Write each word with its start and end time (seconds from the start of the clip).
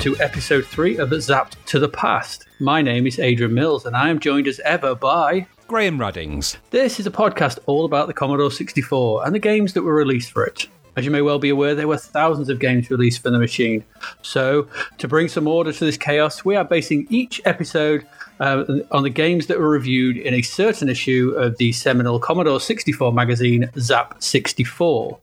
to 0.00 0.16
episode 0.16 0.64
3 0.64 0.96
of 0.96 1.10
Zapped 1.10 1.62
to 1.66 1.78
the 1.78 1.86
Past. 1.86 2.46
My 2.58 2.80
name 2.80 3.06
is 3.06 3.18
Adrian 3.18 3.52
Mills, 3.52 3.84
and 3.84 3.94
I 3.94 4.08
am 4.08 4.18
joined 4.18 4.48
as 4.48 4.58
ever 4.60 4.94
by. 4.94 5.46
Graham 5.68 5.98
Ruddings. 5.98 6.56
This 6.70 6.98
is 6.98 7.06
a 7.06 7.10
podcast 7.10 7.58
all 7.66 7.84
about 7.84 8.06
the 8.06 8.14
Commodore 8.14 8.50
64 8.50 9.26
and 9.26 9.34
the 9.34 9.38
games 9.38 9.74
that 9.74 9.82
were 9.82 9.94
released 9.94 10.32
for 10.32 10.42
it. 10.42 10.68
As 10.96 11.04
you 11.04 11.10
may 11.10 11.20
well 11.20 11.38
be 11.38 11.50
aware, 11.50 11.74
there 11.74 11.86
were 11.86 11.98
thousands 11.98 12.48
of 12.48 12.58
games 12.58 12.90
released 12.90 13.22
for 13.22 13.28
the 13.28 13.38
machine. 13.38 13.84
So, 14.22 14.68
to 14.96 15.06
bring 15.06 15.28
some 15.28 15.46
order 15.46 15.70
to 15.70 15.84
this 15.84 15.98
chaos, 15.98 16.46
we 16.46 16.56
are 16.56 16.64
basing 16.64 17.06
each 17.10 17.42
episode 17.44 18.06
uh, 18.40 18.64
on 18.92 19.02
the 19.02 19.10
games 19.10 19.48
that 19.48 19.58
were 19.58 19.68
reviewed 19.68 20.16
in 20.16 20.32
a 20.32 20.40
certain 20.40 20.88
issue 20.88 21.34
of 21.36 21.58
the 21.58 21.72
seminal 21.72 22.18
Commodore 22.18 22.58
64 22.60 23.12
magazine, 23.12 23.68
Zap 23.78 24.22
64. 24.22 25.18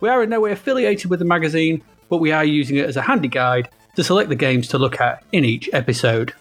We 0.00 0.08
are 0.08 0.22
in 0.22 0.30
no 0.30 0.40
way 0.40 0.52
affiliated 0.52 1.10
with 1.10 1.18
the 1.18 1.26
magazine, 1.26 1.82
but 2.08 2.18
we 2.18 2.32
are 2.32 2.44
using 2.44 2.78
it 2.78 2.86
as 2.86 2.96
a 2.96 3.02
handy 3.02 3.28
guide 3.28 3.68
to 3.96 4.04
select 4.04 4.28
the 4.28 4.36
games 4.36 4.68
to 4.68 4.78
look 4.78 5.00
at 5.00 5.22
in 5.32 5.44
each 5.44 5.68
episode. 5.72 6.32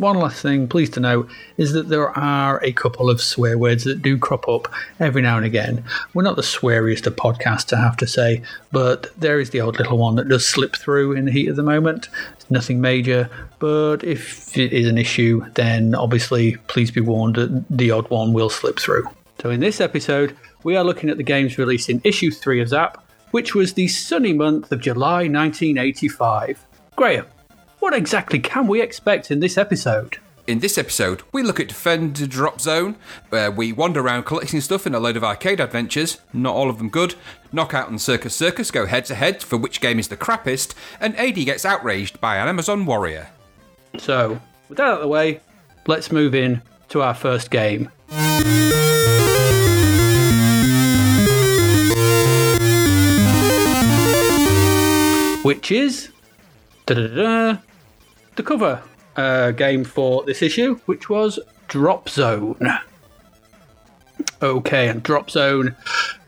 One 0.00 0.16
last 0.16 0.40
thing, 0.40 0.66
pleased 0.66 0.94
to 0.94 1.00
note, 1.00 1.28
is 1.58 1.74
that 1.74 1.90
there 1.90 2.08
are 2.18 2.58
a 2.64 2.72
couple 2.72 3.10
of 3.10 3.20
swear 3.20 3.58
words 3.58 3.84
that 3.84 4.00
do 4.00 4.16
crop 4.16 4.48
up 4.48 4.72
every 4.98 5.20
now 5.20 5.36
and 5.36 5.44
again. 5.44 5.84
We're 6.14 6.22
not 6.22 6.36
the 6.36 6.42
sweariest 6.42 7.06
of 7.06 7.16
podcasts, 7.16 7.76
I 7.76 7.82
have 7.82 7.98
to 7.98 8.06
say, 8.06 8.40
but 8.72 9.08
there 9.20 9.40
is 9.40 9.50
the 9.50 9.60
odd 9.60 9.78
little 9.78 9.98
one 9.98 10.14
that 10.14 10.28
does 10.28 10.48
slip 10.48 10.74
through 10.74 11.12
in 11.12 11.26
the 11.26 11.32
heat 11.32 11.48
of 11.48 11.56
the 11.56 11.62
moment. 11.62 12.08
It's 12.32 12.50
nothing 12.50 12.80
major, 12.80 13.28
but 13.58 14.02
if 14.02 14.56
it 14.56 14.72
is 14.72 14.88
an 14.88 14.96
issue, 14.96 15.44
then 15.52 15.94
obviously 15.94 16.56
please 16.68 16.90
be 16.90 17.02
warned 17.02 17.34
that 17.34 17.66
the 17.68 17.90
odd 17.90 18.08
one 18.08 18.32
will 18.32 18.48
slip 18.48 18.80
through. 18.80 19.04
So 19.42 19.50
in 19.50 19.60
this 19.60 19.82
episode, 19.82 20.34
we 20.64 20.76
are 20.76 20.84
looking 20.84 21.10
at 21.10 21.18
the 21.18 21.22
games 21.22 21.58
released 21.58 21.90
in 21.90 22.00
issue 22.04 22.30
3 22.30 22.62
of 22.62 22.68
Zap, 22.68 23.04
which 23.30 23.54
was 23.54 23.74
the 23.74 23.88
sunny 23.88 24.32
month 24.32 24.72
of 24.72 24.80
July 24.80 25.28
1985. 25.28 26.66
Graham, 26.96 27.26
what 27.78 27.94
exactly 27.94 28.38
can 28.38 28.66
we 28.66 28.80
expect 28.80 29.30
in 29.30 29.40
this 29.40 29.56
episode? 29.56 30.18
In 30.46 30.58
this 30.58 30.78
episode, 30.78 31.22
we 31.32 31.42
look 31.42 31.60
at 31.60 31.68
Defender 31.68 32.26
Drop 32.26 32.60
Zone, 32.60 32.96
where 33.28 33.50
we 33.50 33.72
wander 33.72 34.00
around 34.00 34.24
collecting 34.24 34.60
stuff 34.60 34.86
in 34.86 34.94
a 34.94 35.00
load 35.00 35.16
of 35.16 35.22
arcade 35.22 35.60
adventures, 35.60 36.18
not 36.32 36.54
all 36.54 36.68
of 36.68 36.78
them 36.78 36.88
good. 36.88 37.14
Knockout 37.52 37.88
and 37.88 38.00
Circus 38.00 38.34
Circus 38.34 38.70
go 38.70 38.86
head 38.86 39.04
to 39.04 39.14
head 39.14 39.42
for 39.42 39.56
which 39.56 39.80
game 39.80 39.98
is 39.98 40.08
the 40.08 40.16
crappiest, 40.16 40.74
and 40.98 41.16
AD 41.16 41.36
gets 41.36 41.64
outraged 41.64 42.20
by 42.20 42.36
an 42.36 42.48
Amazon 42.48 42.84
warrior. 42.84 43.28
So, 43.98 44.40
with 44.68 44.78
that 44.78 44.88
out 44.88 44.94
of 44.94 45.00
the 45.02 45.08
way, 45.08 45.40
let's 45.86 46.10
move 46.10 46.34
in 46.34 46.62
to 46.88 47.02
our 47.02 47.14
first 47.14 47.50
game. 47.50 47.90
Which 55.42 55.72
is 55.72 56.10
the 56.86 57.58
cover 58.44 58.82
uh, 59.16 59.50
game 59.52 59.84
for 59.84 60.22
this 60.24 60.42
issue, 60.42 60.76
which 60.86 61.08
was 61.08 61.38
Drop 61.68 62.08
Zone. 62.08 62.78
Okay, 64.42 64.88
and 64.88 65.02
Drop 65.02 65.30
Zone. 65.30 65.74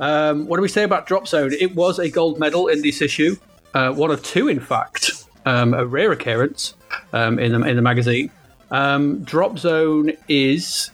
Um, 0.01 0.47
what 0.47 0.57
do 0.57 0.63
we 0.63 0.69
say 0.69 0.83
about 0.85 1.07
Drop 1.07 1.29
Zone? 1.29 1.53
It 1.53 1.75
was 1.75 1.99
a 1.99 2.11
gold 2.11 2.39
medal 2.39 2.69
in 2.69 2.81
this 2.81 3.03
issue, 3.03 3.37
uh, 3.75 3.93
one 3.93 4.11
of 4.11 4.23
two, 4.23 4.49
in 4.49 4.61
fact, 4.61 5.25
um, 5.47 5.75
a 5.75 5.85
rare 5.85 6.13
occurrence 6.13 6.75
um, 7.13 7.39
in 7.39 7.53
the 7.53 7.67
in 7.69 7.77
the 7.77 7.83
magazine. 7.83 8.31
Um, 8.71 9.23
Drop 9.25 9.59
Zone 9.59 10.13
is 10.29 10.91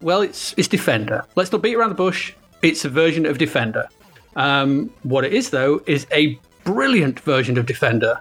well, 0.00 0.22
it's 0.22 0.54
it's 0.56 0.68
Defender. 0.68 1.24
Let's 1.36 1.52
not 1.52 1.62
beat 1.62 1.74
around 1.74 1.90
the 1.90 1.94
bush. 1.94 2.34
It's 2.62 2.84
a 2.84 2.88
version 2.88 3.26
of 3.26 3.38
Defender. 3.38 3.88
Um, 4.36 4.92
what 5.02 5.24
it 5.24 5.32
is, 5.32 5.50
though, 5.50 5.82
is 5.86 6.06
a 6.12 6.38
brilliant 6.64 7.20
version 7.20 7.58
of 7.58 7.66
Defender. 7.66 8.20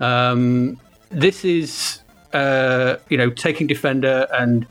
Um, 0.00 0.78
this 1.10 1.44
is 1.44 2.00
uh, 2.32 2.96
you 3.08 3.16
know 3.16 3.30
taking 3.30 3.66
Defender 3.66 4.26
and 4.32 4.66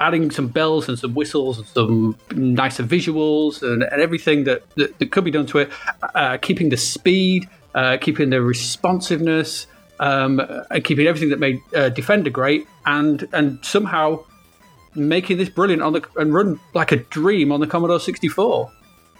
adding 0.00 0.30
some 0.30 0.48
bells 0.48 0.88
and 0.88 0.98
some 0.98 1.14
whistles 1.14 1.58
and 1.58 1.66
some 1.68 2.18
nicer 2.34 2.82
visuals 2.82 3.62
and, 3.62 3.82
and 3.82 4.02
everything 4.02 4.44
that, 4.44 4.68
that, 4.74 4.98
that 4.98 5.12
could 5.12 5.24
be 5.24 5.30
done 5.30 5.46
to 5.46 5.58
it, 5.58 5.70
uh, 6.16 6.36
keeping 6.38 6.68
the 6.68 6.76
speed, 6.76 7.48
uh, 7.74 7.96
keeping 8.00 8.30
the 8.30 8.42
responsiveness, 8.42 9.66
um, 10.00 10.40
and 10.70 10.84
keeping 10.84 11.06
everything 11.06 11.30
that 11.30 11.38
made 11.38 11.60
uh, 11.74 11.88
Defender 11.88 12.30
great, 12.30 12.66
and 12.86 13.28
and 13.32 13.64
somehow 13.64 14.24
making 14.94 15.38
this 15.38 15.48
brilliant 15.48 15.82
on 15.82 15.92
the 15.92 16.06
and 16.16 16.32
run 16.34 16.60
like 16.72 16.92
a 16.92 16.96
dream 16.96 17.52
on 17.52 17.60
the 17.60 17.66
Commodore 17.66 18.00
64. 18.00 18.70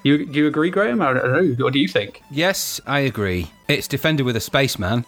You 0.04 0.24
do 0.26 0.38
you 0.38 0.46
agree, 0.46 0.70
Graham? 0.70 1.02
I 1.02 1.14
don't 1.14 1.32
know. 1.32 1.64
What 1.64 1.72
do 1.72 1.80
you 1.80 1.88
think? 1.88 2.22
Yes, 2.30 2.80
I 2.86 3.00
agree. 3.00 3.50
It's 3.68 3.88
Defender 3.88 4.22
with 4.22 4.36
a 4.36 4.40
spaceman, 4.40 5.04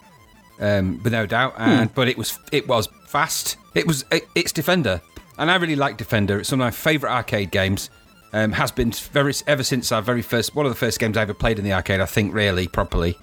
um, 0.58 1.00
with 1.04 1.12
no 1.12 1.26
doubt. 1.26 1.54
And 1.58 1.94
but 1.94 2.08
it 2.08 2.18
was 2.18 2.38
it 2.50 2.66
was 2.66 2.88
fast. 3.06 3.58
It 3.74 3.86
was 3.86 4.04
it, 4.10 4.26
it's 4.34 4.52
Defender, 4.52 5.00
and 5.38 5.50
I 5.50 5.56
really 5.56 5.76
like 5.76 5.98
Defender. 5.98 6.40
It's 6.40 6.50
one 6.50 6.60
of 6.60 6.64
my 6.64 6.70
favourite 6.72 7.14
arcade 7.14 7.50
games. 7.52 7.90
Um, 8.32 8.52
has 8.52 8.72
been 8.72 8.90
very 8.90 9.32
ever 9.46 9.62
since 9.62 9.92
our 9.92 10.02
very 10.02 10.20
first 10.20 10.54
one 10.54 10.66
of 10.66 10.72
the 10.72 10.76
first 10.76 10.98
games 10.98 11.16
I 11.16 11.22
ever 11.22 11.32
played 11.32 11.58
in 11.58 11.64
the 11.64 11.72
arcade. 11.72 12.00
I 12.00 12.06
think 12.06 12.34
really 12.34 12.66
properly. 12.66 13.16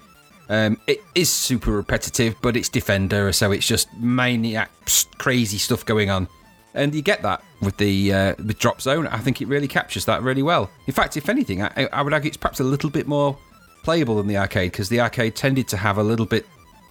Um, 0.48 0.80
it 0.86 1.02
is 1.14 1.30
super 1.30 1.70
repetitive, 1.72 2.36
but 2.42 2.56
it's 2.56 2.68
Defender, 2.68 3.32
so 3.32 3.52
it's 3.52 3.66
just 3.66 3.92
maniac 3.94 4.70
crazy 5.18 5.58
stuff 5.58 5.84
going 5.84 6.10
on, 6.10 6.28
and 6.74 6.94
you 6.94 7.02
get 7.02 7.22
that 7.22 7.42
with 7.60 7.76
the 7.76 8.12
uh, 8.12 8.34
with 8.38 8.58
Drop 8.58 8.80
Zone. 8.80 9.06
I 9.06 9.18
think 9.18 9.40
it 9.40 9.48
really 9.48 9.68
captures 9.68 10.04
that 10.06 10.22
really 10.22 10.42
well. 10.42 10.70
In 10.86 10.92
fact, 10.92 11.16
if 11.16 11.28
anything, 11.28 11.62
I, 11.62 11.88
I 11.92 12.02
would 12.02 12.12
argue 12.12 12.28
it's 12.28 12.36
perhaps 12.36 12.60
a 12.60 12.64
little 12.64 12.90
bit 12.90 13.06
more 13.06 13.36
playable 13.82 14.16
than 14.16 14.26
the 14.26 14.36
arcade 14.36 14.72
because 14.72 14.88
the 14.88 15.00
arcade 15.00 15.36
tended 15.36 15.68
to 15.68 15.76
have 15.76 15.98
a 15.98 16.02
little 16.02 16.26
bit 16.26 16.46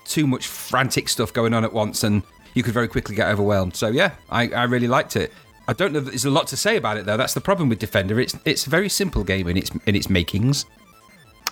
too 0.05 0.27
much 0.27 0.47
frantic 0.47 1.09
stuff 1.09 1.33
going 1.33 1.53
on 1.53 1.63
at 1.63 1.73
once, 1.73 2.03
and 2.03 2.23
you 2.53 2.63
could 2.63 2.73
very 2.73 2.87
quickly 2.87 3.15
get 3.15 3.27
overwhelmed. 3.27 3.75
So 3.75 3.89
yeah, 3.89 4.11
I, 4.29 4.49
I 4.49 4.63
really 4.63 4.87
liked 4.87 5.15
it. 5.15 5.31
I 5.67 5.73
don't 5.73 5.93
know 5.93 6.01
that 6.01 6.11
there's 6.11 6.25
a 6.25 6.29
lot 6.29 6.47
to 6.47 6.57
say 6.57 6.77
about 6.77 6.97
it 6.97 7.05
though. 7.05 7.17
That's 7.17 7.33
the 7.33 7.41
problem 7.41 7.69
with 7.69 7.79
Defender. 7.79 8.19
It's 8.19 8.35
it's 8.45 8.67
a 8.67 8.69
very 8.69 8.89
simple 8.89 9.23
game 9.23 9.47
in 9.47 9.57
its 9.57 9.71
in 9.85 9.95
its 9.95 10.09
makings. 10.09 10.65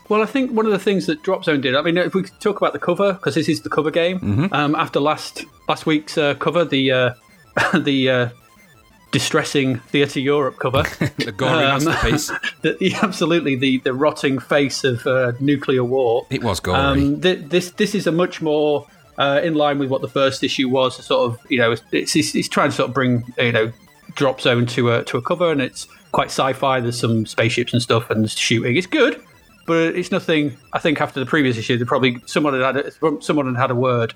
Well, 0.10 0.22
I 0.22 0.26
think 0.26 0.52
one 0.52 0.66
of 0.66 0.74
the 0.74 0.80
things 0.80 1.06
that 1.06 1.24
Drop 1.24 1.46
Zone 1.46 1.62
did. 1.62 1.74
I 1.74 1.82
mean, 1.82 1.98
if 1.98 2.14
we 2.14 2.24
could 2.24 2.40
talk 2.42 2.58
about 2.58 2.74
the 2.74 2.80
cover 2.80 3.14
because 3.14 3.36
this 3.36 3.48
is 3.48 3.62
the 3.62 3.70
cover 3.70 3.92
game. 3.92 4.50
Um, 4.52 4.76
after 4.76 5.00
last 5.00 5.46
last 5.70 5.86
week's 5.86 6.18
uh, 6.18 6.34
cover, 6.34 6.66
the 6.66 6.92
uh, 6.92 7.14
the 7.74 8.10
uh, 8.10 8.30
distressing 9.12 9.80
Theatre 9.80 10.20
Europe 10.20 10.58
cover, 10.60 10.84
The 11.18 11.34
gory 11.36 11.64
Um, 11.66 11.84
masterpiece. 11.84 12.28
the, 12.62 12.78
the- 12.80 12.94
absolutely 13.02 13.56
the 13.56 13.80
the 13.80 13.94
rotting 13.94 14.40
face 14.40 14.84
of 14.84 15.06
uh, 15.06 15.34
nuclear 15.40 15.84
war. 15.84 16.26
It 16.30 16.44
was 16.44 16.60
gory. 16.60 16.78
Um, 16.78 17.22
th- 17.22 17.46
this 17.50 17.72
this 17.72 17.94
is 17.96 18.08
a 18.08 18.12
much 18.12 18.42
more 18.42 18.88
uh, 19.18 19.42
in 19.44 19.56
line 19.56 19.80
with 19.80 19.90
what 19.90 20.02
the 20.02 20.08
first 20.08 20.44
issue 20.44 20.70
was. 20.70 20.98
a 20.98 21.04
Sort 21.04 21.30
of, 21.30 21.40
you 21.50 21.58
know, 21.60 21.72
it's, 21.92 22.16
it's, 22.16 22.34
it's 22.36 22.48
trying 22.48 22.70
to 22.70 22.76
sort 22.76 22.90
of 22.90 22.94
bring 22.94 23.24
you 23.38 23.52
know 23.52 23.72
Drop 24.16 24.40
Zone 24.42 24.66
to 24.68 24.92
a 24.92 25.04
to 25.06 25.18
a 25.18 25.22
cover, 25.22 25.52
and 25.52 25.62
it's 25.62 25.88
quite 26.12 26.28
sci-fi. 26.28 26.80
There's 26.80 27.00
some 27.00 27.26
spaceships 27.26 27.74
and 27.74 27.82
stuff, 27.82 28.10
and 28.10 28.30
shooting. 28.30 28.76
It's 28.78 28.88
good, 28.88 29.22
but 29.68 29.96
it's 29.96 30.12
nothing. 30.12 30.58
I 30.74 30.80
think 30.80 31.02
after 31.02 31.20
the 31.20 31.26
previous 31.26 31.58
issue, 31.58 31.78
they 31.78 31.86
probably 31.86 32.18
someone 32.26 32.54
had 32.60 32.76
had 32.76 32.78
a, 32.86 33.22
someone 33.22 33.46
had 33.54 33.60
had 33.62 33.72
a 33.72 33.76
word 33.76 34.14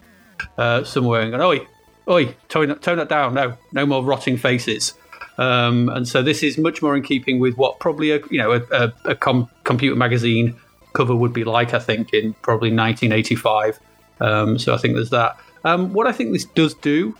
uh, 0.57 0.83
somewhere 0.85 1.21
and 1.21 1.31
gone, 1.31 1.41
"Oi, 1.41 1.65
oi, 2.07 2.35
tone, 2.49 2.69
that- 2.69 2.81
tone 2.81 2.97
that 2.97 3.09
down. 3.09 3.33
No, 3.33 3.57
no 3.71 3.85
more 3.85 4.03
rotting 4.03 4.37
faces." 4.37 4.93
Um, 5.37 5.89
and 5.89 6.07
so 6.07 6.21
this 6.23 6.43
is 6.43 6.57
much 6.57 6.81
more 6.81 6.95
in 6.95 7.03
keeping 7.03 7.39
with 7.39 7.57
what 7.57 7.79
probably 7.79 8.11
a 8.11 8.19
you 8.29 8.37
know 8.37 8.53
a, 8.53 8.61
a, 8.71 8.93
a 9.05 9.15
com- 9.15 9.49
computer 9.63 9.95
magazine 9.95 10.55
cover 10.93 11.15
would 11.15 11.33
be 11.33 11.43
like. 11.43 11.73
I 11.73 11.79
think 11.79 12.13
in 12.13 12.33
probably 12.35 12.69
1985. 12.69 13.79
Um, 14.21 14.57
so 14.57 14.73
I 14.73 14.77
think 14.77 14.95
there's 14.95 15.09
that. 15.09 15.37
Um, 15.65 15.93
what 15.93 16.07
I 16.07 16.11
think 16.11 16.31
this 16.31 16.45
does 16.45 16.73
do 16.75 17.15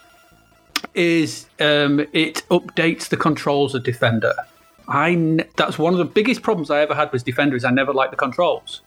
is 0.93 1.47
um, 1.59 1.99
it 2.13 2.43
updates 2.49 3.09
the 3.09 3.17
controls 3.17 3.75
of 3.75 3.83
Defender. 3.83 4.33
I 4.87 5.39
that's 5.57 5.79
one 5.79 5.93
of 5.93 5.97
the 5.97 6.05
biggest 6.05 6.41
problems 6.41 6.69
I 6.69 6.81
ever 6.81 6.93
had 6.93 7.11
with 7.11 7.25
Defender 7.25 7.55
is 7.55 7.65
I 7.65 7.71
never 7.71 7.91
liked 7.91 8.11
the 8.11 8.17
controls. 8.17 8.81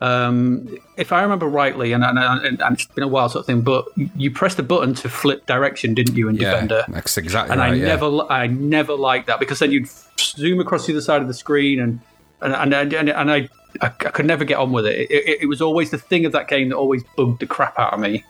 Um, 0.00 0.78
if 0.96 1.12
I 1.12 1.20
remember 1.22 1.46
rightly, 1.46 1.92
and, 1.92 2.02
and, 2.02 2.18
and, 2.18 2.60
and 2.62 2.72
it's 2.74 2.86
been 2.86 3.04
a 3.04 3.08
while 3.08 3.28
sort 3.28 3.42
of 3.42 3.46
thing, 3.46 3.60
but 3.60 3.84
you 4.16 4.30
pressed 4.30 4.56
the 4.56 4.62
button 4.62 4.94
to 4.94 5.08
flip 5.08 5.44
direction, 5.46 5.92
didn't 5.94 6.16
you, 6.16 6.28
in 6.28 6.36
yeah, 6.36 6.52
Defender? 6.52 6.84
that's 6.88 7.18
exactly 7.18 7.52
and 7.52 7.60
right. 7.60 7.72
I 7.72 7.74
yeah. 7.74 7.84
never, 7.84 8.22
I 8.30 8.46
never 8.46 8.94
liked 8.94 9.26
that 9.26 9.38
because 9.40 9.58
then 9.58 9.72
you'd 9.72 9.88
zoom 10.18 10.58
across 10.60 10.86
the 10.86 10.94
other 10.94 11.02
side 11.02 11.20
of 11.20 11.28
the 11.28 11.34
screen, 11.34 11.80
and 11.80 12.00
and 12.40 12.72
and, 12.74 12.92
and, 12.94 13.10
and 13.10 13.30
I, 13.30 13.36
I, 13.82 13.86
I 13.86 13.88
could 13.88 14.24
never 14.24 14.44
get 14.44 14.56
on 14.56 14.72
with 14.72 14.86
it. 14.86 15.10
It, 15.10 15.10
it. 15.10 15.42
it 15.42 15.46
was 15.46 15.60
always 15.60 15.90
the 15.90 15.98
thing 15.98 16.24
of 16.24 16.32
that 16.32 16.48
game 16.48 16.70
that 16.70 16.76
always 16.76 17.04
bugged 17.16 17.40
the 17.40 17.46
crap 17.46 17.78
out 17.78 17.92
of 17.92 18.00
me. 18.00 18.24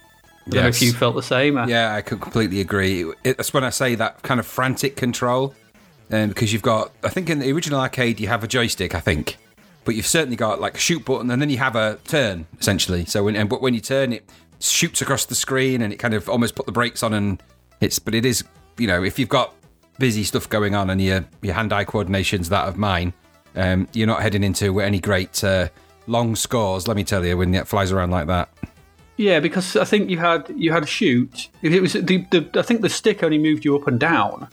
I 0.47 0.51
don't 0.51 0.63
know 0.63 0.69
if 0.69 0.83
you 0.83 0.93
felt 0.93 1.15
the 1.15 1.23
same. 1.23 1.57
uh, 1.57 1.67
Yeah, 1.69 1.95
I 1.95 2.01
could 2.03 2.21
completely 2.21 2.61
agree. 2.61 3.05
It- 3.23 3.37
That's 3.37 3.55
when 3.55 3.63
I 3.63 3.71
say 3.71 3.95
that 3.95 4.23
kind 4.23 4.41
of 4.41 4.47
frantic 4.47 4.97
control, 4.97 5.55
um, 6.11 6.31
because 6.31 6.53
you've 6.53 6.63
got. 6.63 6.91
I 7.05 7.11
think 7.11 7.31
in 7.31 7.39
the 7.39 7.53
original 7.53 7.79
arcade 7.79 8.19
you 8.19 8.27
have 8.27 8.43
a 8.43 8.49
joystick. 8.49 8.97
I 8.97 9.01
think, 9.01 9.37
but 9.91 9.97
you've 9.97 10.07
certainly 10.07 10.37
got 10.37 10.61
like 10.61 10.77
a 10.77 10.79
shoot 10.79 11.05
button, 11.05 11.33
and 11.33 11.43
then 11.43 11.51
you 11.51 11.59
have 11.59 11.75
a 11.75 11.99
turn 12.05 12.47
essentially. 12.61 13.05
So 13.07 13.25
when 13.25 13.35
and 13.35 13.49
but 13.49 13.61
when 13.61 13.75
you 13.75 13.81
turn, 13.81 14.13
it 14.13 14.25
shoots 14.61 15.03
across 15.03 15.25
the 15.25 15.35
screen, 15.35 15.83
and 15.83 15.93
it 15.93 15.97
kind 15.97 16.15
of 16.15 16.29
almost 16.29 16.55
put 16.55 16.67
the 16.67 16.71
brakes 16.71 17.03
on, 17.03 17.13
and 17.13 17.43
it's. 17.81 17.99
But 17.99 18.15
it 18.15 18.25
is, 18.25 18.45
you 18.79 18.87
know, 18.87 19.03
if 19.03 19.19
you've 19.19 19.29
got 19.29 19.53
busy 19.99 20.23
stuff 20.23 20.49
going 20.49 20.77
on 20.77 20.91
and 20.91 21.01
your 21.03 21.25
your 21.43 21.55
hand-eye 21.55 21.87
coordination's 21.87 22.51
that 22.51 22.69
of 22.69 22.77
mine, 22.79 23.13
um, 23.57 23.89
you're 23.93 24.07
not 24.07 24.23
heading 24.23 24.45
into 24.45 24.81
any 24.81 25.01
great 25.01 25.43
uh, 25.43 25.67
long 26.07 26.37
scores. 26.37 26.87
Let 26.87 26.97
me 26.97 27.03
tell 27.03 27.27
you, 27.27 27.37
when 27.37 27.53
it 27.53 27.67
flies 27.67 27.91
around 27.91 28.11
like 28.13 28.29
that. 28.29 28.49
Yeah, 29.17 29.41
because 29.41 29.75
I 29.75 29.85
think 29.85 30.09
you 30.09 30.19
had 30.19 30.49
you 30.55 30.71
had 30.71 30.89
shoot. 30.89 31.49
If 31.63 31.73
it 31.73 31.81
was 31.81 31.95
the, 31.95 32.25
the 32.31 32.49
I 32.55 32.63
think 32.63 32.83
the 32.83 32.89
stick 32.89 33.25
only 33.25 33.39
moved 33.39 33.65
you 33.65 33.75
up 33.75 33.89
and 33.89 33.99
down, 33.99 34.47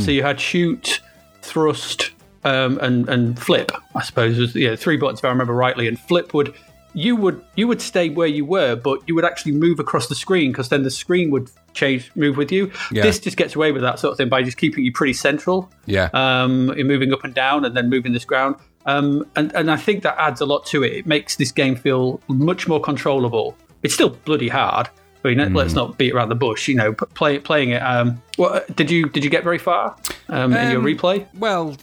so 0.00 0.10
you 0.10 0.24
had 0.24 0.40
shoot, 0.40 1.00
thrust, 1.40 2.10
um, 2.44 2.78
and 2.80 3.08
and 3.08 3.38
flip. 3.38 3.72
I 3.94 4.02
suppose 4.02 4.38
was 4.38 4.54
yeah 4.54 4.76
three 4.76 4.96
buttons 4.96 5.20
if 5.20 5.24
I 5.24 5.28
remember 5.28 5.54
rightly. 5.54 5.88
And 5.88 5.98
flip 5.98 6.34
would 6.34 6.54
you 6.94 7.16
would 7.16 7.42
you 7.56 7.66
would 7.68 7.80
stay 7.80 8.08
where 8.10 8.26
you 8.28 8.44
were, 8.44 8.76
but 8.76 9.00
you 9.06 9.14
would 9.14 9.24
actually 9.24 9.52
move 9.52 9.78
across 9.80 10.08
the 10.08 10.14
screen 10.14 10.52
because 10.52 10.68
then 10.68 10.82
the 10.82 10.90
screen 10.90 11.30
would 11.30 11.50
change 11.72 12.10
move 12.14 12.36
with 12.36 12.52
you. 12.52 12.70
Yeah. 12.90 13.02
This 13.02 13.18
just 13.18 13.36
gets 13.36 13.54
away 13.56 13.72
with 13.72 13.82
that 13.82 13.98
sort 13.98 14.12
of 14.12 14.18
thing 14.18 14.28
by 14.28 14.42
just 14.42 14.58
keeping 14.58 14.84
you 14.84 14.92
pretty 14.92 15.14
central. 15.14 15.70
Yeah. 15.86 16.10
Um, 16.12 16.72
you're 16.76 16.84
moving 16.86 17.12
up 17.12 17.24
and 17.24 17.32
down 17.34 17.64
and 17.64 17.74
then 17.76 17.88
moving 17.88 18.12
this 18.12 18.24
ground. 18.26 18.56
Um, 18.84 19.24
and, 19.36 19.54
and 19.54 19.70
I 19.70 19.76
think 19.76 20.02
that 20.02 20.16
adds 20.18 20.40
a 20.40 20.44
lot 20.44 20.66
to 20.66 20.82
it. 20.82 20.92
It 20.92 21.06
makes 21.06 21.36
this 21.36 21.52
game 21.52 21.76
feel 21.76 22.20
much 22.28 22.66
more 22.66 22.80
controllable. 22.80 23.56
It's 23.84 23.94
still 23.94 24.10
bloody 24.10 24.48
hard. 24.48 24.88
I 25.24 25.28
mean, 25.28 25.38
Hmm. 25.38 25.54
let's 25.56 25.72
not 25.72 25.96
beat 25.98 26.12
around 26.12 26.30
the 26.30 26.34
bush. 26.34 26.66
You 26.66 26.74
know, 26.74 26.92
play, 26.92 27.38
playing 27.38 27.70
it. 27.70 27.78
Um, 27.80 28.20
what 28.36 28.74
did 28.74 28.90
you 28.90 29.08
did 29.08 29.22
you 29.22 29.30
get 29.30 29.44
very 29.44 29.58
far 29.58 29.96
um, 30.28 30.52
in 30.52 30.70
your 30.72 30.80
Um, 30.80 30.84
replay? 30.84 31.26
Well, 31.38 31.76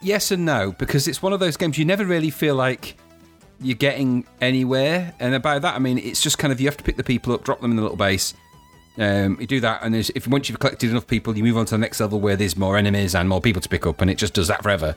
yes 0.00 0.30
and 0.30 0.44
no, 0.44 0.72
because 0.72 1.08
it's 1.08 1.22
one 1.22 1.32
of 1.32 1.40
those 1.40 1.56
games 1.56 1.78
you 1.78 1.84
never 1.84 2.04
really 2.04 2.30
feel 2.30 2.54
like 2.54 2.96
you're 3.60 3.76
getting 3.76 4.26
anywhere. 4.40 5.14
And 5.20 5.34
about 5.34 5.62
that, 5.62 5.74
I 5.74 5.78
mean, 5.78 5.98
it's 5.98 6.22
just 6.22 6.38
kind 6.38 6.52
of 6.52 6.60
you 6.60 6.68
have 6.68 6.76
to 6.76 6.84
pick 6.84 6.96
the 6.96 7.04
people 7.04 7.32
up, 7.32 7.44
drop 7.44 7.60
them 7.60 7.70
in 7.70 7.76
the 7.76 7.82
little 7.82 7.96
base. 7.96 8.34
Um, 8.98 9.38
you 9.40 9.46
do 9.46 9.60
that, 9.60 9.82
and 9.84 9.94
if 9.94 10.26
once 10.26 10.48
you've 10.48 10.58
collected 10.58 10.90
enough 10.90 11.06
people, 11.06 11.36
you 11.36 11.44
move 11.44 11.56
on 11.56 11.66
to 11.66 11.70
the 11.72 11.78
next 11.78 12.00
level 12.00 12.18
where 12.18 12.34
there's 12.34 12.56
more 12.56 12.76
enemies 12.76 13.14
and 13.14 13.28
more 13.28 13.40
people 13.40 13.62
to 13.62 13.68
pick 13.68 13.86
up, 13.86 14.00
and 14.00 14.10
it 14.10 14.18
just 14.18 14.34
does 14.34 14.48
that 14.48 14.62
forever. 14.62 14.96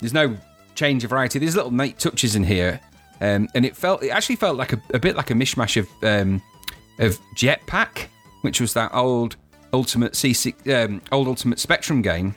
There's 0.00 0.12
no 0.12 0.36
change 0.74 1.04
of 1.04 1.10
variety. 1.10 1.38
There's 1.38 1.54
little 1.54 1.70
night 1.70 2.00
touches 2.00 2.34
in 2.34 2.42
here, 2.42 2.80
um, 3.20 3.48
and 3.54 3.64
it 3.64 3.76
felt 3.76 4.02
it 4.02 4.08
actually 4.08 4.36
felt 4.36 4.56
like 4.56 4.72
a, 4.72 4.82
a 4.92 4.98
bit 4.98 5.14
like 5.14 5.30
a 5.30 5.34
mishmash 5.34 5.76
of 5.76 5.88
um, 6.02 6.42
of 6.98 7.16
Jetpac, 7.36 8.06
which 8.42 8.60
was 8.60 8.74
that 8.74 8.92
old 8.92 9.36
Ultimate 9.72 10.14
C6, 10.14 10.84
um, 10.84 11.00
old 11.12 11.28
Ultimate 11.28 11.60
Spectrum 11.60 12.02
game. 12.02 12.34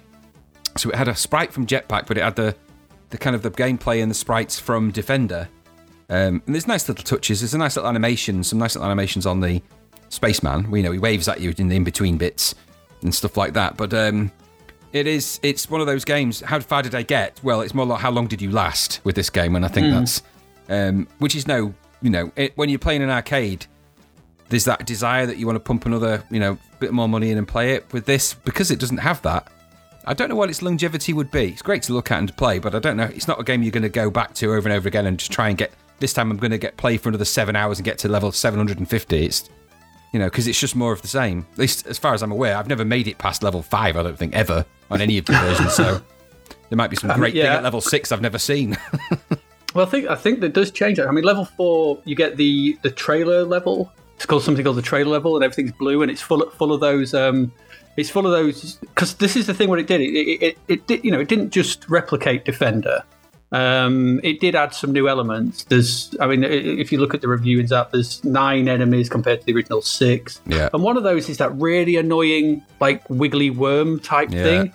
So 0.78 0.90
it 0.90 0.96
had 0.96 1.08
a 1.08 1.16
sprite 1.16 1.52
from 1.54 1.66
Jetpac, 1.68 2.08
but 2.08 2.18
it 2.18 2.24
had 2.24 2.36
the 2.36 2.56
the 3.10 3.18
kind 3.18 3.36
of 3.36 3.42
the 3.42 3.52
gameplay 3.52 4.02
and 4.02 4.10
the 4.10 4.16
sprites 4.16 4.60
from 4.60 4.92
Defender. 4.92 5.50
Um, 6.10 6.42
and 6.46 6.56
there's 6.56 6.68
nice 6.68 6.88
little 6.88 7.04
touches. 7.04 7.42
There's 7.42 7.54
a 7.54 7.58
nice 7.58 7.76
little 7.76 7.90
animation, 7.90 8.44
some 8.44 8.60
nice 8.60 8.76
little 8.76 8.86
animations 8.86 9.26
on 9.26 9.42
the 9.42 9.62
spaceman. 10.10 10.72
We 10.72 10.82
know 10.82 10.92
he 10.92 11.00
waves 11.00 11.28
at 11.28 11.42
you 11.42 11.54
in 11.58 11.68
the 11.68 11.76
in 11.76 11.84
between 11.84 12.18
bits 12.18 12.56
and 13.02 13.14
stuff 13.14 13.38
like 13.38 13.54
that. 13.54 13.78
But 13.78 13.94
um, 13.94 14.32
it 14.94 15.08
is 15.08 15.40
it's 15.44 15.70
one 15.70 15.82
of 15.82 15.88
those 15.88 16.06
games. 16.06 16.42
How 16.42 16.60
far 16.60 16.84
did 16.84 16.96
I 16.96 17.04
get? 17.04 17.40
Well, 17.44 17.62
it's 17.62 17.74
more 17.74 17.86
like 17.86 18.00
how 18.00 18.12
long 18.12 18.28
did 18.28 18.42
you 18.42 18.52
last 18.52 19.02
with 19.04 19.16
this 19.16 19.30
game? 19.30 19.56
And 19.56 19.66
I 19.66 19.68
think 19.68 19.88
that's 19.94 20.22
um, 20.70 21.08
which 21.20 21.36
is 21.36 21.48
no, 21.48 21.74
you 22.02 22.10
know, 22.10 22.32
it, 22.36 22.58
when 22.58 22.70
you're 22.70 22.80
playing 22.80 23.04
an 23.04 23.10
arcade, 23.10 23.66
there's 24.50 24.66
that 24.66 24.86
desire 24.86 25.26
that 25.26 25.38
you 25.38 25.46
want 25.46 25.56
to 25.58 25.62
pump 25.62 25.86
another, 25.86 26.24
you 26.30 26.40
know, 26.40 26.58
bit 26.80 26.94
more 26.94 27.10
money 27.10 27.32
in 27.32 27.38
and 27.38 27.48
play 27.48 27.74
it. 27.74 27.92
With 27.94 28.06
this, 28.06 28.34
because 28.34 28.72
it 28.72 28.80
doesn't 28.80 28.98
have 28.98 29.22
that, 29.24 29.52
I 30.06 30.14
don't 30.14 30.30
know 30.30 30.36
what 30.36 30.50
its 30.50 30.62
longevity 30.62 31.14
would 31.14 31.32
be. 31.32 31.50
It's 31.50 31.62
great 31.62 31.84
to 31.84 31.94
look 31.94 32.12
at 32.12 32.20
and 32.20 32.28
to 32.28 32.34
play, 32.34 32.60
but 32.60 32.74
I 32.74 32.80
don't 32.80 32.98
know. 32.98 33.06
It's 33.06 33.28
not 33.28 33.40
a 33.40 33.44
game 33.44 33.62
you're 33.62 33.72
going 33.72 33.84
to 33.84 33.90
go 33.90 34.10
back 34.10 34.34
to 34.36 34.48
over 34.48 34.68
and 34.68 34.76
over 34.76 34.88
again 34.88 35.06
and 35.06 35.18
just 35.18 35.32
try 35.32 35.50
and 35.50 35.58
get. 35.58 35.72
This 36.00 36.14
time, 36.14 36.32
I'm 36.32 36.38
going 36.38 36.52
to 36.52 36.58
get 36.58 36.78
play 36.78 36.98
for 36.98 37.10
another 37.10 37.26
seven 37.26 37.56
hours 37.56 37.78
and 37.78 37.86
get 37.86 38.00
to 38.00 38.08
level 38.08 38.32
750. 38.32 39.24
It's 39.26 39.50
you 40.12 40.20
know, 40.20 40.26
because 40.26 40.48
it's 40.48 40.60
just 40.60 40.76
more 40.76 40.92
of 40.92 41.02
the 41.04 41.08
same. 41.08 41.46
At 41.54 41.58
least 41.60 41.86
as 41.86 42.00
far 42.00 42.14
as 42.14 42.24
I'm 42.24 42.32
aware, 42.32 42.58
I've 42.58 42.68
never 42.68 42.84
made 42.84 43.08
it 43.08 43.20
past 43.20 43.44
level 43.44 43.62
five. 43.62 43.96
I 43.96 44.04
don't 44.04 44.18
think 44.18 44.34
ever 44.34 44.66
on 44.90 45.00
any 45.00 45.20
of 45.20 45.26
the 45.26 45.34
versions. 45.34 45.74
So 45.74 46.02
there 46.70 46.78
might 46.78 46.90
be 46.90 46.96
some 46.96 47.12
great 47.18 47.34
thing 47.34 47.44
yeah. 47.44 47.58
at 47.58 47.64
level 47.64 47.82
six 47.82 48.12
I've 48.12 48.22
never 48.22 48.40
seen. 48.40 48.78
Well, 49.74 49.86
I 49.86 49.90
think 49.90 50.08
I 50.08 50.16
think 50.16 50.42
that 50.42 50.54
does 50.54 50.72
change. 50.72 51.00
I 51.00 51.10
mean, 51.12 51.24
level 51.24 51.46
four, 51.46 52.02
you 52.04 52.16
get 52.16 52.38
the 52.38 52.78
the 52.82 52.92
trailer 52.92 53.44
level. 53.44 53.92
It's 54.16 54.26
called 54.26 54.44
something 54.44 54.64
called 54.64 54.78
the 54.78 54.82
trailer 54.82 55.10
level, 55.10 55.36
and 55.36 55.44
everything's 55.44 55.72
blue, 55.72 56.02
and 56.02 56.12
it's 56.12 56.22
full 56.22 56.50
full 56.52 56.74
of 56.74 56.82
those. 56.82 57.14
Um, 57.14 57.52
it's 57.98 58.10
full 58.10 58.26
of 58.26 58.32
those 58.32 58.76
because 58.76 59.16
this 59.16 59.36
is 59.36 59.48
the 59.48 59.54
thing. 59.54 59.70
What 59.70 59.80
it 59.80 59.88
did, 59.88 60.02
it, 60.02 60.06
it, 60.14 60.42
it, 60.44 60.58
it 60.68 60.88
did, 60.88 61.04
you 61.04 61.12
know, 61.12 61.20
it 61.20 61.28
didn't 61.28 61.50
just 61.52 61.90
replicate 61.90 62.46
Defender. 62.46 63.04
Um, 63.54 64.22
it 64.24 64.40
did 64.40 64.56
add 64.56 64.74
some 64.74 64.94
new 64.94 65.10
elements. 65.10 65.66
There's, 65.66 66.16
I 66.22 66.28
mean, 66.28 66.44
if 66.44 66.92
you 66.92 67.00
look 67.00 67.14
at 67.14 67.20
the 67.20 67.28
review 67.28 67.60
in 67.60 67.68
Zap, 67.68 67.92
there's 67.92 68.24
nine 68.24 68.70
enemies 68.70 69.10
compared 69.10 69.42
to 69.42 69.46
the 69.46 69.54
original 69.54 69.82
six. 69.82 70.40
Yeah. 70.46 70.70
And 70.74 70.82
one 70.84 70.96
of 70.96 71.04
those 71.04 71.28
is 71.28 71.38
that 71.40 71.52
really 71.56 71.98
annoying, 71.98 72.64
like 72.80 73.08
wiggly 73.10 73.50
worm 73.50 74.00
type 74.00 74.32
Yeah. 74.32 74.44
thing. 74.44 74.74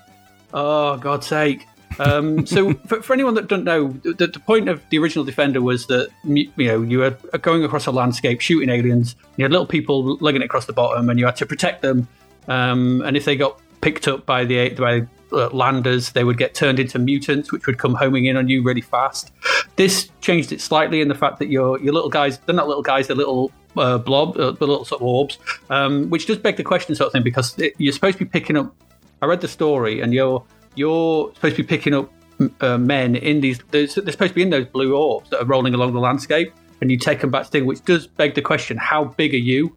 Oh, 0.52 0.98
God's 0.98 1.26
sake. 1.26 1.66
Um, 1.98 2.44
so, 2.54 2.74
for, 2.86 3.00
for 3.02 3.14
anyone 3.14 3.32
that 3.34 3.48
don't 3.48 3.64
know, 3.64 3.88
the, 4.02 4.26
the 4.26 4.40
point 4.40 4.68
of 4.68 4.82
the 4.90 4.98
original 4.98 5.24
Defender 5.24 5.62
was 5.62 5.86
that 5.86 6.10
you 6.24 6.50
know 6.58 6.82
you 6.82 6.98
were 6.98 7.10
going 7.40 7.64
across 7.64 7.86
a 7.86 7.90
landscape 7.90 8.42
shooting 8.42 8.68
aliens. 8.68 9.16
You 9.38 9.44
had 9.44 9.52
little 9.52 9.66
people 9.66 10.18
lugging 10.20 10.42
it 10.42 10.44
across 10.44 10.66
the 10.66 10.74
bottom, 10.74 11.08
and 11.08 11.18
you 11.18 11.24
had 11.24 11.36
to 11.36 11.46
protect 11.46 11.80
them. 11.80 12.06
Um, 12.48 13.02
and 13.02 13.16
if 13.16 13.25
they 13.25 13.37
got 13.37 13.60
picked 13.81 14.08
up 14.08 14.26
by 14.26 14.44
the 14.44 14.70
by 14.70 15.06
uh, 15.32 15.48
landers, 15.50 16.12
they 16.12 16.25
would 16.25 16.38
get 16.38 16.54
turned 16.54 16.78
into 16.78 16.98
mutants, 16.98 17.52
which 17.52 17.66
would 17.66 17.78
come 17.78 17.94
homing 17.94 18.26
in 18.26 18.37
on 18.37 18.48
you 18.48 18.62
really 18.62 18.81
fast. 18.81 19.32
This 19.76 20.08
changed 20.20 20.52
it 20.52 20.60
slightly 20.60 21.00
in 21.00 21.08
the 21.08 21.14
fact 21.14 21.38
that 21.38 21.48
your 21.48 21.78
your 21.81 21.93
little 21.93 22.10
guys—they're 22.10 22.54
not 22.54 22.69
little 22.69 22.82
guys; 22.82 23.06
they're 23.06 23.16
little 23.16 23.52
uh, 23.76 23.98
blob, 23.98 24.37
uh, 24.37 24.52
the 24.52 24.66
little 24.66 24.84
sort 24.84 25.00
of 25.00 25.06
orbs, 25.06 25.38
um, 25.70 26.08
which 26.10 26.26
does 26.26 26.38
beg 26.38 26.56
the 26.56 26.64
question, 26.64 26.94
sort 26.94 27.06
of 27.08 27.12
thing, 27.12 27.22
because 27.22 27.58
it, 27.58 27.75
you're 27.78 27.92
supposed 27.92 28.18
to 28.18 28.25
be 28.25 28.30
picking 28.30 28.56
up. 28.56 28.75
I 29.23 29.26
read 29.26 29.40
the 29.40 29.49
story, 29.49 30.00
and 30.00 30.12
you're 30.12 30.44
you're 30.75 31.32
supposed 31.35 31.56
to 31.56 31.62
be 31.62 31.66
picking 31.66 31.94
up 31.94 32.12
uh, 32.61 32.78
men 32.78 33.16
in 33.16 33.40
these. 33.40 33.59
They're, 33.70 33.87
they're 33.87 34.12
supposed 34.12 34.30
to 34.30 34.35
be 34.35 34.42
in 34.42 34.50
those 34.50 34.66
blue 34.66 34.97
orbs 34.97 35.30
that 35.30 35.40
are 35.40 35.47
rolling 35.47 35.75
along 35.75 35.92
the 35.94 36.00
landscape, 36.00 36.52
and 36.80 36.90
you 36.90 36.99
take 36.99 37.20
them 37.20 37.30
back 37.30 37.44
to 37.44 37.50
thing, 37.50 37.66
which 37.66 37.85
does 37.85 38.06
beg 38.06 38.35
the 38.35 38.42
question: 38.42 38.76
How 38.76 39.04
big 39.04 39.35
are 39.35 39.38
you? 39.38 39.76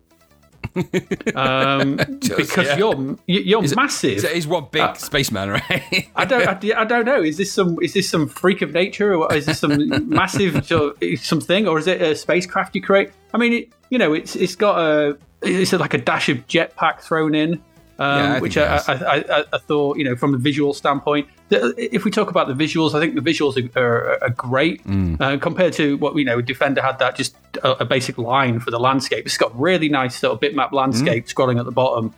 Um, 1.36 1.96
because 2.22 2.68
yeah. 2.68 2.78
you're 2.78 3.18
you're 3.28 3.63
Is 3.63 3.72
it- 3.72 3.75
massive. 3.75 4.18
Is, 4.18 4.24
is 4.24 4.48
one 4.48 4.68
big 4.72 4.82
Uh, 4.82 4.94
spaceman, 4.94 5.50
right? 5.50 6.10
I 6.16 6.25
don't. 6.25 6.48
I, 6.48 6.58
I 6.82 6.86
don't 6.86 7.06
know. 7.06 7.22
Is 7.22 7.38
this 7.38 7.51
some? 7.51 7.78
Is 7.82 7.94
this 7.94 8.10
some 8.10 8.28
freak 8.28 8.62
of 8.62 8.72
nature, 8.74 9.13
or 9.16 9.34
is 9.34 9.46
this 9.46 9.60
some 9.60 10.10
massive 10.10 10.66
sort 10.66 11.01
of, 11.01 11.20
something, 11.20 11.68
or 11.68 11.80
is 11.80 11.88
it 11.88 12.01
a 12.01 12.16
spacecraft 12.16 12.75
you 12.75 12.82
create? 12.82 13.12
I 13.34 13.38
mean, 13.38 13.54
it, 13.54 13.70
you 13.89 13.98
know, 13.98 14.13
it's 14.13 14.36
it's 14.36 14.56
got 14.56 14.80
a 14.80 15.18
it's 15.42 15.72
like 15.74 15.94
a 15.94 15.98
dash 15.98 16.30
of 16.30 16.46
Jetpac 16.48 17.01
thrown 17.01 17.34
in, 17.36 17.62
um, 18.00 18.18
Yeah, 18.20 18.39
which 18.39 18.58
I. 18.58 18.77
I, 18.88 18.94
I, 19.39 19.44
I 19.53 19.58
thought, 19.60 19.98
you 19.98 20.03
know, 20.03 20.15
from 20.15 20.34
a 20.34 20.38
visual 20.38 20.74
standpoint, 20.74 21.27
if 21.51 22.06
we 22.06 22.12
talk 22.12 22.29
about 22.29 22.48
the 22.48 22.53
visuals, 22.53 22.94
I 22.96 23.00
think 23.00 23.15
the 23.15 23.22
visuals 23.22 23.56
are, 23.75 23.79
are, 23.79 24.24
are 24.24 24.29
great 24.29 24.86
Mm. 24.88 25.20
uh, 25.22 25.38
compared 25.38 25.74
to 25.74 25.98
what 25.98 26.15
you 26.15 26.25
know. 26.25 26.41
Defender 26.41 26.82
had 26.82 26.98
that 27.00 27.15
just 27.15 27.36
a, 27.63 27.82
a 27.84 27.86
basic 27.86 28.18
line 28.18 28.60
for 28.60 28.72
the 28.72 28.79
landscape. 28.79 29.25
It's 29.25 29.38
got 29.38 29.58
really 29.60 29.89
nice 29.89 30.18
sort 30.18 30.34
of 30.34 30.39
bitmap 30.39 30.72
landscape 30.72 31.25
Mm. 31.25 31.34
scrolling 31.34 31.60
at 31.60 31.65
the 31.65 31.72
bottom. 31.72 32.13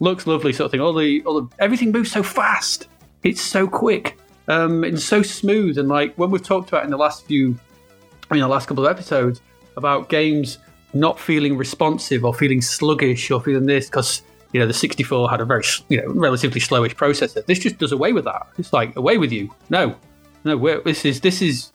Looks 0.00 0.26
lovely, 0.26 0.52
sort 0.52 0.66
of 0.66 0.70
thing. 0.72 0.80
All 0.80 0.92
the, 0.94 1.22
all 1.24 1.40
the 1.42 1.48
everything 1.58 1.92
moves 1.92 2.10
so 2.10 2.22
fast. 2.22 2.88
It's 3.22 3.40
so 3.40 3.66
quick 3.66 4.18
um, 4.48 4.84
and 4.84 5.00
so 5.00 5.22
smooth. 5.22 5.78
And 5.78 5.88
like 5.88 6.14
when 6.16 6.30
we've 6.30 6.42
talked 6.42 6.68
about 6.68 6.84
in 6.84 6.90
the 6.90 6.96
last 6.96 7.26
few, 7.26 7.58
I 8.30 8.34
mean, 8.34 8.42
the 8.42 8.48
last 8.48 8.66
couple 8.68 8.84
of 8.86 8.90
episodes 8.90 9.40
about 9.76 10.08
games 10.08 10.58
not 10.94 11.18
feeling 11.20 11.56
responsive 11.58 12.24
or 12.24 12.32
feeling 12.34 12.62
sluggish 12.62 13.30
or 13.30 13.40
feeling 13.40 13.66
this 13.66 13.86
because 13.86 14.22
you 14.56 14.60
know 14.60 14.66
the 14.66 14.72
64 14.72 15.28
had 15.28 15.42
a 15.42 15.44
very 15.44 15.62
you 15.90 16.00
know 16.00 16.08
relatively 16.14 16.62
slowish 16.62 16.94
processor. 16.94 17.44
This 17.44 17.58
just 17.58 17.76
does 17.76 17.92
away 17.92 18.14
with 18.14 18.24
that. 18.24 18.46
It's 18.56 18.72
like 18.72 18.96
away 18.96 19.18
with 19.18 19.30
you. 19.30 19.50
No, 19.68 19.94
no. 20.44 20.56
We're, 20.56 20.80
this 20.80 21.04
is 21.04 21.20
this 21.20 21.42
is 21.42 21.72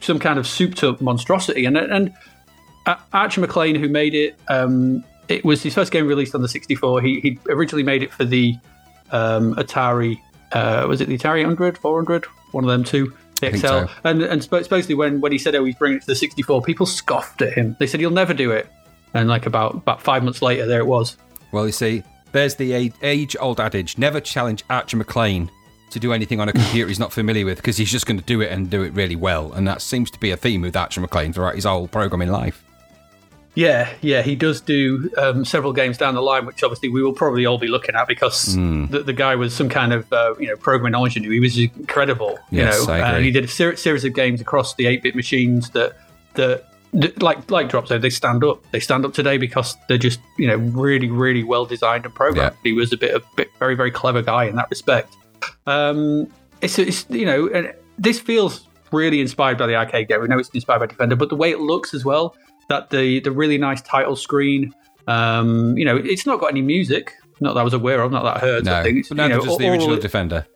some 0.00 0.18
kind 0.18 0.36
of 0.36 0.44
souped 0.44 0.82
up 0.82 1.00
monstrosity. 1.00 1.66
And 1.66 1.76
and 1.76 2.12
uh, 2.86 2.96
Archer 3.12 3.42
McLean, 3.42 3.76
who 3.76 3.88
made 3.88 4.16
it, 4.16 4.36
um, 4.48 5.04
it 5.28 5.44
was 5.44 5.62
his 5.62 5.72
first 5.72 5.92
game 5.92 6.08
released 6.08 6.34
on 6.34 6.42
the 6.42 6.48
64. 6.48 7.00
He 7.00 7.20
he 7.20 7.38
originally 7.48 7.84
made 7.84 8.02
it 8.02 8.12
for 8.12 8.24
the 8.24 8.56
um, 9.12 9.54
Atari. 9.54 10.20
Uh, 10.50 10.86
was 10.88 11.00
it 11.00 11.06
the 11.06 11.16
Atari 11.16 11.42
100, 11.42 11.78
400? 11.78 12.24
One 12.50 12.64
of 12.64 12.70
them 12.70 12.82
two. 12.82 13.14
The 13.40 13.56
XL. 13.56 13.58
so. 13.58 13.88
And 14.02 14.20
and 14.22 14.42
supposedly 14.42 14.96
when 14.96 15.20
when 15.20 15.30
he 15.30 15.38
said 15.38 15.54
oh 15.54 15.64
he's 15.64 15.76
bringing 15.76 15.98
it 15.98 16.00
to 16.00 16.06
the 16.08 16.16
64, 16.16 16.62
people 16.62 16.86
scoffed 16.86 17.40
at 17.40 17.52
him. 17.52 17.76
They 17.78 17.86
said 17.86 18.00
"You'll 18.00 18.10
never 18.10 18.34
do 18.34 18.50
it. 18.50 18.68
And 19.14 19.28
like 19.28 19.46
about 19.46 19.74
about 19.76 20.02
five 20.02 20.24
months 20.24 20.42
later, 20.42 20.66
there 20.66 20.80
it 20.80 20.86
was. 20.86 21.16
Well, 21.52 21.66
you 21.66 21.72
see, 21.72 22.02
there's 22.32 22.54
the 22.56 22.92
age 23.02 23.36
old 23.40 23.60
adage 23.60 23.98
never 23.98 24.20
challenge 24.20 24.64
Archer 24.70 24.96
McLean 24.96 25.50
to 25.90 25.98
do 25.98 26.12
anything 26.12 26.38
on 26.40 26.48
a 26.48 26.52
computer 26.52 26.86
he's 26.88 27.00
not 27.00 27.12
familiar 27.12 27.44
with 27.44 27.56
because 27.58 27.76
he's 27.76 27.90
just 27.90 28.06
going 28.06 28.18
to 28.18 28.24
do 28.24 28.40
it 28.40 28.52
and 28.52 28.70
do 28.70 28.82
it 28.82 28.92
really 28.92 29.16
well. 29.16 29.52
And 29.52 29.66
that 29.66 29.82
seems 29.82 30.08
to 30.12 30.20
be 30.20 30.30
a 30.30 30.36
theme 30.36 30.60
with 30.60 30.76
Archer 30.76 31.00
McLean 31.00 31.32
throughout 31.32 31.56
his 31.56 31.64
whole 31.64 31.88
programming 31.88 32.30
life. 32.30 32.62
Yeah, 33.56 33.92
yeah, 34.00 34.22
he 34.22 34.36
does 34.36 34.60
do 34.60 35.10
um, 35.18 35.44
several 35.44 35.72
games 35.72 35.98
down 35.98 36.14
the 36.14 36.22
line, 36.22 36.46
which 36.46 36.62
obviously 36.62 36.88
we 36.88 37.02
will 37.02 37.12
probably 37.12 37.46
all 37.46 37.58
be 37.58 37.66
looking 37.66 37.96
at 37.96 38.06
because 38.06 38.54
Hmm. 38.54 38.86
the, 38.86 39.00
the 39.00 39.12
guy 39.12 39.34
was 39.34 39.52
some 39.52 39.68
kind 39.68 39.92
of 39.92 40.10
uh, 40.12 40.34
you 40.38 40.46
know 40.46 40.54
programming 40.56 40.98
ingenue. 40.98 41.30
He 41.30 41.40
was 41.40 41.58
incredible, 41.58 42.38
you 42.50 42.58
Yes, 42.58 42.86
know, 42.86 42.92
I 42.92 42.98
agree. 42.98 43.16
and 43.16 43.24
he 43.24 43.30
did 43.32 43.44
a 43.44 43.48
ser- 43.48 43.74
series 43.74 44.04
of 44.04 44.14
games 44.14 44.40
across 44.40 44.76
the 44.76 44.86
eight 44.86 45.02
bit 45.02 45.16
machines 45.16 45.70
that 45.70 45.96
that. 46.34 46.66
That 46.92 47.22
Like 47.22 47.50
like 47.50 47.68
Drop 47.68 47.86
Zone, 47.86 48.00
they 48.00 48.10
stand 48.10 48.42
up. 48.44 48.64
They 48.72 48.80
stand 48.80 49.04
up 49.04 49.12
today 49.14 49.36
because 49.38 49.76
they're 49.88 49.98
just 49.98 50.20
you 50.38 50.46
know 50.46 50.56
really 50.56 51.08
really 51.10 51.44
well 51.44 51.64
designed 51.64 52.04
and 52.04 52.14
programmed. 52.14 52.54
Yeah. 52.56 52.70
He 52.70 52.72
was 52.72 52.92
a 52.92 52.96
bit 52.96 53.14
a 53.14 53.22
bit 53.36 53.48
very 53.58 53.74
very 53.74 53.90
clever 53.90 54.22
guy 54.22 54.44
in 54.44 54.56
that 54.56 54.68
respect. 54.70 55.14
Um, 55.66 56.26
it's, 56.60 56.78
it's 56.78 57.06
you 57.08 57.24
know, 57.24 57.48
and 57.48 57.72
this 57.98 58.18
feels 58.20 58.66
really 58.92 59.20
inspired 59.20 59.56
by 59.58 59.66
the 59.66 59.74
arcade 59.76 60.08
game. 60.08 60.20
We 60.20 60.28
know 60.28 60.38
it's 60.38 60.48
inspired 60.50 60.80
by 60.80 60.86
Defender, 60.86 61.16
but 61.16 61.28
the 61.28 61.36
way 61.36 61.50
it 61.50 61.60
looks 61.60 61.94
as 61.94 62.04
well, 62.04 62.36
that 62.68 62.90
the 62.90 63.20
the 63.20 63.30
really 63.30 63.58
nice 63.58 63.80
title 63.82 64.16
screen. 64.16 64.74
Um, 65.06 65.76
you 65.78 65.84
know, 65.84 65.96
it's 65.96 66.26
not 66.26 66.40
got 66.40 66.50
any 66.50 66.62
music. 66.62 67.14
Not 67.40 67.54
that 67.54 67.60
I 67.60 67.64
was 67.64 67.72
aware 67.72 68.02
of. 68.02 68.12
Not 68.12 68.22
that 68.24 68.36
I 68.36 68.40
heard. 68.40 68.64
No, 68.66 68.74
I 68.76 68.82
think 68.82 68.98
it's, 68.98 69.08
but 69.08 69.16
no, 69.16 69.22
you 69.24 69.28
know, 69.30 69.40
just 69.44 69.58
the 69.58 69.68
original 69.68 69.96
or- 69.96 70.00
Defender. 70.00 70.46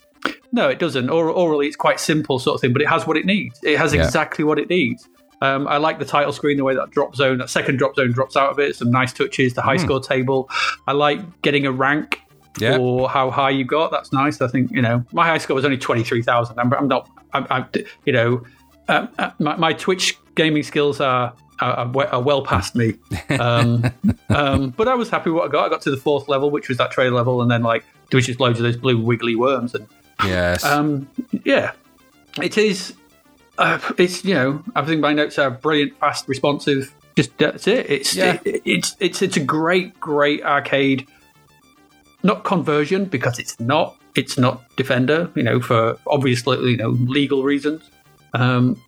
no, 0.53 0.69
it 0.69 0.79
doesn't. 0.79 1.09
Or, 1.09 1.31
orally, 1.31 1.67
it's 1.67 1.77
quite 1.77 1.99
simple 1.99 2.39
sort 2.39 2.57
of 2.57 2.61
thing, 2.61 2.73
but 2.75 2.83
it 2.83 2.89
has 2.89 3.07
what 3.07 3.17
it 3.17 3.25
needs. 3.25 3.59
It 3.63 3.79
has 3.79 3.95
Yeah. 3.95 4.05
exactly 4.05 4.45
what 4.45 4.59
it 4.59 4.69
needs. 4.69 5.09
Um, 5.45 5.69
I 5.69 5.77
like 5.77 5.99
the 5.99 6.05
title 6.05 6.33
screen, 6.33 6.57
the 6.57 6.65
way 6.65 6.75
that 6.75 6.91
drop 6.91 7.15
zone, 7.15 7.39
that 7.39 7.51
second 7.51 7.77
drop 7.77 7.95
zone 7.97 8.13
drops 8.13 8.37
out 8.37 8.51
of 8.51 8.59
it. 8.59 8.77
Some 8.77 8.91
nice 8.91 9.13
touches, 9.13 9.55
the 9.55 9.63
high 9.63 9.77
score 9.77 10.01
table. 10.01 10.49
I 10.87 10.93
like 10.93 11.43
getting 11.43 11.67
a 11.67 11.73
rank. 11.73 12.21
Yeah. 12.61 12.77
for 12.77 13.09
how 13.09 13.33
high 13.33 13.51
you 13.51 13.65
got. 13.65 13.91
That's 13.91 14.13
nice. 14.13 14.41
I 14.41 14.47
think 14.47 14.71
you 14.71 14.81
know 14.81 15.05
my 15.13 15.27
high 15.27 15.39
score 15.39 15.57
was 15.57 15.65
only 15.65 15.77
twenty 15.77 16.05
three 16.05 16.23
thousand. 16.23 16.59
I'm, 16.61 16.73
I'm 16.73 16.87
not. 16.87 17.11
I'm, 17.33 17.47
I'm 17.51 17.67
you 18.07 18.13
know 18.13 18.45
um, 18.89 19.09
uh, 19.19 19.31
my, 19.41 19.57
my 19.57 19.73
Twitch 19.73 20.17
gaming 20.37 20.63
skills 20.63 21.01
are. 21.01 21.35
Are, 21.61 21.89
are 22.13 22.21
well 22.21 22.43
past 22.43 22.75
me, 22.75 22.95
um, 23.39 23.85
um, 24.29 24.71
but 24.71 24.89
I 24.89 24.95
was 24.97 25.09
happy 25.09 25.31
with 25.31 25.39
what 25.39 25.49
I 25.49 25.53
got. 25.53 25.67
I 25.67 25.69
got 25.69 25.83
to 25.83 25.91
the 25.93 25.97
fourth 25.97 26.27
level, 26.27 26.51
which 26.51 26.69
was 26.69 26.79
that 26.79 26.91
trailer 26.91 27.15
level, 27.15 27.43
and 27.43 27.49
then 27.51 27.63
like 27.63 27.85
there 28.11 28.19
was 28.19 28.27
just 28.27 28.41
loads 28.41 28.59
of 28.59 28.65
those 28.65 28.77
blue 28.77 28.99
wiggly 29.01 29.37
worms, 29.37 29.73
and 29.73 29.87
Yes. 30.25 30.65
um, 30.65 31.09
yeah, 31.45 31.71
it 32.43 32.59
is. 32.59 32.95
Uh, 33.59 33.79
it's 33.99 34.25
you 34.25 34.35
know 34.35 34.63
I 34.75 34.83
think 34.85 35.01
my 35.01 35.13
notes 35.13 35.39
are 35.39 35.51
brilliant, 35.51 35.99
fast, 35.99 36.29
responsive. 36.29 36.93
Just 37.17 37.37
that's 37.39 37.67
it. 37.69 37.89
It's 37.91 38.15
Yeah. 38.15 38.39
it, 38.45 38.63
it's 38.65 38.97
it's 39.01 39.23
it's 39.23 39.37
a 39.37 39.41
great 39.45 39.99
great 40.01 40.43
arcade. 40.45 41.07
Not 42.23 42.45
conversion 42.45 43.05
because 43.05 43.39
it's 43.39 43.59
not. 43.61 43.97
It's 44.17 44.39
not 44.39 44.63
Defender. 44.77 45.31
You 45.35 45.43
know 45.43 45.61
for 45.61 45.99
obviously 46.07 46.71
you 46.71 46.77
know 46.77 46.91
legal 46.91 47.43
reasons. 47.45 47.89
Um, 48.33 48.81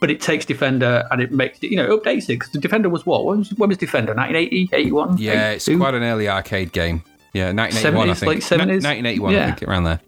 but 0.00 0.10
it 0.10 0.20
takes 0.20 0.44
Defender 0.44 1.04
and 1.10 1.20
it 1.20 1.32
makes 1.32 1.58
it, 1.60 1.70
you 1.72 1.76
know, 1.76 1.98
updates 1.98 2.24
it 2.24 2.38
because 2.38 2.52
the 2.52 2.60
Defender 2.60 2.88
was 2.88 3.04
what? 3.04 3.24
When 3.24 3.38
was, 3.38 3.50
when 3.54 3.68
was 3.68 3.78
Defender? 3.78 4.14
1980, 4.14 4.68
81? 4.72 5.18
yeah, 5.18 5.50
it's 5.50 5.64
quite 5.64 5.92
an 5.94 6.04
early 6.04 6.28
arcade 6.28 6.70
game. 6.70 7.02
Yeah, 7.32 7.50
1981, 7.50 8.08
I 8.08 8.12
70s, 8.12 8.18
think. 8.20 8.28
late 8.28 8.42
70s? 8.42 8.82
Ni- 8.82 9.02
1981, 9.02 9.34
I 9.34 9.36
Yeah. 9.36 9.54
think, 9.54 9.68
around 9.68 9.84
there. 9.84 10.00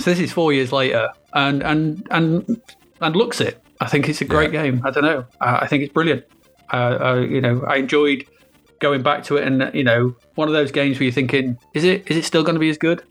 So 0.00 0.10
this 0.10 0.18
is 0.18 0.32
four 0.32 0.52
years 0.52 0.72
later, 0.72 1.10
and 1.34 1.62
and 1.62 2.06
and 2.10 2.60
and 3.00 3.16
looks 3.16 3.40
it. 3.40 3.60
I 3.80 3.86
think 3.86 4.08
it's 4.08 4.20
a 4.20 4.24
great 4.24 4.52
Yeah. 4.52 4.62
game. 4.62 4.80
I 4.84 4.90
don't 4.90 5.04
know. 5.04 5.26
Uh, 5.40 5.58
I 5.62 5.66
think 5.66 5.82
it's 5.82 5.92
brilliant. 5.92 6.24
Uh, 6.72 6.76
uh, 6.76 7.26
you 7.28 7.40
know, 7.40 7.62
I 7.68 7.76
enjoyed 7.76 8.24
going 8.80 9.02
back 9.02 9.24
to 9.24 9.36
it, 9.36 9.46
and 9.46 9.70
you 9.74 9.84
know, 9.84 10.14
one 10.36 10.48
of 10.48 10.54
those 10.54 10.70
games 10.72 10.98
where 10.98 11.04
you're 11.04 11.12
thinking, 11.12 11.58
is 11.74 11.84
it 11.84 12.08
is 12.10 12.16
it 12.16 12.24
still 12.24 12.42
going 12.42 12.54
to 12.54 12.60
be 12.60 12.70
as 12.70 12.78
good? 12.78 13.02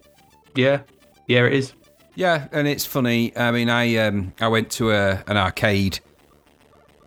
Yeah, 0.56 0.80
yeah, 1.28 1.46
it 1.46 1.54
is. 1.54 1.74
Yeah, 2.16 2.48
and 2.52 2.68
it's 2.68 2.86
funny. 2.86 3.36
I 3.38 3.52
mean, 3.52 3.70
I 3.70 3.96
um, 3.98 4.34
I 4.40 4.48
went 4.48 4.70
to 4.72 4.92
a, 4.92 5.24
an 5.28 5.38
arcade. 5.38 6.00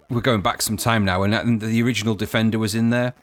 We're 0.09 0.21
going 0.21 0.41
back 0.43 0.63
some 0.63 0.77
time 0.77 1.05
now, 1.05 1.23
and, 1.25 1.35
and 1.35 1.61
the 1.61 1.83
original 1.83 2.15
Defender 2.15 2.59
was 2.59 2.75
in 2.77 2.91
there. 2.91 3.15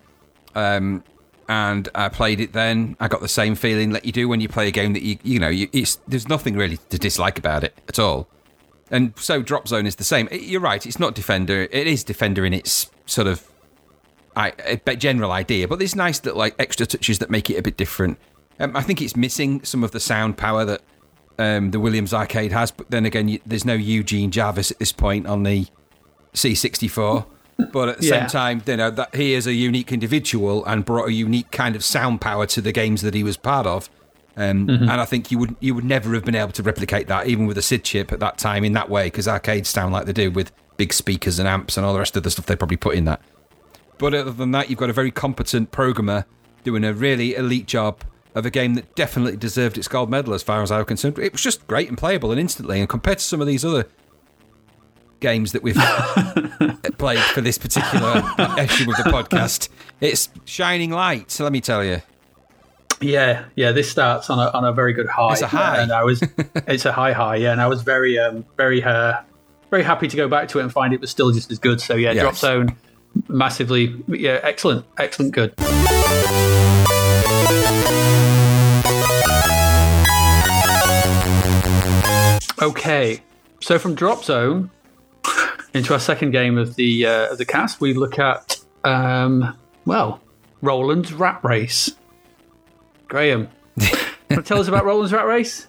Um, 0.56 1.04
and 1.50 1.90
I 1.96 2.10
played 2.10 2.40
it 2.40 2.54
then. 2.54 2.96
I 3.00 3.08
got 3.08 3.22
the 3.22 3.28
same 3.28 3.56
feeling 3.56 3.92
that 3.92 4.06
you 4.06 4.12
do 4.12 4.28
when 4.28 4.42
you 4.42 4.48
play 4.50 4.68
a 4.68 4.72
game 4.72 4.94
that 4.94 5.04
you 5.04 5.18
you 5.24 5.40
know 5.40 5.50
you, 5.50 5.68
it's, 5.74 5.96
there's 6.08 6.28
nothing 6.28 6.56
really 6.56 6.78
to 6.90 6.98
dislike 6.98 7.38
about 7.38 7.64
it 7.64 7.74
at 7.88 8.00
all. 8.00 8.28
And 8.92 9.14
so 9.18 9.42
Drop 9.42 9.68
Zone 9.68 9.86
is 9.88 9.96
the 9.96 10.04
same. 10.04 10.28
It- 10.32 10.42
you're 10.44 10.62
right. 10.62 10.86
It's 10.86 11.00
not 11.00 11.16
Defender. 11.16 11.68
It 11.72 11.88
is 11.88 12.04
Defender 12.04 12.46
in 12.46 12.54
its 12.54 12.92
sort 13.06 13.28
of 13.28 13.44
general 14.98 15.32
idea, 15.32 15.68
but 15.68 15.80
there's 15.80 15.96
nice 15.96 16.24
little 16.24 16.40
like 16.40 16.56
extra 16.60 16.86
touches 16.86 17.20
that 17.20 17.30
make 17.30 17.50
it 17.50 17.56
a 17.56 17.62
bit 17.62 17.78
different. 17.78 18.18
Um, 18.60 18.76
I 18.76 18.82
think 18.82 19.02
it's 19.02 19.16
missing 19.16 19.64
some 19.64 19.84
of 19.84 19.92
the 19.92 20.00
sound 20.00 20.38
power 20.38 20.66
that 20.66 20.82
um, 21.40 21.72
the 21.72 21.80
Williams 21.80 22.14
arcade 22.14 22.52
has, 22.52 22.72
but 22.72 22.90
then 22.92 23.06
again, 23.06 23.28
you, 23.28 23.40
there's 23.46 23.66
no 23.66 23.74
Eugene 23.74 24.32
Jarvis 24.32 24.72
at 24.72 24.80
this 24.80 24.92
point 24.92 25.26
on 25.28 25.44
the 25.44 25.66
C64. 26.34 27.26
But 27.72 27.90
at 27.90 27.98
the 28.00 28.08
Yeah. 28.08 28.20
same 28.22 28.30
time, 28.30 28.62
you 28.66 28.78
know 28.78 28.90
that 28.92 29.16
he 29.16 29.34
is 29.34 29.46
a 29.48 29.54
unique 29.54 29.92
individual 29.92 30.66
and 30.66 30.84
brought 30.84 31.08
a 31.08 31.14
unique 31.14 31.52
kind 31.52 31.76
of 31.76 31.84
sound 31.84 32.20
power 32.22 32.46
to 32.48 32.62
the 32.62 32.72
games 32.72 33.02
that 33.02 33.14
he 33.14 33.24
was 33.24 33.38
part 33.38 33.66
of. 33.68 33.90
Um, 34.36 34.68
And 34.70 34.90
I 34.92 35.06
think 35.06 35.32
you 35.32 35.38
would 35.38 35.56
you 35.60 35.76
would 35.76 35.86
never 35.86 36.14
have 36.16 36.26
been 36.26 36.36
able 36.36 36.52
to 36.54 36.64
replicate 36.64 37.08
that, 37.08 37.28
even 37.28 37.46
with 37.46 37.58
a 37.58 37.62
SID 37.62 37.84
chip 37.84 38.12
at 38.12 38.20
that 38.20 38.38
time 38.38 38.64
in 38.64 38.74
that 38.74 38.90
way, 38.90 39.06
because 39.06 39.28
arcades 39.28 39.70
sound 39.70 39.94
like 39.94 40.06
they 40.06 40.14
do 40.14 40.32
with 40.32 40.52
big 40.78 40.92
speakers 40.92 41.38
and 41.38 41.48
amps 41.48 41.78
and 41.78 41.86
all 41.86 41.94
the 41.94 42.00
rest 42.00 42.18
of 42.18 42.24
the 42.24 42.32
stuff 42.32 42.48
they 42.48 42.56
probably 42.56 42.78
put 42.78 42.96
in 42.96 43.06
that. 43.06 43.22
But 44.00 44.16
other 44.16 44.32
than 44.32 44.50
that, 44.52 44.70
you've 44.72 44.80
got 44.80 44.90
a 44.90 44.94
very 44.94 45.12
competent 45.12 45.70
programmer 45.72 46.26
doing 46.64 46.84
a 46.84 46.94
really 46.94 47.36
elite 47.36 47.68
job 47.68 48.02
of 48.34 48.44
a 48.48 48.50
game 48.50 48.74
that 48.74 48.96
definitely 48.96 49.38
deserved 49.38 49.78
its 49.78 49.88
gold 49.88 50.10
medal, 50.10 50.34
as 50.34 50.42
far 50.42 50.64
as 50.64 50.72
I 50.72 50.78
was 50.80 50.88
concerned. 50.88 51.20
It 51.20 51.32
was 51.32 51.42
just 51.42 51.68
great 51.68 51.88
and 51.90 51.98
playable 51.98 52.32
and 52.32 52.40
instantly. 52.40 52.80
And 52.80 52.90
compared 52.90 53.20
to 53.20 53.24
some 53.24 53.40
of 53.42 53.46
these 53.46 53.64
other 53.64 53.86
games 55.24 55.54
that 55.54 55.64
we've 55.64 55.76
played 56.98 57.20
for 57.20 57.42
this 57.42 57.58
particular 57.58 58.18
issue 58.60 58.92
of 58.92 58.98
the 58.98 59.10
podcast, 59.10 59.70
it's 60.02 60.30
shining 60.46 60.92
light. 60.92 61.32
So 61.32 61.44
let 61.46 61.54
me 61.54 61.62
tell 61.62 61.84
you. 61.84 62.02
Yeah, 63.02 63.46
yeah. 63.56 63.72
This 63.72 63.90
starts 63.90 64.30
on 64.30 64.38
a 64.38 64.52
on 64.52 64.66
a 64.66 64.72
very 64.72 64.94
good 64.94 65.08
high. 65.08 65.34
It's 65.34 65.42
a 65.42 65.48
high. 65.48 65.82
and 65.82 65.92
I 65.92 66.04
was 66.04 66.22
it's 66.68 66.86
a 66.86 66.92
high 66.92 67.14
high. 67.14 67.38
Yeah, 67.38 67.54
and 67.54 67.62
I 67.62 67.68
was 67.68 67.82
very 67.82 68.20
um 68.20 68.46
very 68.58 68.84
uh 68.84 69.22
very 69.72 69.84
happy 69.84 70.08
to 70.08 70.16
go 70.16 70.28
back 70.28 70.50
to 70.50 70.60
it 70.60 70.64
and 70.64 70.72
find 70.72 70.94
it 70.94 71.02
was 71.02 71.10
still 71.10 71.32
just 71.32 71.52
as 71.52 71.58
good. 71.58 71.82
So 71.82 71.96
yeah, 71.96 72.14
Drop 72.14 72.36
Zone, 72.36 72.76
massively 73.28 73.96
yeah, 74.08 74.40
excellent, 74.44 74.86
excellent, 74.98 75.34
good. 75.34 75.54
Okay, 82.62 83.22
so 83.62 83.80
from 83.80 83.96
Drop 83.96 84.24
Zone 84.24 84.70
into 85.74 85.94
our 85.94 86.00
second 86.00 86.32
game 86.32 86.58
of 86.58 86.76
the 86.76 87.06
uh, 87.06 87.32
of 87.32 87.38
the 87.38 87.46
cast, 87.46 87.82
we 87.82 87.94
look 87.94 88.20
at 88.20 88.60
um, 88.84 89.58
well, 89.86 90.22
Roland's 90.62 91.14
Rat 91.14 91.44
Race. 91.44 91.92
Graham, 93.08 93.50
to 94.30 94.42
tell 94.44 94.60
us 94.60 94.68
about 94.68 94.86
Roland's 94.86 95.14
Rat 95.14 95.26
Race? 95.26 95.68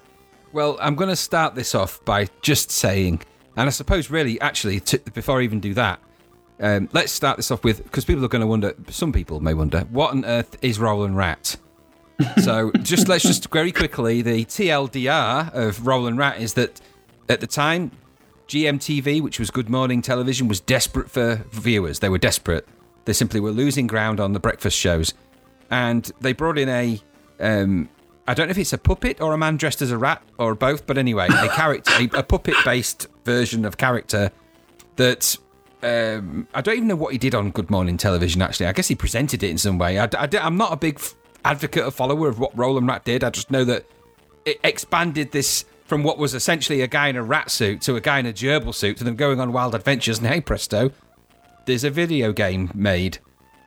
Well, 0.53 0.79
I'm 0.81 0.95
going 0.95 1.11
to 1.11 1.17
start 1.17 1.55
this 1.55 1.75
off 1.75 2.03
by 2.05 2.29
just 2.41 2.71
saying, 2.71 3.23
and 3.57 3.67
I 3.67 3.71
suppose 3.71 4.09
really, 4.09 4.41
actually, 4.41 4.81
t- 4.81 4.99
before 5.13 5.41
I 5.41 5.43
even 5.43 5.61
do 5.61 5.75
that, 5.75 6.01
um, 6.61 6.89
let's 6.93 7.13
start 7.13 7.37
this 7.37 7.51
off 7.51 7.65
with 7.65 7.83
because 7.83 8.05
people 8.05 8.25
are 8.25 8.29
going 8.29 8.41
to 8.41 8.47
wonder. 8.47 8.75
Some 8.89 9.13
people 9.13 9.41
may 9.41 9.55
wonder 9.55 9.81
what 9.91 10.13
on 10.13 10.25
earth 10.25 10.57
is 10.63 10.79
Roland 10.79 11.17
Rat. 11.17 11.57
so 12.43 12.71
just 12.83 13.09
let's 13.09 13.25
just 13.25 13.51
very 13.51 13.73
quickly 13.73 14.23
the 14.23 14.45
TLDR 14.45 15.53
of 15.53 15.87
Roland 15.87 16.19
Rat 16.19 16.41
is 16.41 16.55
that 16.55 16.81
at 17.29 17.41
the 17.41 17.47
time 17.47 17.91
GMTV, 18.49 19.21
which 19.21 19.39
was 19.39 19.51
Good 19.51 19.69
Morning 19.69 20.03
Television, 20.03 20.49
was 20.49 20.61
desperate 20.61 21.11
for 21.11 21.45
viewers. 21.51 22.01
They 22.01 22.09
were 22.09 22.19
desperate. 22.19 22.67
They 23.05 23.13
simply 23.13 23.41
were 23.41 23.51
losing 23.51 23.87
ground 23.87 24.21
on 24.21 24.33
the 24.33 24.41
breakfast 24.41 24.77
shows, 24.77 25.15
and 25.71 26.11
they 26.21 26.33
brought 26.33 26.59
in 26.59 26.69
a 26.69 27.01
um, 27.41 27.89
I 28.27 28.35
don't 28.35 28.47
know 28.47 28.53
if 28.53 28.59
it's 28.59 28.73
a 28.73 28.79
puppet 28.79 29.21
or 29.21 29.35
a 29.35 29.39
man 29.39 29.57
dressed 29.57 29.83
as 29.83 29.91
a 29.91 29.99
rat 29.99 30.23
or 30.39 30.55
both, 30.55 30.87
but 30.87 30.97
anyway, 30.97 31.27
a 31.29 31.49
character, 31.55 31.93
a, 31.99 32.19
a 32.19 32.23
puppet-based 32.23 33.09
version 33.25 33.65
of 33.65 33.77
character 33.77 34.31
that 34.97 35.37
um, 35.83 36.49
I 36.55 36.63
don't 36.63 36.77
even 36.77 36.89
know 36.89 36.97
what 36.97 37.13
he 37.13 37.19
did 37.19 37.35
on 37.35 37.51
Good 37.51 37.71
Morning 37.71 37.99
Television. 37.99 38.41
Actually, 38.41 38.67
I 38.67 38.73
guess 38.73 38.89
he 38.89 38.95
presented 38.95 39.43
it 39.43 39.51
in 39.51 39.59
some 39.59 39.79
way. 39.79 39.99
I, 39.99 40.09
am 40.33 40.57
not 40.57 40.73
a 40.73 40.77
big 40.77 41.01
advocate 41.45 41.85
or 41.85 41.91
follower 41.91 42.29
of 42.29 42.39
what 42.39 42.57
Roland 42.57 42.89
Rat 42.89 43.05
did. 43.05 43.23
I 43.23 43.31
just 43.31 43.51
know 43.51 43.65
that 43.65 43.85
it 44.47 44.59
expanded 44.65 45.33
this 45.33 45.67
from 45.85 46.03
what 46.03 46.19
was 46.19 46.35
essentially 46.35 46.81
a 46.81 46.87
guy 46.87 47.09
in 47.09 47.17
a 47.17 47.23
rat 47.23 47.51
suit 47.51 47.81
to 47.83 47.97
a 47.97 48.01
guy 48.01 48.19
in 48.19 48.27
a 48.27 48.33
gerbil 48.33 48.75
suit 48.75 48.97
to 48.99 49.05
them 49.05 49.17
going 49.17 49.41
on 49.41 49.53
wild 49.53 49.75
adventures. 49.75 50.19
And 50.19 50.27
hey, 50.27 50.41
presto, 50.41 50.91
there's 51.67 51.85
a 51.85 51.91
video 51.91 52.33
game 52.33 52.71
made. 52.75 53.19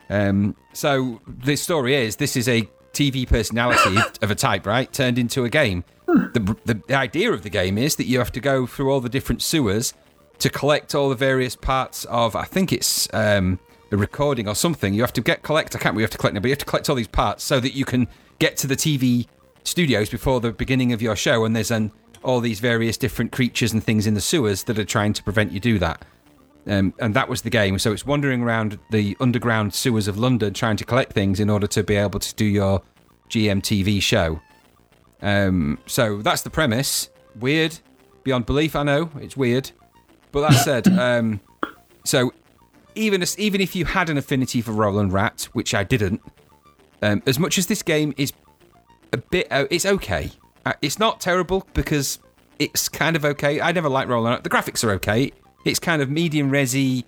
Um, 0.09 0.55
so 0.73 1.21
the 1.27 1.55
story 1.55 1.95
is 1.95 2.15
this 2.15 2.35
is 2.35 2.47
a 2.47 2.67
TV 2.93 3.27
personality 3.27 3.97
of 4.21 4.31
a 4.31 4.35
type, 4.35 4.65
right? 4.65 4.91
Turned 4.91 5.19
into 5.19 5.45
a 5.45 5.49
game. 5.49 5.83
The, 6.07 6.55
the, 6.65 6.95
idea 6.95 7.31
of 7.31 7.43
the 7.43 7.49
game 7.49 7.77
is 7.77 7.97
that 7.97 8.05
you 8.05 8.17
have 8.17 8.31
to 8.31 8.39
go 8.39 8.65
through 8.65 8.91
all 8.91 9.01
the 9.01 9.09
different 9.09 9.41
sewers 9.41 9.93
to 10.39 10.49
collect 10.49 10.95
all 10.95 11.09
the 11.09 11.15
various 11.15 11.55
parts 11.55 12.05
of, 12.05 12.35
I 12.35 12.45
think 12.45 12.71
it's 12.71 13.07
um, 13.13 13.59
a 13.91 13.97
recording 13.97 14.47
or 14.47 14.55
something. 14.55 14.93
You 14.93 15.01
have 15.01 15.13
to 15.13 15.21
get 15.21 15.43
collect, 15.43 15.75
I 15.75 15.79
can't 15.79 15.95
you 15.95 16.01
have 16.01 16.09
to 16.11 16.17
collect 16.17 16.33
now, 16.33 16.39
but 16.39 16.47
you 16.47 16.53
have 16.53 16.59
to 16.59 16.65
collect 16.65 16.89
all 16.89 16.95
these 16.95 17.07
parts 17.07 17.43
so 17.43 17.59
that 17.59 17.73
you 17.73 17.85
can 17.85 18.07
get 18.39 18.55
to 18.57 18.67
the 18.67 18.75
TV 18.75 19.27
studios 19.63 20.09
before 20.09 20.39
the 20.39 20.51
beginning 20.51 20.93
of 20.93 21.01
your 21.01 21.15
show. 21.15 21.43
And 21.43 21.55
there's 21.55 21.71
an, 21.71 21.91
all 22.23 22.39
these 22.39 22.59
various 22.59 22.97
different 22.97 23.31
creatures 23.31 23.73
and 23.73 23.83
things 23.83 24.07
in 24.07 24.13
the 24.13 24.21
sewers 24.21 24.63
that 24.63 24.77
are 24.79 24.85
trying 24.85 25.13
to 25.13 25.23
prevent 25.23 25.51
you 25.51 25.59
do 25.59 25.79
that. 25.79 26.05
Um, 26.67 26.93
and 26.99 27.13
that 27.13 27.29
was 27.29 27.43
the 27.43 27.49
game. 27.49 27.79
So 27.79 27.93
it's 27.93 28.05
wandering 28.05 28.43
around 28.43 28.77
the 28.91 29.15
underground 29.19 29.73
sewers 29.73 30.07
of 30.07 30.17
London 30.17 30.53
trying 30.53 30.77
to 30.77 30.85
collect 30.85 31.13
things 31.13 31.39
in 31.39 31.49
order 31.49 31.67
to 31.67 31.83
be 31.83 31.95
able 31.95 32.19
to 32.19 32.35
do 32.35 32.45
your 32.45 32.81
GMTV 33.29 34.01
show. 34.01 34.41
Um, 35.21 35.79
so 35.85 36.21
that's 36.21 36.41
the 36.41 36.49
premise. 36.49 37.09
Weird, 37.39 37.79
beyond 38.23 38.45
belief. 38.45 38.75
I 38.75 38.83
know 38.83 39.09
it's 39.21 39.37
weird, 39.37 39.71
but 40.31 40.49
that 40.49 40.55
said, 40.55 40.87
um, 40.99 41.39
so 42.03 42.33
even 42.95 43.21
as, 43.21 43.37
even 43.39 43.61
if 43.61 43.75
you 43.75 43.85
had 43.85 44.09
an 44.09 44.17
affinity 44.17 44.61
for 44.61 44.71
Roland 44.71 45.13
Rat, 45.13 45.47
which 45.53 45.73
I 45.73 45.83
didn't, 45.83 46.21
um, 47.01 47.21
as 47.25 47.39
much 47.39 47.57
as 47.57 47.67
this 47.67 47.81
game 47.81 48.13
is 48.17 48.33
a 49.13 49.17
bit, 49.17 49.47
uh, 49.51 49.65
it's 49.69 49.85
okay. 49.85 50.31
Uh, 50.67 50.73
it's 50.81 50.99
not 50.99 51.21
terrible 51.21 51.65
because 51.73 52.19
it's 52.59 52.89
kind 52.89 53.15
of 53.15 53.23
okay. 53.23 53.61
I 53.61 53.71
never 53.71 53.87
liked 53.87 54.09
Roland 54.09 54.33
Rat. 54.33 54.43
The 54.43 54.49
graphics 54.49 54.83
are 54.83 54.91
okay. 54.95 55.31
It's 55.63 55.79
kind 55.79 56.01
of 56.01 56.09
medium 56.09 56.51
resi, 56.51 57.05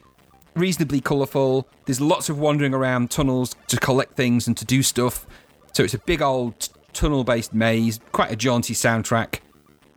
reasonably 0.56 1.02
colourful. 1.02 1.68
There's 1.84 2.00
lots 2.00 2.30
of 2.30 2.40
wandering 2.40 2.74
around 2.74 3.12
tunnels 3.12 3.58
to 3.68 3.76
collect 3.76 4.14
things 4.14 4.48
and 4.48 4.56
to 4.56 4.64
do 4.64 4.82
stuff. 4.82 5.28
So 5.74 5.84
it's 5.84 5.94
a 5.94 6.00
big 6.00 6.22
old 6.22 6.70
tunnel-based 6.94 7.54
maze. 7.54 8.00
Quite 8.14 8.32
a 8.32 8.38
jaunty 8.38 8.74
soundtrack. 8.74 9.40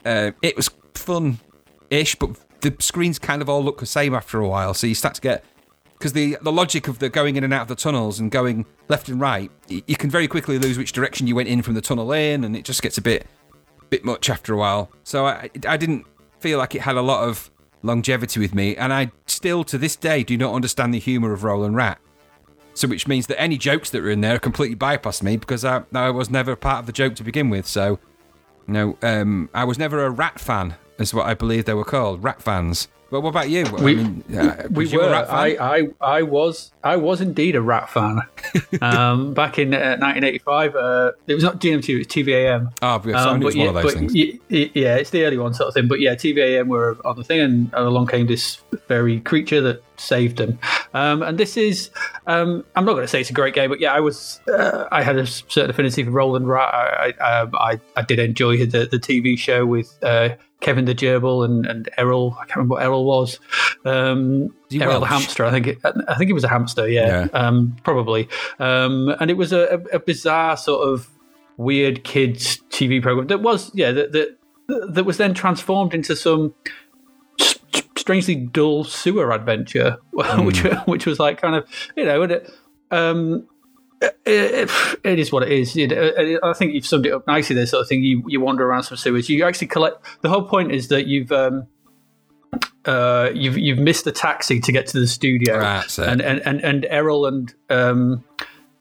Uh, 0.05 0.33
it 0.43 0.57
was 0.57 0.69
fun-ish, 0.95 2.17
but 2.17 2.31
the 2.63 2.75
screens 2.81 3.21
kind 3.21 3.43
of 3.43 3.49
all 3.49 3.63
look 3.63 3.79
the 3.79 3.87
same 3.87 4.13
after 4.13 4.41
a 4.41 4.49
while. 4.49 4.75
So 4.75 4.89
you 4.89 4.97
start 4.97 5.15
to 5.15 5.21
get 5.21 5.45
because 6.03 6.15
the 6.15 6.37
the 6.43 6.51
logic 6.51 6.89
of 6.89 6.99
the 6.99 7.09
going 7.09 7.37
in 7.37 7.45
and 7.45 7.55
out 7.55 7.63
of 7.63 7.69
the 7.69 7.77
tunnels 7.77 8.19
and 8.19 8.29
going 8.29 8.67
left 8.89 9.09
and 9.09 9.21
right, 9.21 9.53
you 9.69 9.95
can 9.95 10.11
very 10.11 10.27
quickly 10.27 10.59
lose 10.59 10.77
which 10.77 10.91
direction 10.91 11.29
you 11.29 11.37
went 11.37 11.49
in 11.49 11.63
from 11.63 11.75
the 11.75 11.81
tunnel 11.81 12.11
in, 12.11 12.43
and 12.43 12.57
it 12.57 12.65
just 12.65 12.83
gets 12.83 12.99
a 12.99 13.01
bit 13.01 13.25
bit 13.93 14.05
much 14.07 14.31
after 14.31 14.55
a 14.55 14.57
while. 14.57 14.91
So 15.05 15.27
I 15.27 15.51
I 15.69 15.77
didn't 15.77 16.07
feel 16.41 16.59
like 16.59 16.75
it 16.75 16.81
had 16.81 16.97
a 16.97 17.03
lot 17.03 17.29
of 17.29 17.51
longevity 17.83 18.41
with 18.41 18.55
me, 18.55 18.75
and 18.75 18.91
I 18.93 19.13
still 19.27 19.65
to 19.65 19.77
this 19.77 19.97
day 19.97 20.25
do 20.25 20.37
not 20.39 20.55
understand 20.55 20.95
the 20.95 20.99
humour 20.99 21.33
of 21.33 21.45
Roland 21.45 21.77
Rat. 21.77 21.99
So 22.75 22.89
which 22.89 23.07
means 23.07 23.27
that 23.27 23.39
any 23.39 23.59
jokes 23.59 23.91
that 23.91 24.03
were 24.03 24.09
in 24.09 24.23
there 24.23 24.39
completely 24.39 24.77
bypassed 24.77 25.23
me 25.23 25.37
because 25.37 25.63
I, 25.63 25.83
I 25.93 26.09
was 26.09 26.31
never 26.31 26.57
part 26.57 26.79
of 26.79 26.87
the 26.87 26.93
joke 26.93 27.15
to 27.17 27.23
begin 27.23 27.51
with. 27.51 27.67
So, 27.67 27.99
you 28.67 28.73
know, 28.73 28.97
um, 29.03 29.51
I 29.53 29.65
was 29.65 29.79
never 29.79 30.07
a 30.07 30.11
rat 30.11 30.41
fan, 30.41 30.77
is 30.99 31.13
what 31.13 31.27
I 31.27 31.35
believe 31.35 31.67
they 31.67 31.75
were 31.75 31.85
called, 31.85 32.25
rat 32.25 32.41
fans. 32.41 32.89
Well, 33.11 33.21
what 33.21 33.29
about 33.29 33.51
you? 33.51 33.65
We, 33.65 33.93
I 33.93 33.95
mean, 33.95 34.25
uh, 34.35 34.69
we 34.71 34.89
were. 34.89 35.15
I, 35.15 35.49
I, 35.61 35.89
I 36.01 36.23
was. 36.23 36.72
I 36.85 36.97
was 36.97 37.21
indeed 37.21 37.55
a 37.55 37.63
rat 37.63 37.89
fan. 37.89 38.21
um, 38.81 39.35
back 39.35 39.59
in 39.59 39.73
uh, 39.73 39.97
1985, 40.01 40.75
uh, 40.75 41.13
it 41.27 41.35
was 41.35 41.45
not 41.45 41.61
GMT, 41.61 41.89
it 41.89 41.99
was 41.99 42.07
TVAM. 42.09 42.73
Oh, 42.83 42.87
ah, 42.87 43.03
yeah, 43.05 43.23
um, 43.23 43.43
it 43.43 43.45
was 43.45 43.55
yeah, 43.55 43.67
one 43.67 43.77
of 43.77 43.83
those 43.83 43.95
things. 43.95 44.15
yeah, 44.15 44.97
it's 44.97 45.11
the 45.11 45.25
early 45.25 45.39
one 45.39 45.55
sort 45.55 45.69
of 45.69 45.75
thing. 45.75 45.89
But 45.89 46.01
yeah, 46.01 46.15
TVAM 46.15 46.67
were 46.67 46.99
on 47.05 47.17
the 47.17 47.25
thing, 47.25 47.41
and 47.41 47.73
along 47.75 48.09
came 48.09 48.27
this 48.27 48.59
very 48.89 49.21
creature 49.21 49.61
that 49.61 49.83
saved 49.97 50.39
them. 50.39 50.59
Um, 50.95 51.23
and 51.23 51.39
this 51.39 51.57
is, 51.57 51.91
um, 52.27 52.65
I'm 52.75 52.85
not 52.85 52.93
going 52.93 53.05
to 53.05 53.09
say 53.09 53.21
it's 53.21 53.31
a 53.31 53.35
great 53.35 53.55
game, 53.55 53.71
but 53.71 53.81
yeah, 53.81 53.95
I 53.95 54.01
was, 54.01 54.41
uh, 54.49 54.89
I 54.91 55.03
had 55.03 55.17
a 55.17 55.27
certain 55.27 55.71
affinity 55.71 56.05
for 56.05 56.11
Roland 56.11 56.49
Rat. 56.49 56.75
I, 56.75 57.15
I, 57.21 57.41
um, 57.41 57.51
I, 57.55 57.81
I, 57.97 58.03
did 58.03 58.19
enjoy 58.19 58.67
the, 58.67 58.87
the 58.87 58.99
TV 58.99 59.39
show 59.39 59.65
with 59.65 59.97
uh, 60.03 60.31
Kevin 60.61 60.85
the 60.85 60.95
Gerbil 60.95 61.45
and, 61.45 61.67
and 61.67 61.89
Errol. 61.97 62.37
I 62.41 62.45
can't 62.45 62.57
remember 62.57 62.75
what 62.75 62.83
Errol 62.83 63.05
was. 63.05 63.39
Um, 63.85 64.55
Errol 64.81 65.01
the 65.01 65.07
hamster. 65.07 65.45
I 65.45 65.51
think. 65.51 65.67
It, 65.67 65.79
I 65.85 66.17
think 66.17 66.31
it 66.31 66.35
was 66.35 66.45
a 66.45 66.49
hamster. 66.49 66.89
Yeah, 66.89 67.29
yeah. 67.33 67.39
Um, 67.39 67.77
probably. 67.83 68.29
Um, 68.59 69.15
and 69.21 69.31
it 69.31 69.37
was 69.37 69.53
a, 69.53 69.83
a, 69.93 69.99
bizarre 69.99 70.57
sort 70.57 70.89
of 70.89 71.09
weird 71.57 72.05
kids 72.05 72.59
TV 72.71 73.03
program 73.03 73.27
that 73.27 73.43
was 73.43 73.71
yeah 73.75 73.93
that 73.93 74.13
that, 74.13 74.39
that 74.95 75.05
was 75.05 75.19
then 75.19 75.35
transformed 75.35 75.95
into 75.95 76.17
some 76.17 76.55
strangely 77.97 78.35
dull 78.35 78.85
sewer 78.85 79.33
adventure, 79.33 79.99
mm. 80.13 80.45
which 80.47 80.61
which 80.87 81.07
was 81.07 81.19
like 81.19 81.41
kind 81.41 81.55
of 81.55 81.69
you 81.97 82.05
know. 82.05 82.23
And 82.23 82.33
it, 82.33 82.51
um, 82.91 83.49
it, 84.27 84.71
it 85.05 85.19
is 85.19 85.33
what 85.33 85.45
it 85.45 85.53
is. 85.53 85.77
I 86.43 86.53
think 86.55 86.75
you've 86.75 86.87
summed 86.87 87.07
it 87.07 87.13
up 87.13 87.27
nicely. 87.27 87.55
There, 87.55 87.67
sort 87.67 87.83
of 87.83 87.89
thing. 87.89 88.03
You 88.03 88.25
you 88.27 88.41
wander 88.41 88.67
around 88.67 88.85
some 88.85 88.97
sewers. 88.97 89.29
You 89.29 89.45
actually 89.45 89.69
collect. 89.69 90.05
The 90.23 90.29
whole 90.29 90.43
point 90.43 90.73
is 90.73 90.89
that 90.89 91.07
you've 91.07 91.33
um, 91.33 91.67
uh, 92.85 93.31
you've 93.35 93.57
you've 93.57 93.79
missed 93.79 94.05
the 94.05 94.13
taxi 94.13 94.61
to 94.61 94.73
get 94.73 94.87
to 94.89 95.01
the 95.01 95.07
studio, 95.07 95.59
right, 95.59 95.99
and, 95.99 96.21
and 96.21 96.41
and 96.41 96.61
and 96.63 96.87
Errol 96.87 97.27
and 97.27 97.55
um, 97.71 98.25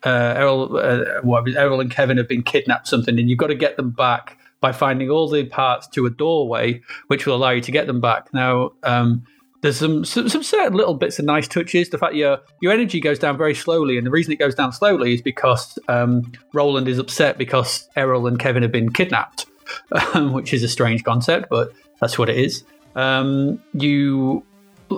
uh, 0.04 0.34
Errol, 0.38 0.78
uh, 0.78 1.22
what 1.22 1.48
Errol 1.56 1.80
and 1.80 1.92
Kevin 1.92 2.18
have 2.18 2.28
been 2.28 2.44
kidnapped 2.44 2.88
something, 2.88 3.20
and 3.20 3.30
you've 3.30 3.38
got 3.38 3.48
to 3.48 3.56
get 3.56 3.78
them 3.78 3.92
back 3.92 4.38
by 4.60 4.72
finding 4.72 5.10
all 5.10 5.30
the 5.30 5.46
parts 5.46 5.88
to 5.88 6.06
a 6.06 6.10
doorway, 6.10 6.82
which 7.08 7.26
will 7.26 7.36
allow 7.36 7.52
you 7.52 7.62
to 7.62 7.72
get 7.72 7.88
them 7.88 8.02
back. 8.02 8.34
Now. 8.34 8.72
Um, 8.84 9.26
there's 9.62 9.78
some, 9.78 10.04
some, 10.06 10.28
some 10.28 10.42
certain 10.42 10.74
little 10.74 10.96
bits 10.96 11.20
of 11.20 11.26
nice 11.26 11.48
touches. 11.48 11.92
The 11.92 12.00
fact 12.00 12.16
your 12.16 12.40
your 12.62 12.72
energy 12.72 13.00
goes 13.00 13.20
down 13.20 13.38
very 13.38 13.54
slowly, 13.54 13.96
and 13.96 14.08
the 14.08 14.10
reason 14.10 14.34
it 14.34 14.40
goes 14.40 14.56
down 14.56 14.74
slowly 14.74 15.14
is 15.14 15.22
because 15.22 15.78
um, 15.88 16.32
Roland 16.52 16.88
is 16.88 16.98
upset 16.98 17.38
because 17.38 17.88
Errol 17.96 18.26
and 18.26 18.40
Kevin 18.40 18.64
have 18.64 18.72
been 18.72 18.92
kidnapped, 18.92 19.46
um, 19.92 20.34
which 20.34 20.52
is 20.52 20.64
a 20.64 20.68
strange 20.68 21.04
concept, 21.04 21.48
but 21.52 21.72
that's 22.00 22.18
what 22.18 22.28
it 22.28 22.38
is. 22.38 22.64
Um, 22.96 23.62
you, 23.74 24.44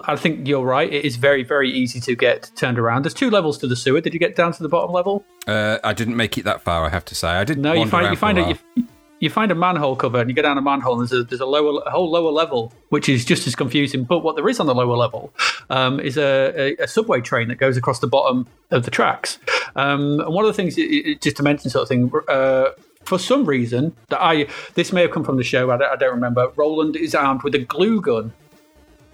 I 0.05 0.15
think 0.15 0.47
you're 0.47 0.65
right. 0.65 0.91
It 0.91 1.05
is 1.05 1.15
very 1.15 1.43
very 1.43 1.71
easy 1.71 1.99
to 2.01 2.15
get 2.15 2.51
turned 2.55 2.79
around. 2.79 3.05
There's 3.05 3.13
two 3.13 3.29
levels 3.29 3.57
to 3.59 3.67
the 3.67 3.75
sewer. 3.75 4.01
Did 4.01 4.13
you 4.13 4.19
get 4.19 4.35
down 4.35 4.53
to 4.53 4.63
the 4.63 4.69
bottom 4.69 4.91
level? 4.91 5.25
Uh, 5.47 5.79
I 5.83 5.93
didn't 5.93 6.15
make 6.15 6.37
it 6.37 6.45
that 6.45 6.61
far. 6.61 6.85
I 6.85 6.89
have 6.89 7.05
to 7.05 7.15
say, 7.15 7.29
I 7.29 7.43
didn't. 7.43 7.63
No, 7.63 7.73
you 7.73 7.87
find 7.87 8.09
you 8.09 8.15
find 8.15 8.37
it. 8.37 8.59
You, 8.75 8.87
you 9.23 9.29
find 9.29 9.53
a 9.53 9.55
manhole 9.55 9.95
cover 9.95 10.19
and 10.19 10.29
you 10.29 10.35
go 10.35 10.41
down 10.41 10.57
a 10.57 10.61
manhole 10.61 10.99
and 10.99 11.09
there's 11.09 11.21
a, 11.21 11.23
there's 11.23 11.39
a 11.39 11.45
lower 11.45 11.81
a 11.85 11.89
whole 11.89 12.11
lower 12.11 12.29
level 12.29 12.73
which 12.89 13.07
is 13.07 13.23
just 13.23 13.47
as 13.47 13.55
confusing 13.55 14.03
but 14.03 14.19
what 14.19 14.35
there 14.35 14.49
is 14.49 14.59
on 14.59 14.65
the 14.65 14.75
lower 14.75 14.97
level 14.97 15.33
um, 15.69 15.97
is 16.01 16.17
a, 16.17 16.53
a, 16.57 16.83
a, 16.83 16.87
subway 16.89 17.21
train 17.21 17.47
that 17.47 17.55
goes 17.55 17.77
across 17.77 17.99
the 17.99 18.07
bottom 18.07 18.45
of 18.71 18.83
the 18.83 18.91
tracks 18.91 19.39
um, 19.77 20.19
and 20.19 20.33
one 20.33 20.43
of 20.43 20.49
the 20.49 20.53
things 20.53 20.75
just 21.21 21.37
to 21.37 21.43
mention 21.43 21.69
sort 21.69 21.83
of 21.83 21.87
thing 21.87 22.11
uh, 22.27 22.71
for 23.05 23.19
some 23.19 23.45
reason 23.45 23.95
that 24.09 24.21
I 24.21 24.47
this 24.75 24.91
may 24.91 25.01
have 25.01 25.11
come 25.11 25.23
from 25.23 25.37
the 25.37 25.43
show 25.43 25.71
I 25.71 25.77
don't, 25.77 25.91
I 25.91 25.95
don't 25.95 26.13
remember 26.13 26.51
Roland 26.55 26.95
is 26.95 27.15
armed 27.15 27.43
with 27.43 27.55
a 27.55 27.59
glue 27.59 28.01
gun 28.01 28.33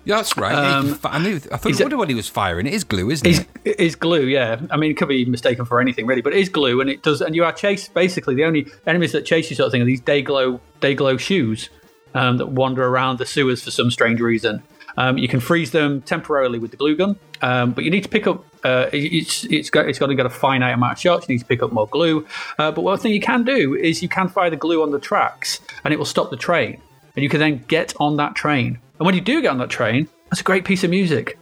yeah, 0.06 0.16
that's 0.16 0.38
right. 0.38 0.56
Um, 0.56 0.98
I 1.04 1.20
knew. 1.20 1.36
I 1.36 1.58
thought. 1.58 1.80
I 1.80 1.84
wonder 1.84 1.98
what 1.98 2.10
he 2.10 2.16
was 2.16 2.28
firing. 2.28 2.66
It 2.66 2.74
is 2.74 2.84
glue, 2.84 3.12
isn't 3.12 3.28
it? 3.28 3.46
It 3.66 3.80
is 3.80 3.96
glue. 3.96 4.26
Yeah. 4.26 4.60
I 4.72 4.78
mean, 4.78 4.90
it 4.90 4.98
could 4.98 5.10
be 5.10 5.26
mistaken 5.26 5.66
for 5.66 5.80
anything 5.80 6.08
really, 6.08 6.22
but 6.22 6.34
it 6.34 6.40
is 6.40 6.50
glue, 6.50 6.82
and 6.82 6.90
it 6.90 7.04
does. 7.04 7.22
And 7.22 7.36
you 7.36 7.44
are 7.44 7.52
chased. 7.52 7.94
Basically, 7.94 8.34
the 8.34 8.46
only 8.46 8.68
enemies 8.88 9.12
that 9.12 9.26
chase 9.26 9.50
you, 9.50 9.56
sort 9.56 9.68
of 9.68 9.72
thing, 9.72 9.82
are 9.82 9.86
these 9.86 10.02
day 10.02 10.22
glow 10.22 10.62
day 10.80 10.96
glow 10.96 11.18
shoes 11.18 11.70
um, 12.16 12.38
that 12.38 12.48
wander 12.48 12.88
around 12.88 13.20
the 13.20 13.26
sewers 13.26 13.64
for 13.64 13.72
some 13.72 13.92
strange 13.92 14.20
reason. 14.20 14.64
Um, 14.98 15.18
you 15.18 15.28
can 15.28 15.40
freeze 15.40 15.72
them 15.72 16.02
temporarily 16.02 16.60
with 16.60 16.72
the 16.72 16.78
glue 16.78 16.96
gun, 16.96 17.20
um, 17.42 17.72
but 17.72 17.84
you 17.84 17.92
need 17.92 18.04
to 18.04 18.10
pick 18.10 18.26
up. 18.26 18.44
Uh, 18.64 18.90
it's 18.92 19.46
it's 19.46 19.70
got 19.70 19.88
it's 19.88 20.00
got 20.00 20.08
to 20.08 20.16
get 20.16 20.26
a 20.26 20.30
finite 20.30 20.74
amount 20.74 20.94
of 20.94 21.00
shots. 21.00 21.28
You 21.28 21.36
need 21.36 21.40
to 21.40 21.46
pick 21.46 21.64
up 21.64 21.72
more 21.72 21.88
glue. 21.88 22.26
Uh, 22.58 22.72
but 22.72 22.82
one 22.82 22.98
thing 22.98 23.14
you 23.14 23.22
can 23.22 23.44
do 23.44 23.76
is 23.76 24.02
you 24.02 24.10
can 24.10 24.28
fire 24.28 24.50
the 24.50 24.58
glue 24.58 24.84
on 24.84 24.92
the 24.92 25.00
tracks, 25.00 25.62
and 25.84 25.94
it 25.94 25.98
will 25.98 26.06
stop 26.06 26.30
the 26.30 26.38
train, 26.38 26.82
and 27.16 27.24
you 27.24 27.30
can 27.30 27.40
then 27.40 27.64
get 27.68 27.94
on 28.00 28.18
that 28.18 28.36
train. 28.36 28.80
And 29.00 29.06
when 29.06 29.16
you 29.16 29.22
do 29.22 29.42
get 29.42 29.50
on 29.50 29.58
that 29.60 29.70
train, 29.70 30.10
that's 30.30 30.42
a 30.42 30.44
great 30.44 30.66
piece 30.66 30.84
of 30.84 30.90
music. 30.90 31.38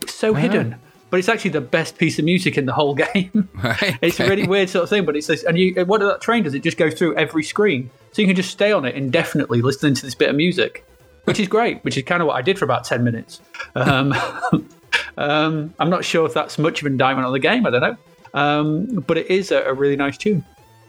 It's 0.00 0.14
so 0.14 0.32
hidden, 0.34 0.76
but 1.10 1.18
it's 1.18 1.28
actually 1.28 1.50
the 1.50 1.60
best 1.60 1.98
piece 1.98 2.18
of 2.18 2.24
music 2.24 2.56
in 2.56 2.64
the 2.66 2.72
whole 2.72 2.94
game. 3.12 3.48
Right, 3.62 3.98
it's 4.00 4.18
a 4.20 4.28
really 4.28 4.46
weird 4.46 4.70
sort 4.70 4.84
of 4.84 4.88
thing, 4.88 5.04
but 5.04 5.16
it's 5.16 5.26
this, 5.26 5.42
and 5.42 5.58
you 5.58 5.84
what 5.84 6.00
that 6.00 6.20
train 6.22 6.44
does? 6.44 6.54
It 6.54 6.62
just 6.62 6.78
goes 6.78 6.94
through 6.94 7.16
every 7.16 7.42
screen, 7.42 7.90
so 8.12 8.22
you 8.22 8.28
can 8.28 8.36
just 8.36 8.50
stay 8.50 8.72
on 8.72 8.86
it 8.86 8.94
indefinitely 8.94 9.60
listening 9.60 9.94
to 9.94 10.02
this 10.02 10.14
bit 10.14 10.30
of 10.30 10.36
music, 10.36 10.86
which 11.24 11.38
is 11.38 11.46
great. 11.46 11.84
Which 11.84 11.98
is 11.98 12.04
kind 12.04 12.22
of 12.22 12.26
what 12.26 12.36
I 12.36 12.42
did 12.42 12.58
for 12.58 12.64
about 12.64 12.84
ten 12.84 13.04
minutes. 13.04 13.42
Um, 13.74 14.14
um, 15.16 15.74
I'm 15.78 15.90
not 15.90 16.04
sure 16.04 16.26
if 16.26 16.34
that's 16.34 16.58
much 16.58 16.80
of 16.80 16.86
an 16.86 16.92
indictment 16.92 17.26
on 17.26 17.32
the 17.32 17.38
game. 17.38 17.66
I 17.66 17.70
don't 17.70 17.80
know, 17.80 17.96
um, 18.34 18.86
but 19.06 19.18
it 19.18 19.30
is 19.30 19.50
a, 19.50 19.62
a 19.62 19.72
really 19.72 19.96
nice 19.96 20.16
tune. 20.16 20.44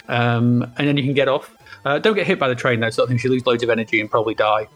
Um, 0.08 0.64
and 0.78 0.88
then 0.88 0.98
you 0.98 1.04
can 1.04 1.14
get 1.14 1.28
off. 1.28 1.56
Uh, 1.84 2.00
don't 2.00 2.16
get 2.16 2.26
hit 2.28 2.40
by 2.40 2.48
the 2.48 2.56
train 2.56 2.80
though, 2.80 2.90
sort 2.90 3.06
of 3.06 3.10
thing. 3.10 3.20
You 3.24 3.30
lose 3.30 3.46
loads 3.46 3.64
of 3.64 3.70
energy 3.70 4.02
and 4.02 4.10
probably 4.10 4.36
die. 4.36 4.68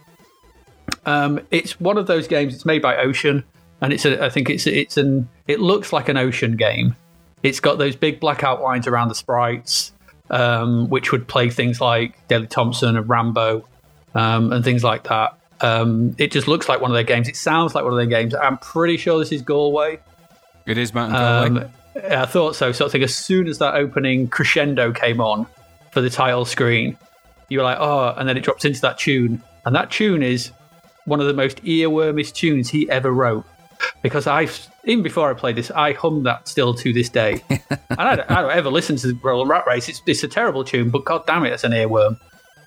Um, 1.06 1.40
it's 1.52 1.80
one 1.80 1.98
of 1.98 2.08
those 2.08 2.28
games. 2.28 2.54
It's 2.54 2.66
made 2.66 2.82
by 2.82 2.98
Ocean, 2.98 3.44
and 3.82 3.94
it's 3.94 4.06
a, 4.06 4.24
I 4.24 4.30
think 4.30 4.50
it's 4.50 4.68
it's 4.68 4.98
an 4.98 5.28
it 5.48 5.60
looks 5.60 5.94
like 5.94 6.10
an 6.10 6.18
Ocean 6.18 6.56
game. 6.56 6.96
It's 7.42 7.60
got 7.60 7.78
those 7.78 7.96
big 7.96 8.20
black 8.20 8.44
outlines 8.44 8.86
around 8.86 9.08
the 9.08 9.16
sprites, 9.16 9.94
um, 10.30 10.90
which 10.90 11.12
would 11.12 11.28
play 11.28 11.50
things 11.50 11.80
like 11.80 12.28
Daley 12.28 12.48
Thompson 12.48 12.98
and 12.98 13.08
Rambo, 13.08 13.66
um, 14.14 14.52
and 14.52 14.64
things 14.64 14.84
like 14.84 15.04
that. 15.06 15.39
Um, 15.62 16.16
it 16.18 16.32
just 16.32 16.48
looks 16.48 16.70
like 16.70 16.82
one 16.82 16.92
of 16.92 16.96
their 16.96 17.04
games. 17.04 17.28
It 17.28 17.36
sounds 17.36 17.76
like 17.76 17.84
one 17.84 17.94
of 17.94 17.98
their 17.98 18.06
games. 18.06 18.34
I'm 18.34 18.58
pretty 18.58 18.98
sure 18.98 19.20
this 19.20 19.32
is 19.32 19.42
Galway. 19.42 20.00
It 20.66 20.78
is 20.78 20.94
Martin 20.94 21.16
Galway. 21.16 21.62
Um, 21.62 21.72
I 22.10 22.26
thought 22.26 22.56
so. 22.56 22.72
So 22.72 22.86
I 22.86 22.90
think 22.90 23.04
as 23.04 23.16
soon 23.16 23.48
as 23.48 23.58
that 23.60 23.76
opening 23.76 24.28
crescendo 24.28 24.92
came 24.92 25.20
on 25.20 25.48
for 25.92 26.02
the 26.02 26.10
title 26.10 26.46
screen, 26.46 26.98
you 27.50 27.58
were 27.58 27.64
like, 27.64 27.78
oh, 27.80 28.14
and 28.18 28.30
then 28.30 28.38
it 28.38 28.44
drops 28.44 28.66
into 28.66 28.80
that 28.82 28.98
tune, 28.98 29.42
and 29.66 29.76
that 29.76 29.92
tune 29.92 30.24
is 30.24 30.52
one 31.06 31.20
of 31.20 31.28
the 31.28 31.34
most 31.34 31.64
earwormiest 31.64 32.34
tunes 32.34 32.70
he 32.70 32.90
ever 32.90 33.12
wrote. 33.12 33.46
Because 34.02 34.28
I, 34.28 34.48
even 34.84 35.04
before 35.04 35.30
I 35.30 35.34
played 35.34 35.56
this, 35.56 35.72
I 35.72 35.94
hum 35.94 36.24
that 36.24 36.48
still 36.48 36.74
to 36.76 36.94
this 36.94 37.10
day. 37.10 37.42
and 37.50 37.80
I 37.90 38.16
don't, 38.16 38.32
I 38.32 38.42
don't, 38.42 38.52
ever 38.52 38.70
listen 38.70 38.98
to 38.98 39.18
Roland 39.24 39.50
Rat 39.50 39.66
Race. 39.66 39.90
It's, 39.90 40.02
it's 40.06 40.24
a 40.24 40.28
terrible 40.28 40.64
tune, 40.64 40.90
but 40.90 41.06
god 41.06 41.26
damn 41.26 41.46
it, 41.46 41.54
it's 41.54 41.64
an 41.64 41.72
earworm. 41.72 42.20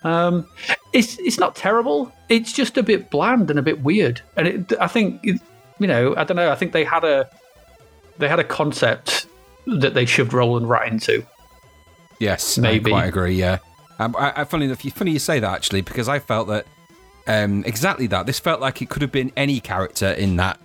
Um, 0.04 0.46
it's 0.92 1.18
it's 1.18 1.38
not 1.38 1.54
terrible. 1.54 2.12
It's 2.28 2.52
just 2.52 2.76
a 2.76 2.82
bit 2.82 3.10
bland 3.10 3.50
and 3.50 3.58
a 3.58 3.62
bit 3.62 3.82
weird. 3.82 4.20
And 4.36 4.48
it, 4.48 4.72
I 4.80 4.86
think, 4.86 5.24
you 5.24 5.38
know, 5.78 6.14
I 6.16 6.24
don't 6.24 6.36
know. 6.36 6.50
I 6.50 6.54
think 6.54 6.72
they 6.72 6.84
had 6.84 7.04
a 7.04 7.28
they 8.18 8.28
had 8.28 8.38
a 8.38 8.44
concept 8.44 9.26
that 9.66 9.94
they 9.94 10.06
shoved 10.06 10.32
Roland 10.32 10.68
Rat 10.68 10.88
into. 10.88 11.24
Yes, 12.18 12.58
maybe. 12.58 12.92
I 12.92 12.94
quite 12.94 13.08
agree. 13.08 13.34
Yeah. 13.34 13.58
Um, 13.98 14.16
I, 14.18 14.32
I, 14.36 14.44
funny 14.44 14.66
enough, 14.66 14.80
funny 14.80 15.12
you 15.12 15.18
say 15.18 15.40
that 15.40 15.52
actually, 15.52 15.80
because 15.82 16.08
I 16.08 16.18
felt 16.18 16.48
that 16.48 16.66
um, 17.26 17.64
exactly 17.64 18.06
that. 18.08 18.26
This 18.26 18.38
felt 18.38 18.60
like 18.60 18.82
it 18.82 18.88
could 18.88 19.02
have 19.02 19.12
been 19.12 19.32
any 19.36 19.60
character 19.60 20.10
in 20.12 20.36
that. 20.36 20.58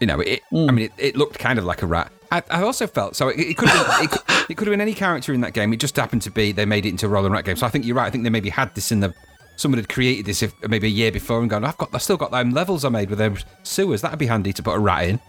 You 0.00 0.06
know, 0.06 0.20
it. 0.20 0.42
Mm. 0.52 0.68
I 0.68 0.72
mean, 0.72 0.84
it, 0.86 0.92
it, 0.98 1.16
looked 1.16 1.38
kind 1.38 1.58
of 1.58 1.64
like 1.64 1.82
a 1.82 1.86
rat. 1.86 2.10
I, 2.30 2.42
I 2.50 2.62
also 2.62 2.86
felt 2.86 3.16
so. 3.16 3.28
It, 3.28 3.38
it 3.40 3.56
could 3.56 3.68
have 3.68 3.86
been, 3.86 4.04
it, 4.04 4.10
could, 4.10 4.50
it 4.50 4.56
could 4.56 4.66
have 4.68 4.72
been 4.72 4.80
any 4.80 4.94
character 4.94 5.32
in 5.32 5.40
that 5.42 5.52
game. 5.52 5.72
It 5.72 5.80
just 5.80 5.96
happened 5.96 6.22
to 6.22 6.30
be 6.30 6.52
they 6.52 6.64
made 6.64 6.86
it 6.86 6.90
into 6.90 7.06
a 7.06 7.08
Roland 7.08 7.32
Rat 7.34 7.44
game. 7.44 7.56
So 7.56 7.66
I 7.66 7.70
think 7.70 7.84
you're 7.84 7.96
right. 7.96 8.06
I 8.06 8.10
think 8.10 8.24
they 8.24 8.30
maybe 8.30 8.50
had 8.50 8.74
this 8.74 8.90
in 8.92 9.00
the. 9.00 9.14
Someone 9.56 9.78
had 9.78 9.88
created 9.88 10.26
this 10.26 10.42
if, 10.42 10.52
maybe 10.68 10.88
a 10.88 10.90
year 10.90 11.12
before 11.12 11.40
and 11.40 11.48
gone. 11.48 11.64
I've 11.64 11.78
got. 11.78 11.90
I've 11.94 12.02
still 12.02 12.16
got 12.16 12.30
them 12.32 12.50
levels 12.52 12.84
I 12.84 12.88
made 12.88 13.08
with 13.10 13.18
them 13.18 13.36
sewers. 13.62 14.02
That'd 14.02 14.18
be 14.18 14.26
handy 14.26 14.52
to 14.52 14.62
put 14.62 14.74
a 14.74 14.78
rat 14.80 15.04
in. 15.08 15.20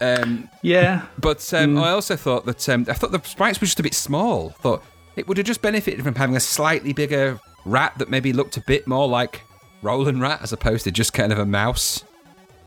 Um, 0.00 0.48
Yeah. 0.62 1.06
but 1.18 1.52
um, 1.54 1.76
I 1.78 1.90
also 1.90 2.14
thought 2.14 2.46
that 2.46 2.68
um, 2.68 2.86
I 2.88 2.92
thought 2.92 3.10
the 3.10 3.20
sprites 3.24 3.60
were 3.60 3.66
just 3.66 3.80
a 3.80 3.82
bit 3.82 3.94
small. 3.94 4.50
Thought 4.50 4.84
it 5.16 5.26
would 5.26 5.36
have 5.38 5.46
just 5.46 5.62
benefited 5.62 6.04
from 6.04 6.14
having 6.14 6.36
a 6.36 6.40
slightly 6.40 6.92
bigger 6.92 7.40
rat 7.64 7.94
that 7.98 8.08
maybe 8.08 8.32
looked 8.32 8.56
a 8.56 8.60
bit 8.60 8.86
more 8.86 9.08
like 9.08 9.42
Roland 9.82 10.20
Rat 10.20 10.40
as 10.42 10.52
opposed 10.52 10.84
to 10.84 10.92
just 10.92 11.12
kind 11.12 11.32
of 11.32 11.38
a 11.38 11.46
mouse. 11.46 12.04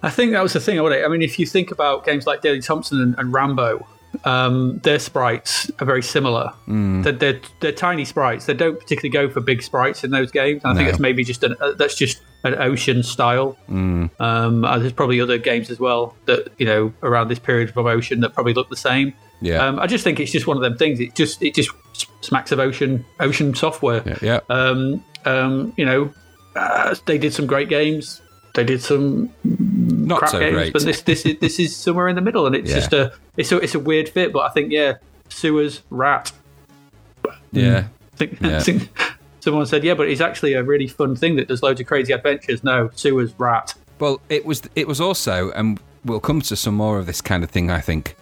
I 0.04 0.10
think 0.10 0.32
that 0.32 0.42
was 0.42 0.54
the 0.54 0.60
thing. 0.60 0.80
I 0.80 1.08
mean, 1.08 1.22
if 1.22 1.38
you 1.40 1.46
think 1.46 1.72
about 1.72 2.06
games 2.06 2.26
like 2.26 2.42
Daley 2.42 2.62
Thompson 2.62 3.00
and, 3.02 3.16
and 3.18 3.32
Rambo, 3.34 3.86
um, 4.26 4.80
their 4.80 5.00
sprites 5.00 5.72
are 5.80 5.86
very 5.86 6.02
similar. 6.04 6.52
They're, 6.68 7.12
they're, 7.14 7.40
they're 7.62 7.72
tiny 7.72 8.04
sprites. 8.06 8.46
They 8.46 8.54
don't 8.54 8.78
particularly 8.80 9.10
go 9.10 9.32
for 9.34 9.40
big 9.42 9.62
sprites 9.64 10.04
in 10.04 10.12
those 10.12 10.32
games. 10.32 10.64
And 10.64 10.74
I 10.74 10.76
think 10.76 10.86
No. 10.88 10.92
that's 10.92 11.00
maybe 11.00 11.24
just 11.24 11.44
an 11.44 11.56
uh, 11.62 11.74
that's 11.74 11.96
just 11.96 12.22
an 12.44 12.56
ocean 12.56 13.04
style. 13.04 13.58
Um, 13.70 14.10
uh, 14.20 14.80
there's 14.80 14.92
probably 14.94 15.22
other 15.22 15.38
games 15.38 15.70
as 15.70 15.80
well 15.80 16.16
that 16.26 16.50
you 16.58 16.66
know 16.66 16.92
around 17.04 17.28
this 17.30 17.40
period 17.40 17.70
of 17.70 17.78
Ocean 17.86 18.20
that 18.22 18.34
probably 18.34 18.54
look 18.54 18.70
the 18.70 18.76
same. 18.76 19.14
Yeah. 19.40 19.66
Um, 19.66 19.80
I 19.80 19.88
just 19.88 20.04
think 20.04 20.20
it's 20.20 20.32
just 20.32 20.46
one 20.48 20.58
of 20.58 20.64
them 20.64 20.78
things. 20.78 21.00
It 21.00 21.16
just 21.16 21.42
it 21.42 21.54
just 21.56 21.70
smacks 22.22 22.52
of 22.52 22.60
ocean 22.60 23.06
ocean 23.20 23.56
software. 23.56 24.04
Yeah, 24.06 24.18
yeah. 24.22 24.40
Um, 24.50 25.04
um, 25.26 25.74
you 25.78 25.86
know, 25.86 26.12
uh, 26.56 26.96
they 27.06 27.18
did 27.18 27.34
some 27.34 27.46
great 27.48 27.70
games. 27.70 28.22
They 28.54 28.64
did 28.66 28.82
some 28.82 29.30
Not 29.44 30.20
crap 30.20 30.32
so 30.32 30.40
games, 30.40 30.54
great. 30.56 30.74
but 30.74 30.84
this 30.84 31.02
this 31.04 31.26
is 31.26 31.40
this 31.40 31.60
is 31.60 31.76
somewhere 31.76 32.08
in 32.10 32.16
the 32.16 32.22
middle, 32.22 32.46
and 32.48 32.56
it's 32.56 32.70
Yeah. 32.72 32.76
just 32.76 32.94
a 32.94 33.14
it's 33.38 33.52
a 33.52 33.58
it's 33.58 33.76
a 33.76 33.80
weird 33.80 34.10
fit. 34.10 34.34
But 34.34 34.40
I 34.40 34.50
think 34.50 34.72
yeah, 34.72 34.96
sewers 35.30 35.82
rat. 35.90 36.32
yeah. 37.52 37.82
Mm. 37.84 37.86
I 38.14 38.18
think, 38.18 38.42
Yeah. 38.42 38.58
I 38.58 38.60
think 38.64 38.90
someone 39.40 39.66
said 39.66 39.84
yeah, 39.84 39.94
but 39.94 40.08
it's 40.10 40.22
actually 40.22 40.54
a 40.54 40.64
really 40.64 40.88
fun 40.88 41.16
thing 41.16 41.36
that 41.38 41.48
does 41.48 41.64
loads 41.64 41.80
of 41.80 41.88
crazy 41.88 42.14
adventures. 42.14 42.64
No, 42.64 42.90
sewers 42.96 43.34
rat. 43.38 43.74
Well, 44.00 44.22
it 44.30 44.46
was 44.46 44.62
it 44.76 44.88
was 44.88 45.00
also, 45.00 45.52
and 45.52 45.80
we'll 46.04 46.20
come 46.20 46.42
to 46.42 46.56
some 46.56 46.76
more 46.76 46.98
of 46.98 47.06
this 47.06 47.22
kind 47.22 47.44
of 47.44 47.50
thing, 47.52 47.70
I 47.72 47.80
think. 47.82 48.16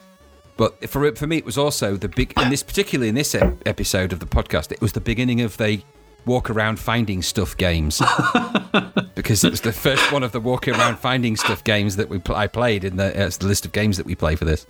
But 0.57 0.89
for 0.89 1.09
for 1.15 1.25
me, 1.25 1.37
it 1.37 1.45
was 1.45 1.57
also 1.57 1.95
the 1.95 2.09
big, 2.09 2.33
in 2.39 2.49
this 2.49 2.63
particularly 2.63 3.07
in 3.09 3.15
this 3.15 3.33
ep- 3.33 3.65
episode 3.65 4.11
of 4.13 4.19
the 4.19 4.25
podcast, 4.25 4.71
it 4.73 4.81
was 4.81 4.91
the 4.91 4.99
beginning 5.01 5.39
of 5.41 5.55
the 5.57 5.81
walk 6.25 6.49
around 6.49 6.79
finding 6.79 7.21
stuff 7.21 7.55
games 7.57 7.99
because 9.15 9.43
it 9.43 9.51
was 9.51 9.61
the 9.61 9.71
first 9.73 10.11
one 10.11 10.23
of 10.23 10.31
the 10.31 10.39
walk 10.39 10.67
around 10.67 10.97
finding 10.99 11.35
stuff 11.35 11.63
games 11.63 11.95
that 11.95 12.09
we 12.09 12.19
pl- 12.19 12.35
I 12.35 12.47
played 12.47 12.83
in 12.83 12.97
the, 12.97 13.05
uh, 13.25 13.29
the 13.39 13.47
list 13.47 13.65
of 13.65 13.71
games 13.71 13.97
that 13.97 14.05
we 14.05 14.15
play 14.15 14.35
for 14.35 14.45
this. 14.45 14.67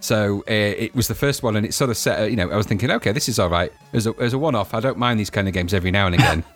So 0.00 0.40
uh, 0.48 0.52
it 0.52 0.94
was 0.94 1.08
the 1.08 1.14
first 1.14 1.42
one, 1.42 1.56
and 1.56 1.66
it 1.66 1.74
sort 1.74 1.90
of 1.90 1.96
set. 1.96 2.20
uh, 2.20 2.24
You 2.24 2.36
know, 2.36 2.50
I 2.50 2.56
was 2.56 2.66
thinking, 2.66 2.90
okay, 2.90 3.10
this 3.12 3.28
is 3.28 3.38
all 3.38 3.48
right. 3.48 3.72
As 3.92 4.06
a, 4.06 4.14
as 4.20 4.32
a 4.32 4.38
one-off, 4.38 4.72
I 4.74 4.80
don't 4.80 4.96
mind 4.98 5.18
these 5.18 5.30
kind 5.30 5.48
of 5.48 5.54
games 5.54 5.74
every 5.74 5.90
now 5.90 6.06
and 6.06 6.14
again. 6.14 6.44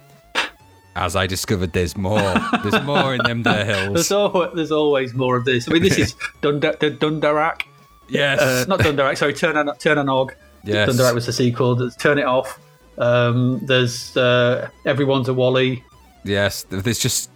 As 0.95 1.17
I 1.17 1.27
discovered, 1.27 1.73
there's 1.73 1.97
more. 1.97 2.21
There's 2.63 2.85
more 2.85 3.15
in 3.15 3.23
them 3.25 3.43
there 3.45 3.65
hills. 3.85 3.95
There's 3.95 4.13
always, 4.13 4.51
there's 4.55 4.71
always 4.73 5.15
more 5.15 5.37
of 5.39 5.47
this. 5.47 5.67
I 5.67 5.73
mean, 5.73 5.83
this 5.83 5.97
is 5.97 6.15
Dunda- 6.43 6.79
D- 6.79 6.91
Dun 6.91 7.19
Darach. 7.19 7.63
Yes. 8.11 8.41
Uh, 8.41 8.67
not 8.69 8.81
Dun 8.81 8.95
Darach, 8.97 9.17
sorry, 9.17 9.33
Turn 9.33 9.57
on 9.57 9.75
Tir 9.79 9.95
Na 9.95 10.03
Nog. 10.03 10.35
Yes. 10.65 10.89
Dun 10.89 10.97
Darach 10.99 11.15
was 11.15 11.25
the 11.25 11.33
sequel. 11.33 11.91
Turn 11.93 12.19
It 12.19 12.27
Off. 12.27 12.61
Um, 12.99 13.61
there's 13.63 14.17
uh, 14.17 14.69
Everyone's 14.85 15.29
a 15.29 15.35
Wally. 15.35 15.85
Yes, 16.25 16.65
there's 16.69 16.99
just 16.99 17.31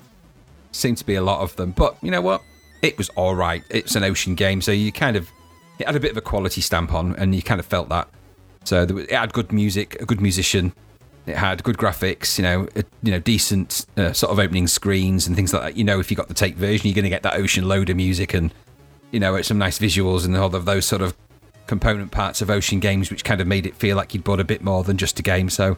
seemed 0.73 0.99
to 0.99 1.07
be 1.07 1.15
a 1.15 1.23
lot 1.23 1.41
of 1.41 1.57
them. 1.57 1.73
But 1.73 1.97
you 2.03 2.11
know 2.11 2.21
what? 2.21 2.43
It 2.83 2.99
was 2.99 3.09
all 3.11 3.35
right. 3.35 3.65
It's 3.71 3.97
an 3.97 4.05
ocean 4.05 4.35
game, 4.35 4.61
so 4.61 4.73
you 4.73 4.93
kind 4.93 5.17
of 5.17 5.31
it 5.79 5.87
had 5.87 5.97
a 5.97 6.01
bit 6.01 6.11
of 6.11 6.17
a 6.17 6.23
quality 6.23 6.61
stamp 6.61 6.93
on, 6.93 7.17
and 7.17 7.35
you 7.35 7.43
kind 7.43 7.61
of 7.61 7.67
felt 7.67 7.89
that. 7.89 8.09
So 8.65 8.85
was, 8.87 9.05
it 9.05 9.13
had 9.13 9.33
good 9.33 9.53
music, 9.53 10.01
a 10.01 10.05
good 10.05 10.21
musician. 10.21 10.73
It 11.27 11.37
had 11.37 11.65
good 11.65 11.77
graphics, 11.77 12.39
you 12.39 12.45
know, 12.45 12.69
a, 12.77 12.85
you 13.03 13.11
know, 13.11 13.19
decent 13.19 13.87
uh, 13.97 14.13
sort 14.13 14.31
of 14.31 14.39
opening 14.39 14.69
screens 14.69 15.27
and 15.27 15.35
things 15.35 15.53
like 15.53 15.63
that. 15.63 15.77
You 15.77 15.83
know, 15.83 15.99
if 15.99 16.09
you 16.09 16.17
got 16.17 16.29
the 16.29 16.35
tape 16.35 16.57
version, 16.57 16.87
you're 16.87 16.95
going 16.95 17.03
to 17.03 17.11
get 17.11 17.25
that 17.25 17.35
ocean 17.35 17.67
load 17.67 17.91
of 17.91 17.97
music 17.97 18.33
and 18.33 18.53
you 19.11 19.21
know, 19.21 19.41
some 19.43 19.59
nice 19.59 19.79
visuals 19.79 20.25
and 20.25 20.37
all 20.37 20.55
of 20.55 20.65
those 20.65 20.85
sort 20.85 21.03
of 21.03 21.17
component 21.67 22.11
parts 22.13 22.41
of 22.43 22.51
ocean 22.51 22.81
games, 22.81 23.11
which 23.11 23.25
kind 23.25 23.41
of 23.41 23.47
made 23.47 23.67
it 23.67 23.75
feel 23.77 23.97
like 23.97 24.15
you'd 24.15 24.25
bought 24.25 24.41
a 24.41 24.45
bit 24.45 24.63
more 24.63 24.85
than 24.85 24.97
just 24.97 25.19
a 25.19 25.23
game. 25.23 25.49
So, 25.51 25.77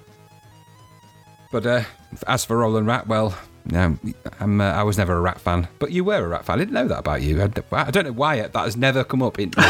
but 1.50 1.66
uh, 1.66 1.82
as 2.26 2.44
for 2.44 2.58
Roland 2.58 2.86
Rat, 2.86 3.06
well, 3.06 3.36
no, 3.66 3.98
I'm, 4.40 4.60
uh, 4.60 4.64
I 4.64 4.82
was 4.82 4.96
never 4.98 5.16
a 5.16 5.20
Rat 5.20 5.40
fan. 5.40 5.68
But 5.78 5.92
you 5.92 6.04
were 6.04 6.24
a 6.24 6.28
Rat 6.28 6.44
fan. 6.44 6.56
I 6.56 6.58
didn't 6.60 6.74
know 6.74 6.88
that 6.88 6.98
about 7.00 7.22
you. 7.22 7.42
I 7.42 7.90
don't 7.90 8.04
know 8.04 8.12
why 8.12 8.40
that 8.40 8.54
has 8.54 8.76
never 8.76 9.04
come 9.04 9.22
up 9.22 9.38
in 9.38 9.50
me. 9.56 9.64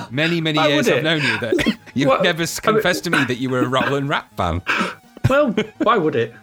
many, 0.10 0.40
many 0.40 0.58
Why 0.58 0.68
years 0.68 0.88
I've 0.88 1.02
known 1.02 1.22
you 1.22 1.38
that 1.40 1.78
you 1.94 2.08
What? 2.08 2.22
never 2.22 2.44
confessed 2.46 3.04
to 3.04 3.10
me 3.10 3.24
that 3.24 3.36
you 3.36 3.48
were 3.50 3.60
a 3.60 3.68
Roland 3.68 4.08
Rat 4.08 4.26
fan. 4.36 4.62
Well, 5.30 5.52
why 5.78 5.96
would 5.98 6.16
it? 6.16 6.34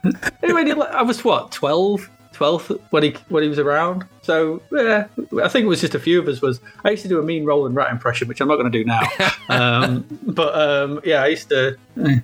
Anyway, 0.41 0.72
I 0.72 1.02
was 1.04 1.24
what 1.24 1.52
12, 1.52 2.10
12 2.39 2.80
when 2.91 3.04
he 3.04 3.13
when 3.28 3.43
he 3.43 3.49
was 3.49 3.60
around. 3.60 4.06
So 4.21 4.62
yeah, 4.71 5.08
I 5.43 5.49
think 5.49 5.65
it 5.65 5.67
was 5.67 5.82
just 5.82 5.93
a 5.93 5.99
few 5.99 6.21
of 6.21 6.28
us. 6.30 6.41
Was 6.41 6.62
I 6.86 6.91
used 6.91 7.04
to 7.04 7.10
do 7.10 7.19
a 7.19 7.23
mean 7.23 7.43
Roland 7.43 7.75
Rat 7.75 7.91
impression, 7.91 8.30
which 8.30 8.39
I'm 8.39 8.47
not 8.47 8.56
going 8.56 8.71
to 8.71 8.78
do 8.80 8.86
now. 8.86 9.02
um, 9.49 10.06
but 10.23 10.56
um, 10.56 11.02
yeah, 11.04 11.21
I 11.21 11.28
used 11.28 11.49
to. 11.49 11.78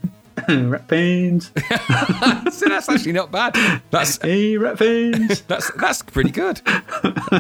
rat 0.49 0.87
fiends, 0.87 1.47
So 2.51 2.69
that's 2.69 2.87
actually 2.87 3.11
not 3.11 3.31
bad. 3.31 3.55
That's 3.91 4.21
hey 4.21 4.57
rat 4.57 4.77
that's 4.79 5.71
that's 5.71 6.01
pretty 6.01 6.31
good. 6.31 6.59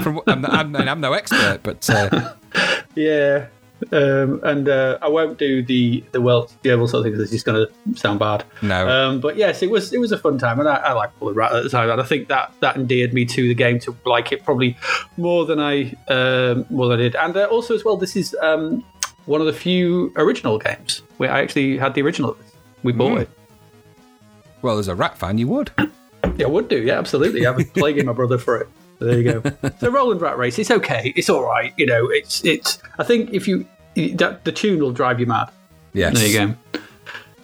From, 0.01 0.21
I'm, 0.27 0.45
I'm, 0.45 0.75
I'm 0.75 0.99
no 0.99 1.13
expert, 1.13 1.61
but 1.63 1.89
uh, 1.89 2.33
Yeah, 2.95 3.47
um, 3.91 4.39
and 4.43 4.67
uh, 4.69 4.97
I 5.01 5.07
won't 5.07 5.37
do 5.37 5.63
the 5.63 6.03
the 6.11 6.19
the 6.61 6.71
oval 6.71 6.87
sort 6.87 6.99
of 6.99 7.03
thing 7.05 7.13
because 7.13 7.23
it's 7.23 7.31
just 7.31 7.45
going 7.45 7.67
to 7.67 7.97
sound 7.97 8.19
bad. 8.19 8.43
No. 8.61 8.87
Um, 8.87 9.19
but 9.19 9.37
yes, 9.37 9.61
it 9.61 9.69
was 9.69 9.93
it 9.93 9.99
was 9.99 10.11
a 10.11 10.17
fun 10.17 10.37
time, 10.37 10.59
and 10.59 10.67
I, 10.67 10.75
I 10.75 10.91
liked 10.93 11.19
Bullet 11.19 11.35
Rat 11.35 11.53
at 11.53 11.63
the 11.63 11.69
time, 11.69 11.89
and 11.89 11.99
I 11.99 12.03
think 12.03 12.27
that 12.29 12.53
that 12.59 12.75
endeared 12.75 13.13
me 13.13 13.25
to 13.25 13.47
the 13.47 13.53
game 13.53 13.79
to 13.79 13.95
like 14.05 14.31
it 14.31 14.43
probably 14.43 14.77
more 15.17 15.45
than 15.45 15.59
I 15.59 15.93
um, 16.07 16.65
more 16.69 16.87
than 16.87 16.99
I 16.99 17.03
did, 17.03 17.15
and 17.15 17.35
uh, 17.35 17.45
also 17.45 17.75
as 17.75 17.83
well, 17.83 17.97
this 17.97 18.15
is 18.15 18.35
um, 18.41 18.83
one 19.25 19.41
of 19.41 19.47
the 19.47 19.53
few 19.53 20.13
original 20.15 20.57
games 20.57 21.01
where 21.17 21.31
I 21.31 21.41
actually 21.41 21.77
had 21.77 21.93
the 21.93 22.01
original. 22.01 22.37
We 22.83 22.91
bought 22.91 23.21
it. 23.21 23.29
well, 24.61 24.77
as 24.77 24.87
a 24.87 24.93
Rat 24.95 25.17
fan, 25.17 25.39
you 25.39 25.47
would. 25.47 25.71
Yeah, 26.37 26.45
I 26.45 26.49
would 26.49 26.67
do. 26.67 26.81
Yeah, 26.81 26.99
absolutely. 26.99 27.45
I 27.47 27.51
was 27.51 27.65
plaguing 27.65 28.05
my 28.05 28.13
brother 28.13 28.37
for 28.37 28.57
it. 28.57 28.67
There 28.99 29.19
you 29.19 29.41
go. 29.41 29.51
so 29.79 29.89
Roland 29.89 30.21
Rat 30.21 30.37
Race, 30.37 30.57
it's 30.59 30.71
okay. 30.71 31.13
It's 31.15 31.29
all 31.29 31.43
right. 31.43 31.73
You 31.77 31.85
know, 31.85 32.07
it's 32.09 32.43
it's. 32.45 32.79
I 32.97 33.03
think 33.03 33.33
if 33.33 33.47
you 33.47 33.67
that 33.95 34.43
the 34.43 34.51
tune 34.51 34.79
will 34.79 34.91
drive 34.91 35.19
you 35.19 35.25
mad. 35.25 35.49
Yes. 35.93 36.13
There 36.13 36.27
you 36.27 36.55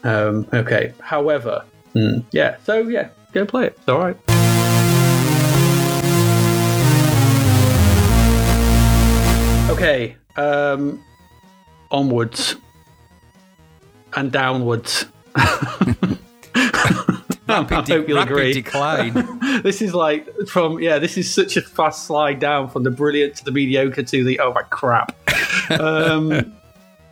go. 0.03 0.29
Um, 0.29 0.47
okay. 0.53 0.93
However, 0.99 1.63
hmm, 1.93 2.19
yeah. 2.31 2.57
So 2.65 2.79
yeah, 2.87 3.09
go 3.31 3.45
play 3.45 3.67
it. 3.67 3.77
It's 3.77 3.87
all 3.89 3.99
right. 3.99 4.17
Okay. 9.69 10.15
Um, 10.35 11.03
onwards 11.89 12.55
and 14.15 14.31
downwards. 14.31 15.05
I 17.51 17.61
Rapid, 17.69 17.87
hope 17.89 18.07
you'll 18.07 18.17
rapid 18.17 18.31
agree. 18.31 18.53
decline. 18.53 19.37
This 19.63 19.81
is 19.81 19.93
like 19.93 20.27
from 20.47 20.79
yeah. 20.79 20.97
This 20.97 21.17
is 21.17 21.31
such 21.31 21.57
a 21.57 21.61
fast 21.61 22.05
slide 22.05 22.39
down 22.39 22.69
from 22.69 22.83
the 22.83 22.89
brilliant 22.89 23.35
to 23.35 23.45
the 23.45 23.51
mediocre 23.51 24.01
to 24.01 24.23
the 24.23 24.39
oh 24.39 24.53
my 24.53 24.61
crap. 24.63 25.11
Um, 25.69 26.53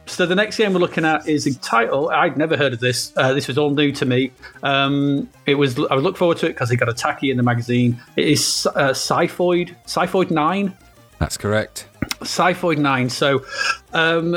so 0.05 0.25
the 0.25 0.35
next 0.35 0.57
game 0.57 0.73
we're 0.73 0.79
looking 0.79 1.05
at 1.05 1.27
is 1.27 1.45
a 1.45 1.53
title 1.59 2.09
I'd 2.09 2.35
never 2.35 2.57
heard 2.57 2.73
of 2.73 2.79
this. 2.79 3.13
Uh, 3.15 3.33
this 3.33 3.47
was 3.47 3.57
all 3.57 3.69
new 3.69 3.91
to 3.91 4.05
me. 4.05 4.31
Um, 4.63 5.29
it 5.45 5.55
was 5.55 5.79
I 5.91 5.95
look 5.95 6.17
forward 6.17 6.37
to 6.39 6.47
it 6.47 6.49
because 6.49 6.71
it 6.71 6.77
got 6.77 6.89
a 6.89 6.93
tacky 6.93 7.29
in 7.29 7.37
the 7.37 7.43
magazine. 7.43 8.01
It 8.15 8.27
is 8.27 8.67
uh, 8.75 8.89
Cyphoid 8.89 9.75
Cyphoid 9.85 10.31
Nine. 10.31 10.75
That's 11.19 11.37
correct. 11.37 11.87
Cyphoid 12.21 12.77
9. 12.77 13.09
So, 13.09 13.45
um, 13.93 14.35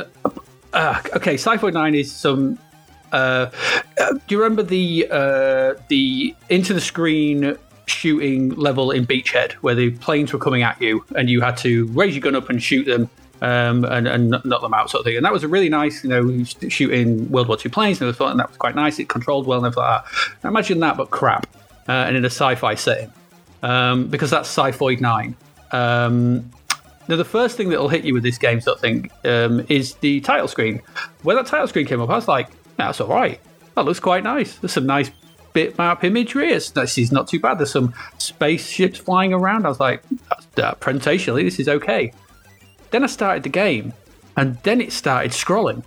uh, 0.73 1.03
okay, 1.17 1.35
Cyphoid 1.35 1.73
9 1.73 1.95
is 1.95 2.13
some. 2.13 2.59
Uh, 3.13 3.51
uh, 4.01 4.13
do 4.13 4.21
you 4.29 4.43
remember 4.43 4.63
the 4.63 5.07
uh, 5.11 5.75
the 5.89 6.35
into 6.49 6.73
the 6.75 6.81
screen 6.81 7.57
shooting 7.87 8.51
level 8.51 8.91
in 8.91 9.07
Beachhead 9.07 9.53
where 9.55 9.75
the 9.75 9.91
planes 9.91 10.33
were 10.33 10.39
coming 10.39 10.63
at 10.63 10.81
you 10.81 11.05
and 11.15 11.29
you 11.29 11.41
had 11.41 11.57
to 11.59 11.87
raise 11.89 12.15
your 12.15 12.23
gun 12.23 12.35
up 12.35 12.49
and 12.49 12.63
shoot 12.63 12.85
them 12.85 13.11
um, 13.43 13.85
and, 13.85 14.09
and 14.09 14.31
knock 14.31 14.63
them 14.63 14.73
out, 14.73 14.89
sort 14.89 15.01
of 15.01 15.05
thing? 15.05 15.17
And 15.17 15.25
that 15.27 15.33
was 15.33 15.45
a 15.45 15.49
really 15.49 15.69
nice, 15.69 16.03
you 16.03 16.09
know, 16.09 16.45
shooting 16.45 17.31
World 17.31 17.49
War 17.49 17.59
II 17.63 17.71
planes 17.71 18.01
and 18.01 18.17
thought, 18.17 18.31
and 18.31 18.41
that 18.41 18.49
was 18.49 18.57
quite 18.57 18.75
nice. 18.75 18.99
It 18.99 19.11
controlled 19.11 19.47
well 19.47 19.59
and 19.59 19.67
everything 19.67 19.83
like 19.83 20.05
that. 20.05 20.35
Now 20.43 20.49
imagine 20.49 20.81
that, 20.81 20.97
but 20.97 21.11
crap, 21.11 21.47
uh, 21.89 21.93
and 21.93 22.17
in 22.17 22.25
a 22.25 22.31
sci-fi 22.31 22.75
setting 22.75 23.13
um, 23.63 24.09
because 24.09 24.31
that's 24.31 24.55
Cyphoid 24.55 25.01
9. 25.01 25.37
Um, 25.71 26.51
now, 27.09 27.17
the 27.17 27.25
first 27.25 27.57
thing 27.57 27.69
that 27.71 27.81
will 27.81 27.89
hit 27.89 28.05
you 28.05 28.15
with 28.15 28.23
this 28.23 28.39
game, 28.39 28.61
sort 28.61 28.77
of 28.77 28.81
thing, 28.81 29.11
um, 29.25 29.67
is 29.69 29.95
the 29.97 30.21
title 30.21 30.49
screen. 30.49 30.83
When 31.23 31.37
that 31.37 31.47
title 31.47 31.67
screen 31.67 31.87
came 31.87 32.01
up, 32.01 32.11
I 32.11 32.15
was 32.15 32.29
like, 32.29 32.49
"That's 32.77 33.01
all 33.01 33.09
right. 33.09 33.41
That 33.75 33.85
looks 33.85 34.01
quite 34.01 34.23
nice. 34.23 34.57
There's 34.57 34.73
some 34.73 34.87
nice 34.87 35.11
bitmap 35.55 36.05
imagery. 36.05 36.53
It's, 36.53 36.71
this 36.71 36.97
is 36.99 37.11
not 37.11 37.27
too 37.27 37.41
bad. 37.41 37.59
There's 37.59 37.73
some 37.73 37.93
spaceships 38.19 38.99
flying 38.99 39.33
around." 39.33 39.67
I 39.67 39.69
was 39.69 39.81
like, 39.81 40.03
That's, 40.29 40.47
uh, 40.59 40.75
"Presentationally, 40.77 41.43
this 41.43 41.59
is 41.59 41.69
okay." 41.69 42.13
Then 42.93 43.03
I 43.03 43.09
started 43.09 43.43
the 43.43 43.49
game, 43.49 43.93
and 44.37 44.59
then 44.63 44.81
it 44.81 44.93
started 44.93 45.33
scrolling. 45.33 45.83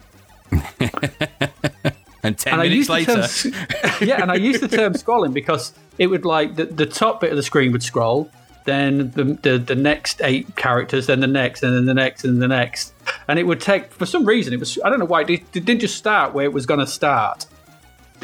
And 2.26 2.36
10 2.36 2.54
And 2.54 2.62
minutes 2.63 2.89
later, 2.89 3.28
term, 3.28 3.54
yeah, 4.02 4.20
and 4.20 4.32
I 4.32 4.36
used 4.36 4.60
the 4.60 4.68
term 4.68 4.94
scrolling 4.94 5.32
because 5.32 5.74
it 6.00 6.08
would 6.08 6.26
like 6.26 6.56
the, 6.56 6.65
the 6.65 6.88
top 6.88 7.22
bit 7.22 7.30
of 7.30 7.36
the 7.36 7.44
screen 7.44 7.72
would 7.72 7.84
scroll, 7.84 8.32
then 8.63 9.12
the, 9.12 9.26
the 9.44 9.60
the 9.60 9.76
next 9.76 10.22
eight 10.24 10.56
characters, 10.56 11.06
then 11.06 11.20
the 11.20 11.28
next, 11.28 11.62
and 11.62 11.76
then 11.76 11.86
the 11.86 11.94
next, 11.94 12.26
and 12.26 12.41
the 12.41 12.48
next, 12.48 12.96
and 13.28 13.38
it 13.38 13.44
would 13.44 13.62
take 13.62 13.91
for 13.91 14.08
some 14.08 14.26
reason 14.26 14.54
it 14.54 14.60
was 14.60 14.80
I 14.84 14.89
don't 14.89 14.98
know 14.98 15.06
why 15.06 15.22
it, 15.22 15.30
it 15.30 15.52
didn't 15.54 15.82
just 15.82 15.98
start 15.98 16.34
where 16.34 16.46
it 16.46 16.52
was 16.54 16.65
going 16.65 16.80
to 16.80 16.88
start. 16.88 17.46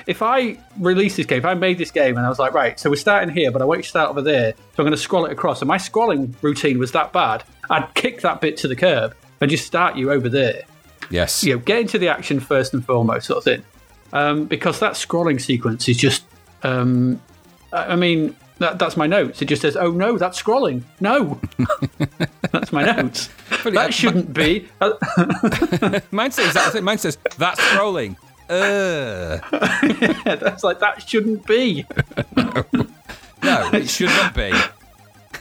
If 0.08 0.22
I 0.22 0.58
release 0.80 1.16
this 1.16 1.26
game, 1.26 1.40
if 1.40 1.46
I 1.46 1.54
made 1.54 1.78
this 1.78 1.92
game 1.92 2.18
and 2.18 2.26
I 2.26 2.30
was 2.30 2.40
like, 2.40 2.54
right, 2.54 2.80
so 2.80 2.90
we're 2.90 2.96
starting 2.96 3.30
here, 3.34 3.52
but 3.52 3.62
I 3.62 3.66
want 3.66 3.80
you 3.80 3.84
to 3.84 3.90
start 3.90 4.10
over 4.10 4.22
there, 4.22 4.54
so 4.54 4.58
I'm 4.80 4.86
going 4.86 4.92
to 4.92 4.98
scroll 4.98 5.26
it 5.26 5.32
across, 5.32 5.62
and 5.62 5.68
my 5.68 5.78
scrolling 5.78 6.34
routine 6.42 6.80
was 6.80 6.92
that 6.94 7.14
bad, 7.14 7.44
I'd 7.70 7.94
kick 7.94 8.22
that 8.22 8.42
bit 8.42 8.58
to 8.58 8.68
the 8.68 8.76
curb 8.76 9.16
and 9.42 9.50
just 9.52 9.66
start 9.66 9.96
you 9.96 10.12
over 10.12 10.30
there. 10.30 10.64
Yes. 11.10 11.44
You 11.44 11.56
know, 11.56 11.60
get 11.60 11.80
into 11.80 12.00
the 12.00 12.08
action 12.08 12.40
first 12.40 12.74
and 12.74 12.86
foremost, 12.86 13.28
sort 13.28 13.38
of 13.38 13.44
thing, 13.44 13.64
um, 14.14 14.46
because 14.46 14.80
that 14.80 14.94
scrolling 14.94 15.40
sequence 15.42 15.88
is 15.90 15.98
just. 15.98 16.24
Um, 16.64 17.20
I 17.74 17.96
mean, 17.96 18.36
that, 18.60 18.78
that's 18.78 18.96
my 18.96 19.08
notes. 19.08 19.42
It 19.42 19.46
just 19.46 19.62
says, 19.62 19.76
"Oh 19.76 19.92
no, 19.92 20.18
that's 20.18 20.42
scrolling." 20.42 20.84
No, 21.00 21.40
that's 22.52 22.72
my 22.72 22.84
notes. 22.84 23.30
that 23.64 23.94
shouldn't 23.94 24.34
be. 24.34 24.68
Mine 26.12 26.32
says 26.32 26.54
that. 26.54 26.80
Mine 26.84 26.98
says 26.98 27.18
that's 27.38 27.60
scrolling. 27.60 28.16
Uh, 28.52 29.40
that's 30.26 30.62
like 30.62 30.80
that 30.80 31.08
shouldn't 31.08 31.48
be. 31.48 31.86
no, 32.36 33.70
it 33.72 33.90
should 33.90 34.10
not 34.10 34.36
be. 34.36 34.52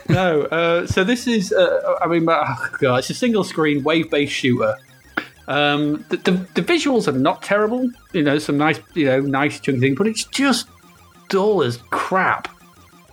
No. 0.09 0.42
Uh, 0.42 0.87
so 0.87 1.03
this 1.03 1.27
is. 1.27 1.53
Uh, 1.53 1.99
I 2.01 2.07
mean, 2.07 2.25
oh 2.29 2.68
God, 2.79 3.01
it's 3.01 3.11
a 3.11 3.14
single 3.14 3.42
screen 3.42 3.83
wave 3.83 4.11
based 4.11 4.33
shooter. 4.33 4.79
Um, 5.49 6.05
the, 6.09 6.18
the, 6.18 6.31
the 6.55 6.62
visuals 6.62 7.09
are 7.09 7.18
not 7.18 7.42
terrible. 7.42 7.90
You 8.12 8.23
know, 8.23 8.38
some 8.38 8.57
nice, 8.57 8.79
you 8.94 9.07
know, 9.07 9.20
nice 9.20 9.59
chunky 9.59 9.81
thing, 9.81 9.94
but 9.96 10.07
it's 10.07 10.23
just 10.23 10.68
dull 11.29 11.64
as 11.64 11.79
crap. 11.90 12.46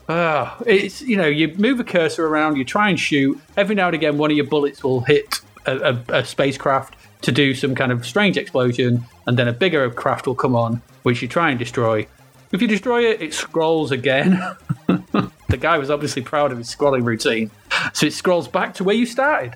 Uh, 0.08 0.56
it's 0.68 1.02
you 1.02 1.18
know, 1.18 1.26
you 1.26 1.56
move 1.58 1.80
a 1.80 1.84
cursor 1.84 2.28
around, 2.28 2.56
you 2.56 2.64
try 2.64 2.90
and 2.90 3.00
shoot. 3.00 3.42
Every 3.58 3.74
now 3.74 3.88
and 3.88 3.96
again, 3.96 4.20
one 4.20 4.30
of 4.30 4.38
your 4.38 4.46
bullets 4.46 4.84
will 4.84 5.02
hit 5.02 5.42
a, 5.66 5.78
a, 5.78 6.20
a 6.20 6.26
spacecraft 6.26 6.97
to 7.22 7.32
do 7.32 7.54
some 7.54 7.76
kind 7.76 7.92
of 7.92 8.06
strange 8.06 8.38
explosion, 8.38 9.04
and 9.26 9.38
then 9.38 9.48
a 9.48 9.54
bigger 9.54 9.90
craft 9.90 10.28
will 10.28 10.36
come 10.36 10.56
on, 10.56 10.82
which 11.04 11.22
you 11.22 11.28
try 11.28 11.50
and 11.50 11.60
destroy. 11.60 12.08
If 12.52 12.62
you 12.62 12.68
destroy 12.68 13.06
it, 13.06 13.22
it 13.22 13.34
scrolls 13.34 13.92
again. 13.92 14.40
the 14.88 15.58
guy 15.60 15.78
was 15.78 15.90
obviously 15.90 16.22
proud 16.22 16.52
of 16.52 16.58
his 16.58 16.74
scrolling 16.74 17.04
routine, 17.04 17.52
so 17.94 18.06
it 18.06 18.14
scrolls 18.14 18.48
back 18.48 18.74
to 18.76 18.84
where 18.84 18.96
you 18.96 19.06
started. 19.06 19.56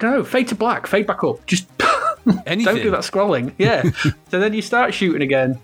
No, 0.00 0.24
fade 0.24 0.48
to 0.48 0.54
black, 0.54 0.86
fade 0.86 1.06
back 1.06 1.22
up. 1.22 1.44
Just 1.46 1.68
Anything. 2.46 2.64
don't 2.74 2.82
do 2.82 2.90
that 2.90 3.00
scrolling. 3.00 3.52
Yeah. 3.58 3.82
so 4.30 4.40
then 4.40 4.54
you 4.54 4.62
start 4.62 4.94
shooting 4.94 5.22
again. 5.22 5.58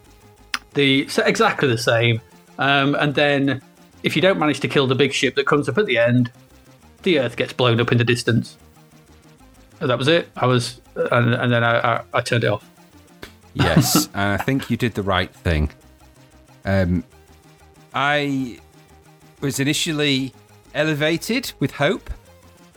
The 0.74 1.08
so 1.08 1.22
exactly 1.24 1.68
the 1.68 1.78
same. 1.78 2.20
Um, 2.58 2.94
and 2.96 3.14
then 3.14 3.62
if 4.02 4.16
you 4.16 4.22
don't 4.22 4.38
manage 4.38 4.60
to 4.60 4.68
kill 4.68 4.86
the 4.86 4.94
big 4.94 5.12
ship 5.12 5.34
that 5.36 5.46
comes 5.46 5.68
up 5.68 5.78
at 5.78 5.86
the 5.86 5.98
end, 5.98 6.30
the 7.02 7.20
Earth 7.20 7.36
gets 7.36 7.52
blown 7.52 7.80
up 7.80 7.92
in 7.92 7.98
the 7.98 8.04
distance. 8.04 8.56
That 9.80 9.98
was 9.98 10.08
it. 10.08 10.28
I 10.36 10.46
was, 10.46 10.80
and, 10.94 11.34
and 11.34 11.52
then 11.52 11.62
I, 11.62 11.96
I, 11.96 12.02
I 12.14 12.20
turned 12.20 12.44
it 12.44 12.48
off. 12.48 12.68
Yes, 13.54 14.08
and 14.14 14.34
I 14.34 14.36
think 14.36 14.70
you 14.70 14.76
did 14.76 14.94
the 14.94 15.02
right 15.02 15.34
thing. 15.34 15.70
Um, 16.64 17.02
I 17.92 18.60
was 19.40 19.58
initially 19.58 20.32
elevated 20.74 21.52
with 21.58 21.72
hope 21.72 22.08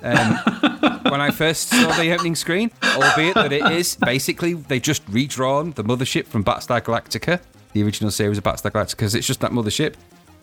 um, 0.02 0.16
when 1.04 1.22
I 1.22 1.30
first 1.30 1.70
saw 1.70 1.92
the 2.02 2.12
opening 2.14 2.36
screen, 2.36 2.72
albeit 2.84 3.36
that 3.36 3.54
it 3.54 3.72
is 3.72 3.96
basically 3.96 4.54
they 4.54 4.80
just 4.80 5.04
redrawn 5.08 5.72
the 5.72 5.84
mothership 5.84 6.26
from 6.26 6.44
Battlestar 6.44 6.82
Galactica, 6.82 7.40
the 7.74 7.84
original 7.84 8.10
series 8.10 8.40
of 8.40 8.44
Battlestar 8.44 8.72
Galactica, 8.72 8.92
because 8.92 9.14
it's 9.14 9.28
just 9.28 9.42
that 9.42 9.52
mothership, 9.52 9.96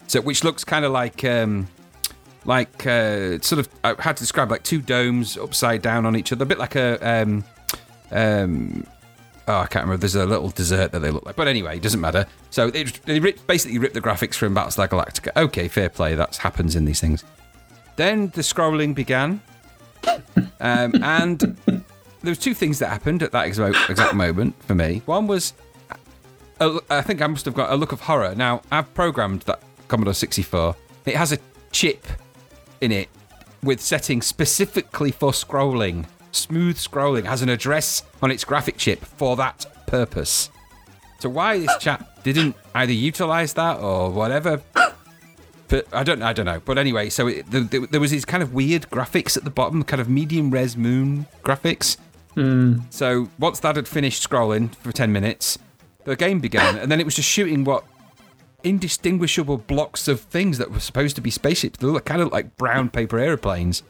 so 0.06 0.20
which 0.20 0.44
looks 0.44 0.62
kind 0.62 0.84
of 0.84 0.92
like. 0.92 1.24
Um, 1.24 1.66
like 2.48 2.86
uh, 2.86 3.38
sort 3.40 3.58
of, 3.58 3.68
I 3.84 3.94
had 3.98 4.16
to 4.16 4.22
describe 4.22 4.50
like 4.50 4.62
two 4.62 4.80
domes 4.80 5.36
upside 5.36 5.82
down 5.82 6.06
on 6.06 6.16
each 6.16 6.32
other, 6.32 6.44
a 6.44 6.46
bit 6.46 6.58
like 6.58 6.76
a 6.76 6.96
um, 7.06 7.44
um, 8.10 8.86
oh, 9.46 9.58
I 9.58 9.66
can't 9.66 9.84
remember. 9.84 9.98
There's 9.98 10.14
a 10.14 10.24
little 10.24 10.48
dessert 10.48 10.92
that 10.92 11.00
they 11.00 11.10
look 11.10 11.26
like, 11.26 11.36
but 11.36 11.46
anyway, 11.46 11.76
it 11.76 11.82
doesn't 11.82 12.00
matter. 12.00 12.26
So 12.48 12.70
they, 12.70 12.84
they 12.84 13.20
ripped, 13.20 13.46
basically 13.46 13.78
ripped 13.78 13.92
the 13.92 14.00
graphics 14.00 14.34
from 14.34 14.54
Battlestar 14.54 14.88
Galactica. 14.88 15.30
Okay, 15.36 15.68
fair 15.68 15.90
play. 15.90 16.14
That 16.14 16.36
happens 16.36 16.74
in 16.74 16.86
these 16.86 17.00
things. 17.00 17.22
Then 17.96 18.28
the 18.28 18.40
scrolling 18.40 18.94
began, 18.94 19.42
um, 20.58 20.94
and 21.02 21.40
there 21.66 22.30
was 22.30 22.38
two 22.38 22.54
things 22.54 22.78
that 22.78 22.88
happened 22.88 23.22
at 23.22 23.32
that 23.32 23.46
exact 23.46 23.90
exact 23.90 24.14
moment 24.14 24.54
for 24.64 24.74
me. 24.74 25.02
One 25.04 25.26
was, 25.26 25.52
a- 26.60 26.80
I 26.88 27.02
think 27.02 27.20
I 27.20 27.26
must 27.26 27.44
have 27.44 27.52
got 27.52 27.70
a 27.70 27.76
look 27.76 27.92
of 27.92 28.00
horror. 28.00 28.34
Now 28.34 28.62
I've 28.72 28.94
programmed 28.94 29.42
that 29.42 29.60
Commodore 29.88 30.14
64. 30.14 30.74
It 31.04 31.14
has 31.16 31.32
a 31.32 31.38
chip 31.72 32.06
in 32.80 32.92
it 32.92 33.08
with 33.62 33.80
settings 33.80 34.26
specifically 34.26 35.10
for 35.10 35.32
scrolling. 35.32 36.06
Smooth 36.32 36.76
scrolling 36.76 37.24
has 37.24 37.42
an 37.42 37.48
address 37.48 38.02
on 38.22 38.30
its 38.30 38.44
graphic 38.44 38.76
chip 38.76 39.04
for 39.04 39.36
that 39.36 39.66
purpose. 39.86 40.50
So 41.18 41.28
why 41.28 41.58
this 41.58 41.76
chap 41.78 42.22
didn't 42.22 42.54
either 42.74 42.92
utilize 42.92 43.54
that 43.54 43.80
or 43.80 44.10
whatever, 44.10 44.62
but 45.66 45.86
I 45.92 46.04
don't 46.04 46.22
I 46.22 46.32
don't 46.32 46.46
know. 46.46 46.60
But 46.64 46.78
anyway, 46.78 47.08
so 47.08 47.26
it, 47.26 47.50
the, 47.50 47.60
the, 47.60 47.88
there 47.90 48.00
was 48.00 48.12
these 48.12 48.24
kind 48.24 48.42
of 48.42 48.54
weird 48.54 48.82
graphics 48.90 49.36
at 49.36 49.44
the 49.44 49.50
bottom, 49.50 49.82
kind 49.82 50.00
of 50.00 50.08
medium 50.08 50.50
res 50.50 50.76
moon 50.76 51.26
graphics. 51.42 51.96
Hmm. 52.34 52.80
So 52.90 53.30
once 53.38 53.58
that 53.60 53.74
had 53.74 53.88
finished 53.88 54.28
scrolling 54.28 54.74
for 54.76 54.92
ten 54.92 55.12
minutes, 55.12 55.58
the 56.04 56.14
game 56.14 56.38
began, 56.38 56.78
and 56.78 56.92
then 56.92 57.00
it 57.00 57.04
was 57.04 57.16
just 57.16 57.28
shooting 57.28 57.64
what 57.64 57.84
indistinguishable 58.64 59.58
blocks 59.58 60.08
of 60.08 60.20
things 60.20 60.58
that 60.58 60.70
were 60.70 60.80
supposed 60.80 61.16
to 61.16 61.22
be 61.22 61.30
spaceships. 61.30 61.78
They 61.78 61.86
look 61.86 62.04
kind 62.04 62.20
of 62.20 62.32
like 62.32 62.56
brown 62.56 62.88
paper 62.90 63.18
aeroplanes. 63.18 63.82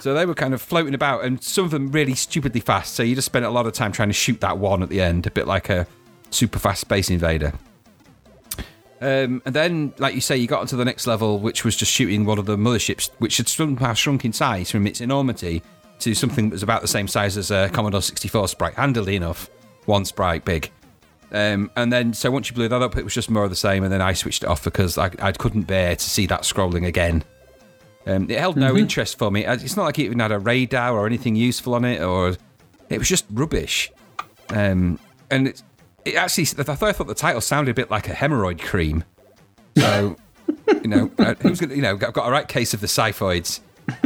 So 0.00 0.12
they 0.12 0.26
were 0.26 0.34
kind 0.34 0.52
of 0.52 0.60
floating 0.60 0.94
about, 0.94 1.24
and 1.24 1.42
some 1.42 1.64
of 1.64 1.70
them 1.70 1.90
really 1.90 2.14
stupidly 2.14 2.60
fast. 2.60 2.94
So 2.94 3.02
you 3.02 3.14
just 3.14 3.26
spent 3.26 3.44
a 3.44 3.50
lot 3.50 3.66
of 3.66 3.72
time 3.72 3.90
trying 3.90 4.10
to 4.10 4.14
shoot 4.14 4.40
that 4.42 4.58
one 4.58 4.82
at 4.82 4.90
the 4.90 5.00
end, 5.00 5.26
a 5.26 5.30
bit 5.30 5.46
like 5.46 5.70
a 5.70 5.86
super 6.30 6.58
fast 6.58 6.82
space 6.82 7.08
invader. 7.08 7.52
Um, 9.00 9.42
and 9.44 9.54
then, 9.54 9.94
like 9.98 10.14
you 10.14 10.20
say, 10.20 10.36
you 10.36 10.46
got 10.46 10.60
onto 10.60 10.76
the 10.76 10.84
next 10.84 11.06
level, 11.06 11.38
which 11.38 11.64
was 11.64 11.76
just 11.76 11.90
shooting 11.92 12.24
one 12.24 12.38
of 12.38 12.46
the 12.46 12.56
motherships, 12.56 13.10
which 13.18 13.36
had 13.38 13.48
somehow 13.48 13.94
shrunk 13.94 14.24
in 14.24 14.32
size 14.32 14.70
from 14.70 14.86
its 14.86 15.00
enormity 15.00 15.62
to 16.00 16.14
something 16.14 16.50
that 16.50 16.54
was 16.54 16.62
about 16.62 16.82
the 16.82 16.88
same 16.88 17.08
size 17.08 17.36
as 17.36 17.50
a 17.50 17.68
Commodore 17.72 18.02
64 18.02 18.48
sprite, 18.48 18.74
handily 18.74 19.16
enough, 19.16 19.48
one 19.86 20.04
sprite 20.04 20.44
big. 20.44 20.70
Um, 21.30 21.70
and 21.76 21.92
then, 21.92 22.14
so 22.14 22.30
once 22.30 22.48
you 22.48 22.54
blew 22.54 22.68
that 22.68 22.82
up, 22.82 22.96
it 22.96 23.04
was 23.04 23.14
just 23.14 23.30
more 23.30 23.44
of 23.44 23.50
the 23.50 23.56
same. 23.56 23.84
And 23.84 23.92
then 23.92 24.00
I 24.00 24.12
switched 24.14 24.42
it 24.42 24.48
off 24.48 24.64
because 24.64 24.96
I, 24.96 25.10
I 25.20 25.32
couldn't 25.32 25.62
bear 25.62 25.94
to 25.94 26.10
see 26.10 26.26
that 26.26 26.42
scrolling 26.42 26.86
again. 26.86 27.24
Um, 28.06 28.30
it 28.30 28.38
held 28.38 28.56
no 28.56 28.76
interest 28.76 29.18
for 29.18 29.30
me. 29.30 29.44
It's 29.44 29.76
not 29.76 29.84
like 29.84 29.98
it 29.98 30.04
even 30.04 30.20
had 30.20 30.32
a 30.32 30.38
radar 30.38 30.94
or 30.94 31.06
anything 31.06 31.36
useful 31.36 31.74
on 31.74 31.84
it, 31.84 32.00
or 32.00 32.36
it 32.88 32.98
was 32.98 33.08
just 33.08 33.26
rubbish. 33.30 33.92
Um, 34.48 34.98
and 35.30 35.48
it, 35.48 35.62
it 36.06 36.14
actually, 36.14 36.44
I 36.44 36.62
thought, 36.62 36.82
I 36.84 36.92
thought 36.92 37.06
the 37.06 37.14
title 37.14 37.42
sounded 37.42 37.70
a 37.72 37.74
bit 37.74 37.90
like 37.90 38.08
a 38.08 38.14
hemorrhoid 38.14 38.62
cream. 38.62 39.04
So, 39.76 40.16
you 40.82 40.88
know, 40.88 41.10
uh, 41.18 41.34
who's 41.42 41.60
gonna, 41.60 41.74
you 41.74 41.82
know, 41.82 41.92
I've 41.92 42.12
got 42.14 42.26
a 42.26 42.30
right 42.30 42.48
case 42.48 42.72
of 42.72 42.80
the 42.80 42.86
xiphoids. 42.86 43.60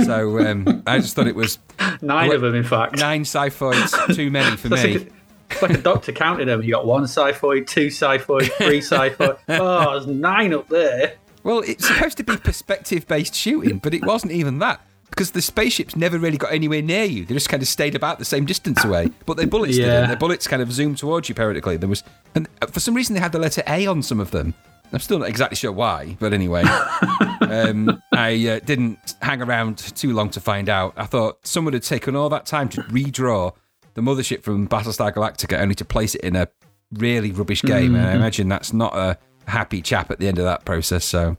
So 0.05 0.39
um, 0.45 0.83
I 0.87 0.99
just 0.99 1.15
thought 1.15 1.27
it 1.29 1.35
was 1.37 1.59
Nine 2.03 2.33
of 2.33 2.41
them, 2.41 2.55
in 2.55 2.65
fact. 2.65 2.99
nine 2.99 3.25
xiphoids 3.25 4.15
too 4.15 4.31
many 4.31 4.57
for 4.57 4.69
me. 4.71 5.09
It's 5.53 5.63
like 5.63 5.73
a 5.73 5.79
doctor 5.79 6.13
counting 6.13 6.47
them. 6.47 6.63
You 6.63 6.73
got 6.73 6.87
one 6.87 7.05
xiphoid, 7.05 7.67
two 7.67 7.89
xiphoid, 7.89 8.51
three 8.53 8.81
xiphoid. 8.81 9.39
Oh, 9.49 9.93
there's 9.93 10.07
nine 10.07 10.53
up 10.55 10.69
there. 10.69 11.15
Well, 11.45 11.61
it's 11.61 11.87
supposed 11.87 12.17
to 12.19 12.25
be 12.25 12.37
perspective 12.37 13.07
based 13.07 13.35
shooting, 13.35 13.79
but 13.79 13.95
it 13.95 14.05
wasn't 14.05 14.33
even 14.33 14.59
that. 14.61 14.81
Because 15.11 15.33
the 15.33 15.43
spaceships 15.43 15.95
never 15.95 16.19
really 16.19 16.39
got 16.39 16.53
anywhere 16.53 16.81
near 16.81 17.05
you. 17.05 17.27
They 17.27 17.35
just 17.35 17.51
kind 17.51 17.63
of 17.63 17.69
stayed 17.69 17.95
about 17.95 18.19
the 18.19 18.25
same 18.25 18.47
distance 18.47 18.83
away. 18.83 19.11
But 19.27 19.37
their 19.37 19.47
bullets 19.47 19.77
Yeah. 19.77 19.87
didn't. 19.87 20.09
Their 20.09 20.17
bullets 20.17 20.47
kind 20.47 20.63
of 20.63 20.73
zoomed 20.73 20.97
towards 20.99 21.29
you 21.29 21.35
periodically. 21.35 21.77
There 21.77 21.89
was, 21.89 22.03
and 22.35 22.49
for 22.71 22.81
some 22.81 22.95
reason, 22.95 23.15
they 23.15 23.21
had 23.21 23.33
the 23.33 23.39
letter 23.39 23.63
A 23.67 23.87
on 23.87 24.03
some 24.03 24.21
of 24.21 24.31
them. 24.31 24.55
I'm 24.91 25.01
still 25.01 25.19
not 25.19 25.29
exactly 25.29 25.57
sure 25.57 25.73
why, 25.73 26.17
but 26.21 26.33
anyway, 26.35 26.63
um, 27.41 28.03
I 28.13 28.47
uh, 28.47 28.61
didn't 28.65 29.15
hang 29.23 29.43
around 29.43 29.79
too 29.79 30.13
long 30.13 30.29
to 30.31 30.41
find 30.41 30.69
out. 30.69 30.93
I 30.97 31.07
thought 31.07 31.47
someone 31.47 31.73
had 31.73 31.83
taken 31.83 32.15
all 32.15 32.29
that 32.29 32.47
time 32.47 32.69
to 32.71 32.83
redraw 32.83 33.55
the 33.95 34.01
mothership 34.03 34.43
from 34.43 34.69
Battlestar 34.69 35.13
Galactica, 35.13 35.59
only 35.61 35.75
to 35.77 35.85
place 35.85 36.15
it 36.15 36.23
in 36.23 36.37
a 36.37 36.49
really 36.93 37.33
rubbish 37.33 37.63
game. 37.63 37.95
And 37.95 38.07
I 38.07 38.15
imagine 38.15 38.49
that's 38.49 38.73
not 38.73 38.97
a 38.97 39.19
happy 39.47 39.83
chap 39.83 40.11
at 40.11 40.19
the 40.19 40.29
end 40.29 40.39
of 40.39 40.45
that 40.45 40.65
process. 40.65 41.05
So 41.05 41.37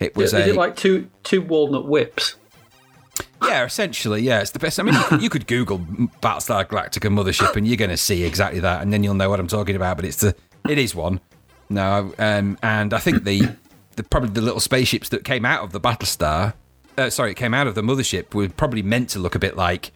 it 0.00 0.16
was 0.16 0.32
Is 0.32 0.46
a 0.46 0.48
it 0.50 0.56
like 0.56 0.76
two 0.76 1.08
two 1.22 1.42
walnut 1.42 1.86
whips? 1.86 2.36
yeah, 3.42 3.64
essentially, 3.64 4.22
yeah, 4.22 4.40
it's 4.40 4.50
the 4.50 4.58
best. 4.58 4.78
I 4.78 4.82
mean, 4.82 4.94
you 4.94 5.02
could, 5.02 5.22
you 5.22 5.30
could 5.30 5.46
Google 5.46 5.78
Battlestar 5.78 6.64
Galactica 6.66 7.10
mothership, 7.12 7.56
and 7.56 7.66
you're 7.66 7.76
going 7.76 7.90
to 7.90 7.96
see 7.96 8.24
exactly 8.24 8.60
that, 8.60 8.82
and 8.82 8.92
then 8.92 9.02
you'll 9.02 9.14
know 9.14 9.30
what 9.30 9.40
I'm 9.40 9.48
talking 9.48 9.76
about. 9.76 9.96
But 9.96 10.06
it's 10.06 10.18
the, 10.20 10.34
it 10.68 10.78
is 10.78 10.94
one. 10.94 11.20
No, 11.68 12.12
um, 12.18 12.58
and 12.62 12.94
I 12.94 12.98
think 12.98 13.24
the, 13.24 13.56
the 13.96 14.02
probably 14.04 14.30
the 14.30 14.40
little 14.40 14.60
spaceships 14.60 15.08
that 15.10 15.24
came 15.24 15.44
out 15.44 15.64
of 15.64 15.72
the 15.72 15.80
Battlestar, 15.80 16.54
uh, 16.96 17.10
sorry, 17.10 17.32
it 17.32 17.34
came 17.34 17.54
out 17.54 17.66
of 17.66 17.74
the 17.74 17.82
mothership, 17.82 18.34
were 18.34 18.48
probably 18.48 18.82
meant 18.82 19.08
to 19.10 19.18
look 19.18 19.34
a 19.34 19.38
bit 19.38 19.56
like 19.56 19.92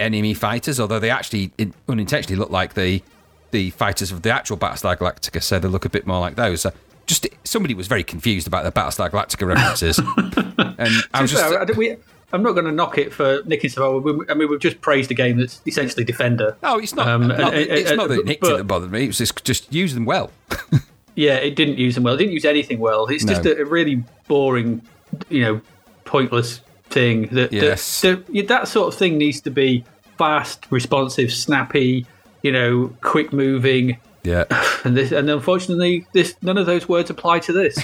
enemy 0.00 0.34
fighters, 0.34 0.80
although 0.80 0.98
they 0.98 1.10
actually 1.10 1.52
in, 1.58 1.74
unintentionally 1.88 2.38
look 2.38 2.50
like 2.50 2.74
the 2.74 3.02
the 3.50 3.70
fighters 3.70 4.12
of 4.12 4.22
the 4.22 4.30
actual 4.30 4.56
Battlestar 4.56 4.96
Galactica. 4.96 5.42
So 5.42 5.58
they 5.58 5.68
look 5.68 5.84
a 5.84 5.88
bit 5.88 6.06
more 6.06 6.20
like 6.20 6.36
those. 6.36 6.60
So 6.62 6.72
just 7.06 7.26
somebody 7.44 7.74
was 7.74 7.88
very 7.88 8.04
confused 8.04 8.46
about 8.46 8.64
the 8.64 8.72
Battlestar 8.72 9.10
Galactica 9.10 9.46
references, 9.46 9.98
and 10.78 11.04
I 11.12 11.22
was 11.22 11.30
just 11.32 11.42
fair, 11.44 11.66
we- 11.76 11.96
I'm 12.32 12.44
not 12.44 12.52
going 12.52 12.66
to 12.66 12.70
knock 12.72 12.96
it 12.96 13.12
for 13.12 13.42
nicking 13.44 13.70
stuff. 13.70 14.04
I 14.28 14.34
mean, 14.34 14.48
we've 14.48 14.60
just 14.60 14.80
praised 14.80 15.10
a 15.10 15.14
game 15.14 15.36
that's 15.38 15.60
essentially 15.66 16.04
Defender. 16.04 16.56
no, 16.62 16.78
it's 16.78 16.94
not. 16.94 17.08
Um, 17.08 17.26
not 17.26 17.40
uh, 17.54 17.56
it's 17.56 17.90
not 17.90 18.08
that 18.08 18.20
it 18.20 18.26
nicked 18.26 18.40
but- 18.42 18.52
it 18.52 18.56
that 18.58 18.64
bothered 18.64 18.92
me. 18.92 19.02
It 19.04 19.06
was 19.08 19.18
just 19.18 19.44
just 19.44 19.72
use 19.72 19.94
them 19.94 20.04
well. 20.04 20.30
Yeah, 21.16 21.34
it 21.34 21.56
didn't 21.56 21.76
use 21.76 21.96
them 21.96 22.04
well. 22.04 22.14
It 22.14 22.18
didn't 22.18 22.32
use 22.32 22.44
anything 22.44 22.78
well. 22.78 23.06
It's 23.06 23.24
just 23.24 23.44
a, 23.44 23.60
a 23.60 23.64
really 23.64 24.04
boring, 24.28 24.80
you 25.28 25.42
know, 25.42 25.60
pointless 26.04 26.60
thing. 26.90 27.22
That, 27.28 27.50
that- 27.50 27.52
Yes. 27.52 28.00
that, 28.02 28.24
yeah, 28.28 28.44
that 28.46 28.68
sort 28.68 28.92
of 28.92 28.98
thing 28.98 29.16
needs 29.18 29.40
to 29.42 29.50
be 29.50 29.84
fast, 30.18 30.66
responsive, 30.70 31.32
snappy, 31.32 32.06
you 32.42 32.52
know, 32.52 32.92
quick 33.00 33.32
moving. 33.32 33.98
Yeah, 34.22 34.44
And 34.84 34.96
this, 34.96 35.12
and 35.12 35.30
unfortunately, 35.30 36.06
this 36.12 36.36
none 36.42 36.58
of 36.58 36.66
those 36.66 36.88
words 36.88 37.08
apply 37.10 37.38
to 37.40 37.52
this. 37.52 37.78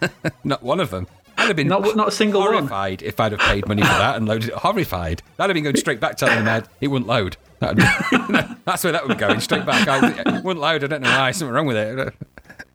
not 0.44 0.62
one 0.62 0.80
of 0.80 0.90
them. 0.90 1.06
I'd 1.36 1.48
have 1.48 1.56
been 1.56 1.66
Not 1.68 1.96
not 1.96 2.08
a 2.08 2.12
single 2.12 2.40
one. 2.40 2.52
horrified 2.54 3.02
if 3.02 3.18
I'd 3.20 3.32
have 3.32 3.40
paid 3.40 3.66
money 3.68 3.82
for 3.82 3.88
that 3.88 4.16
and 4.16 4.26
loaded 4.26 4.50
it. 4.50 4.54
Horrified. 4.54 5.20
That'd 5.36 5.50
have 5.50 5.54
been 5.54 5.64
going 5.64 5.76
straight 5.76 6.00
back 6.00 6.16
telling 6.16 6.44
them 6.44 6.64
it 6.80 6.88
wouldn't 6.88 7.08
load. 7.08 7.36
Be- 7.60 7.66
that's 8.64 8.84
where 8.84 8.92
that 8.92 9.02
would 9.06 9.16
be 9.16 9.20
going 9.20 9.40
straight 9.40 9.66
back. 9.66 9.88
I, 9.88 10.36
it 10.38 10.44
wouldn't 10.44 10.60
load. 10.62 10.84
I 10.84 10.86
don't 10.86 11.02
know 11.02 11.10
why. 11.10 11.32
Something 11.32 11.52
wrong 11.54 11.66
with 11.66 11.76
it. 11.76 12.14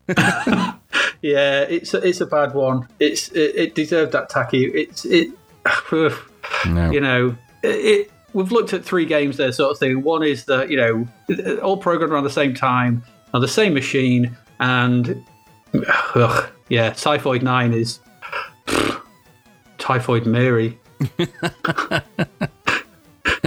Yeah, 1.22 1.62
it's 1.62 1.92
a, 1.92 1.98
it's 1.98 2.20
a 2.22 2.26
bad 2.26 2.54
one. 2.54 2.88
It's 2.98 3.28
it, 3.28 3.54
it 3.54 3.74
deserved 3.74 4.12
that 4.12 4.30
tacky. 4.30 4.64
It's 4.64 5.04
it. 5.04 5.28
No. 6.66 6.90
you 6.90 7.00
know, 7.00 7.36
it, 7.62 7.68
it. 7.68 8.10
We've 8.32 8.52
looked 8.52 8.72
at 8.72 8.84
three 8.84 9.04
games 9.06 9.36
there, 9.38 9.50
sort 9.52 9.70
of 9.72 9.78
thing. 9.78 10.02
One 10.02 10.22
is 10.22 10.44
that 10.44 10.70
you 10.70 10.76
know, 10.76 11.06
all 11.62 11.76
programmed 11.76 12.12
around 12.12 12.24
the 12.24 12.30
same 12.30 12.54
time 12.54 13.02
on 13.34 13.40
the 13.40 13.48
same 13.48 13.72
machine, 13.74 14.36
and 14.60 15.24
ugh, 16.14 16.50
yeah, 16.68 16.90
Cyphoid 16.92 17.42
Nine 17.42 17.72
is 17.72 18.00
Typhoid 19.78 20.26
Mary. 20.26 20.78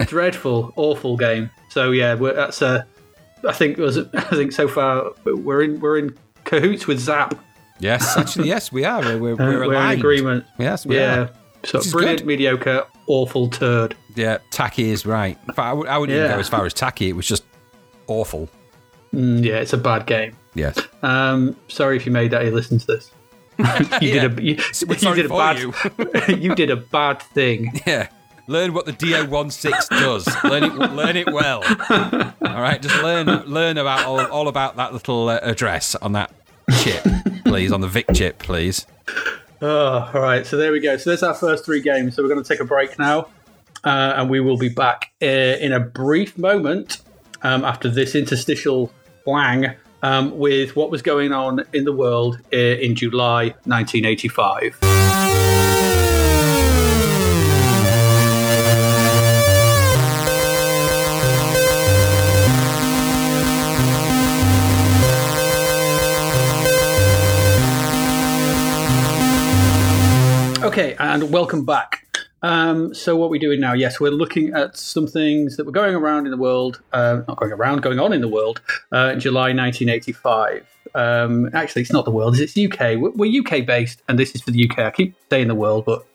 Dreadful, 0.06 0.74
awful 0.76 1.18
game. 1.18 1.50
So 1.70 1.92
yeah, 1.92 2.16
we're, 2.16 2.34
that's 2.34 2.62
a. 2.62 2.86
I 3.48 3.54
think 3.54 3.78
was. 3.78 3.98
I 4.14 4.22
think 4.22 4.52
so 4.54 4.68
far 4.68 5.12
we're 5.26 5.62
in 5.64 5.80
we're 5.80 5.98
in 5.98 6.18
cahoots 6.46 6.88
with 6.88 7.00
Zap. 7.00 7.36
Yes, 7.80 8.18
actually, 8.18 8.48
yes, 8.48 8.72
we 8.72 8.86
are. 8.86 9.02
We're, 9.02 9.36
we're, 9.36 9.64
Uh, 9.64 9.68
we're 9.68 9.74
in 9.92 10.00
agreement. 10.00 10.46
Yes, 10.58 10.86
we 10.86 10.96
Yeah. 10.98 11.20
are. 11.22 11.30
So 11.66 11.78
This 11.78 11.88
is 11.88 11.94
brilliant, 11.94 12.20
good. 12.20 12.28
mediocre, 12.28 12.86
awful 13.08 13.48
turd. 13.50 13.96
Yeah, 14.16 14.40
tacky 14.52 14.90
is 14.90 15.06
right. 15.06 15.38
In 15.48 15.54
fact, 15.54 15.60
I, 15.60 15.74
would, 15.74 15.88
I 15.88 15.98
wouldn't 15.98 16.16
even 16.16 16.30
Yeah. 16.30 16.36
go 16.36 16.40
as 16.40 16.50
far 16.50 16.66
as 16.66 16.74
tacky. 16.74 17.10
It 17.10 17.16
was 17.16 17.28
just 17.28 17.44
awful. 18.08 18.50
Mm, 19.14 19.44
yeah, 19.46 19.56
it's 19.56 19.74
a 19.74 19.78
bad 19.78 20.06
game. 20.06 20.36
Yes. 20.56 20.78
Um, 21.04 21.56
sorry 21.70 21.96
if 21.98 22.06
you 22.06 22.12
made 22.12 22.32
that. 22.32 22.44
You 22.46 22.52
listen 22.52 22.80
to 22.80 22.86
this. 22.88 23.12
you 23.60 23.66
Yeah. 24.10 24.28
did 24.28 24.40
a 24.40 24.44
you, 24.44 24.58
We're 24.88 24.94
you 24.96 25.00
sorry 25.00 25.16
did 25.18 25.26
a 25.26 25.30
for 25.30 25.38
bad 25.38 25.60
you. 25.60 25.74
you 26.38 26.56
did 26.56 26.70
a 26.70 26.76
bad 26.76 27.22
thing. 27.22 27.72
Yeah. 27.88 28.08
Learn 28.48 28.74
what 28.74 28.86
the 28.86 28.92
D016 28.94 29.88
does. 29.90 30.28
Learn 30.44 30.64
it. 30.64 30.74
Learn 30.76 31.16
it 31.16 31.32
well. 31.32 31.64
All 31.90 32.62
right. 32.62 32.82
Just 32.82 33.02
learn. 33.02 33.26
Learn 33.46 33.78
about 33.78 34.06
all, 34.06 34.20
all 34.26 34.48
about 34.50 34.76
that 34.76 34.92
little 34.92 35.30
uh, 35.30 35.40
address 35.42 35.96
on 35.96 36.12
that 36.12 36.32
chip, 36.82 37.04
please. 37.46 37.72
On 37.72 37.80
the 37.80 37.88
Vic 37.88 38.06
chip, 38.14 38.40
please. 38.40 38.86
Oh, 39.66 40.12
all 40.14 40.22
right. 40.22 40.46
So 40.46 40.58
there 40.58 40.74
we 40.74 40.82
go. 40.82 40.98
So 40.98 41.10
there's 41.10 41.24
our 41.24 41.34
first 41.34 41.64
three 41.64 41.80
games. 41.80 42.16
So 42.16 42.22
we're 42.22 42.28
going 42.28 42.44
to 42.44 42.48
take 42.48 42.60
a 42.60 42.66
break 42.66 43.00
now, 43.00 43.30
uh, 43.86 44.16
and 44.18 44.30
we 44.30 44.42
will 44.42 44.58
be 44.58 44.68
back 44.68 45.14
uh, 45.22 45.26
in 45.26 45.72
a 45.72 45.80
brief 45.80 46.38
moment 46.38 47.02
um, 47.44 47.64
after 47.64 47.88
this 47.88 48.14
interstitial 48.14 48.92
wang 49.26 49.74
um, 50.02 50.38
with 50.38 50.76
what 50.76 50.92
was 50.92 51.02
going 51.02 51.32
on 51.32 51.64
in 51.72 51.86
the 51.86 51.94
world 51.94 52.42
uh, 52.52 52.58
in 52.58 52.94
July 52.94 53.56
1985. 53.64 55.73
Okay, 70.64 70.96
and 70.98 71.30
welcome 71.32 71.66
back. 71.66 72.08
Um, 72.42 72.94
so, 72.94 73.16
what 73.18 73.30
we're 73.30 73.40
doing 73.40 73.60
now, 73.60 73.74
yes, 73.74 74.00
we're 74.00 74.12
looking 74.12 74.54
at 74.54 74.78
some 74.78 75.08
things 75.08 75.58
that 75.58 75.66
were 75.66 75.72
going 75.72 75.94
around 75.96 76.26
in 76.26 76.32
the 76.32 76.38
world, 76.38 76.82
uh, 76.94 77.22
not 77.28 77.38
going 77.38 77.52
around, 77.52 77.82
going 77.82 78.00
on 78.00 78.14
in 78.14 78.22
the 78.22 78.28
world 78.30 78.62
uh, 78.94 79.12
in 79.14 79.20
July 79.20 79.54
1985. 79.54 80.66
Um, 80.96 81.50
actually, 81.54 81.82
it's 81.82 81.92
not 81.92 82.06
the 82.06 82.12
world, 82.12 82.38
it's 82.40 82.58
UK. 82.58 82.98
We're, 82.98 83.12
we're 83.12 83.42
UK 83.42 83.66
based, 83.66 84.02
and 84.08 84.18
this 84.18 84.36
is 84.36 84.42
for 84.42 84.52
the 84.52 84.70
UK. 84.70 84.80
I 84.80 84.92
keep 84.92 85.16
saying 85.30 85.48
the 85.48 85.56
world, 85.56 85.84
but 85.86 86.06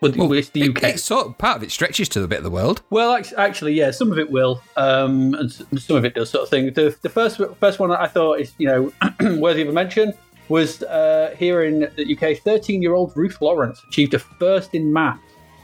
well, 0.00 0.32
it's 0.32 0.50
the 0.50 0.62
It- 0.62 0.70
UK. 0.76 0.82
it's 0.94 1.02
sort 1.02 1.26
of 1.26 1.38
part 1.38 1.56
of 1.56 1.62
it 1.64 1.72
stretches 1.72 2.08
to 2.10 2.20
the 2.20 2.28
bit 2.28 2.38
of 2.38 2.44
the 2.44 2.50
world. 2.50 2.82
Well, 2.90 3.20
actually, 3.36 3.72
yeah, 3.74 3.90
some 3.90 4.12
of 4.12 4.18
it 4.18 4.30
will, 4.30 4.62
um, 4.76 5.34
and 5.34 5.50
some 5.52 5.96
of 5.96 6.04
it 6.04 6.14
does, 6.14 6.30
sort 6.30 6.44
of 6.44 6.48
thing. 6.50 6.72
The, 6.72 6.96
the 7.02 7.08
first 7.08 7.40
first 7.58 7.80
one 7.80 7.90
I 7.90 8.06
thought 8.06 8.40
is, 8.40 8.52
you 8.58 8.68
know, 8.68 8.92
worthy 9.40 9.62
of 9.62 9.68
a 9.68 9.72
mention 9.72 10.12
was 10.48 10.82
uh, 10.82 11.34
here 11.38 11.64
in 11.64 11.80
the 11.96 12.16
UK. 12.16 12.38
Thirteen-year-old 12.38 13.12
Ruth 13.16 13.40
Lawrence 13.40 13.82
achieved 13.88 14.14
a 14.14 14.18
first 14.18 14.74
in 14.74 14.92
math 14.92 15.20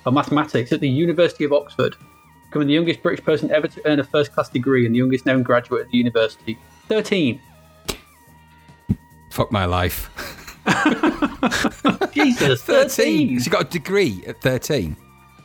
or 0.07 0.13
mathematics 0.13 0.73
at 0.73 0.81
the 0.81 0.89
University 0.89 1.45
of 1.45 1.53
Oxford, 1.53 1.97
becoming 2.49 2.69
the 2.69 2.75
youngest 2.75 3.03
British 3.03 3.25
person 3.25 3.51
ever 3.51 3.67
to 3.69 3.81
earn 3.87 3.99
a 4.01 4.05
first-class 4.05 4.49
degree 4.51 4.85
and 4.87 4.95
the 4.95 4.99
youngest 4.99 5.25
known 5.27 5.43
graduate 5.43 5.87
at 5.87 5.91
the 5.91 5.99
university. 5.99 6.59
Thirteen. 6.89 7.41
Fuck 9.33 9.51
my 9.51 9.65
life. 9.65 10.11
Jesus, 12.13 12.63
13. 12.63 12.89
thirteen. 12.89 13.41
She 13.41 13.51
got 13.51 13.63
a 13.63 13.69
degree 13.71 14.23
at 14.27 14.41
13. 14.41 14.97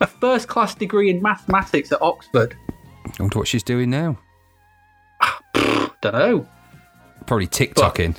A 0.01 0.07
first-class 0.07 0.75
degree 0.75 1.09
in 1.09 1.21
mathematics 1.21 1.91
at 1.91 2.01
Oxford. 2.01 2.55
I 3.05 3.11
wonder 3.19 3.39
what 3.39 3.47
she's 3.47 3.63
doing 3.63 3.89
now. 3.89 4.17
Don't 6.01 6.13
know. 6.13 6.47
Probably 7.25 7.47
TikToking. 7.47 8.17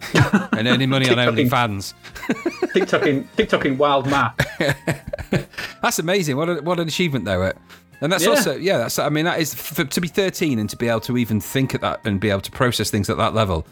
and 0.52 0.68
earning 0.68 0.88
money 0.90 1.08
on. 1.08 1.16
OnlyFans. 1.16 1.94
TikToking, 2.74 3.26
TikToking 3.36 3.76
wild 3.76 4.06
math. 4.08 4.36
That's 5.82 5.98
amazing. 5.98 6.36
What, 6.36 6.48
a, 6.48 6.54
what 6.62 6.78
an 6.80 6.88
achievement, 6.88 7.24
though. 7.24 7.42
uh, 7.42 7.52
And 8.00 8.12
that's 8.12 8.24
Yeah. 8.24 8.30
also, 8.30 8.56
yeah, 8.56 8.78
that's, 8.78 8.98
I 8.98 9.08
mean, 9.08 9.24
that 9.24 9.40
is, 9.40 9.54
for, 9.54 9.84
to 9.84 10.00
be 10.00 10.08
13 10.08 10.58
and 10.58 10.68
to 10.70 10.76
be 10.76 10.88
able 10.88 11.00
to 11.00 11.16
even 11.16 11.40
think 11.40 11.74
at 11.74 11.80
that 11.80 12.00
and 12.04 12.20
be 12.20 12.30
able 12.30 12.40
to 12.42 12.50
process 12.50 12.90
things 12.90 13.08
at 13.10 13.16
that 13.16 13.34
level. 13.34 13.66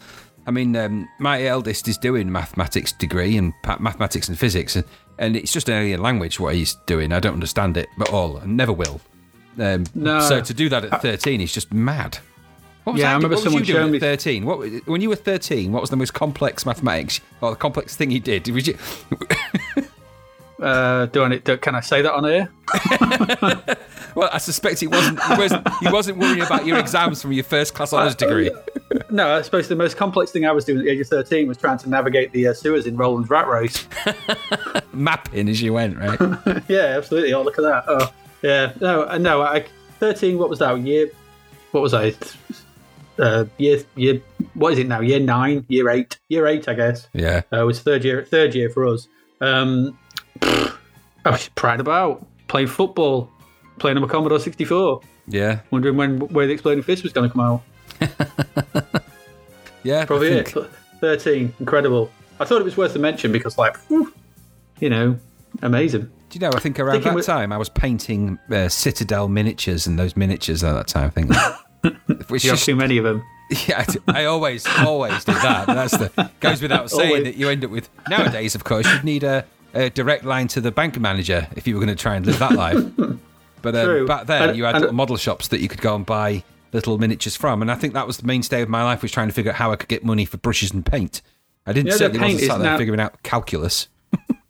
I 0.46 0.50
mean, 0.50 0.76
um, 0.76 1.08
my 1.18 1.42
eldest 1.44 1.88
is 1.88 1.96
doing 1.96 2.30
mathematics 2.30 2.92
degree 2.92 3.36
and 3.38 3.52
mathematics 3.80 4.28
and 4.28 4.38
physics, 4.38 4.76
and, 4.76 4.84
and 5.18 5.36
it's 5.36 5.52
just 5.52 5.68
an 5.70 5.74
alien 5.74 6.02
language 6.02 6.38
what 6.38 6.54
he's 6.54 6.74
doing. 6.86 7.12
I 7.12 7.20
don't 7.20 7.32
understand 7.34 7.76
it 7.78 7.88
at 7.98 8.10
all, 8.10 8.36
and 8.36 8.54
never 8.56 8.72
will. 8.72 9.00
Um, 9.58 9.84
No. 9.94 10.20
So 10.20 10.40
to 10.42 10.52
do 10.54 10.68
that 10.68 10.84
at 10.84 11.00
13 11.00 11.40
is 11.40 11.52
just 11.52 11.72
mad. 11.72 12.18
What 12.84 12.92
was 12.94 13.00
Yeah, 13.00 13.06
I 13.06 13.10
that- 13.12 13.16
remember 13.16 13.36
what 13.36 13.44
someone 13.44 13.64
showing 13.64 13.90
me- 13.92 13.98
13? 13.98 14.44
What, 14.44 14.58
when 14.86 15.00
you 15.00 15.08
were 15.08 15.16
13, 15.16 15.72
what 15.72 15.80
was 15.80 15.90
the 15.90 15.96
most 15.96 16.12
complex 16.14 16.64
mathematics 16.66 17.20
or 17.40 17.50
the 17.50 17.56
complex 17.56 17.96
thing 17.96 18.10
you 18.10 18.20
did? 18.20 18.46
Was 18.48 18.66
you, 18.68 18.76
Uh, 20.60 21.06
do 21.06 21.22
I 21.24 21.28
need, 21.28 21.44
do, 21.44 21.56
can 21.56 21.74
I 21.74 21.80
say 21.80 22.00
that 22.02 22.12
on 22.14 22.24
air? 22.26 22.48
Well, 24.14 24.30
I 24.32 24.38
suspect 24.38 24.78
he 24.78 24.86
wasn't. 24.86 25.20
He 25.20 25.34
wasn't, 25.36 25.68
he 25.80 25.88
wasn't 25.90 26.18
worrying 26.18 26.40
about 26.40 26.64
your 26.66 26.78
exams 26.78 27.20
from 27.20 27.32
your 27.32 27.42
first 27.42 27.74
class 27.74 27.92
honours 27.92 28.14
degree. 28.14 28.48
No, 29.10 29.36
I 29.36 29.42
suppose 29.42 29.66
the 29.66 29.74
most 29.74 29.96
complex 29.96 30.30
thing 30.30 30.46
I 30.46 30.52
was 30.52 30.64
doing 30.64 30.78
at 30.78 30.84
the 30.84 30.90
age 30.92 31.00
of 31.00 31.08
13 31.08 31.48
was 31.48 31.56
trying 31.56 31.78
to 31.78 31.88
navigate 31.90 32.30
the 32.30 32.46
uh, 32.46 32.54
sewers 32.54 32.86
in 32.86 32.96
Roland's 32.96 33.28
Rat 33.28 33.48
Race. 33.48 33.88
Mapping 34.92 35.48
as 35.48 35.60
you 35.60 35.72
went, 35.72 35.96
right? 35.98 36.62
yeah, 36.68 36.94
absolutely. 36.96 37.32
Oh, 37.34 37.42
look 37.42 37.58
at 37.58 37.62
that. 37.62 37.84
Oh, 37.88 38.12
yeah. 38.42 38.72
No, 38.80 39.02
uh, 39.08 39.18
no. 39.18 39.42
I, 39.42 39.66
13, 39.98 40.38
what 40.38 40.48
was 40.48 40.60
that? 40.60 40.78
Year, 40.78 41.10
what 41.72 41.80
was 41.82 41.92
I? 41.92 42.14
Uh, 43.18 43.44
year, 43.58 43.80
year, 43.96 44.20
what 44.54 44.72
is 44.72 44.78
it 44.80 44.88
now? 44.88 45.00
Year 45.00 45.20
nine, 45.20 45.64
year 45.68 45.88
eight, 45.90 46.18
year 46.28 46.46
eight, 46.46 46.68
I 46.68 46.74
guess. 46.74 47.08
Yeah. 47.12 47.42
Uh, 47.52 47.62
it 47.62 47.64
was 47.64 47.80
third 47.80 48.04
year, 48.04 48.24
third 48.24 48.54
year 48.54 48.68
for 48.70 48.86
us. 48.86 49.06
Um, 49.40 49.96
I 50.42 50.72
was 51.30 51.48
proud 51.54 51.80
about 51.80 52.26
playing 52.48 52.68
football, 52.68 53.30
playing 53.78 53.96
on 53.96 54.02
a 54.04 54.08
Commodore 54.08 54.38
64, 54.40 55.00
Yeah. 55.28 55.60
wondering 55.70 55.96
when 55.96 56.20
where 56.28 56.46
the 56.46 56.52
Exploding 56.52 56.82
Fist 56.82 57.02
was 57.02 57.12
going 57.12 57.28
to 57.30 57.32
come 57.32 57.40
out. 57.42 57.62
Yeah. 59.82 60.06
Probably 60.06 60.28
it. 60.28 60.54
13. 61.00 61.52
Incredible. 61.60 62.10
I 62.40 62.46
thought 62.46 62.60
it 62.60 62.64
was 62.64 62.74
worth 62.76 62.96
a 62.96 62.98
mention 62.98 63.32
because, 63.32 63.58
like, 63.58 63.76
whew, 63.88 64.12
you 64.80 64.88
know, 64.88 65.18
amazing. 65.60 66.02
Do 66.04 66.10
you 66.32 66.40
know? 66.40 66.50
I 66.54 66.58
think 66.58 66.80
around 66.80 66.92
Thinking 66.94 67.10
that 67.10 67.16
with- 67.16 67.26
time 67.26 67.52
I 67.52 67.58
was 67.58 67.68
painting 67.68 68.38
uh, 68.50 68.68
Citadel 68.70 69.28
miniatures 69.28 69.86
and 69.86 69.98
those 69.98 70.16
miniatures 70.16 70.64
at 70.64 70.72
that 70.72 70.86
time. 70.88 71.08
I 71.08 71.10
think. 71.10 71.30
Which 72.28 72.44
You 72.44 72.50
have 72.50 72.58
just, 72.58 72.64
too 72.66 72.76
many 72.76 72.98
of 72.98 73.04
them. 73.04 73.22
yeah, 73.68 73.84
I 74.08 74.24
always, 74.24 74.66
always 74.78 75.24
do 75.24 75.32
that. 75.32 75.66
That's 75.66 75.96
the 75.96 76.30
goes 76.40 76.62
without 76.62 76.90
saying 76.90 77.08
Always. 77.08 77.24
that 77.24 77.36
you 77.36 77.48
end 77.50 77.64
up 77.64 77.70
with 77.70 77.88
nowadays. 78.08 78.54
Of 78.54 78.64
course, 78.64 78.90
you'd 78.90 79.04
need 79.04 79.22
a, 79.22 79.44
a 79.74 79.90
direct 79.90 80.24
line 80.24 80.48
to 80.48 80.60
the 80.60 80.70
bank 80.72 80.98
manager 80.98 81.46
if 81.56 81.66
you 81.66 81.74
were 81.74 81.80
going 81.84 81.94
to 81.94 82.00
try 82.02 82.16
and 82.16 82.24
live 82.26 82.38
that 82.38 82.52
life. 82.52 82.82
But 83.62 83.74
um, 83.76 84.04
back 84.04 84.26
then, 84.26 84.50
And- 84.50 84.58
you 84.58 84.64
had 84.64 84.74
and- 84.74 84.82
little 84.82 84.94
model 84.94 85.16
shops 85.16 85.48
that 85.48 85.60
you 85.60 85.68
could 85.68 85.80
go 85.80 85.94
and 85.96 86.04
buy 86.04 86.44
little 86.74 86.98
miniatures 86.98 87.34
from, 87.34 87.62
and 87.62 87.70
I 87.72 87.76
think 87.76 87.94
that 87.94 88.06
was 88.06 88.18
the 88.18 88.26
mainstay 88.26 88.60
of 88.60 88.68
my 88.68 88.82
life 88.84 89.00
was 89.00 89.10
trying 89.10 89.28
to 89.28 89.32
figure 89.32 89.52
out 89.52 89.56
how 89.56 89.72
I 89.72 89.76
could 89.76 89.88
get 89.88 90.04
money 90.04 90.26
for 90.26 90.36
brushes 90.36 90.70
and 90.72 90.84
paint. 90.84 91.22
I 91.66 91.72
didn't 91.72 91.86
You 91.86 91.92
know, 91.92 91.96
certainly 91.96 92.32
wasn't 92.34 92.42
sat 92.50 92.58
there 92.58 92.72
now- 92.72 92.76
figuring 92.76 93.00
out 93.00 93.22
calculus. 93.22 93.88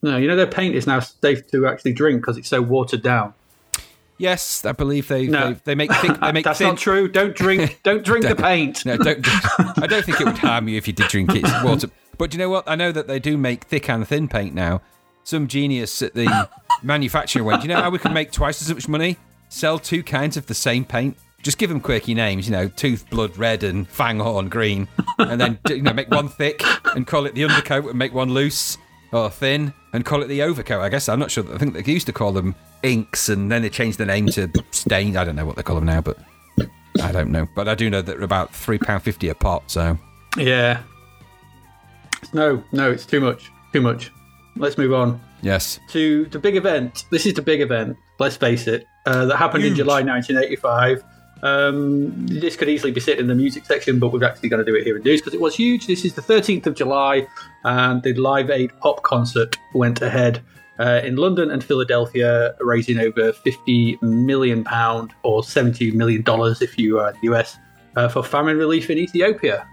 No, 0.02 0.16
you 0.18 0.26
know 0.26 0.34
their 0.34 0.48
paint 0.48 0.74
is 0.74 0.86
now 0.88 0.98
safe 1.00 1.46
to 1.52 1.66
actually 1.68 1.92
drink 1.92 2.20
because 2.22 2.36
it's 2.38 2.48
so 2.48 2.60
watered 2.60 3.02
down. 3.02 3.34
Yes, 4.16 4.64
I 4.64 4.72
believe 4.72 5.08
they 5.08 5.26
No. 5.26 5.52
they, 5.54 5.60
they 5.64 5.74
make 5.74 5.92
thick, 6.00 6.18
they 6.20 6.32
make 6.32 6.44
That's 6.44 6.58
thin. 6.58 6.68
not 6.68 6.78
true. 6.78 7.08
Don't 7.08 7.34
drink. 7.34 7.80
Don't 7.82 8.04
drink 8.04 8.26
the 8.26 8.36
paint. 8.36 8.84
No, 8.86 8.96
don't. 8.96 9.26
I 9.82 9.86
don't 9.88 10.04
think 10.04 10.20
it 10.20 10.24
would 10.26 10.38
harm 10.38 10.68
you 10.68 10.76
if 10.76 10.86
you 10.86 10.92
did 10.92 11.08
drink 11.08 11.34
it. 11.34 11.42
It's 11.44 11.62
water. 11.64 11.88
But 12.16 12.30
do 12.30 12.36
you 12.36 12.44
know 12.44 12.50
what? 12.50 12.68
I 12.68 12.76
know 12.76 12.92
that 12.92 13.08
they 13.08 13.18
do 13.18 13.36
make 13.36 13.64
thick 13.64 13.88
and 13.90 14.06
thin 14.06 14.28
paint 14.28 14.54
now. 14.54 14.82
Some 15.24 15.48
genius 15.48 16.00
at 16.02 16.14
the 16.14 16.48
manufacturer 16.82 17.42
went, 17.42 17.62
"Do 17.62 17.68
you 17.68 17.74
know 17.74 17.82
how 17.82 17.90
we 17.90 17.98
can 17.98 18.12
make 18.12 18.30
twice 18.30 18.62
as 18.62 18.72
much 18.72 18.88
money? 18.88 19.16
Sell 19.48 19.78
two 19.78 20.02
kinds 20.02 20.36
of 20.36 20.46
the 20.46 20.54
same 20.54 20.84
paint. 20.84 21.16
Just 21.42 21.58
give 21.58 21.68
them 21.68 21.80
quirky 21.80 22.14
names, 22.14 22.46
you 22.46 22.52
know, 22.52 22.68
tooth 22.68 23.08
blood 23.10 23.36
red 23.36 23.62
and 23.64 23.88
fanghorn 23.90 24.48
green, 24.48 24.88
and 25.18 25.40
then 25.40 25.58
you 25.68 25.82
know 25.82 25.92
make 25.92 26.10
one 26.10 26.28
thick 26.28 26.62
and 26.94 27.06
call 27.06 27.26
it 27.26 27.34
the 27.34 27.44
undercoat, 27.44 27.84
and 27.86 27.98
make 27.98 28.14
one 28.14 28.30
loose 28.32 28.78
or 29.14 29.30
thin 29.30 29.72
and 29.92 30.04
call 30.04 30.22
it 30.22 30.26
the 30.26 30.42
overcoat. 30.42 30.82
I 30.82 30.88
guess 30.88 31.08
I'm 31.08 31.20
not 31.20 31.30
sure. 31.30 31.44
I 31.54 31.56
think 31.56 31.72
they 31.74 31.92
used 31.92 32.06
to 32.06 32.12
call 32.12 32.32
them 32.32 32.54
inks, 32.82 33.28
and 33.28 33.50
then 33.50 33.62
they 33.62 33.70
changed 33.70 33.98
the 33.98 34.04
name 34.04 34.26
to 34.28 34.50
stain. 34.72 35.16
I 35.16 35.24
don't 35.24 35.36
know 35.36 35.46
what 35.46 35.56
they 35.56 35.62
call 35.62 35.76
them 35.76 35.86
now, 35.86 36.00
but 36.00 36.18
I 37.00 37.12
don't 37.12 37.30
know. 37.30 37.46
But 37.54 37.68
I 37.68 37.74
do 37.74 37.88
know 37.88 38.02
that 38.02 38.16
they're 38.16 38.24
about 38.24 38.54
three 38.54 38.78
pound 38.78 39.02
fifty 39.02 39.28
a 39.28 39.34
pot. 39.34 39.70
So 39.70 39.96
Yeah. 40.36 40.82
No, 42.32 42.62
no, 42.72 42.90
it's 42.90 43.06
too 43.06 43.20
much. 43.20 43.50
Too 43.72 43.80
much. 43.80 44.10
Let's 44.56 44.76
move 44.76 44.92
on 44.92 45.20
yes, 45.42 45.78
to 45.90 46.26
the 46.26 46.38
big 46.38 46.56
event. 46.56 47.04
This 47.10 47.26
is 47.26 47.34
the 47.34 47.42
big 47.42 47.60
event. 47.60 47.96
Let's 48.18 48.36
face 48.36 48.66
it. 48.66 48.86
Uh, 49.06 49.26
that 49.26 49.36
happened 49.36 49.64
in 49.64 49.74
July 49.74 50.02
1985. 50.02 51.04
Um, 51.44 52.26
this 52.26 52.56
could 52.56 52.68
easily 52.70 52.90
be 52.90 53.00
sitting 53.00 53.20
in 53.20 53.26
the 53.26 53.34
music 53.34 53.66
section, 53.66 53.98
but 53.98 54.08
we're 54.12 54.24
actually 54.24 54.48
going 54.48 54.64
to 54.64 54.70
do 54.70 54.74
it 54.76 54.82
here 54.84 54.96
in 54.96 55.02
news 55.02 55.20
because 55.20 55.34
it 55.34 55.40
was 55.40 55.54
huge. 55.54 55.86
This 55.86 56.04
is 56.04 56.14
the 56.14 56.22
13th 56.22 56.66
of 56.66 56.74
July, 56.74 57.26
and 57.64 58.02
the 58.02 58.14
Live 58.14 58.48
Aid 58.50 58.70
pop 58.80 59.02
concert 59.02 59.58
went 59.74 60.00
ahead 60.00 60.40
uh, 60.80 61.02
in 61.04 61.16
London 61.16 61.50
and 61.50 61.62
Philadelphia, 61.62 62.54
raising 62.60 62.98
over 62.98 63.32
50 63.32 63.98
million 64.00 64.64
pound 64.64 65.12
or 65.22 65.44
70 65.44 65.90
million 65.92 66.22
dollars 66.22 66.62
if 66.62 66.78
you 66.78 66.98
are 66.98 67.10
in 67.10 67.16
the 67.20 67.34
US 67.34 67.56
uh, 67.96 68.08
for 68.08 68.22
famine 68.22 68.56
relief 68.56 68.88
in 68.90 68.96
Ethiopia. 68.98 69.68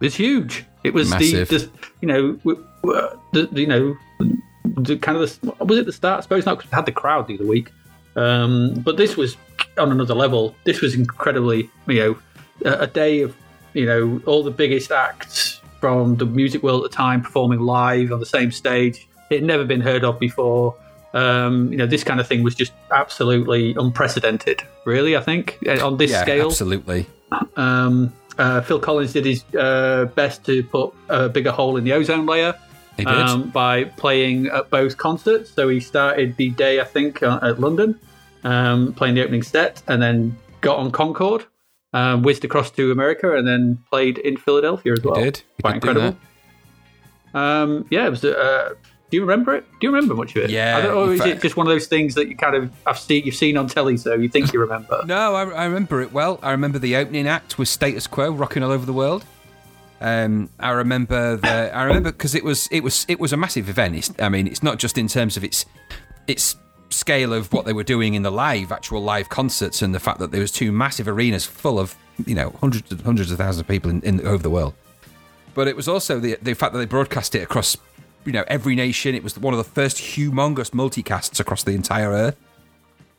It 0.00 0.04
was 0.04 0.14
huge. 0.14 0.64
It 0.84 0.94
was 0.94 1.10
Massive. 1.10 1.48
the, 1.48 1.58
the 1.58 1.70
you 2.00 2.06
know 2.08 2.32
w- 2.34 2.64
w- 2.84 3.20
the, 3.32 3.46
the- 3.50 3.60
you 3.60 3.66
know 3.66 3.96
the 4.76 4.96
kind 4.96 5.18
of 5.18 5.40
the 5.40 5.64
was 5.64 5.78
it 5.78 5.86
the 5.86 5.92
start? 5.92 6.18
I 6.18 6.20
suppose 6.22 6.46
not 6.46 6.58
because 6.58 6.70
we 6.70 6.76
had 6.76 6.86
the 6.86 6.92
crowd 6.92 7.26
the 7.26 7.34
other 7.34 7.46
week. 7.46 7.72
Um, 8.14 8.74
but 8.84 8.96
this 8.96 9.16
was 9.16 9.36
on 9.78 9.92
another 9.92 10.14
level. 10.14 10.54
This 10.64 10.80
was 10.80 10.94
incredibly, 10.94 11.70
you 11.86 11.94
know, 11.94 12.18
a, 12.64 12.80
a 12.80 12.86
day 12.86 13.22
of, 13.22 13.34
you 13.74 13.86
know, 13.86 14.20
all 14.26 14.42
the 14.42 14.50
biggest 14.50 14.90
acts 14.90 15.60
from 15.80 16.16
the 16.16 16.26
music 16.26 16.62
world 16.62 16.84
at 16.84 16.90
the 16.90 16.96
time 16.96 17.22
performing 17.22 17.60
live 17.60 18.12
on 18.12 18.20
the 18.20 18.26
same 18.26 18.50
stage. 18.50 19.08
It 19.30 19.36
had 19.36 19.44
never 19.44 19.64
been 19.64 19.80
heard 19.80 20.04
of 20.04 20.18
before. 20.18 20.74
Um, 21.14 21.70
you 21.72 21.78
know, 21.78 21.86
this 21.86 22.04
kind 22.04 22.20
of 22.20 22.26
thing 22.26 22.42
was 22.42 22.54
just 22.54 22.72
absolutely 22.90 23.74
unprecedented. 23.74 24.62
Really, 24.84 25.16
I 25.16 25.20
think 25.20 25.58
uh, 25.66 25.84
on 25.86 25.96
this 25.96 26.10
yeah, 26.10 26.22
scale. 26.22 26.46
absolutely. 26.46 27.06
Um, 27.56 28.12
uh, 28.38 28.60
Phil 28.60 28.78
Collins 28.78 29.12
did 29.12 29.24
his 29.24 29.44
uh, 29.54 30.06
best 30.14 30.44
to 30.46 30.62
put 30.62 30.94
a 31.08 31.28
bigger 31.28 31.50
hole 31.50 31.76
in 31.76 31.84
the 31.84 31.92
ozone 31.92 32.26
layer 32.26 32.54
um, 33.06 33.50
by 33.50 33.84
playing 33.84 34.46
at 34.46 34.70
both 34.70 34.96
concerts. 34.96 35.50
So 35.50 35.68
he 35.68 35.80
started 35.80 36.36
the 36.36 36.50
day, 36.50 36.80
I 36.80 36.84
think, 36.84 37.22
uh, 37.22 37.40
at 37.42 37.60
London, 37.60 37.98
um, 38.44 38.92
playing 38.94 39.14
the 39.14 39.22
opening 39.22 39.42
set, 39.42 39.82
and 39.88 40.00
then 40.00 40.36
got 40.60 40.78
on 40.78 40.90
Concorde, 40.90 41.44
um, 41.92 42.22
whizzed 42.22 42.44
across 42.44 42.70
to 42.72 42.90
America, 42.92 43.36
and 43.36 43.46
then 43.46 43.78
played 43.90 44.18
in 44.18 44.36
Philadelphia 44.36 44.92
as 44.92 45.02
well. 45.02 45.14
did. 45.14 45.42
He 45.56 45.62
Quite 45.62 45.72
did 45.74 45.76
incredible. 45.88 46.18
Um, 47.34 47.86
yeah, 47.90 48.06
it 48.06 48.10
was. 48.10 48.24
Uh, 48.24 48.74
do 49.10 49.16
you 49.16 49.22
remember 49.22 49.54
it? 49.54 49.64
Do 49.80 49.86
you 49.86 49.92
remember 49.92 50.14
much 50.14 50.36
of 50.36 50.44
it? 50.44 50.50
Yeah, 50.50 50.76
I 50.76 50.82
don't, 50.82 50.96
or 50.96 51.12
is 51.14 51.20
fact- 51.20 51.30
it 51.30 51.42
just 51.42 51.56
one 51.56 51.66
of 51.66 51.70
those 51.72 51.86
things 51.86 52.14
that 52.14 52.28
you 52.28 52.36
kind 52.36 52.54
of 52.54 52.70
have 52.86 52.98
seen 52.98 53.24
you've 53.24 53.34
seen 53.34 53.56
on 53.56 53.66
telly, 53.66 53.96
so 53.96 54.14
you 54.14 54.28
think 54.28 54.52
you 54.52 54.60
remember? 54.60 55.02
No, 55.06 55.34
I, 55.34 55.44
I 55.48 55.64
remember 55.64 56.02
it 56.02 56.12
well. 56.12 56.38
I 56.42 56.50
remember 56.50 56.78
the 56.78 56.96
opening 56.96 57.26
act 57.26 57.58
was 57.58 57.70
Status 57.70 58.06
Quo 58.06 58.30
rocking 58.30 58.62
all 58.62 58.70
over 58.70 58.84
the 58.84 58.92
world. 58.92 59.24
Um, 60.00 60.50
I 60.60 60.70
remember 60.72 61.36
the. 61.36 61.74
I 61.74 61.84
remember 61.84 62.12
because 62.12 62.34
it 62.34 62.44
was 62.44 62.68
it 62.70 62.80
was 62.82 63.04
it 63.08 63.18
was 63.18 63.32
a 63.32 63.36
massive 63.36 63.68
event. 63.68 63.96
It's, 63.96 64.12
I 64.18 64.28
mean, 64.28 64.46
it's 64.46 64.62
not 64.62 64.78
just 64.78 64.98
in 64.98 65.08
terms 65.08 65.36
of 65.36 65.44
its 65.44 65.64
its 66.26 66.56
scale 66.90 67.32
of 67.32 67.52
what 67.52 67.64
they 67.64 67.72
were 67.72 67.84
doing 67.84 68.14
in 68.14 68.22
the 68.22 68.32
live 68.32 68.72
actual 68.72 69.02
live 69.02 69.28
concerts 69.28 69.82
and 69.82 69.94
the 69.94 70.00
fact 70.00 70.18
that 70.18 70.30
there 70.30 70.40
was 70.40 70.52
two 70.52 70.72
massive 70.72 71.08
arenas 71.08 71.44
full 71.44 71.78
of 71.78 71.96
you 72.26 72.34
know 72.34 72.54
hundreds 72.60 72.90
of 72.90 73.02
hundreds 73.02 73.30
of 73.30 73.38
thousands 73.38 73.60
of 73.60 73.68
people 73.68 73.90
in, 73.90 74.00
in 74.02 74.26
over 74.26 74.42
the 74.42 74.50
world. 74.50 74.74
But 75.54 75.68
it 75.68 75.76
was 75.76 75.88
also 75.88 76.18
the 76.18 76.38
the 76.42 76.54
fact 76.54 76.72
that 76.72 76.78
they 76.78 76.86
broadcast 76.86 77.34
it 77.34 77.42
across 77.42 77.76
you 78.24 78.32
know 78.32 78.44
every 78.48 78.74
nation. 78.74 79.14
It 79.14 79.22
was 79.22 79.38
one 79.38 79.54
of 79.54 79.58
the 79.58 79.64
first 79.64 79.98
humongous 79.98 80.70
multicasts 80.70 81.40
across 81.40 81.62
the 81.62 81.72
entire 81.72 82.10
earth. 82.10 82.36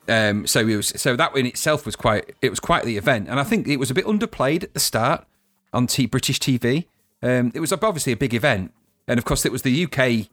Um, 0.08 0.48
so 0.48 0.62
it 0.62 0.76
was 0.76 0.88
so 0.88 1.16
that 1.16 1.36
in 1.36 1.46
itself 1.46 1.86
was 1.86 1.96
quite 1.96 2.36
it 2.42 2.50
was 2.50 2.60
quite 2.60 2.84
the 2.84 2.98
event, 2.98 3.30
and 3.30 3.40
I 3.40 3.44
think 3.44 3.68
it 3.68 3.78
was 3.78 3.92
a 3.92 3.94
bit 3.94 4.06
underplayed 4.06 4.64
at 4.64 4.74
the 4.74 4.80
start 4.80 5.26
on 5.74 5.88
T- 5.88 6.08
British 6.08 6.40
TV. 6.40 6.86
Um, 7.22 7.52
it 7.54 7.60
was 7.60 7.72
obviously 7.72 8.14
a 8.14 8.18
big 8.18 8.34
event, 8.34 8.74
and 9.08 9.18
of 9.18 9.26
course 9.26 9.46
it 9.46 9.52
was 9.52 9.62
the 9.62 9.86
UK 9.86 10.30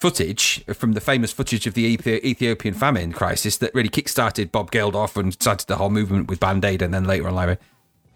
footage 0.00 0.64
from 0.74 0.92
the 0.92 1.00
famous 1.00 1.32
footage 1.32 1.66
of 1.66 1.74
the 1.74 1.84
Ethiopian 1.84 2.74
famine 2.74 3.12
crisis 3.12 3.56
that 3.58 3.74
really 3.74 3.88
kick-started 3.88 4.52
Bob 4.52 4.70
Geldof 4.70 5.16
and 5.16 5.32
started 5.32 5.66
the 5.68 5.76
whole 5.76 5.90
movement 5.90 6.28
with 6.28 6.38
Band 6.40 6.64
Aid, 6.64 6.82
and 6.82 6.92
then 6.92 7.04
later 7.04 7.26
on 7.28 7.34
Live 7.34 7.50
Aid. 7.50 7.58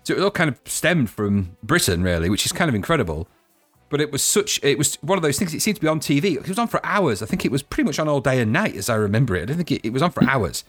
So 0.05 0.15
it 0.15 0.21
all 0.21 0.31
kind 0.31 0.49
of 0.49 0.59
stemmed 0.67 1.11
from 1.11 1.57
Britain, 1.63 2.03
really, 2.03 2.29
which 2.31 2.45
is 2.47 2.53
kind 2.53 2.69
of 2.69 2.75
incredible. 2.75 3.29
But 3.89 4.01
it 4.01 4.13
was 4.13 4.23
such, 4.23 4.61
it 4.63 4.79
was 4.79 4.95
one 5.03 5.19
of 5.19 5.23
those 5.23 5.39
things, 5.39 5.53
it 5.53 5.61
seemed 5.61 5.77
to 5.77 5.81
be 5.81 5.89
on 5.89 5.99
TV. 6.01 6.37
It 6.37 6.47
was 6.49 6.59
on 6.59 6.69
for 6.69 6.85
hours. 6.87 7.23
I 7.23 7.27
think 7.27 7.45
it 7.45 7.51
was 7.51 7.63
pretty 7.63 7.87
much 7.87 7.99
on 7.99 8.09
all 8.09 8.21
day 8.21 8.41
and 8.41 8.53
night, 8.53 8.77
as 8.77 8.89
I 8.89 8.95
remember 8.95 9.35
it. 9.37 9.43
I 9.43 9.45
don't 9.47 9.57
think 9.57 9.73
it, 9.73 9.85
it 9.85 9.93
was 9.93 10.01
on 10.03 10.11
for 10.13 10.23
hours. 10.25 10.65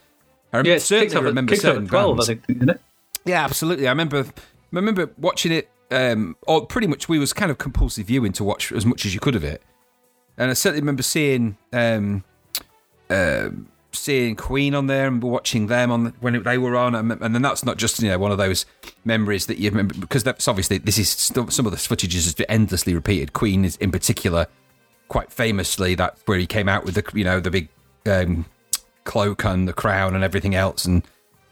I 0.53 0.61
Yeah, 0.61 0.79
certainly 0.79 1.15
at- 1.15 1.23
remember 1.23 1.55
certain 1.55 1.83
at 1.83 1.89
twelve, 1.89 2.17
bands. 2.17 2.29
I 2.29 2.33
think, 2.33 2.47
didn't 2.47 2.69
it? 2.71 2.81
Yeah, 3.25 3.43
absolutely. 3.43 3.87
I 3.87 3.91
remember, 3.91 4.21
I 4.25 4.31
remember 4.71 5.11
watching 5.17 5.51
it, 5.51 5.69
um, 5.91 6.35
or 6.47 6.65
pretty 6.65 6.87
much 6.87 7.07
we 7.07 7.19
was 7.19 7.31
kind 7.31 7.51
of 7.51 7.57
compulsive 7.59 8.07
viewing 8.07 8.31
to 8.33 8.43
watch 8.43 8.71
as 8.71 8.85
much 8.85 9.05
as 9.05 9.13
you 9.13 9.19
could 9.19 9.35
of 9.35 9.43
it. 9.43 9.61
And 10.41 10.49
I 10.49 10.53
certainly 10.53 10.81
remember 10.81 11.03
seeing, 11.03 11.55
um, 11.71 12.23
um 13.11 13.67
seeing 13.93 14.35
Queen 14.35 14.73
on 14.73 14.87
there 14.87 15.07
and 15.07 15.21
watching 15.21 15.67
them 15.67 15.91
on 15.91 16.13
when 16.19 16.41
they 16.41 16.57
were 16.57 16.75
on, 16.75 16.95
and 16.95 17.11
and 17.11 17.35
then 17.35 17.43
that's 17.43 17.63
not 17.63 17.77
just 17.77 18.01
you 18.01 18.09
know 18.09 18.17
one 18.17 18.31
of 18.31 18.39
those 18.39 18.65
memories 19.05 19.45
that 19.45 19.59
you 19.59 19.69
remember 19.69 19.93
because 19.99 20.23
that's 20.23 20.47
obviously 20.47 20.79
this 20.79 20.97
is 20.97 21.09
still, 21.09 21.47
some 21.49 21.67
of 21.67 21.71
the 21.71 21.77
footage 21.77 22.15
is 22.15 22.35
endlessly 22.49 22.95
repeated. 22.95 23.33
Queen 23.33 23.63
is 23.63 23.75
in 23.77 23.91
particular 23.91 24.47
quite 25.09 25.31
famously 25.31 25.93
that 25.93 26.17
where 26.25 26.39
he 26.39 26.47
came 26.47 26.67
out 26.67 26.85
with 26.85 26.95
the 26.95 27.03
you 27.13 27.23
know 27.23 27.39
the 27.39 27.51
big 27.51 27.69
um, 28.07 28.45
cloak 29.03 29.45
and 29.45 29.67
the 29.67 29.73
crown 29.73 30.15
and 30.15 30.23
everything 30.23 30.55
else. 30.55 30.85
And 30.85 31.03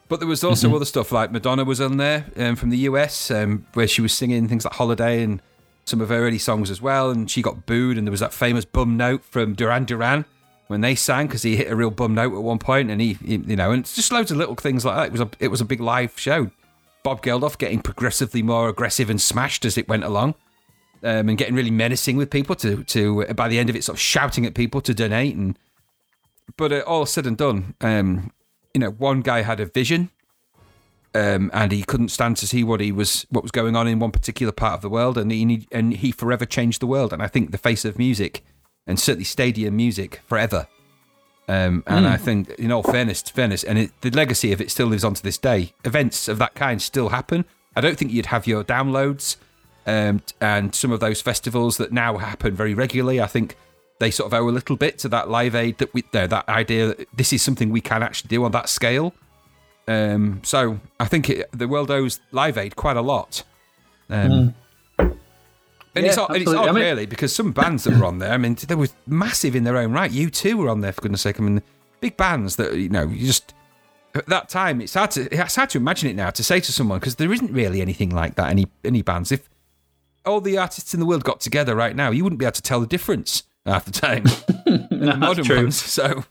but 0.07 0.19
there 0.19 0.27
was 0.27 0.43
also 0.43 0.75
other 0.75 0.85
stuff 0.85 1.11
like 1.11 1.31
Madonna 1.31 1.63
was 1.63 1.79
on 1.79 1.97
there 1.97 2.25
um, 2.37 2.55
from 2.55 2.71
the 2.71 2.77
US 2.79 3.29
um, 3.29 3.67
where 3.75 3.87
she 3.87 4.01
was 4.01 4.13
singing 4.13 4.47
things 4.47 4.65
like 4.65 4.73
Holiday 4.73 5.21
and 5.21 5.43
some 5.89 6.01
of 6.01 6.09
her 6.09 6.15
early 6.15 6.37
songs 6.37 6.71
as 6.71 6.81
well 6.81 7.09
and 7.09 7.29
she 7.29 7.41
got 7.41 7.65
booed 7.65 7.97
and 7.97 8.07
there 8.07 8.11
was 8.11 8.19
that 8.19 8.33
famous 8.33 8.65
bum 8.65 8.95
note 8.95 9.23
from 9.23 9.53
Duran 9.53 9.85
Duran 9.85 10.25
when 10.67 10.81
they 10.81 10.95
sang 10.95 11.27
because 11.27 11.41
he 11.41 11.55
hit 11.55 11.71
a 11.71 11.75
real 11.75 11.89
bum 11.89 12.13
note 12.13 12.33
at 12.33 12.43
one 12.43 12.59
point 12.59 12.91
and 12.91 13.01
he, 13.01 13.13
he 13.13 13.37
you 13.37 13.55
know 13.55 13.71
and 13.71 13.81
it's 13.81 13.95
just 13.95 14.11
loads 14.11 14.31
of 14.31 14.37
little 14.37 14.55
things 14.55 14.85
like 14.85 14.95
that. 14.95 15.05
It 15.07 15.11
was 15.11 15.21
a 15.21 15.29
it 15.39 15.47
was 15.49 15.61
a 15.61 15.65
big 15.65 15.79
live 15.79 16.17
show. 16.17 16.51
Bob 17.03 17.23
Geldof 17.23 17.57
getting 17.57 17.81
progressively 17.81 18.43
more 18.43 18.69
aggressive 18.69 19.09
and 19.09 19.19
smashed 19.19 19.65
as 19.65 19.77
it 19.77 19.87
went 19.87 20.03
along 20.03 20.35
um, 21.03 21.29
and 21.29 21.37
getting 21.37 21.55
really 21.55 21.71
menacing 21.71 22.17
with 22.17 22.29
people 22.29 22.55
to 22.55 22.83
to 22.83 23.25
by 23.33 23.47
the 23.47 23.57
end 23.57 23.69
of 23.69 23.75
it 23.75 23.83
sort 23.83 23.95
of 23.95 24.01
shouting 24.01 24.45
at 24.45 24.53
people 24.53 24.81
to 24.81 24.93
donate 24.93 25.35
and 25.35 25.57
but 26.57 26.71
uh, 26.71 26.79
all 26.85 27.05
said 27.05 27.25
and 27.25 27.37
done 27.37 27.75
um, 27.81 28.31
you 28.73 28.79
know 28.79 28.91
one 28.91 29.21
guy 29.21 29.41
had 29.41 29.59
a 29.59 29.65
vision 29.65 30.09
um, 31.19 31.51
and 31.53 31.71
he 31.71 31.83
couldn't 31.83 32.09
stand 32.09 32.37
to 32.37 32.47
see 32.47 32.63
what 32.63 32.79
he 32.79 32.91
was 32.91 33.25
what 33.29 33.43
was 33.43 33.51
going 33.51 33.75
on 33.75 33.87
in 33.87 33.99
one 33.99 34.11
particular 34.11 34.51
part 34.51 34.73
of 34.73 34.81
the 34.81 34.89
world 34.89 35.17
and 35.17 35.31
he 35.31 35.67
and 35.71 35.93
he 35.97 36.11
forever 36.11 36.45
changed 36.45 36.81
the 36.81 36.87
world 36.87 37.11
and 37.13 37.21
I 37.21 37.27
think 37.27 37.51
the 37.51 37.57
face 37.57 37.85
of 37.85 37.97
music 37.97 38.43
and 38.87 38.99
certainly 38.99 39.25
stadium 39.25 39.75
music 39.75 40.21
forever 40.25 40.67
um, 41.49 41.83
and 41.87 42.05
I 42.05 42.15
think, 42.15 42.51
in 42.59 42.71
all 42.71 42.83
fairness, 42.83 43.23
fairness, 43.23 43.63
and 43.63 43.79
it, 43.79 43.91
the 44.01 44.11
legacy 44.11 44.53
of 44.53 44.61
it 44.61 44.69
still 44.69 44.85
lives 44.85 45.03
on 45.03 45.15
to 45.15 45.23
this 45.23 45.39
day. 45.39 45.73
Events 45.83 46.27
of 46.27 46.37
that 46.37 46.53
kind 46.53 46.79
still 46.79 47.09
happen. 47.09 47.43
I 47.75 47.81
don't 47.81 47.97
think 47.97 48.11
you'd 48.11 48.27
have 48.27 48.45
your 48.45 48.63
downloads 48.63 49.35
um, 49.87 50.21
and 50.39 50.75
some 50.75 50.91
of 50.91 50.99
those 50.99 51.23
festivals 51.23 51.77
that 51.77 51.91
now 51.91 52.17
happen 52.17 52.53
very 52.53 52.75
regularly. 52.75 53.19
I 53.19 53.25
think 53.25 53.55
they 53.99 54.11
sort 54.11 54.31
of 54.31 54.39
owe 54.39 54.47
a 54.47 54.51
little 54.51 54.75
bit 54.75 54.99
to 54.99 55.09
that 55.09 55.27
live 55.27 55.55
aid 55.55 55.79
that 55.79 55.91
we, 55.91 56.03
that 56.11 56.47
idea 56.47 56.89
that 56.89 57.07
this 57.15 57.33
is 57.33 57.41
something 57.41 57.71
we 57.71 57.81
can 57.81 58.03
actually 58.03 58.27
do 58.27 58.43
on 58.43 58.51
that 58.51 58.69
scale. 58.69 59.15
Um, 59.89 60.41
so 60.43 60.79
I 60.99 61.05
think 61.05 61.29
it, 61.29 61.49
the 61.51 61.67
world 61.67 61.89
owes 61.89 62.19
Live 62.31 62.57
Aid 62.57 62.75
quite 62.75 62.95
a 62.97 63.01
lot. 63.01 63.43
Um, 64.09 64.53
And, 65.95 66.05
it's 66.05 66.17
Yeah, 66.17 66.23
odd, 66.23 66.35
it's 66.37 66.47
odd, 66.51 66.69
I 66.69 66.71
mean- 66.71 66.83
really, 66.83 67.05
because 67.07 67.33
some 67.35 67.51
bands 67.51 67.83
that 67.85 67.97
were 67.97 68.05
on 68.05 68.19
there, 68.19 68.31
I 68.31 68.37
mean, 68.37 68.55
they 68.67 68.75
were 68.75 68.87
massive 69.07 69.55
in 69.55 69.63
their 69.63 69.75
own 69.77 69.91
right. 69.91 70.11
U2 70.11 70.53
were 70.53 70.69
on 70.69 70.81
there, 70.81 70.91
for 70.91 71.01
goodness 71.01 71.21
sake. 71.21 71.39
I 71.39 71.43
mean, 71.43 71.63
big 71.99 72.15
bands 72.15 72.55
that, 72.57 72.75
you 72.75 72.89
know, 72.89 73.07
you 73.07 73.25
just, 73.25 73.55
at 74.13 74.27
that 74.27 74.49
time, 74.49 74.79
it's 74.81 74.93
hard 74.93 75.09
to, 75.11 75.21
it's 75.33 75.55
hard 75.55 75.71
to 75.71 75.79
imagine 75.79 76.07
it 76.09 76.15
now 76.15 76.29
to 76.29 76.43
say 76.43 76.59
to 76.59 76.71
someone, 76.71 76.99
because 76.99 77.15
there 77.15 77.33
isn't 77.33 77.51
really 77.51 77.81
anything 77.81 78.11
like 78.11 78.35
that, 78.35 78.49
any, 78.51 78.67
any 78.85 79.01
bands. 79.01 79.31
If, 79.31 79.49
all 80.25 80.39
the 80.41 80.57
artists 80.59 80.93
in 80.93 80.99
the 80.99 81.05
world 81.07 81.23
got 81.23 81.39
together 81.41 81.75
right 81.75 81.95
now, 81.95 82.11
you 82.11 82.23
wouldn't 82.23 82.39
be 82.39 82.45
able 82.45 82.53
to 82.53 82.61
tell 82.61 82.79
the 82.79 82.87
difference 82.87 83.43
half 83.65 83.85
the 83.85 83.91
time. 83.91 84.25
in 84.67 84.99
the 84.99 85.15
modern 85.17 85.43
true. 85.45 85.55
ones. 85.57 85.81
So 85.81 86.23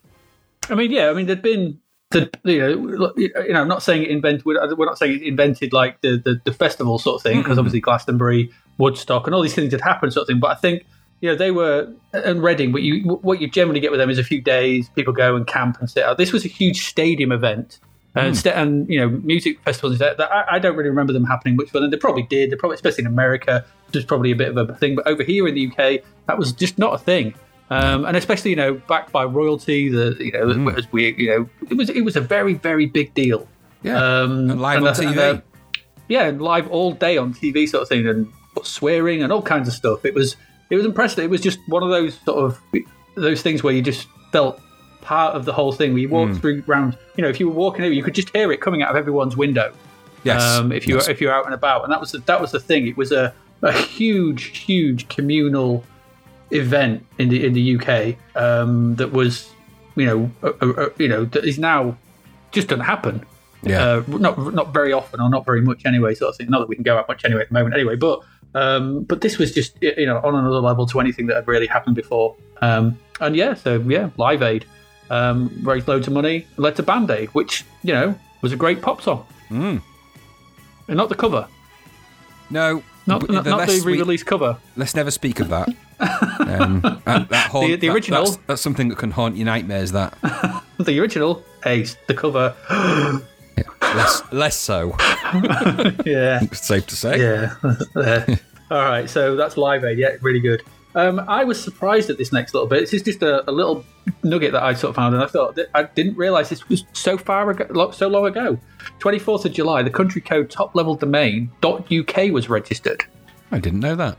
I 0.70 0.74
mean, 0.76 0.92
yeah, 0.92 1.10
I 1.10 1.14
mean, 1.14 1.26
there'd 1.26 1.42
been 1.42 1.80
the 2.10 2.30
you 2.44 2.58
know, 2.58 3.12
you 3.16 3.52
know, 3.52 3.60
I'm 3.60 3.68
not 3.68 3.82
saying 3.82 4.02
it 4.02 4.10
invented. 4.10 4.44
We're 4.44 4.86
not 4.86 4.98
saying 4.98 5.20
it 5.20 5.22
invented 5.22 5.72
like 5.72 6.00
the 6.00 6.16
the, 6.16 6.40
the 6.44 6.52
festival 6.52 6.98
sort 6.98 7.16
of 7.16 7.22
thing 7.22 7.42
because 7.42 7.58
obviously 7.58 7.80
Glastonbury, 7.80 8.50
Woodstock, 8.78 9.26
and 9.26 9.34
all 9.34 9.42
these 9.42 9.54
things 9.54 9.72
had 9.72 9.82
happened 9.82 10.12
sort 10.12 10.22
of 10.22 10.28
thing. 10.28 10.40
But 10.40 10.50
I 10.50 10.54
think 10.54 10.84
you 11.20 11.28
know 11.28 11.36
they 11.36 11.50
were 11.50 11.92
and 12.12 12.42
Reading. 12.42 12.72
What 12.72 12.82
you 12.82 13.18
what 13.22 13.40
you 13.40 13.48
generally 13.48 13.80
get 13.80 13.90
with 13.90 14.00
them 14.00 14.08
is 14.08 14.18
a 14.18 14.24
few 14.24 14.40
days. 14.40 14.88
People 14.90 15.12
go 15.12 15.36
and 15.36 15.46
camp 15.46 15.78
and 15.80 15.90
sit 15.90 16.02
out. 16.02 16.16
This 16.16 16.32
was 16.32 16.44
a 16.44 16.48
huge 16.48 16.86
stadium 16.86 17.32
event. 17.32 17.78
And, 18.14 18.34
mm. 18.34 18.38
sta- 18.38 18.54
and 18.54 18.88
you 18.88 18.98
know, 18.98 19.10
music 19.10 19.60
festivals. 19.60 19.98
That, 19.98 20.16
that 20.16 20.32
I, 20.32 20.56
I 20.56 20.58
don't 20.58 20.76
really 20.76 20.88
remember 20.88 21.12
them 21.12 21.24
happening 21.24 21.56
much 21.56 21.68
further. 21.68 21.88
They 21.88 21.98
probably 21.98 22.22
did. 22.22 22.50
They 22.50 22.56
probably, 22.56 22.76
especially 22.76 23.02
in 23.02 23.06
America, 23.06 23.64
there's 23.92 24.06
probably 24.06 24.32
a 24.32 24.34
bit 24.34 24.56
of 24.56 24.70
a 24.70 24.74
thing. 24.74 24.96
But 24.96 25.06
over 25.06 25.22
here 25.22 25.46
in 25.46 25.54
the 25.54 25.68
UK, 25.68 26.02
that 26.26 26.38
was 26.38 26.52
just 26.52 26.78
not 26.78 26.94
a 26.94 26.98
thing. 26.98 27.34
Um, 27.70 28.04
and 28.06 28.16
especially, 28.16 28.50
you 28.50 28.56
know, 28.56 28.74
backed 28.88 29.12
by 29.12 29.24
royalty, 29.24 29.88
the 29.90 30.16
you 30.18 30.32
know, 30.32 30.70
as 30.70 30.90
we, 30.90 31.14
you 31.16 31.28
know, 31.28 31.48
it 31.70 31.74
was 31.76 31.90
it 31.90 32.00
was 32.02 32.16
a 32.16 32.20
very 32.20 32.54
very 32.54 32.86
big 32.86 33.12
deal. 33.14 33.46
yeah, 33.82 33.96
Um, 34.02 34.50
and 34.50 34.60
live 34.60 34.78
and 34.78 34.88
on 34.88 34.94
TV. 34.94 35.08
and, 35.10 35.18
uh, 35.18 35.40
yeah, 36.08 36.24
and 36.24 36.40
live 36.40 36.66
all 36.70 36.92
day 36.92 37.18
on 37.18 37.34
TV, 37.34 37.68
sort 37.68 37.82
of 37.82 37.88
thing, 37.88 38.06
and 38.08 38.26
swearing 38.62 39.22
and 39.22 39.30
all 39.32 39.42
kinds 39.42 39.68
of 39.68 39.74
stuff. 39.74 40.04
It 40.04 40.14
was 40.14 40.36
it 40.70 40.76
was 40.76 40.86
impressive. 40.86 41.22
It 41.24 41.30
was 41.30 41.40
just 41.42 41.58
one 41.68 41.82
of 41.82 41.90
those 41.90 42.18
sort 42.20 42.38
of 42.38 42.58
those 43.16 43.42
things 43.42 43.62
where 43.62 43.74
you 43.74 43.82
just 43.82 44.06
felt 44.32 44.60
part 45.02 45.34
of 45.34 45.44
the 45.44 45.52
whole 45.52 45.72
thing. 45.72 45.92
Where 45.92 46.00
you 46.00 46.08
walked 46.08 46.32
Hmm. 46.34 46.38
through 46.38 46.62
round, 46.66 46.96
you 47.16 47.22
know, 47.22 47.28
if 47.28 47.38
you 47.38 47.48
were 47.48 47.54
walking 47.54 47.84
over, 47.84 47.92
you 47.92 48.02
could 48.02 48.14
just 48.14 48.34
hear 48.34 48.50
it 48.52 48.60
coming 48.62 48.82
out 48.82 48.90
of 48.90 48.96
everyone's 48.96 49.36
window. 49.36 49.72
yes, 50.24 50.42
Um, 50.42 50.72
if 50.72 50.86
you 50.88 50.94
yes. 50.94 51.08
if 51.08 51.20
you're 51.20 51.32
out 51.32 51.44
and 51.44 51.54
about, 51.54 51.84
and 51.84 51.92
that 51.92 52.00
was 52.00 52.12
the, 52.12 52.18
that 52.20 52.40
was 52.40 52.50
the 52.52 52.60
thing. 52.60 52.86
It 52.86 52.96
was 52.96 53.12
a, 53.12 53.32
a 53.62 53.72
huge, 53.72 54.56
huge 54.58 55.08
communal 55.08 55.84
event 56.50 57.04
in 57.18 57.28
the 57.28 57.44
in 57.44 57.52
the 57.52 57.76
UK 57.76 58.16
um, 58.36 58.96
that 58.96 59.12
was, 59.12 59.50
you 59.96 60.06
know, 60.06 60.30
uh, 60.42 60.52
uh, 60.60 60.88
you 60.98 61.08
know, 61.08 61.24
that 61.26 61.44
is 61.44 61.58
now 61.58 61.96
just 62.52 62.68
doesn't 62.68 62.84
happen. 62.84 63.24
yeah, 63.62 63.82
Uh, 63.82 64.02
not 64.06 64.54
not 64.54 64.72
very 64.72 64.92
often, 64.92 65.20
or 65.20 65.28
not 65.30 65.44
very 65.44 65.60
much 65.60 65.84
anyway. 65.84 66.14
Sort 66.14 66.30
of 66.30 66.36
thing. 66.36 66.48
Not 66.50 66.60
that 66.60 66.68
we 66.68 66.74
can 66.74 66.84
go 66.84 66.96
out 66.96 67.08
much 67.08 67.24
anyway 67.24 67.42
at 67.42 67.48
the 67.48 67.54
moment, 67.54 67.74
anyway. 67.74 67.96
But 67.96 68.20
um, 68.54 69.04
but 69.04 69.20
this 69.20 69.38
was 69.38 69.52
just 69.52 69.76
you 69.82 70.06
know 70.06 70.18
on 70.18 70.34
another 70.34 70.60
level 70.60 70.86
to 70.86 71.00
anything 71.00 71.26
that 71.26 71.36
had 71.36 71.48
really 71.48 71.66
happened 71.66 71.96
before. 71.96 72.36
Um, 72.62 72.98
and 73.20 73.36
yeah, 73.36 73.54
so 73.54 73.80
yeah, 73.80 74.10
Live 74.16 74.42
Aid 74.42 74.64
um, 75.10 75.50
raised 75.62 75.88
loads 75.88 76.06
of 76.06 76.12
money, 76.12 76.46
led 76.56 76.76
to 76.76 76.82
Band 76.82 77.10
Aid, 77.10 77.28
which 77.30 77.64
you 77.82 77.92
know 77.92 78.18
was 78.42 78.52
a 78.52 78.56
great 78.56 78.80
pop 78.80 79.02
song. 79.02 79.26
Mm. 79.50 79.82
And 80.88 80.96
not 80.96 81.10
the 81.10 81.14
cover, 81.14 81.46
no, 82.50 82.82
not, 83.06 83.28
not, 83.28 83.44
not 83.44 83.68
the 83.68 83.82
re-release 83.84 84.22
cover. 84.22 84.56
let's 84.76 84.94
never 84.94 85.10
speak 85.10 85.40
of 85.40 85.48
that. 85.50 85.68
Um, 86.00 86.80
that, 87.04 87.28
that 87.28 87.50
The- 87.52 87.76
the 87.76 87.86
that- 87.88 87.92
original- 87.94 88.24
that's, 88.24 88.36
that's 88.46 88.62
something 88.62 88.88
that 88.88 88.98
can 88.98 89.10
haunt 89.10 89.36
your 89.36 89.46
nightmares. 89.46 89.92
That 89.92 90.16
The 90.78 91.00
original, 91.00 91.42
Ace. 91.66 91.96
The 92.06 92.14
cover, 92.14 92.54
less, 93.82 94.22
less 94.32 94.56
so. 94.56 94.94
yeah, 96.06 96.40
Safe 96.52 96.86
to 96.86 96.96
say. 96.96 97.18
yeah. 97.96 98.36
All 98.70 98.84
right, 98.84 99.08
so 99.08 99.34
that's 99.36 99.56
Live 99.56 99.84
Aid. 99.84 99.98
Yeah, 99.98 100.16
really 100.20 100.40
good. 100.40 100.62
Um, 100.94 101.20
I 101.28 101.44
was 101.44 101.62
surprised 101.62 102.10
at 102.10 102.18
this 102.18 102.32
next 102.32 102.54
little 102.54 102.68
bit. 102.68 102.80
This 102.80 102.92
is 102.94 103.02
just 103.02 103.22
a, 103.22 103.48
a 103.48 103.52
little 103.52 103.84
nugget 104.22 104.52
that 104.52 104.62
I 104.62 104.74
sort 104.74 104.90
of 104.90 104.96
found, 104.96 105.14
and 105.14 105.22
I 105.22 105.26
thought 105.26 105.54
that 105.56 105.68
I 105.74 105.84
didn't 105.84 106.16
realise 106.16 106.48
this 106.48 106.68
was 106.68 106.84
so 106.92 107.16
far 107.18 107.50
ago, 107.50 107.90
so 107.92 108.08
long 108.08 108.26
ago. 108.26 108.58
Twenty 108.98 109.18
fourth 109.18 109.44
of 109.44 109.52
July, 109.52 109.82
the 109.82 109.90
country 109.90 110.20
code 110.20 110.50
top 110.50 110.74
level 110.74 110.94
domain 110.94 111.50
.uk 111.62 112.16
was 112.32 112.48
registered. 112.48 113.04
I 113.52 113.58
didn't 113.58 113.80
know 113.80 113.96
that. 113.96 114.16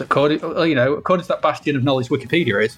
According, 0.00 0.40
you 0.68 0.74
know, 0.74 0.94
according 0.94 1.22
to 1.24 1.28
that 1.28 1.42
bastion 1.42 1.76
of 1.76 1.84
knowledge, 1.84 2.08
Wikipedia 2.08 2.64
is. 2.64 2.76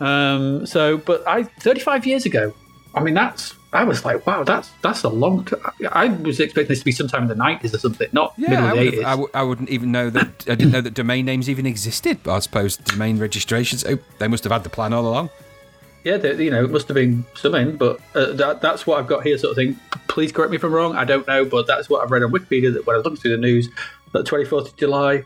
Um, 0.00 0.64
so, 0.66 0.96
but 0.98 1.26
I 1.28 1.42
35 1.44 2.06
years 2.06 2.26
ago. 2.26 2.52
I 2.94 3.00
mean, 3.02 3.14
that's. 3.14 3.54
I 3.72 3.84
was 3.84 4.04
like, 4.04 4.26
wow, 4.26 4.42
that's 4.42 4.68
that's 4.82 5.04
a 5.04 5.08
long. 5.08 5.44
T- 5.44 5.54
I 5.92 6.06
was 6.08 6.40
expecting 6.40 6.68
this 6.70 6.80
to 6.80 6.84
be 6.84 6.90
sometime 6.90 7.22
in 7.22 7.28
the 7.28 7.36
90s 7.36 7.72
or 7.72 7.78
something, 7.78 8.08
not 8.12 8.34
Yeah, 8.36 8.48
middle 8.50 8.64
I, 8.64 8.68
of 8.70 8.74
the 8.78 8.84
would 8.84 8.94
80s. 8.94 8.96
have, 8.96 9.06
I, 9.06 9.10
w- 9.10 9.30
I 9.34 9.42
wouldn't 9.44 9.68
even 9.70 9.92
know 9.92 10.10
that. 10.10 10.44
I 10.48 10.54
didn't 10.56 10.72
know 10.72 10.80
that 10.80 10.94
domain 10.94 11.24
names 11.24 11.48
even 11.48 11.66
existed. 11.66 12.18
But 12.24 12.34
I 12.34 12.38
suppose 12.40 12.76
domain 12.78 13.18
registrations. 13.18 13.84
Oh, 13.84 13.98
they 14.18 14.26
must 14.26 14.42
have 14.42 14.52
had 14.52 14.64
the 14.64 14.70
plan 14.70 14.92
all 14.92 15.06
along. 15.06 15.30
Yeah, 16.02 16.16
the, 16.16 16.42
you 16.42 16.50
know, 16.50 16.64
it 16.64 16.70
must 16.70 16.88
have 16.88 16.94
been 16.94 17.24
something, 17.34 17.76
but 17.76 18.00
uh, 18.14 18.32
that, 18.32 18.62
that's 18.62 18.86
what 18.86 18.98
I've 18.98 19.06
got 19.06 19.22
here, 19.22 19.36
sort 19.36 19.50
of 19.50 19.56
thing. 19.56 19.78
Please 20.08 20.32
correct 20.32 20.50
me 20.50 20.56
if 20.56 20.64
I'm 20.64 20.72
wrong. 20.72 20.96
I 20.96 21.04
don't 21.04 21.26
know, 21.28 21.44
but 21.44 21.66
that's 21.66 21.90
what 21.90 22.02
I've 22.02 22.10
read 22.10 22.22
on 22.22 22.32
Wikipedia. 22.32 22.72
That 22.72 22.86
when 22.86 22.94
I 22.94 22.96
was 22.96 23.04
looking 23.04 23.18
through 23.20 23.32
the 23.32 23.36
news, 23.42 23.68
that 24.12 24.24
24th 24.24 24.68
of 24.68 24.76
July, 24.76 25.22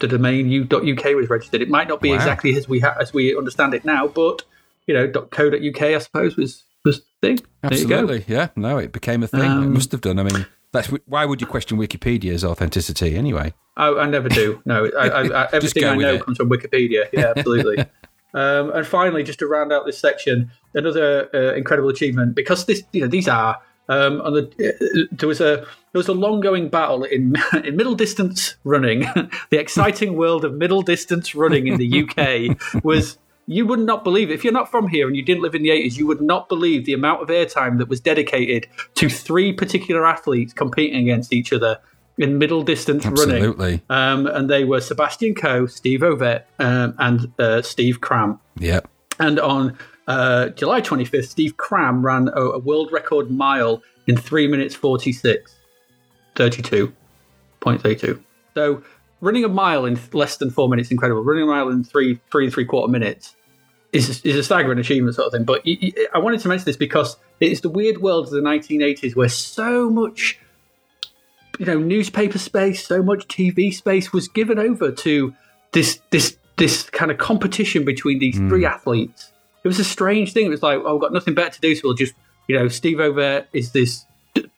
the 0.00 0.08
domain 0.08 0.48
u.uk 0.50 1.04
was 1.14 1.28
registered. 1.30 1.62
It 1.62 1.68
might 1.70 1.88
not 1.88 2.00
be 2.00 2.10
Wow. 2.10 2.16
exactly 2.16 2.54
as 2.56 2.68
we 2.68 2.80
ha- 2.80 2.96
as 3.00 3.12
we 3.14 3.36
understand 3.36 3.74
it 3.74 3.84
now, 3.84 4.08
but 4.08 4.42
you 4.86 4.94
know, 4.94 5.08
.co.uk, 5.08 5.82
I 5.82 5.98
suppose, 5.98 6.36
was 6.36 6.64
was 6.84 7.00
the 7.00 7.04
thing. 7.36 7.46
There 7.62 7.78
you 7.78 7.86
go. 7.86 7.98
Absolutely. 8.00 8.24
Yeah. 8.34 8.48
No, 8.56 8.78
it 8.78 8.92
became 8.92 9.22
a 9.22 9.26
thing. 9.28 9.40
it 9.42 9.46
Um, 9.46 9.74
must 9.74 9.92
have 9.92 10.00
done. 10.00 10.18
I 10.18 10.22
mean, 10.24 10.46
that's 10.72 10.88
why 11.06 11.24
would 11.26 11.40
you 11.40 11.46
question 11.46 11.78
Wikipedia's 11.78 12.42
authenticity 12.44 13.16
anyway? 13.16 13.52
I, 13.76 13.88
I 13.90 14.06
never 14.06 14.28
do. 14.28 14.60
No, 14.64 14.90
I, 14.98 15.08
I, 15.08 15.42
I, 15.44 15.48
everything 15.52 15.84
I 15.84 15.94
know 15.96 16.14
it. 16.14 16.24
comes 16.24 16.38
from 16.38 16.48
Wikipedia. 16.50 17.08
Yeah, 17.12 17.32
absolutely. 17.36 17.78
um, 18.34 18.70
and 18.72 18.86
finally, 18.86 19.22
just 19.22 19.38
to 19.40 19.46
round 19.46 19.72
out 19.72 19.84
this 19.86 19.98
section, 19.98 20.50
another 20.74 21.28
uh, 21.34 21.54
incredible 21.54 21.88
achievement 21.90 22.34
because 22.34 22.64
this, 22.66 22.82
you 22.92 23.02
know, 23.02 23.06
these 23.08 23.28
are. 23.28 23.60
Um, 23.88 24.20
on 24.20 24.34
the, 24.34 24.44
uh, 24.44 25.06
there 25.10 25.28
was 25.28 25.40
a 25.40 25.66
there 25.92 25.98
was 25.98 26.08
a 26.08 26.14
long 26.14 26.40
going 26.40 26.68
battle 26.68 27.04
in 27.04 27.36
in 27.64 27.76
middle 27.76 27.94
distance 27.94 28.56
running. 28.64 29.00
the 29.50 29.58
exciting 29.58 30.16
world 30.16 30.44
of 30.44 30.54
middle 30.54 30.82
distance 30.82 31.34
running 31.34 31.66
in 31.66 31.78
the 31.78 32.04
UK 32.04 32.82
was 32.84 33.18
you 33.46 33.66
would 33.66 33.80
not 33.80 34.04
believe 34.04 34.30
it. 34.30 34.34
If 34.34 34.44
you're 34.44 34.52
not 34.52 34.70
from 34.70 34.88
here 34.88 35.08
and 35.08 35.16
you 35.16 35.24
didn't 35.24 35.42
live 35.42 35.56
in 35.56 35.62
the 35.62 35.70
80s, 35.70 35.96
you 35.96 36.06
would 36.06 36.20
not 36.20 36.48
believe 36.48 36.84
the 36.84 36.92
amount 36.92 37.22
of 37.22 37.28
airtime 37.28 37.78
that 37.78 37.88
was 37.88 38.00
dedicated 38.00 38.68
to 38.94 39.08
three 39.08 39.52
particular 39.52 40.06
athletes 40.06 40.52
competing 40.52 41.00
against 41.02 41.32
each 41.32 41.52
other 41.52 41.78
in 42.16 42.38
middle 42.38 42.62
distance 42.62 43.04
running. 43.04 43.36
Absolutely. 43.36 43.82
Um, 43.88 44.26
and 44.26 44.48
they 44.48 44.62
were 44.62 44.80
Sebastian 44.80 45.34
Coe, 45.34 45.66
Steve 45.66 46.00
Ovett, 46.00 46.44
um, 46.60 46.94
and 46.98 47.32
uh, 47.40 47.62
Steve 47.62 48.00
Cram. 48.00 48.38
Yeah. 48.56 48.80
And 49.18 49.40
on 49.40 49.76
uh, 50.06 50.50
July 50.50 50.80
25th, 50.80 51.26
Steve 51.26 51.56
Cram 51.56 52.04
ran 52.04 52.28
a, 52.28 52.40
a 52.40 52.58
world 52.58 52.92
record 52.92 53.30
mile 53.30 53.82
in 54.06 54.16
3 54.16 54.46
minutes 54.48 54.74
46, 54.74 55.56
32.32. 56.40 58.22
So 58.54 58.82
running 59.20 59.44
a 59.44 59.48
mile 59.48 59.84
in 59.84 59.98
less 60.12 60.38
than 60.38 60.50
four 60.50 60.68
minutes, 60.68 60.90
incredible. 60.90 61.22
Running 61.22 61.44
a 61.44 61.46
mile 61.46 61.68
in 61.68 61.84
three, 61.84 62.18
three 62.30 62.44
and 62.44 62.54
three 62.54 62.64
quarter 62.64 62.90
minutes 62.90 63.36
is, 63.92 64.22
is 64.22 64.36
a 64.36 64.42
staggering 64.42 64.78
achievement, 64.78 65.14
sort 65.16 65.26
of 65.26 65.32
thing. 65.32 65.44
But 65.44 65.62
I 66.14 66.18
wanted 66.18 66.40
to 66.40 66.48
mention 66.48 66.64
this 66.64 66.76
because 66.76 67.16
it's 67.40 67.60
the 67.60 67.68
weird 67.68 67.98
world 67.98 68.26
of 68.26 68.30
the 68.30 68.40
1980s 68.40 69.14
where 69.14 69.28
so 69.28 69.90
much 69.90 70.38
you 71.58 71.66
know 71.66 71.78
newspaper 71.78 72.38
space, 72.38 72.86
so 72.86 73.02
much 73.02 73.28
TV 73.28 73.74
space 73.74 74.12
was 74.12 74.28
given 74.28 74.58
over 74.58 74.90
to 74.90 75.34
this 75.72 76.00
this 76.10 76.38
this 76.56 76.88
kind 76.90 77.10
of 77.10 77.18
competition 77.18 77.84
between 77.84 78.18
these 78.18 78.38
hmm. 78.38 78.48
three 78.48 78.64
athletes. 78.64 79.32
It 79.62 79.68
was 79.68 79.78
a 79.78 79.84
strange 79.84 80.32
thing. 80.32 80.46
It 80.46 80.50
was 80.50 80.62
like, 80.62 80.80
oh, 80.82 80.94
we've 80.94 81.02
got 81.02 81.12
nothing 81.12 81.34
better 81.34 81.50
to 81.50 81.60
do, 81.60 81.74
so 81.74 81.82
we'll 81.84 81.94
just 81.94 82.14
you 82.50 82.58
know, 82.58 82.66
Steve 82.66 82.96
Ovett 82.96 83.46
is 83.52 83.70
this 83.70 84.04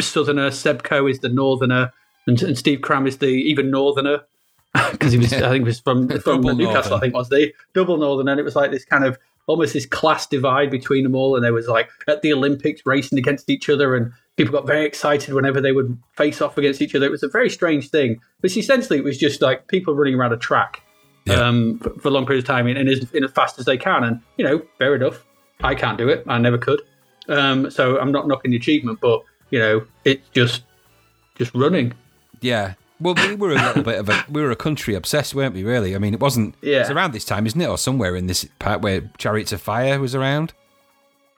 southerner, 0.01 0.51
Seb 0.51 0.83
Sebco 0.83 1.11
is 1.11 1.20
the 1.20 1.29
northerner, 1.29 1.93
and, 2.27 2.41
and 2.43 2.57
Steve 2.59 2.81
Cram 2.83 3.07
is 3.07 3.18
the 3.18 3.27
even 3.27 3.70
northerner 3.70 4.20
because 4.93 5.12
he 5.12 5.18
was, 5.18 5.33
I 5.33 5.41
think, 5.51 5.55
he 5.55 5.61
was 5.64 5.81
from 5.81 6.09
from 6.20 6.41
Newcastle. 6.43 6.59
northern. 6.59 6.93
I 6.93 7.01
think 7.01 7.14
was 7.14 7.29
the 7.29 7.53
double 7.75 7.97
northern, 7.99 8.29
and 8.29 8.39
it 8.41 8.43
was 8.45 8.57
like 8.57 8.70
this 8.70 8.85
kind 8.85 9.05
of 9.05 9.18
almost 9.47 9.73
this 9.75 9.87
class 9.87 10.27
divide 10.27 10.70
between 10.70 11.03
them 11.03 11.14
all. 11.14 11.35
And 11.35 11.45
there 11.45 11.53
was 11.53 11.66
like 11.68 11.91
at 12.09 12.23
the 12.23 12.33
Olympics 12.33 12.83
racing 12.87 13.18
against 13.18 13.51
each 13.51 13.68
other, 13.68 13.95
and 13.97 14.12
people 14.37 14.53
got 14.53 14.66
very 14.66 14.85
excited 14.87 15.35
whenever 15.35 15.61
they 15.61 15.73
would 15.73 15.99
face 16.16 16.41
off 16.41 16.57
against 16.57 16.81
each 16.81 16.95
other. 16.95 17.07
It 17.07 17.11
was 17.12 17.23
a 17.23 17.29
very 17.29 17.51
strange 17.51 17.91
thing, 17.91 18.18
but 18.41 18.57
essentially 18.57 18.99
it 18.99 19.05
was 19.05 19.18
just 19.18 19.43
like 19.43 19.68
people 19.68 19.95
running 19.95 20.14
around 20.14 20.33
a 20.33 20.39
track 20.39 20.81
Yeah. 21.27 21.35
um, 21.35 21.79
for, 21.81 21.91
for 22.01 22.11
long 22.11 22.25
periods 22.25 22.45
of 22.45 22.55
time 22.55 22.66
in, 22.66 22.77
in, 22.79 22.89
as, 22.89 23.11
in 23.12 23.25
as 23.25 23.31
fast 23.33 23.59
as 23.59 23.66
they 23.66 23.77
can. 23.77 24.05
And 24.05 24.20
you 24.39 24.45
know, 24.45 24.62
fair 24.79 24.95
enough. 24.95 25.25
I 25.61 25.75
can't 25.75 25.99
do 25.99 26.09
it. 26.09 26.25
I 26.27 26.39
never 26.39 26.57
could. 26.59 26.81
Um, 27.29 27.70
so 27.70 27.99
I'm 28.01 28.11
not 28.11 28.27
knocking 28.27 28.51
the 28.53 28.57
achievement, 28.57 28.99
but 29.01 29.23
you 29.53 29.59
know, 29.61 29.86
it's 30.05 30.28
just 30.30 30.62
just 31.36 31.55
running. 31.55 31.92
Yeah. 32.40 32.74
Well, 33.00 33.14
we 33.14 33.34
were 33.36 33.50
a 33.53 33.55
little 33.55 33.82
bit 33.84 33.98
of 34.00 34.09
a 34.09 34.24
we 34.28 34.42
were 34.42 34.50
a 34.50 34.57
country 34.57 34.94
obsessed, 34.96 35.34
weren't 35.34 35.55
we? 35.55 35.62
Really? 35.64 35.94
I 35.94 35.98
mean, 35.98 36.14
it 36.14 36.20
wasn't. 36.20 36.55
Yeah. 36.62 36.80
It's 36.80 36.90
around 36.90 37.12
this 37.12 37.24
time, 37.24 37.46
isn't 37.46 37.61
it, 37.61 37.66
or 37.68 37.78
somewhere 37.78 38.16
in 38.16 38.26
this 38.26 38.44
part 38.59 38.80
where 38.80 39.11
Chariots 39.18 39.53
of 39.53 39.61
Fire 39.61 40.00
was 40.00 40.14
around. 40.14 40.53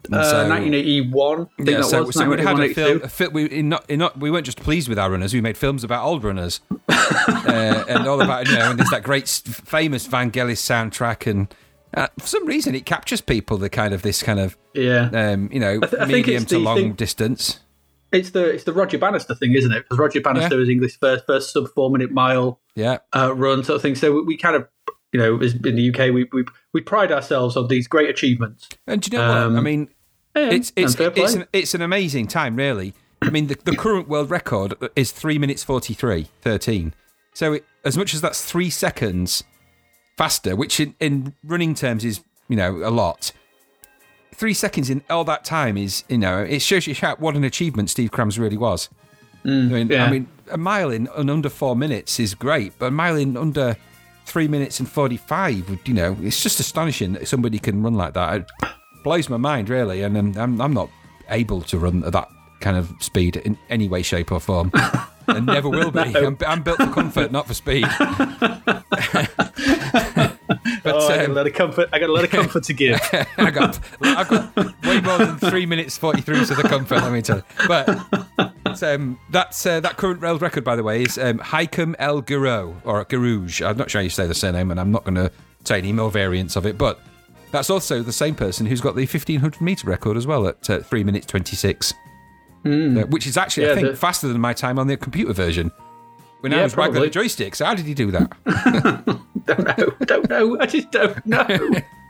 And 0.05 0.15
Uh, 0.17 0.23
so- 0.31 0.49
1981. 0.49 1.49
Yeah, 1.61 1.81
so, 1.81 2.03
was 2.05 2.15
so 2.17 2.29
we'd 2.29 2.41
had 2.41 2.61
a 2.61 2.75
film. 2.75 3.01
A 3.03 3.09
fi- 3.09 3.29
we, 3.29 3.47
in 3.47 3.71
not, 3.71 3.89
in 3.89 3.99
not, 4.01 4.19
we 4.21 4.31
weren't 4.31 4.45
just 4.45 4.61
pleased 4.61 4.87
with 4.89 4.99
our 4.99 5.11
runners. 5.11 5.33
We 5.33 5.41
made 5.41 5.57
films 5.57 5.83
about 5.83 6.05
old 6.05 6.23
runners, 6.23 6.61
uh, 6.91 7.85
and 7.89 8.07
all 8.07 8.21
about 8.21 8.47
you 8.49 8.55
know. 8.59 8.71
And 8.71 8.79
there's 8.79 8.91
that 8.91 9.03
great, 9.03 9.27
famous 9.29 10.07
Vangelis 10.07 10.61
soundtrack, 10.61 11.27
and 11.31 11.49
uh, 11.95 12.09
for 12.19 12.27
some 12.27 12.45
reason 12.47 12.75
it 12.75 12.85
captures 12.85 13.23
people. 13.23 13.57
The 13.57 13.71
kind 13.71 13.95
of 13.95 14.03
this 14.03 14.23
kind 14.23 14.39
of 14.41 14.59
Yeah. 14.75 15.09
um, 15.15 15.49
you 15.51 15.61
know 15.61 15.81
th- 15.81 16.07
medium 16.09 16.45
to 16.47 16.59
long 16.59 16.77
thing- 16.77 16.93
distance. 16.93 17.61
It's 18.15 18.31
the 18.31 18.45
it's 18.51 18.65
the 18.65 18.73
Roger 18.73 18.97
Bannister 18.99 19.35
thing, 19.35 19.53
isn't 19.53 19.73
it? 19.73 19.83
Because 19.85 19.99
Roger 19.99 20.21
Bannister 20.21 20.57
was 20.57 20.69
English 20.69 20.99
first 20.99 21.27
first 21.27 21.53
sub 21.53 21.69
four 21.75 21.91
minute 21.91 22.11
mile 22.13 22.61
Yeah. 22.75 22.99
uh, 23.15 23.35
run 23.35 23.65
sort 23.65 23.77
of 23.77 23.83
thing. 23.83 23.95
So 23.95 24.13
we, 24.13 24.23
we 24.23 24.37
kind 24.37 24.57
of, 24.57 24.67
you 25.13 25.21
know, 25.21 25.35
in 25.41 25.77
the 25.77 25.91
UK, 25.91 26.13
we, 26.15 26.27
we 26.33 26.45
we 26.73 26.81
pride 26.81 27.13
ourselves 27.13 27.57
on 27.57 27.69
these 27.69 27.87
great 27.89 28.09
achievements. 28.09 28.69
And 28.87 29.01
do 29.03 29.11
you 29.13 29.19
know 29.19 29.29
what? 29.29 29.37
I 29.37 29.43
Um, 29.59 29.63
mean, 29.65 29.89
Yeah, 30.35 30.51
it's 30.51 30.73
it's 30.77 30.93
and 30.95 30.99
fair 30.99 31.11
play. 31.11 31.25
it's 31.25 31.35
an, 31.35 31.47
it's 31.53 31.75
an 31.75 31.83
amazing 31.83 32.27
time, 32.29 32.57
really. 32.57 32.95
I 33.23 33.31
mean, 33.31 33.47
the, 33.47 33.57
the 33.65 33.75
current 33.77 34.07
world 34.09 34.31
record 34.31 34.75
is 34.97 35.11
three 35.13 35.39
minutes 35.39 35.63
43, 35.65 36.27
13. 36.43 36.93
So 37.33 37.55
it, 37.55 37.65
as 37.85 37.97
much 37.97 38.13
as 38.15 38.21
that's 38.21 38.45
three 38.45 38.69
seconds 38.71 39.43
faster, 40.17 40.55
which 40.55 40.79
in, 40.79 40.95
in 41.01 41.35
running 41.43 41.75
terms 41.75 42.05
is 42.05 42.21
you 42.49 42.57
know 42.57 42.77
a 42.87 42.91
lot. 42.91 43.33
Three 44.35 44.55
seconds 44.55 44.91
in 44.91 45.03
all 45.09 45.25
that 45.25 45.45
time 45.45 45.77
is 45.77 46.05
you 46.09 46.19
know 46.19 46.43
it 46.43 46.61
shows 46.61 46.87
you 46.87 46.95
how, 46.95 47.17
what 47.17 47.37
an 47.37 47.45
achievement 47.45 47.91
Steve 47.91 48.11
Crams 48.11 48.39
really 48.39 48.57
was. 48.57 48.89
I 49.45 49.49
mean, 49.49 49.89
yeah. 49.89 50.05
I 50.05 50.11
mean, 50.11 50.27
a 50.51 50.59
mile 50.59 50.91
in, 50.91 51.09
in 51.17 51.29
under 51.29 51.51
four 51.51 51.77
minutes 51.77 52.19
is 52.19 52.35
great, 52.35 52.73
but 52.79 52.87
a 52.87 52.91
mile 52.91 53.17
in 53.17 53.37
under 53.37 53.77
three 54.25 54.49
minutes 54.49 54.81
and 54.81 54.89
forty-five, 54.89 55.69
would, 55.69 55.87
you 55.87 55.95
know, 55.95 56.17
it's 56.21 56.43
just 56.43 56.61
astonishing 56.61 57.13
that 57.13 57.29
somebody 57.29 57.59
can 57.59 57.83
run 57.83 57.95
like 57.95 58.15
that. 58.15 58.41
It 58.41 58.51
blows 59.03 59.29
my 59.29 59.37
mind, 59.37 59.69
really, 59.69 60.03
and 60.03 60.17
um, 60.17 60.35
I'm 60.37 60.61
I'm 60.61 60.73
not 60.73 60.91
able 61.29 61.63
to 61.63 61.79
run 61.79 62.05
at 62.05 62.13
that 62.13 62.29
kind 62.61 62.77
of 62.77 62.93
speed 63.01 63.37
in 63.37 63.59
any 63.69 63.89
way, 63.89 64.03
shape, 64.03 64.33
or 64.33 64.41
form, 64.41 64.73
and 65.29 65.47
never 65.47 65.69
will 65.69 65.91
be. 65.91 66.01
I'm, 66.01 66.39
I'm 66.47 66.63
built 66.63 66.79
for 66.79 66.91
comfort, 66.91 67.31
not 67.31 67.47
for 67.47 67.55
speed. 67.55 67.87
but 70.83 70.95
oh, 70.95 71.09
I 71.09 71.17
got 71.17 71.19
a 71.19 71.25
um, 71.27 71.35
lot 71.35 71.47
of 71.47 71.53
comfort. 71.55 71.89
I 71.93 71.99
got 71.99 72.09
a 72.09 72.13
lot 72.13 72.25
of 72.25 72.31
comfort 72.31 72.65
to 72.65 72.73
give. 72.73 72.99
I 73.39 73.51
got 73.51 73.79
I 74.01 74.25
got 74.25 74.57
way 74.85 75.01
more 75.01 75.19
than 75.19 75.39
three 75.39 75.67
minutes 75.67 75.99
forty 75.99 76.23
three 76.23 76.45
to 76.45 76.55
the 76.55 76.63
comfort. 76.63 76.97
Let 76.97 77.13
me 77.13 77.23
tell 77.23 77.39
you. 77.39 77.45
But 77.69 78.07
it's, 78.67 78.83
um, 78.83 79.19
that's 79.31 79.65
uh, 79.67 79.81
that 79.81 79.97
current 79.97 80.21
world 80.21 80.43
record, 80.43 80.65
by 80.65 80.77
the 80.77 80.83
way, 80.83 81.03
is 81.03 81.19
um, 81.19 81.39
Hicham 81.39 81.95
El 81.99 82.23
Garo 82.23 82.77
or 82.85 83.05
Garouge. 83.05 83.67
I'm 83.67 83.77
not 83.77 83.91
sure 83.91 84.01
how 84.01 84.05
you 84.05 84.11
say 84.11 84.27
the 84.27 84.35
surname, 84.35 84.71
and 84.71 84.81
I'm 84.81 84.91
not 84.91 85.05
going 85.05 85.17
to 85.17 85.31
say 85.65 85.79
any 85.79 85.93
more 85.93 86.11
variants 86.11 86.57
of 86.57 86.67
it. 86.67 86.79
But 86.79 87.01
that's 87.51 87.71
also 87.71 88.03
the 88.03 88.13
same 88.13 88.35
person 88.35 88.67
who's 88.67 88.81
got 88.81 88.97
the 88.97 89.03
1500 89.03 89.61
meter 89.61 89.87
record 89.87 90.17
as 90.17 90.27
well 90.27 90.49
at 90.49 90.69
uh, 90.69 90.81
three 90.81 91.05
minutes 91.05 91.27
26, 91.27 91.95
uh, 92.65 92.71
which 93.09 93.27
is 93.27 93.37
actually 93.37 93.71
I 93.71 93.75
think 93.75 93.89
the- 93.89 93.97
faster 93.97 94.29
than 94.29 94.41
my 94.41 94.53
time 94.53 94.79
on 94.79 94.87
the 94.87 94.97
computer 94.97 95.33
version. 95.33 95.71
When 96.45 96.53
I 96.53 96.57
Yeah, 96.59 96.63
was 96.65 96.77
waggling 96.77 97.11
probably. 97.11 97.27
the 97.29 97.45
joysticks, 97.45 97.65
how 97.65 97.75
did 97.75 97.87
he 97.87 97.95
do 97.95 98.11
that? 98.11 98.31
don't 99.47 99.79
know. 99.79 99.95
Don't 100.05 100.29
know. 100.29 100.61
I 100.61 100.67
just 100.67 100.91
don't 100.91 101.25
know. 101.25 101.47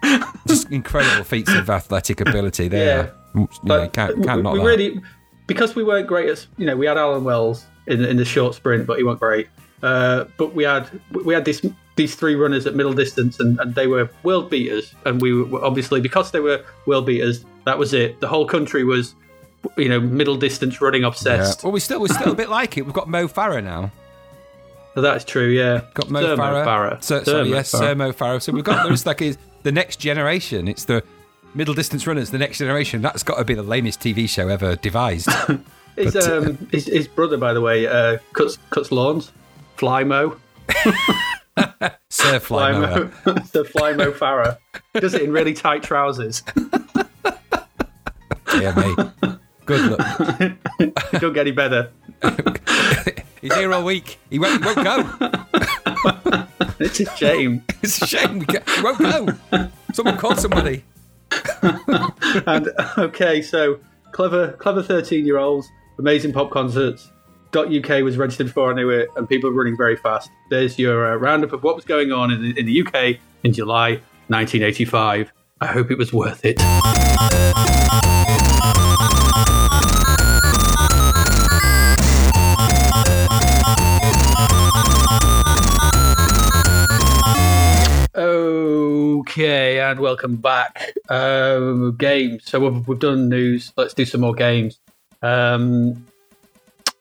Just 0.49 0.71
incredible 0.73 1.23
feats 1.23 1.55
of 1.55 1.71
athletic 1.71 2.21
ability 2.21 2.67
there. 2.67 3.15
Yeah. 3.35 3.41
You 3.41 3.49
know, 3.63 3.89
can't, 3.91 4.25
can't 4.25 4.45
we, 4.45 4.59
we 4.59 4.67
really 4.67 5.01
because 5.47 5.77
we 5.77 5.85
weren't 5.85 6.09
great 6.09 6.29
at 6.29 6.45
you 6.59 6.67
know 6.67 6.77
we 6.77 6.85
had 6.87 6.99
Allan 6.99 7.23
Wells 7.23 7.65
in 7.87 8.05
in 8.05 8.17
the 8.17 8.25
short 8.25 8.57
sprint, 8.57 8.89
but 8.89 8.99
he 8.99 9.05
wasn't 9.05 9.21
great. 9.21 9.47
Uh, 9.85 10.25
but 10.37 10.53
we 10.55 10.65
had 10.65 10.91
we 11.25 11.33
had 11.33 11.45
this 11.45 11.65
these 11.95 12.17
three 12.17 12.35
runners 12.35 12.67
at 12.67 12.75
middle 12.75 12.93
distance, 12.93 13.39
and, 13.39 13.59
and 13.61 13.75
they 13.77 13.87
were 13.87 14.11
world 14.25 14.51
beaters. 14.51 14.95
And 15.07 15.23
we 15.23 15.43
were 15.45 15.65
obviously 15.65 16.01
because 16.01 16.33
they 16.33 16.41
were 16.41 16.63
world 16.87 17.07
beaters, 17.07 17.45
that 17.67 17.79
was 17.79 17.95
it. 17.95 18.19
The 18.21 18.27
whole 18.29 18.47
country 18.47 18.83
was 18.85 19.15
you 19.79 19.89
know 19.89 20.01
middle 20.01 20.37
distance 20.37 20.81
running 20.81 21.03
Yeah. 21.03 21.09
obsessed. 21.09 21.63
Well, 21.63 21.73
we 21.73 21.79
still 21.81 22.01
we're 22.01 22.09
still 22.09 22.33
a 22.33 22.37
bit 22.37 22.51
like 22.51 22.77
it. 22.77 22.83
We've 22.83 22.93
got 22.95 23.09
Mo 23.09 23.29
Farah 23.29 23.63
now. 23.63 23.91
That's 24.95 25.25
true. 25.25 25.49
Yeah, 25.49 25.83
Got 25.95 26.11
Mo 26.11 26.21
Sir 26.21 26.37
Farah. 26.37 27.03
So, 27.03 27.19
Sir 27.19 27.25
sorry, 27.25 27.49
Mo 27.51 27.57
yes, 27.57 27.73
Farah. 27.73 27.79
Sir 27.79 27.95
Mo 27.95 28.13
Farah. 28.13 28.43
So 28.43 28.53
we've 28.53 28.65
got 28.65 28.87
there's 28.87 29.07
like 29.07 29.21
is 29.23 29.39
the 29.63 29.73
next 29.73 29.97
generation. 29.97 30.69
It's 30.69 30.85
the 30.85 31.03
middle 31.55 31.75
distance 31.75 32.07
runners. 32.07 32.31
The 32.31 32.39
next 32.39 32.59
generation. 32.59 33.03
That's 33.03 33.23
got 33.23 33.39
to 33.39 33.45
be 33.45 33.55
the 33.55 33.63
lamest 33.63 34.01
TV 34.01 34.29
show 34.29 34.49
ever 34.49 34.77
devised. 34.77 35.29
His, 35.97 36.13
But, 36.15 36.29
uh, 36.29 36.39
um, 36.39 36.69
his, 36.73 36.87
his 36.87 37.07
brother, 37.07 37.37
by 37.37 37.53
the 37.53 37.61
way, 37.61 37.87
uh, 37.87 38.19
cuts 38.33 38.59
cuts 38.71 38.91
lawns. 38.91 39.31
Flymo, 39.77 40.37
Sir 42.11 42.41
Fly 42.41 42.73
Mower. 42.73 43.07
Flymo, 43.07 43.53
the 43.53 43.63
Flymo 43.75 44.13
Farah 44.13 44.59
does 44.95 45.15
it 45.15 45.23
in 45.23 45.31
really 45.31 45.55
tight 45.55 45.85
trousers. 45.85 46.43
Yeah, 48.55 48.75
me. 48.75 49.37
Good 49.67 49.91
luck. 49.93 50.21
Don't 51.21 51.33
get 51.33 51.39
any 51.43 51.53
better. 51.53 51.91
He's 53.41 53.55
here 53.55 53.73
all 53.73 53.85
week. 53.85 54.19
He 54.31 54.39
won't, 54.39 54.65
he 54.65 54.73
won't 54.73 54.85
go. 54.85 56.47
It's 56.81 57.01
a 57.01 57.17
shame. 57.17 57.63
It's 57.83 58.03
a 58.03 58.07
shame. 58.07 58.41
We 58.41 58.47
He 58.47 58.83
won't 58.83 58.99
go. 58.99 59.69
Someone 59.93 60.17
call 60.17 60.35
somebody. 60.37 60.85
and 61.63 62.69
okay, 62.99 63.43
so 63.43 63.79
clever, 64.13 64.53
clever 64.53 64.83
thirteen-year-olds, 64.83 65.69
amazing 65.99 66.33
pop 66.33 66.51
concerts. 66.51 67.11
.uk 67.55 67.89
was 68.03 68.17
registered 68.17 68.49
before 68.49 68.73
I 68.73 68.75
knew 68.75 68.91
it, 68.91 69.09
and 69.17 69.29
people 69.29 69.49
are 69.51 69.53
running 69.53 69.77
very 69.77 69.97
fast. 69.97 70.31
There's 70.51 70.79
your 70.79 71.13
uh, 71.13 71.17
roundup 71.17 71.53
of 71.53 71.63
what 71.63 71.77
was 71.77 71.85
going 71.85 72.11
on 72.11 72.33
in 72.33 72.43
the, 72.43 72.59
in 72.59 72.67
the 72.67 72.85
UK 72.85 73.19
in 73.45 73.53
July 73.53 74.01
1985. 74.29 75.33
I 75.61 75.67
hope 75.67 75.91
it 75.91 75.99
was 75.99 76.13
worth 76.13 76.41
it. 76.45 76.59
Okay, 89.27 89.81
and 89.81 90.01
welcome 90.01 90.37
back. 90.37 90.93
Um, 91.09 91.97
games. 91.97 92.43
So 92.45 92.61
we've, 92.61 92.87
we've 92.87 92.99
done 92.99 93.31
news. 93.31 93.73
Let's 93.75 93.95
do 93.95 94.05
some 94.05 94.21
more 94.21 94.35
games. 94.35 94.79
Um, 95.23 96.07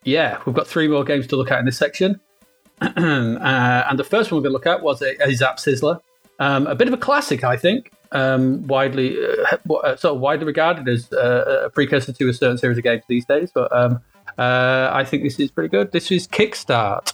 yeah, 0.06 0.42
we've 0.46 0.56
got 0.56 0.66
three 0.66 0.88
more 0.88 1.04
games 1.04 1.28
to 1.28 1.36
look 1.36 1.52
at 1.52 1.60
in 1.60 1.66
this 1.66 1.78
section. 1.78 2.22
uh, 2.82 2.88
and 2.96 4.00
the 4.00 4.06
first 4.06 4.32
one 4.32 4.38
we're 4.38 4.50
going 4.50 4.52
to 4.52 4.54
look 4.54 4.68
at 4.68 4.82
was 4.82 5.02
a, 5.02 5.22
a 5.22 5.36
Zap 5.36 5.58
Sizzler. 5.58 6.00
Um, 6.40 6.66
a 6.68 6.76
bit 6.76 6.88
of 6.88 6.94
a 6.94 6.98
classic, 6.98 7.44
I 7.44 7.58
think. 7.58 7.92
Um, 8.14 8.66
widely, 8.68 9.18
uh, 9.22 9.74
uh, 9.74 9.98
sort 9.98 10.16
of 10.16 10.22
widely 10.22 10.46
regarded 10.46 10.88
as 10.88 11.12
uh, 11.12 11.64
a 11.66 11.70
precursor 11.72 12.14
to 12.14 12.30
a 12.30 12.34
certain 12.34 12.58
series 12.58 12.78
of 12.78 12.86
games 12.86 13.04
these 13.10 13.26
days. 13.26 13.52
But 13.54 13.70
um, 13.76 14.00
uh, 14.38 14.92
I 14.94 15.04
think 15.04 15.24
this 15.24 15.38
is 15.42 15.52
pretty 15.52 15.70
good. 15.70 15.92
This 15.92 16.10
is 16.10 16.26
Kikstart. 16.30 17.12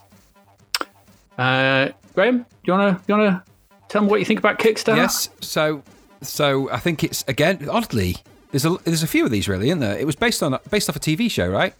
Uh, 1.36 1.90
Graham, 2.14 2.38
do 2.38 2.46
you 2.66 2.74
want 2.74 3.00
to 3.00 3.04
you 3.08 3.18
want 3.18 3.44
to 3.44 3.49
tell 3.90 4.02
me 4.02 4.08
what 4.08 4.20
you 4.20 4.26
think 4.26 4.40
about 4.40 4.58
Kickstarter. 4.60 4.96
Yes. 4.96 5.30
So, 5.42 5.84
so 6.22 6.72
I 6.72 6.78
think 6.80 7.04
it's 7.04 7.26
again 7.28 7.68
oddly. 7.70 8.16
There's 8.52 8.66
a 8.66 8.78
there's 8.86 9.04
a 9.04 9.08
few 9.08 9.26
of 9.26 9.32
these 9.32 9.48
really, 9.48 9.68
isn't 9.68 9.80
there? 9.80 9.98
It 9.98 10.06
was 10.06 10.16
based 10.16 10.42
on 10.42 10.58
based 10.70 10.90
off 10.90 10.96
a 10.96 11.00
TV 11.00 11.30
show, 11.30 11.50
right? 11.50 11.74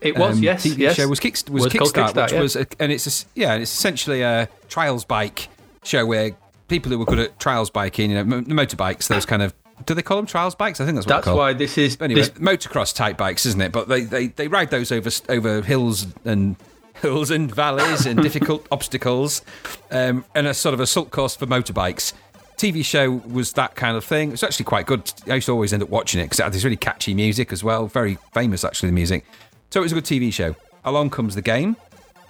It 0.00 0.18
was, 0.18 0.36
Um, 0.36 0.42
yes, 0.42 0.64
TV 0.66 0.78
yes. 0.78 0.96
show 0.96 1.08
was 1.08 1.18
Kick, 1.18 1.32
was, 1.48 1.64
Was 1.64 1.72
called 1.72 1.92
Kickstart, 1.94 2.12
Kickstart, 2.12 2.22
which 2.24 2.32
yeah. 2.32 2.40
was 2.40 2.56
a, 2.56 2.66
and 2.78 2.92
it's 2.92 3.24
a 3.24 3.26
yeah, 3.34 3.54
it's 3.54 3.72
essentially 3.72 4.20
a 4.22 4.48
trials 4.68 5.04
bike 5.04 5.48
show 5.82 6.04
where 6.04 6.32
people 6.68 6.92
who 6.92 6.98
were 6.98 7.06
good 7.06 7.18
at 7.18 7.38
trials 7.40 7.70
biking, 7.70 8.10
you 8.10 8.16
know, 8.16 8.24
mo- 8.24 8.42
motorbikes, 8.42 9.08
those 9.08 9.24
kind 9.24 9.42
of 9.42 9.54
do 9.86 9.94
they 9.94 10.02
call 10.02 10.16
them 10.18 10.26
trials 10.26 10.54
bikes? 10.54 10.80
I 10.80 10.84
think 10.84 10.96
that's 10.96 11.06
what 11.06 11.24
That's 11.24 11.36
why 11.36 11.52
this 11.52 11.76
is 11.78 11.96
Anyway, 12.00 12.20
this, 12.20 12.30
motocross 12.30 12.94
type 12.94 13.16
bikes, 13.16 13.44
isn't 13.46 13.60
it? 13.60 13.72
But 13.72 13.88
they, 13.88 14.02
they, 14.02 14.26
they 14.28 14.48
ride 14.48 14.70
those 14.70 14.92
over 14.92 15.10
over 15.28 15.62
hills 15.62 16.06
and 16.24 16.56
hills 17.04 17.30
and 17.30 17.54
valleys 17.54 18.06
and 18.06 18.22
difficult 18.28 18.66
obstacles, 18.72 19.42
um, 19.90 20.24
and 20.34 20.46
a 20.46 20.54
sort 20.54 20.72
of 20.72 20.80
a 20.80 20.86
salt 20.86 21.10
course 21.10 21.36
for 21.36 21.46
motorbikes. 21.46 22.14
TV 22.56 22.82
show 22.82 23.10
was 23.10 23.52
that 23.52 23.74
kind 23.74 23.96
of 23.96 24.04
thing. 24.04 24.32
It's 24.32 24.42
actually 24.42 24.64
quite 24.64 24.86
good. 24.86 25.12
I 25.26 25.34
used 25.34 25.46
to 25.46 25.52
always 25.52 25.72
end 25.74 25.82
up 25.82 25.90
watching 25.90 26.20
it 26.20 26.24
because 26.24 26.40
it 26.40 26.44
had 26.44 26.52
this 26.52 26.64
really 26.64 26.76
catchy 26.76 27.12
music 27.12 27.52
as 27.52 27.62
well. 27.62 27.88
Very 27.88 28.16
famous, 28.32 28.64
actually, 28.64 28.88
the 28.88 28.94
music. 28.94 29.24
So 29.70 29.80
it 29.80 29.82
was 29.82 29.92
a 29.92 29.96
good 29.96 30.04
TV 30.04 30.32
show. 30.32 30.56
Along 30.84 31.10
comes 31.10 31.34
the 31.34 31.42
game, 31.42 31.76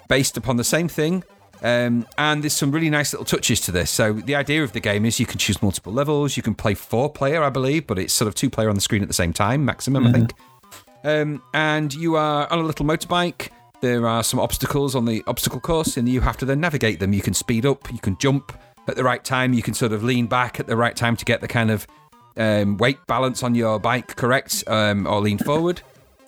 based 0.08 0.36
upon 0.36 0.56
the 0.56 0.64
same 0.64 0.88
thing. 0.88 1.22
Um, 1.62 2.06
and 2.18 2.42
there's 2.42 2.52
some 2.52 2.72
really 2.72 2.90
nice 2.90 3.12
little 3.12 3.24
touches 3.24 3.60
to 3.62 3.72
this. 3.72 3.90
So 3.90 4.12
the 4.12 4.34
idea 4.34 4.64
of 4.64 4.72
the 4.72 4.80
game 4.80 5.04
is 5.04 5.20
you 5.20 5.26
can 5.26 5.38
choose 5.38 5.62
multiple 5.62 5.92
levels. 5.92 6.36
You 6.36 6.42
can 6.42 6.54
play 6.54 6.74
four 6.74 7.10
player, 7.10 7.42
I 7.44 7.50
believe, 7.50 7.86
but 7.86 7.98
it's 7.98 8.12
sort 8.12 8.26
of 8.26 8.34
two 8.34 8.50
player 8.50 8.68
on 8.68 8.74
the 8.74 8.80
screen 8.80 9.02
at 9.02 9.08
the 9.08 9.14
same 9.14 9.32
time, 9.32 9.64
maximum, 9.64 10.06
I 10.06 10.12
think. 10.12 10.34
Um, 11.04 11.42
and 11.52 11.94
you 11.94 12.16
are 12.16 12.50
on 12.50 12.58
a 12.58 12.62
little 12.62 12.86
motorbike. 12.86 13.50
There 13.84 14.08
are 14.08 14.22
some 14.22 14.40
obstacles 14.40 14.94
on 14.94 15.04
the 15.04 15.22
obstacle 15.26 15.60
course, 15.60 15.98
and 15.98 16.08
you 16.08 16.22
have 16.22 16.38
to 16.38 16.46
then 16.46 16.58
navigate 16.58 17.00
them. 17.00 17.12
You 17.12 17.20
can 17.20 17.34
speed 17.34 17.66
up, 17.66 17.92
you 17.92 17.98
can 17.98 18.16
jump 18.16 18.58
at 18.88 18.96
the 18.96 19.04
right 19.04 19.22
time, 19.22 19.52
you 19.52 19.60
can 19.60 19.74
sort 19.74 19.92
of 19.92 20.02
lean 20.02 20.26
back 20.26 20.58
at 20.58 20.66
the 20.66 20.74
right 20.74 20.96
time 20.96 21.18
to 21.18 21.24
get 21.26 21.42
the 21.42 21.48
kind 21.48 21.70
of 21.70 21.86
um, 22.38 22.78
weight 22.78 22.96
balance 23.06 23.42
on 23.42 23.54
your 23.54 23.78
bike 23.78 24.16
correct, 24.16 24.64
um, 24.68 25.06
or 25.06 25.20
lean 25.20 25.36
forward. 25.36 25.82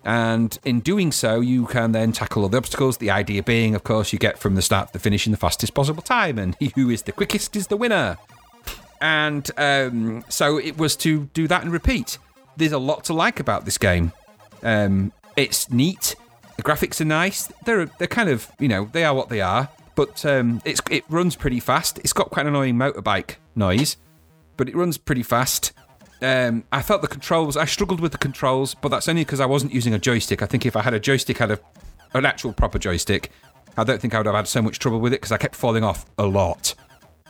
And 0.04 0.59
in 0.66 0.80
doing 0.80 1.11
so, 1.12 1.40
you 1.40 1.64
can 1.64 1.92
then 1.92 2.12
tackle 2.12 2.42
all 2.42 2.50
the 2.50 2.59
obstacles. 2.59 2.98
The 2.98 3.11
idea 3.11 3.42
being, 3.42 3.74
of 3.74 3.84
course, 3.84 4.12
you 4.12 4.18
get 4.18 4.38
from 4.38 4.54
the 4.54 4.61
start 4.61 4.88
to 4.88 4.92
the 4.92 4.98
finish 4.98 5.24
in 5.26 5.30
the 5.30 5.38
fastest 5.38 5.72
possible 5.72 6.02
time, 6.02 6.38
and 6.38 6.54
he 6.61 6.66
who 6.74 6.90
is 6.90 7.04
the 7.04 7.12
quickest 7.12 7.57
is 7.57 7.68
the 7.68 7.78
winner. 7.78 8.18
And 9.00 9.50
um, 9.57 10.26
so 10.28 10.59
it 10.59 10.76
was 10.76 10.94
to 10.96 11.30
do 11.32 11.48
that 11.48 11.62
and 11.62 11.72
repeat. 11.72 12.18
There's 12.59 12.72
a 12.72 12.78
lot 12.78 13.04
to 13.04 13.14
like 13.14 13.40
about 13.40 13.64
this 13.64 13.78
game. 13.78 14.12
Um, 14.62 15.11
it's 15.38 15.70
neat. 15.70 16.16
The 16.57 16.62
graphics 16.62 17.00
are 17.00 17.07
nice. 17.07 17.48
They're 17.64 17.86
they're 17.98 18.09
kind 18.09 18.28
of 18.28 18.50
you 18.59 18.68
know 18.68 18.88
they 18.92 19.04
are 19.04 19.14
what 19.14 19.28
they 19.28 19.40
are. 19.40 19.68
But 19.94 20.24
um, 20.26 20.61
it's 20.64 20.80
it 20.90 21.04
runs 21.09 21.36
pretty 21.36 21.61
fast. 21.61 21.98
It's 21.98 22.12
got 22.12 22.30
quite 22.30 22.42
an 22.42 22.48
annoying 22.48 22.76
motorbike 22.76 23.36
noise, 23.54 23.96
but 24.57 24.68
it 24.68 24.76
runs 24.76 24.98
pretty 24.98 25.22
fast. 25.22 25.72
Um, 26.22 26.64
I 26.72 26.82
felt 26.82 27.02
the 27.02 27.09
controls. 27.09 27.57
I 27.57 27.66
struggled 27.66 28.00
with 28.00 28.12
the 28.12 28.18
controls, 28.18 28.74
but 28.74 28.88
that's 28.88 29.09
only 29.09 29.22
because 29.22 29.40
I 29.40 29.46
wasn't 29.46 29.72
using 29.72 29.94
a 29.94 29.98
joystick. 29.98 30.42
I 30.42 30.46
think 30.46 30.64
if 30.64 30.76
I 30.76 30.82
had 30.82 30.94
a 30.94 31.00
joystick, 31.00 31.38
had 31.38 31.50
a 31.50 31.59
an 32.14 32.24
actual 32.24 32.52
proper 32.52 32.78
joystick, 32.78 33.30
I 33.76 33.84
don't 33.84 34.00
think 34.00 34.14
I 34.14 34.18
would 34.18 34.26
have 34.26 34.34
had 34.34 34.48
so 34.48 34.62
much 34.62 34.78
trouble 34.78 35.00
with 35.00 35.12
it 35.12 35.20
because 35.20 35.32
I 35.32 35.36
kept 35.36 35.54
falling 35.54 35.84
off 35.84 36.07
a 36.18 36.26
lot. 36.26 36.74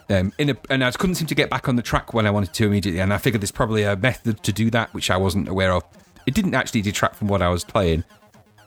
Um, 0.08 0.32
in 0.38 0.50
a, 0.50 0.56
and 0.70 0.84
I 0.84 0.90
couldn't 0.92 1.16
seem 1.16 1.26
to 1.26 1.34
get 1.34 1.50
back 1.50 1.68
on 1.68 1.74
the 1.74 1.82
track 1.82 2.14
when 2.14 2.26
I 2.26 2.30
wanted 2.30 2.52
to 2.54 2.66
immediately. 2.66 3.00
And 3.00 3.12
I 3.12 3.18
figured 3.18 3.42
there's 3.42 3.50
probably 3.50 3.82
a 3.82 3.96
method 3.96 4.42
to 4.44 4.52
do 4.52 4.70
that, 4.70 4.94
which 4.94 5.10
I 5.10 5.16
wasn't 5.16 5.48
aware 5.48 5.72
of. 5.72 5.82
It 6.26 6.34
didn't 6.34 6.54
actually 6.54 6.82
detract 6.82 7.16
from 7.16 7.28
what 7.28 7.42
I 7.42 7.48
was 7.48 7.64
playing. 7.64 8.04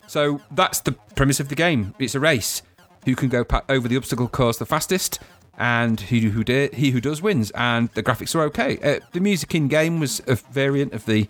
So 0.09 0.41
that's 0.49 0.79
the 0.79 0.93
premise 1.13 1.39
of 1.39 1.49
the 1.49 1.55
game. 1.55 1.93
It's 1.99 2.15
a 2.15 2.19
race. 2.19 2.63
Who 3.05 3.15
can 3.15 3.29
go 3.29 3.45
over 3.69 3.87
the 3.87 3.95
obstacle 3.95 4.27
course 4.27 4.57
the 4.57 4.65
fastest, 4.65 5.19
and 5.59 5.99
who 6.01 6.31
who 6.31 6.43
he 6.73 6.89
who 6.89 6.99
does 6.99 7.21
wins. 7.21 7.51
And 7.51 7.89
the 7.89 8.01
graphics 8.01 8.33
are 8.33 8.41
okay. 8.45 8.79
Uh, 8.81 8.99
the 9.11 9.19
music 9.19 9.53
in 9.53 9.67
game 9.67 9.99
was 9.99 10.19
a 10.25 10.33
variant 10.35 10.93
of 10.93 11.05
the 11.05 11.27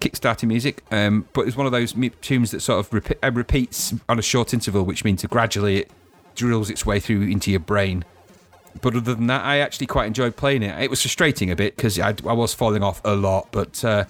Kickstarter 0.00 0.46
music, 0.46 0.84
um, 0.90 1.26
but 1.32 1.46
it's 1.46 1.56
one 1.56 1.64
of 1.64 1.72
those 1.72 1.94
tunes 2.20 2.50
that 2.50 2.60
sort 2.60 2.92
of 2.92 3.16
uh, 3.22 3.32
repeats 3.32 3.94
on 4.10 4.18
a 4.18 4.22
short 4.22 4.52
interval, 4.52 4.82
which 4.82 5.04
means 5.04 5.24
gradually 5.24 5.78
it 5.78 5.90
drills 6.34 6.68
its 6.68 6.84
way 6.84 7.00
through 7.00 7.22
into 7.22 7.50
your 7.50 7.60
brain. 7.60 8.04
But 8.82 8.94
other 8.94 9.14
than 9.14 9.26
that, 9.28 9.42
I 9.42 9.58
actually 9.58 9.86
quite 9.86 10.06
enjoyed 10.06 10.36
playing 10.36 10.62
it. 10.62 10.78
It 10.82 10.90
was 10.90 11.00
frustrating 11.00 11.50
a 11.50 11.56
bit 11.56 11.76
because 11.76 11.98
I, 11.98 12.14
I 12.26 12.32
was 12.32 12.52
falling 12.52 12.82
off 12.82 13.00
a 13.04 13.14
lot, 13.14 13.48
but 13.52 13.82
uh, 13.82 14.04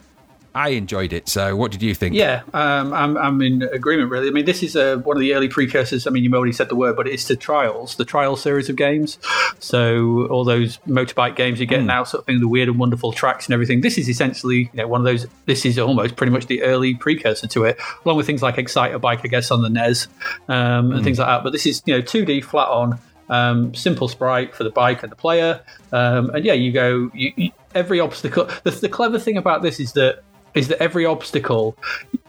I 0.54 0.70
enjoyed 0.70 1.12
it. 1.12 1.28
So, 1.28 1.56
what 1.56 1.70
did 1.70 1.82
you 1.82 1.94
think? 1.94 2.14
Yeah, 2.14 2.42
um, 2.52 2.92
I'm, 2.92 3.16
I'm 3.16 3.40
in 3.42 3.62
agreement, 3.62 4.10
really. 4.10 4.28
I 4.28 4.30
mean, 4.30 4.44
this 4.44 4.62
is 4.62 4.76
uh, 4.76 4.96
one 4.98 5.16
of 5.16 5.20
the 5.20 5.34
early 5.34 5.48
precursors. 5.48 6.06
I 6.06 6.10
mean, 6.10 6.24
you've 6.24 6.34
already 6.34 6.52
said 6.52 6.68
the 6.68 6.76
word, 6.76 6.94
but 6.96 7.08
it's 7.08 7.24
to 7.26 7.36
Trials, 7.36 7.96
the 7.96 8.04
Trial 8.04 8.36
series 8.36 8.68
of 8.68 8.76
games. 8.76 9.18
So, 9.60 10.26
all 10.26 10.44
those 10.44 10.78
motorbike 10.86 11.36
games 11.36 11.58
you 11.58 11.66
get 11.66 11.82
now, 11.82 12.04
sort 12.04 12.22
of 12.22 12.26
thing, 12.26 12.40
the 12.40 12.48
weird 12.48 12.68
and 12.68 12.78
wonderful 12.78 13.12
tracks 13.12 13.46
and 13.46 13.54
everything. 13.54 13.80
This 13.80 13.96
is 13.96 14.08
essentially 14.08 14.70
you 14.72 14.76
know, 14.82 14.88
one 14.88 15.00
of 15.00 15.04
those, 15.04 15.26
this 15.46 15.64
is 15.64 15.78
almost 15.78 16.16
pretty 16.16 16.32
much 16.32 16.46
the 16.46 16.62
early 16.62 16.94
precursor 16.94 17.46
to 17.46 17.64
it, 17.64 17.78
along 18.04 18.18
with 18.18 18.26
things 18.26 18.42
like 18.42 18.56
Excitebike, 18.56 19.20
I 19.24 19.28
guess, 19.28 19.50
on 19.50 19.62
the 19.62 19.70
NES 19.70 20.08
um, 20.48 20.92
and 20.92 21.02
things 21.02 21.18
like 21.18 21.28
that. 21.28 21.42
But 21.44 21.52
this 21.52 21.64
is, 21.64 21.82
you 21.86 21.94
know, 21.94 22.02
2D 22.02 22.44
flat 22.44 22.68
on. 22.68 22.98
Um, 23.28 23.74
simple 23.74 24.08
sprite 24.08 24.54
for 24.54 24.62
the 24.62 24.70
bike 24.70 25.02
and 25.02 25.10
the 25.10 25.16
player, 25.16 25.62
um, 25.90 26.28
and 26.30 26.44
yeah, 26.44 26.52
you 26.52 26.70
go. 26.70 27.10
You, 27.14 27.32
you, 27.36 27.50
every 27.74 27.98
obstacle. 27.98 28.48
The, 28.64 28.72
the 28.72 28.88
clever 28.90 29.18
thing 29.18 29.38
about 29.38 29.62
this 29.62 29.80
is 29.80 29.92
that 29.92 30.22
is 30.54 30.68
that 30.68 30.82
every 30.82 31.06
obstacle 31.06 31.76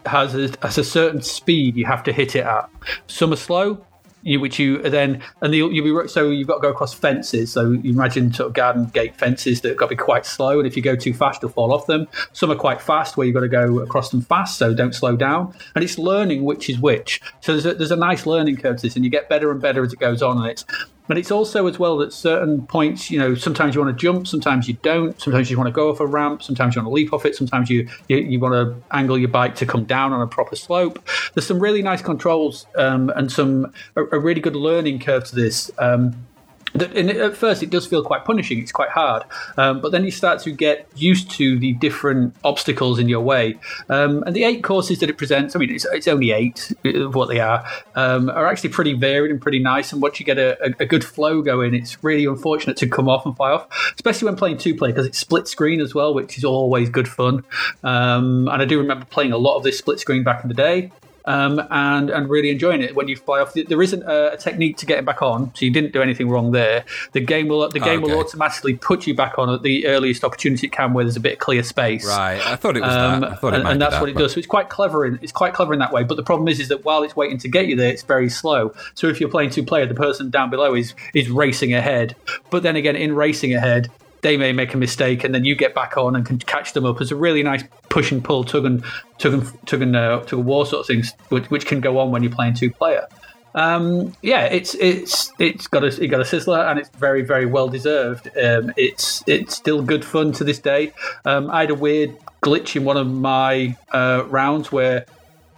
has 0.06 0.34
a, 0.34 0.50
has 0.62 0.78
a 0.78 0.84
certain 0.84 1.22
speed 1.22 1.76
you 1.76 1.86
have 1.86 2.02
to 2.04 2.12
hit 2.12 2.36
it 2.36 2.44
at. 2.44 2.68
Some 3.06 3.32
are 3.32 3.36
slow, 3.36 3.84
you, 4.24 4.40
which 4.40 4.58
you 4.58 4.78
then 4.78 5.22
and 5.42 5.52
the, 5.52 5.58
you'll 5.58 6.02
be 6.02 6.08
so 6.08 6.30
you've 6.30 6.48
got 6.48 6.56
to 6.56 6.62
go 6.62 6.70
across 6.70 6.94
fences. 6.94 7.52
So 7.52 7.72
you 7.72 7.92
imagine 7.92 8.32
sort 8.32 8.48
of 8.48 8.54
garden 8.54 8.86
gate 8.86 9.16
fences 9.16 9.60
that 9.60 9.68
have 9.68 9.76
got 9.76 9.86
to 9.86 9.96
be 9.96 10.02
quite 10.02 10.26
slow, 10.26 10.58
and 10.58 10.66
if 10.66 10.76
you 10.76 10.82
go 10.82 10.96
too 10.96 11.12
fast, 11.12 11.42
you'll 11.42 11.50
fall 11.50 11.72
off 11.72 11.86
them. 11.86 12.08
Some 12.32 12.50
are 12.50 12.56
quite 12.56 12.80
fast, 12.80 13.16
where 13.16 13.26
you've 13.26 13.34
got 13.34 13.40
to 13.40 13.48
go 13.48 13.80
across 13.80 14.10
them 14.10 14.22
fast, 14.22 14.58
so 14.58 14.74
don't 14.74 14.94
slow 14.94 15.16
down. 15.16 15.54
And 15.74 15.84
it's 15.84 15.98
learning 15.98 16.44
which 16.44 16.70
is 16.70 16.78
which. 16.78 17.20
So 17.40 17.52
there's 17.52 17.66
a, 17.66 17.74
there's 17.74 17.90
a 17.90 17.96
nice 17.96 18.24
learning 18.24 18.56
curve 18.56 18.76
to 18.76 18.82
this, 18.82 18.96
and 18.96 19.04
you 19.04 19.10
get 19.10 19.28
better 19.28 19.50
and 19.50 19.60
better 19.60 19.84
as 19.84 19.92
it 19.92 19.98
goes 19.98 20.22
on. 20.22 20.38
And 20.38 20.46
it's 20.46 20.64
but 21.06 21.18
it's 21.18 21.30
also 21.30 21.66
as 21.66 21.78
well 21.78 21.98
that 21.98 22.12
certain 22.12 22.66
points, 22.66 23.10
you 23.10 23.18
know, 23.18 23.34
sometimes 23.34 23.74
you 23.74 23.82
want 23.82 23.96
to 23.96 24.00
jump, 24.00 24.26
sometimes 24.26 24.68
you 24.68 24.74
don't. 24.74 25.20
Sometimes 25.20 25.50
you 25.50 25.58
want 25.58 25.68
to 25.68 25.72
go 25.72 25.90
off 25.90 26.00
a 26.00 26.06
ramp, 26.06 26.42
sometimes 26.42 26.74
you 26.74 26.82
want 26.82 26.90
to 26.90 26.94
leap 26.94 27.12
off 27.12 27.26
it, 27.26 27.36
sometimes 27.36 27.68
you 27.68 27.88
you, 28.08 28.18
you 28.18 28.40
want 28.40 28.54
to 28.54 28.96
angle 28.96 29.18
your 29.18 29.28
bike 29.28 29.54
to 29.56 29.66
come 29.66 29.84
down 29.84 30.12
on 30.12 30.22
a 30.22 30.26
proper 30.26 30.56
slope. 30.56 31.06
There's 31.34 31.46
some 31.46 31.60
really 31.60 31.82
nice 31.82 32.02
controls 32.02 32.66
um, 32.76 33.10
and 33.10 33.30
some 33.30 33.72
a, 33.96 34.04
a, 34.04 34.18
really 34.18 34.40
good 34.40 34.56
learning 34.56 35.00
curve 35.00 35.24
to 35.24 35.34
this. 35.34 35.70
Um, 35.78 36.26
at 36.74 37.36
first 37.36 37.62
it 37.62 37.70
does 37.70 37.86
feel 37.86 38.02
quite 38.02 38.24
punishing 38.24 38.58
it's 38.58 38.72
quite 38.72 38.90
hard 38.90 39.22
um, 39.56 39.80
but 39.80 39.92
then 39.92 40.04
you 40.04 40.10
start 40.10 40.40
to 40.40 40.50
get 40.50 40.88
used 40.96 41.30
to 41.30 41.58
the 41.58 41.72
different 41.74 42.34
obstacles 42.44 42.98
in 42.98 43.08
your 43.08 43.20
way. 43.20 43.58
Um, 43.88 44.22
and 44.24 44.34
the 44.34 44.44
eight 44.44 44.64
courses 44.64 44.98
that 44.98 45.08
it 45.08 45.16
presents 45.16 45.54
i 45.54 45.58
mean 45.58 45.70
it's, 45.70 45.84
it's 45.86 46.08
only 46.08 46.32
eight 46.32 46.72
of 46.84 47.14
what 47.14 47.28
they 47.28 47.40
are 47.40 47.64
um, 47.94 48.28
are 48.30 48.46
actually 48.46 48.70
pretty 48.70 48.92
varied 48.94 49.30
and 49.30 49.40
pretty 49.40 49.58
nice 49.58 49.92
and 49.92 50.02
once 50.02 50.18
you 50.18 50.26
get 50.26 50.38
a, 50.38 50.56
a, 50.64 50.74
a, 50.80 50.86
good 50.86 51.04
flow 51.04 51.42
going 51.42 51.74
it's 51.74 52.02
really 52.02 52.24
unfortunate 52.24 52.76
to 52.76 52.88
come 52.88 53.08
off 53.08 53.24
and 53.24 53.36
fly 53.36 53.52
off 53.52 53.68
especially 53.94 54.26
when 54.26 54.36
playing 54.36 54.58
two 54.58 54.74
player 54.74 54.92
because 54.92 55.06
it's 55.06 55.18
split 55.18 55.46
screen 55.46 55.80
as 55.80 55.94
well 55.94 56.12
which 56.12 56.36
is 56.38 56.44
always 56.44 56.90
good 56.90 57.08
fun. 57.08 57.44
Um, 57.82 58.48
and 58.48 58.60
i 58.60 58.64
do 58.64 58.78
remember 58.78 59.04
playing 59.06 59.32
a 59.32 59.38
lot 59.38 59.56
of 59.56 59.62
this 59.62 59.78
split 59.78 60.00
screen 60.00 60.24
back 60.24 60.42
in 60.42 60.48
the 60.48 60.54
day 60.54 60.90
um, 61.26 61.60
and 61.70 62.10
and 62.10 62.28
really 62.28 62.50
enjoying 62.50 62.82
it. 62.82 62.94
When 62.94 63.08
you 63.08 63.16
fly 63.16 63.40
off, 63.40 63.54
there 63.54 63.82
isn't 63.82 64.02
a, 64.02 64.32
a, 64.34 64.36
technique 64.36 64.76
to 64.78 64.86
getting 64.86 65.04
back 65.04 65.22
on, 65.22 65.52
so 65.54 65.64
you 65.64 65.70
didn't 65.70 65.92
do 65.92 66.02
anything 66.02 66.28
wrong 66.28 66.52
there. 66.52 66.84
The 67.12 67.20
game 67.20 67.48
will 67.48 67.68
the 67.68 67.80
game 67.80 68.02
okay. 68.02 68.12
will 68.12 68.20
automatically 68.20 68.74
put 68.74 69.06
you 69.06 69.14
back 69.14 69.38
on 69.38 69.48
at 69.48 69.62
the 69.62 69.86
earliest 69.86 70.22
opportunity 70.24 70.66
it 70.66 70.72
can, 70.72 70.92
where 70.92 71.04
there's 71.04 71.16
a 71.16 71.20
bit 71.20 71.34
of 71.34 71.38
clear 71.38 71.62
space. 71.62 72.06
Right, 72.06 72.44
I 72.46 72.56
thought 72.56 72.76
it 72.76 72.82
was 72.82 72.94
um, 72.94 73.20
that. 73.20 73.32
I 73.32 73.34
thought 73.36 73.54
and, 73.54 73.66
and 73.66 73.80
that's 73.80 73.94
that, 73.94 74.00
what 74.00 74.10
it 74.10 74.14
but... 74.14 74.20
does. 74.20 74.32
So 74.32 74.38
it's 74.38 74.46
quite 74.46 74.68
clever 74.68 75.06
in 75.06 75.18
it's 75.22 75.32
quite 75.32 75.54
clever 75.54 75.72
in 75.72 75.78
that 75.78 75.92
way. 75.92 76.04
But 76.04 76.16
the 76.16 76.22
problem 76.22 76.48
is, 76.48 76.60
is 76.60 76.68
that 76.68 76.84
while 76.84 77.02
it's 77.02 77.16
waiting 77.16 77.38
to 77.38 77.48
get 77.48 77.68
you 77.68 77.76
there, 77.76 77.90
it's 77.90 78.02
very 78.02 78.28
slow. 78.28 78.74
So 78.94 79.08
if 79.08 79.20
you're 79.20 79.30
playing 79.30 79.50
two 79.50 79.62
player, 79.62 79.86
the 79.86 79.94
person 79.94 80.30
down 80.30 80.50
below 80.50 80.74
is 80.74 80.94
is 81.14 81.30
racing 81.30 81.72
ahead. 81.72 82.16
But 82.50 82.62
then 82.62 82.76
again, 82.76 82.96
in 82.96 83.14
racing 83.14 83.54
ahead, 83.54 83.90
they 84.24 84.38
may 84.38 84.52
make 84.52 84.72
a 84.72 84.78
mistake, 84.78 85.22
and 85.22 85.34
then 85.34 85.44
you 85.44 85.54
get 85.54 85.74
back 85.74 85.96
on 85.96 86.16
and 86.16 86.24
can 86.24 86.38
catch 86.38 86.72
them 86.72 86.86
up. 86.86 87.00
It's 87.00 87.10
a 87.10 87.16
really 87.16 87.42
nice 87.42 87.62
push 87.94 88.10
and 88.10 88.24
pull, 88.24 88.42
tug 88.42 88.64
and 88.64 88.84
tug 89.18 89.34
and 89.34 89.66
tug 89.66 89.80
and 89.80 89.94
uh, 89.94 90.18
tug 90.26 90.40
of 90.40 90.44
war 90.44 90.66
sort 90.66 90.80
of 90.80 90.86
things, 90.86 91.14
which, 91.28 91.48
which 91.48 91.64
can 91.64 91.80
go 91.80 91.98
on 91.98 92.10
when 92.10 92.24
you're 92.24 92.32
playing 92.32 92.52
two 92.52 92.68
player. 92.68 93.06
Um, 93.54 94.12
yeah, 94.20 94.46
it's 94.46 94.74
it's 94.74 95.32
it's 95.38 95.68
got 95.68 95.84
a 95.84 96.02
it 96.02 96.08
got 96.08 96.18
a 96.18 96.24
sizzler 96.24 96.68
and 96.68 96.80
it's 96.80 96.88
very 96.88 97.22
very 97.22 97.46
well 97.46 97.68
deserved. 97.68 98.26
Um, 98.36 98.72
it's 98.76 99.22
it's 99.28 99.54
still 99.54 99.80
good 99.80 100.04
fun 100.04 100.32
to 100.32 100.42
this 100.42 100.58
day. 100.58 100.92
Um, 101.24 101.48
I 101.50 101.60
had 101.60 101.70
a 101.70 101.76
weird 101.76 102.18
glitch 102.42 102.74
in 102.74 102.84
one 102.84 102.96
of 102.96 103.06
my 103.06 103.76
uh, 103.92 104.24
rounds 104.28 104.72
where 104.72 105.06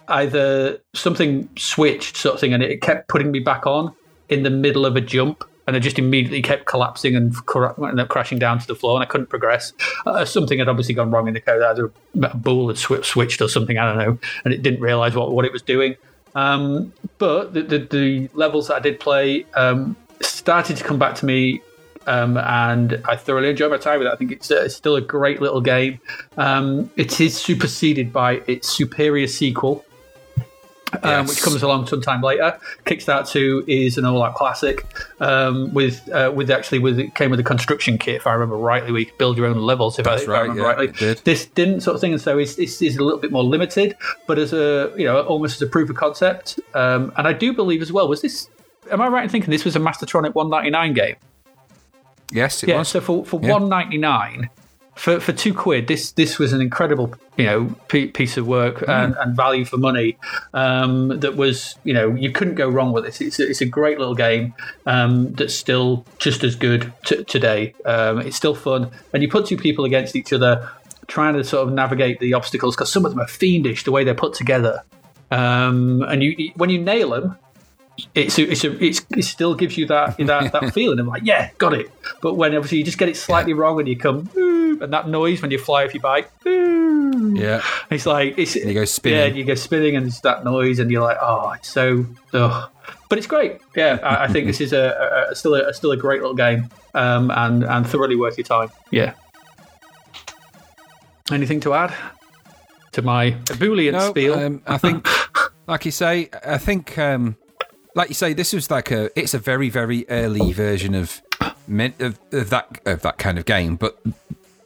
either 0.09 0.79
something 0.93 1.49
switched 1.57 2.17
sort 2.17 2.35
of 2.35 2.39
thing 2.39 2.53
and 2.53 2.61
it 2.61 2.81
kept 2.81 3.09
putting 3.09 3.31
me 3.31 3.39
back 3.39 3.65
on 3.65 3.93
in 4.29 4.43
the 4.43 4.51
middle 4.51 4.85
of 4.85 4.95
a 4.95 5.01
jump 5.01 5.43
and 5.67 5.75
I 5.75 5.79
just 5.79 5.99
immediately 5.99 6.41
kept 6.41 6.65
collapsing 6.65 7.15
and 7.15 7.35
ended 7.55 7.99
up 7.99 8.07
crashing 8.07 8.39
down 8.39 8.57
to 8.59 8.65
the 8.65 8.75
floor, 8.75 8.95
and 8.95 9.03
I 9.03 9.05
couldn't 9.05 9.27
progress. 9.27 9.73
Uh, 10.05 10.23
something 10.23 10.57
had 10.57 10.69
obviously 10.69 10.95
gone 10.95 11.11
wrong 11.11 11.27
in 11.27 11.33
the 11.33 11.41
code. 11.41 11.61
Either 11.61 11.91
a 12.23 12.37
bool 12.37 12.69
had 12.69 12.77
sw- 12.77 13.03
switched 13.03 13.41
or 13.41 13.49
something, 13.49 13.77
I 13.77 13.85
don't 13.85 13.97
know, 13.97 14.17
and 14.45 14.53
it 14.53 14.63
didn't 14.63 14.79
realize 14.79 15.15
what, 15.15 15.33
what 15.33 15.43
it 15.43 15.51
was 15.51 15.61
doing. 15.61 15.95
Um, 16.33 16.93
but 17.17 17.53
the, 17.53 17.63
the, 17.63 17.79
the, 17.79 18.29
levels 18.33 18.67
that 18.67 18.75
I 18.75 18.79
did 18.79 18.99
play 18.99 19.45
um, 19.55 19.95
started 20.21 20.77
to 20.77 20.83
come 20.83 20.99
back 20.99 21.15
to 21.15 21.25
me. 21.25 21.61
Um, 22.05 22.37
and 22.37 23.01
I 23.03 23.17
thoroughly 23.17 23.49
enjoyed 23.49 23.69
my 23.69 23.77
time 23.77 23.99
with 23.99 24.07
it. 24.07 24.13
I 24.13 24.15
think 24.15 24.31
it's, 24.31 24.49
uh, 24.49 24.61
it's 24.61 24.75
still 24.75 24.95
a 24.95 25.01
great 25.01 25.41
little 25.41 25.59
game. 25.59 25.99
Um, 26.37 26.89
it 26.95 27.19
is 27.19 27.35
superseded 27.35 28.13
by 28.13 28.43
its 28.47 28.69
superior 28.69 29.27
sequel, 29.27 29.83
um, 30.93 30.99
yes. 31.03 31.29
which 31.29 31.41
comes 31.41 31.61
along 31.63 31.87
sometime 31.87 32.21
later. 32.21 32.57
Kikstart 32.85 33.29
Two 33.29 33.63
is 33.67 33.97
an 33.97 34.05
all-out 34.05 34.35
classic 34.35 34.85
um, 35.19 35.73
with 35.73 36.07
uh, 36.09 36.31
with 36.33 36.49
actually 36.49 36.79
with 36.79 36.99
it 36.99 37.15
came 37.15 37.31
with 37.31 37.39
a 37.39 37.43
construction 37.43 37.97
kit 37.97 38.15
if 38.15 38.27
I 38.27 38.33
remember 38.33 38.57
rightly. 38.57 38.91
We 38.91 39.05
could 39.05 39.17
build 39.17 39.37
your 39.37 39.47
own 39.47 39.57
levels 39.57 39.99
if, 39.99 40.05
That's 40.05 40.21
I, 40.21 40.23
if 40.23 40.29
right, 40.29 40.37
I 40.37 40.41
remember 40.41 40.61
yeah, 40.61 40.67
rightly. 40.67 40.87
Did. 40.87 41.17
This 41.19 41.45
didn't 41.45 41.81
sort 41.81 41.95
of 41.95 42.01
thing, 42.01 42.13
and 42.13 42.21
so 42.21 42.37
it's, 42.37 42.57
it's, 42.57 42.81
it's, 42.81 42.97
a 42.97 43.03
little 43.03 43.19
bit 43.19 43.31
more 43.31 43.43
limited, 43.43 43.95
but 44.27 44.37
as 44.37 44.53
a 44.53 44.93
you 44.97 45.05
know 45.05 45.21
almost 45.21 45.55
as 45.55 45.61
a 45.61 45.67
proof 45.67 45.89
of 45.89 45.95
concept. 45.95 46.59
Um, 46.73 47.11
and 47.17 47.27
I 47.27 47.33
do 47.33 47.53
believe 47.53 47.81
as 47.81 47.91
well 47.91 48.07
was 48.07 48.21
this. 48.21 48.49
Am 48.89 49.01
I 49.01 49.07
right 49.07 49.23
in 49.23 49.29
thinking 49.29 49.51
this 49.51 49.65
was 49.65 49.75
a 49.75 49.79
Mastertronic 49.79 50.33
199 50.33 50.93
game? 50.93 51.15
Yes, 52.31 52.63
yeah, 52.63 52.77
was. 52.77 52.89
So 52.89 53.01
for 53.01 53.25
for 53.25 53.39
yeah. 53.41 53.53
199 53.53 54.49
for 54.97 55.19
for 55.19 55.31
two 55.31 55.53
quid, 55.53 55.87
this 55.87 56.11
this 56.11 56.39
was 56.39 56.53
an 56.53 56.61
incredible 56.61 57.13
you 57.37 57.45
know 57.45 57.75
piece 57.87 58.35
of 58.35 58.47
work 58.47 58.77
mm. 58.77 58.89
and, 58.89 59.15
and, 59.15 59.35
value 59.35 59.63
for 59.63 59.77
money. 59.77 60.17
Um, 60.53 61.19
that 61.19 61.35
was 61.35 61.75
you 61.83 61.93
know 61.93 62.15
you 62.15 62.31
couldn't 62.31 62.55
go 62.55 62.67
wrong 62.67 62.91
with 62.91 63.05
this. 63.05 63.21
It's 63.21 63.39
a, 63.39 63.47
it's 63.47 63.61
a 63.61 63.65
great 63.65 63.99
little 63.99 64.15
game 64.15 64.55
um, 64.85 65.33
that's 65.33 65.53
still 65.53 66.05
just 66.17 66.43
as 66.43 66.55
good 66.55 66.91
t- 67.05 67.23
today. 67.25 67.73
Um, 67.85 68.19
it's 68.19 68.35
still 68.35 68.55
fun, 68.55 68.89
and 69.13 69.21
you 69.21 69.29
put 69.29 69.45
two 69.45 69.57
people 69.57 69.85
against 69.85 70.15
each 70.15 70.33
other, 70.33 70.69
trying 71.07 71.35
to 71.35 71.43
sort 71.43 71.67
of 71.67 71.73
navigate 71.73 72.19
the 72.19 72.33
obstacles 72.33 72.75
because 72.75 72.91
some 72.91 73.05
of 73.05 73.11
them 73.11 73.19
are 73.19 73.27
fiendish 73.27 73.83
the 73.83 73.91
way 73.91 74.03
they're 74.03 74.15
put 74.15 74.33
together. 74.33 74.83
Um, 75.29 76.01
and 76.03 76.23
you 76.23 76.51
when 76.55 76.71
you 76.71 76.81
nail 76.81 77.11
them, 77.11 77.37
it's 78.13 78.37
a, 78.37 78.51
it's 78.51 78.63
a, 78.63 78.83
it's, 78.83 79.05
it 79.15 79.23
still 79.23 79.55
gives 79.55 79.77
you 79.77 79.87
that 79.87 80.17
that 80.17 80.51
that 80.51 80.73
feeling 80.73 80.99
of 80.99 81.07
like 81.07 81.23
yeah 81.23 81.51
got 81.57 81.73
it. 81.73 81.91
But 82.21 82.35
when 82.35 82.55
obviously 82.55 82.79
you 82.79 82.83
just 82.83 82.97
get 82.97 83.09
it 83.09 83.17
slightly 83.17 83.53
wrong 83.53 83.79
and 83.79 83.87
you 83.87 83.97
come 83.97 84.29
and 84.35 84.93
that 84.93 85.07
noise 85.07 85.41
when 85.41 85.51
you 85.51 85.57
fly 85.57 85.85
off 85.85 85.93
your 85.93 86.01
bike 86.01 86.31
yeah. 86.45 87.63
it's 87.89 88.05
like 88.05 88.37
it's 88.37 88.55
and 88.55 88.67
you 88.67 88.73
go 88.73 88.85
spinning. 88.85 89.19
yeah 89.19 89.25
you 89.25 89.43
go 89.43 89.55
spinning 89.55 89.95
and 89.95 90.07
it's 90.07 90.19
that 90.21 90.43
noise 90.43 90.79
and 90.79 90.91
you're 90.91 91.01
like 91.01 91.17
oh 91.21 91.51
it's 91.51 91.69
so 91.69 92.05
ugh. 92.33 92.69
but 93.09 93.17
it's 93.17 93.27
great. 93.27 93.59
Yeah 93.75 93.99
I, 94.03 94.25
I 94.25 94.27
think 94.27 94.47
this 94.47 94.61
is 94.61 94.73
a, 94.73 95.27
a, 95.31 95.35
still 95.35 95.55
a 95.55 95.73
still 95.73 95.91
a 95.91 95.97
great 95.97 96.21
little 96.21 96.35
game 96.35 96.69
um, 96.93 97.31
and 97.31 97.63
and 97.63 97.87
thoroughly 97.87 98.15
worth 98.15 98.37
your 98.37 98.45
time. 98.45 98.69
Yeah. 98.91 99.13
Anything 101.31 101.59
to 101.61 101.73
add 101.73 101.93
to 102.93 103.01
my 103.01 103.31
boolean 103.31 103.91
no, 103.91 104.09
spiel? 104.09 104.33
um, 104.33 104.61
I 104.65 104.77
think 104.77 105.07
like 105.67 105.85
you 105.85 105.91
say 105.91 106.29
I 106.45 106.57
think 106.57 106.97
um, 106.97 107.35
like 107.97 108.09
you 108.09 108.15
say, 108.15 108.31
this 108.33 108.53
was 108.53 108.69
like 108.71 108.91
a 108.91 109.09
it's 109.19 109.33
a 109.33 109.39
very 109.39 109.69
very 109.69 110.05
early 110.09 110.53
version 110.53 110.93
of 110.95 111.21
of, 111.41 112.19
of 112.31 112.49
that 112.51 112.79
of 112.85 113.01
that 113.01 113.17
kind 113.17 113.37
of 113.37 113.45
game, 113.45 113.75
but 113.75 113.99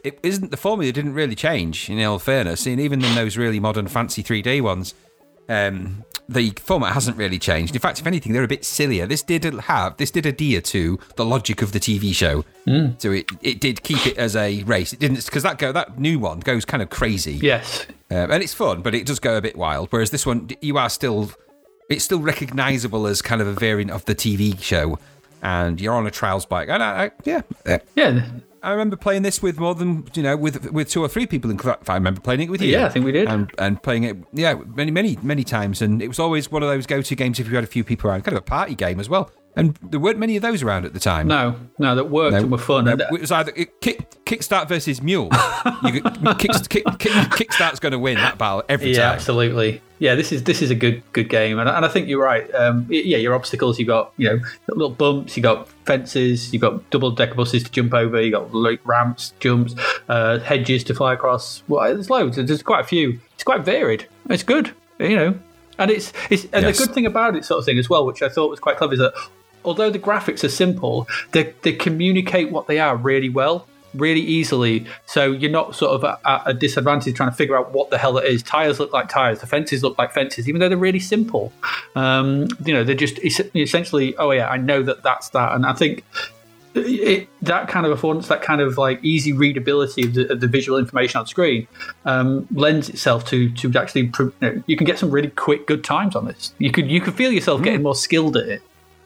it 0.04 0.20
isn't 0.22 0.52
the 0.52 0.58
formula 0.58 0.92
didn't 0.92 1.14
really 1.14 1.36
change. 1.36 1.90
In 1.90 2.02
all 2.04 2.20
fairness, 2.20 2.68
and 2.68 2.80
even 2.80 3.04
in 3.04 3.16
those 3.16 3.38
really 3.38 3.60
modern, 3.60 3.88
fancy 3.88 4.22
3D 4.22 4.62
ones, 4.62 4.94
um, 5.50 6.04
the 6.28 6.52
format 6.58 6.94
hasn't 6.94 7.18
really 7.18 7.40
changed. 7.40 7.74
In 7.76 7.82
fact, 7.82 8.00
if 8.00 8.08
anything, 8.08 8.34
they're 8.34 8.44
a 8.44 8.48
bit 8.48 8.66
sillier. 8.66 9.06
This 9.08 9.24
did 9.24 9.44
have 9.46 9.96
this 9.98 10.12
did 10.12 10.26
adhere 10.26 10.62
to 10.62 11.00
the 11.16 11.26
logic 11.26 11.62
of 11.62 11.72
the 11.72 11.80
TV 11.80 12.14
show, 12.14 12.44
Mm. 12.68 13.02
so 13.02 13.12
it, 13.12 13.26
it 13.42 13.60
did 13.60 13.82
keep 13.84 14.06
it 14.06 14.18
as 14.18 14.36
a 14.36 14.62
race. 14.64 14.92
It 14.94 15.00
didn't 15.00 15.24
because 15.26 15.44
that 15.44 15.58
go 15.58 15.72
that 15.72 15.98
new 16.00 16.20
one 16.20 16.42
goes 16.42 16.66
kind 16.66 16.84
of 16.84 16.90
crazy, 16.90 17.36
Yes. 17.42 17.86
um, 18.12 18.30
and 18.32 18.44
it's 18.44 18.54
fun, 18.54 18.82
but 18.82 18.94
it 18.94 19.06
does 19.06 19.20
go 19.20 19.38
a 19.38 19.42
bit 19.42 19.56
wild. 19.56 19.88
Whereas 19.92 20.12
this 20.12 20.26
one, 20.26 20.50
you 20.62 20.78
are 20.78 20.90
still 20.90 21.32
it's 21.92 22.04
still 22.06 22.20
recognisable 22.20 23.08
as 23.08 23.22
kind 23.22 23.42
of 23.42 23.48
a 23.48 23.54
variant 23.54 23.92
of 23.92 24.06
the 24.06 24.16
TV 24.16 24.60
show, 24.62 24.98
and 25.42 25.80
you're 25.82 25.94
on 25.94 26.06
a 26.08 26.12
trials 26.12 26.46
bike. 26.46 26.70
And 26.70 26.82
I, 26.84 27.06
I, 27.06 27.12
yeah, 27.26 27.42
Yeah. 27.96 28.26
I 28.64 28.70
remember 28.70 28.96
playing 28.96 29.24
this 29.24 29.42
with 29.42 29.60
more 29.60 29.74
than 29.74 30.08
you 30.14 30.22
know 30.22 30.38
with 30.38 30.72
with 30.72 30.88
two 30.88 31.02
or 31.02 31.08
three 31.08 31.26
people. 31.26 31.50
In 31.50 31.58
fact, 31.58 31.90
I 31.90 31.96
remember 31.96 32.22
playing 32.22 32.42
it 32.42 32.50
with 32.52 32.62
you. 32.62 32.70
Yeah, 32.70 32.86
I 32.86 32.90
think 32.90 33.06
we 33.06 33.12
did. 33.12 33.28
and 33.28 33.52
and 33.58 33.82
playing 33.82 34.04
it 34.04 34.18
yeah 34.34 34.54
many 34.76 34.92
many 34.92 35.18
many 35.24 35.44
times. 35.44 35.82
And 35.82 36.00
it 36.00 36.08
was 36.08 36.20
always 36.20 36.52
one 36.52 36.62
of 36.62 36.70
those 36.70 36.86
go 36.86 37.02
to 37.02 37.16
games 37.16 37.40
if 37.40 37.48
you 37.50 37.56
had 37.56 37.64
a 37.64 37.68
few 37.68 37.84
people 37.84 38.10
around, 38.12 38.22
kind 38.24 38.38
of 38.38 38.44
a 38.44 38.46
party 38.46 38.76
game 38.76 39.00
as 39.00 39.10
well. 39.10 39.32
And 39.56 39.78
there 39.82 40.00
weren't 40.00 40.18
many 40.18 40.36
of 40.38 40.42
those 40.42 40.64
around 40.64 40.86
at 40.86 40.94
the 40.94 41.00
time. 41.00 41.28
No, 41.28 41.56
no, 41.78 41.94
that 41.96 42.10
worked 42.10 42.36
and 42.38 42.50
were 42.52 42.58
fun. 42.58 42.86
No, 42.86 42.92
and, 42.94 43.02
uh, 43.02 43.08
it 43.12 43.22
was 43.22 43.32
either 43.32 43.52
it, 43.56 43.82
kick, 43.82 44.24
Kikstart 44.26 44.70
versus 44.70 45.02
Mule. 45.02 45.30
you, 45.84 46.02
kick, 46.02 46.52
kick, 46.70 46.86
kick, 47.00 47.12
Kikstart's 47.12 47.80
going 47.82 47.92
to 47.92 48.00
win 48.00 48.16
that 48.16 48.38
battle 48.38 48.64
every 48.70 48.94
time. 48.94 48.96
yeah, 48.96 49.06
time. 49.08 49.16
absolutely. 49.16 49.82
Yeah, 50.00 50.16
this 50.16 50.32
is 50.32 50.46
this 50.46 50.62
is 50.62 50.72
a 50.72 50.76
good 50.76 51.04
good 51.14 51.30
game, 51.30 51.60
and, 51.60 51.70
and 51.70 51.86
I 51.86 51.88
think 51.88 52.08
you're 52.08 52.24
right. 52.24 52.50
Um, 52.56 52.88
yeah, 52.90 53.18
your 53.18 53.36
obstacles, 53.36 53.78
you 53.78 53.86
got 53.86 54.14
you 54.18 54.30
know 54.30 54.40
little 54.70 54.90
bumps, 54.90 55.36
you 55.38 55.44
got 55.44 55.68
fences, 55.86 56.52
you 56.54 56.58
got 56.60 56.90
double 56.90 57.12
decker 57.12 57.36
buses 57.36 57.64
to 57.64 57.72
jump 57.72 57.94
over, 57.94 58.20
you 58.22 58.32
got 58.32 58.52
like 58.54 58.80
ramps, 58.88 59.34
jumps, 59.40 59.76
uh, 60.10 60.40
hedges 60.40 60.84
to 60.86 60.96
fly 60.96 61.14
across. 61.14 61.62
Well, 61.68 61.94
there's 61.94 62.10
loads. 62.10 62.38
There's 62.38 62.64
quite 62.64 62.80
a 62.80 62.88
few. 62.88 63.20
It's 63.36 63.44
quite 63.44 63.64
varied. 63.64 64.08
It's 64.30 64.44
good, 64.44 64.74
you 64.98 65.16
know. 65.16 65.40
And 65.78 65.92
it's 65.92 66.14
it's 66.30 66.46
and 66.54 66.66
Yes. 66.66 66.80
the 66.80 66.86
good 66.88 66.96
thing 66.96 67.06
about 67.06 67.36
it, 67.36 67.46
sort 67.46 67.60
of 67.60 67.66
thing 67.66 67.78
as 67.78 67.90
well, 67.90 68.06
which 68.06 68.22
I 68.24 68.30
thought 68.30 68.50
was 68.50 68.60
quite 68.60 68.78
clever, 68.78 68.94
is 68.94 69.00
that 69.00 69.14
although 69.64 69.90
the 69.90 70.00
graphics 70.00 70.44
are 70.44 70.50
simple, 70.50 71.08
they 71.32 71.54
they 71.62 71.74
communicate 71.74 72.52
what 72.52 72.68
they 72.68 72.80
are 72.80 72.96
really 72.96 73.30
well. 73.30 73.68
Really 73.94 74.22
easily, 74.22 74.86
so 75.06 75.34
you're 75.34 75.52
not 75.52 75.76
sort 75.76 75.92
of 75.92 76.06
at- 76.06 76.44
a 76.46 76.54
disadvantage 76.54 77.14
trying 77.14 77.30
to 77.30 77.36
figure 77.36 77.58
out 77.58 77.74
what 77.74 77.90
the 77.90 77.98
hell 77.98 78.18
it 78.18 78.24
is. 78.24 78.42
Tires 78.42 78.80
look 78.80 78.94
like 78.94 79.10
tires, 79.10 79.42
the 79.42 79.48
fences 79.48 79.84
look 79.84 79.98
like 79.98 80.14
fences, 80.14 80.48
even 80.48 80.62
though 80.62 80.70
they're 80.70 80.78
really 80.78 80.98
simple. 81.02 81.52
Um, 81.94 82.48
you 82.64 82.74
know, 82.74 82.86
they're 82.86 82.96
just 82.96 83.20
essentially, 83.20 84.16
oh 84.16 84.32
yeah, 84.32 84.48
I 84.48 84.56
know 84.56 84.82
that 84.82 85.04
that's 85.04 85.28
that, 85.32 85.54
and 85.54 85.66
I 85.66 85.74
think 85.74 86.06
it, 86.74 87.28
that 87.42 87.68
kind 87.68 87.86
of 87.86 88.00
affordance, 88.00 88.28
that 88.28 88.42
kind 88.42 88.62
of 88.62 88.78
like 88.78 89.04
easy 89.04 89.34
readability 89.34 90.04
of 90.04 90.14
the, 90.14 90.32
of 90.32 90.40
the 90.40 90.48
visual 90.48 90.80
information 90.80 91.20
on 91.20 91.28
screen, 91.28 91.68
um, 92.06 92.48
lends 92.54 92.88
itself 92.88 93.26
to 93.26 93.50
to 93.56 93.78
actually 93.78 94.10
you, 94.18 94.34
know, 94.42 94.64
you 94.68 94.78
can 94.78 94.86
get 94.86 95.00
some 95.00 95.12
really 95.12 95.32
quick 95.32 95.68
good 95.68 95.84
times 95.84 96.16
on 96.16 96.24
this. 96.26 96.54
You 96.60 96.72
could 96.72 96.90
you 96.90 97.02
could 97.02 97.16
feel 97.16 97.32
yourself 97.32 97.62
getting 97.62 97.84
more 97.84 97.96
skilled 97.96 98.38
at 98.38 98.48
it, 98.48 98.62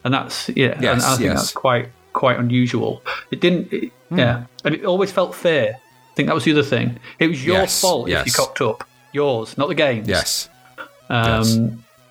and 0.06 0.14
that's 0.14 0.50
yeah, 0.50 0.78
and 0.78 1.02
I 1.02 1.18
think 1.18 1.22
yes. 1.22 1.40
that's 1.40 1.52
quite 1.52 1.90
quite 2.14 2.40
unusual. 2.40 3.04
It 3.32 3.42
didn't, 3.42 3.74
it, 3.74 3.92
yeah, 4.12 4.46
and 4.64 4.74
it 4.74 4.86
always 4.86 5.12
felt 5.12 5.36
fair. 5.36 5.74
I 5.74 6.16
think 6.16 6.28
that 6.28 6.36
was 6.36 6.46
the 6.46 6.52
other 6.52 6.64
thing. 6.64 6.98
It 7.20 7.28
was 7.28 7.46
your 7.46 7.58
Yes, 7.58 7.82
fault 7.82 8.08
if 8.08 8.26
you 8.26 8.32
cocked 8.32 8.62
up, 8.62 8.88
yours, 9.12 9.58
not 9.58 9.68
the 9.68 9.76
game's. 9.76 10.08
Yes. 10.08 10.48
Um, 11.10 11.26
Yes. 11.44 11.58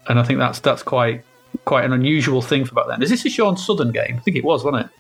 And 0.07 0.19
I 0.21 0.23
think 0.23 0.39
that's 0.39 0.61
that's 0.61 0.83
quite 0.83 1.25
quite 1.65 1.87
an 1.87 1.93
unusual 1.93 2.43
thing 2.43 2.67
for 2.67 2.75
back 2.75 2.89
then. 2.89 3.03
Is 3.03 3.09
this 3.09 3.25
a 3.25 3.31
Shaun 3.31 3.57
Southern 3.57 3.91
game? 3.91 4.17
I 4.19 4.21
think 4.21 4.37
it 4.37 4.45
was, 4.45 4.65
wasn't 4.65 4.87
it? 4.87 4.91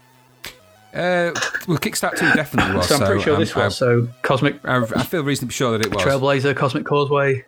Uh, 0.95 1.35
well, 1.67 1.77
Kikstart 1.79 2.17
2 2.17 2.33
definitely 2.35 2.77
was. 2.77 2.89
So 2.89 2.95
I'm 2.95 3.05
pretty 3.05 3.23
sure 3.23 3.35
um, 3.35 3.41
this 3.41 3.55
was. 3.55 3.77
so 3.77 4.09
Cosmic 4.23 4.65
I, 4.65 4.77
I, 4.77 4.83
I 4.97 5.03
feel 5.03 5.25
reasonably 5.25 5.53
sure 5.53 5.77
that 5.77 5.85
it 5.85 5.93
was. 5.93 6.03
Trailblazer, 6.03 6.57
Cosmic 6.57 6.87
Causeway. 6.87 7.45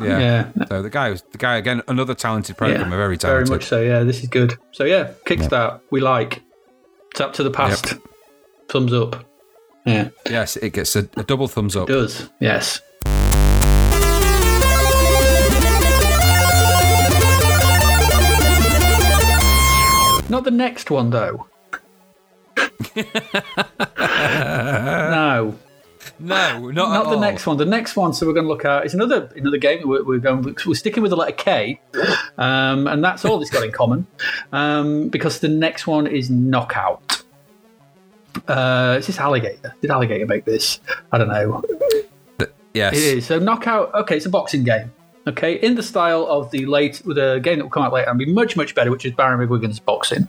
Yeah. 0.00 0.18
Yeah. 0.56 0.64
So 0.68 0.82
the 0.82 0.90
guy 0.90 1.10
was 1.10 1.22
the 1.32 1.38
guy 1.38 1.56
again, 1.56 1.82
another 1.88 2.14
talented 2.14 2.56
programmer, 2.56 2.90
very 2.96 3.16
very 3.16 3.18
talented. 3.18 3.50
much 3.50 3.64
so. 3.64 3.80
Yeah, 3.80 4.02
this 4.04 4.22
is 4.22 4.28
good. 4.28 4.56
So 4.72 4.84
yeah, 4.84 5.12
Kikstart 5.26 5.80
we 5.90 6.00
like. 6.00 6.42
Zapped 7.14 7.32
to 7.34 7.42
the 7.42 7.50
Past. 7.50 7.94
Thumbs 8.68 8.92
up. 8.92 9.24
Yeah, 9.86 10.10
Yes, 10.28 10.56
it 10.56 10.74
gets 10.74 10.94
a, 10.96 11.08
a 11.16 11.22
double 11.24 11.48
thumbs 11.48 11.74
up. 11.74 11.88
does. 11.88 12.28
Yes. 12.40 12.80
Not 20.30 20.44
the 20.44 20.50
next 20.50 20.90
one 20.90 21.08
though. 21.08 21.46
no, 23.96 25.54
No, 26.18 26.70
not, 26.70 26.90
not 26.90 27.04
the 27.04 27.10
all. 27.10 27.20
next 27.20 27.46
one. 27.46 27.56
The 27.56 27.64
next 27.64 27.96
one, 27.96 28.12
so 28.12 28.26
we're 28.26 28.32
going 28.32 28.44
to 28.44 28.48
look 28.48 28.64
at 28.64 28.86
is 28.86 28.94
another 28.94 29.30
another 29.36 29.56
game. 29.58 29.86
We're, 29.88 30.04
we're 30.04 30.18
going. 30.18 30.56
We're 30.66 30.74
sticking 30.74 31.02
with 31.02 31.10
the 31.10 31.16
letter 31.16 31.32
K, 31.32 31.80
um, 32.36 32.86
and 32.86 33.02
that's 33.02 33.24
all 33.24 33.40
it's 33.40 33.50
got 33.50 33.64
in 33.64 33.72
common. 33.72 34.06
Um, 34.52 35.08
because 35.08 35.40
the 35.40 35.48
next 35.48 35.86
one 35.86 36.06
is 36.06 36.30
Knockout. 36.30 37.22
Uh, 38.46 38.96
is 38.98 39.06
this 39.06 39.16
Alligata? 39.16 39.72
Did 39.80 39.90
Alligata 39.90 40.26
make 40.28 40.44
this? 40.44 40.80
I 41.12 41.18
don't 41.18 41.28
know. 41.28 41.62
Yes. 42.74 42.94
It 42.94 43.02
is. 43.02 43.26
So 43.26 43.38
Knockout. 43.38 43.92
Okay, 43.94 44.16
it's 44.16 44.26
a 44.26 44.30
boxing 44.30 44.64
game. 44.64 44.92
Okay, 45.28 45.54
in 45.60 45.74
the 45.74 45.82
style 45.82 46.26
of 46.26 46.50
the 46.52 46.64
late, 46.64 47.00
a 47.06 47.38
game 47.38 47.58
that 47.58 47.64
will 47.64 47.70
come 47.70 47.82
out 47.82 47.92
later 47.92 48.08
and 48.08 48.18
be 48.18 48.32
much 48.32 48.56
much 48.56 48.74
better, 48.74 48.90
which 48.90 49.04
is 49.04 49.12
Barry 49.12 49.46
McGuigan's 49.46 49.78
boxing. 49.78 50.26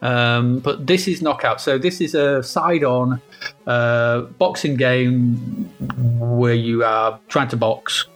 Um, 0.00 0.60
but 0.60 0.86
this 0.86 1.06
is 1.06 1.20
Knockout. 1.20 1.60
So 1.60 1.76
this 1.76 2.00
is 2.00 2.14
a 2.14 2.42
side-on 2.42 3.20
uh, 3.66 4.22
boxing 4.38 4.76
game 4.76 5.36
where 6.18 6.54
you 6.54 6.82
are 6.82 7.20
trying 7.28 7.48
to 7.48 7.56
box, 7.58 8.06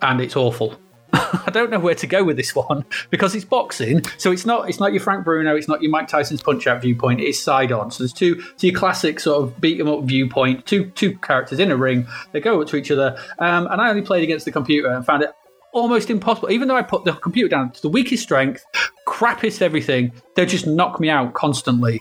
and 0.00 0.20
it's 0.20 0.36
awful. 0.36 0.78
I 1.46 1.50
don't 1.52 1.70
know 1.70 1.78
where 1.78 1.94
to 1.94 2.06
go 2.06 2.24
with 2.24 2.36
this 2.36 2.54
one 2.54 2.84
because 3.10 3.34
it's 3.34 3.44
boxing, 3.44 4.04
so 4.16 4.32
it's 4.32 4.46
not 4.46 4.68
it's 4.68 4.80
not 4.80 4.92
your 4.92 5.00
Frank 5.00 5.24
Bruno, 5.24 5.54
it's 5.54 5.68
not 5.68 5.82
your 5.82 5.90
Mike 5.90 6.08
Tyson's 6.08 6.42
Punch 6.42 6.66
Out 6.66 6.80
viewpoint. 6.80 7.20
It's 7.20 7.38
side 7.38 7.70
on, 7.70 7.90
so 7.90 8.02
there's 8.02 8.12
two 8.12 8.40
so 8.40 8.66
your 8.66 8.78
classic 8.78 9.20
sort 9.20 9.42
of 9.42 9.60
beat 9.60 9.78
'em 9.78 9.88
up 9.88 10.04
viewpoint. 10.04 10.66
Two 10.66 10.86
two 10.90 11.16
characters 11.18 11.58
in 11.58 11.70
a 11.70 11.76
ring, 11.76 12.06
they 12.32 12.40
go 12.40 12.60
up 12.60 12.68
to 12.68 12.76
each 12.76 12.90
other, 12.90 13.16
um, 13.38 13.66
and 13.70 13.80
I 13.80 13.90
only 13.90 14.02
played 14.02 14.22
against 14.22 14.44
the 14.44 14.52
computer 14.52 14.90
and 14.90 15.04
found 15.04 15.22
it 15.22 15.32
almost 15.72 16.08
impossible. 16.10 16.50
Even 16.50 16.68
though 16.68 16.76
I 16.76 16.82
put 16.82 17.04
the 17.04 17.12
computer 17.12 17.48
down 17.48 17.72
to 17.72 17.82
the 17.82 17.88
weakest 17.88 18.22
strength, 18.22 18.64
crappiest 19.06 19.60
everything, 19.60 20.12
they 20.34 20.46
just 20.46 20.66
knock 20.66 21.00
me 21.00 21.10
out 21.10 21.34
constantly. 21.34 22.00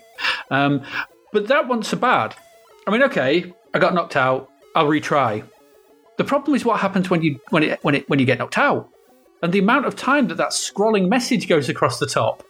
Um, 0.50 0.84
but 1.34 1.48
that 1.48 1.68
wasn't 1.68 1.86
so 1.86 1.98
bad. 1.98 2.36
I 2.88 2.92
mean, 2.92 3.04
okay, 3.04 3.54
I 3.74 3.80
got 3.80 3.94
knocked 3.94 4.16
out. 4.16 4.50
I'll 4.76 4.88
retry. 4.88 5.44
The 6.18 6.24
problem 6.24 6.56
is 6.56 6.64
what 6.64 6.80
happens 6.80 7.10
when 7.10 7.22
you 7.22 7.40
when 7.50 7.64
it 7.64 7.80
when 7.84 7.96
it 7.96 8.10
when 8.10 8.20
you 8.20 8.26
get 8.26 8.40
knocked 8.40 8.58
out, 8.58 8.90
and 9.42 9.52
the 9.54 9.60
amount 9.60 9.86
of 9.86 9.96
time 9.96 10.28
that 10.28 10.36
that 10.38 10.50
scrolling 10.52 11.08
message 11.10 11.48
goes 11.48 11.70
across 11.70 12.00
the 12.00 12.06
top. 12.06 12.44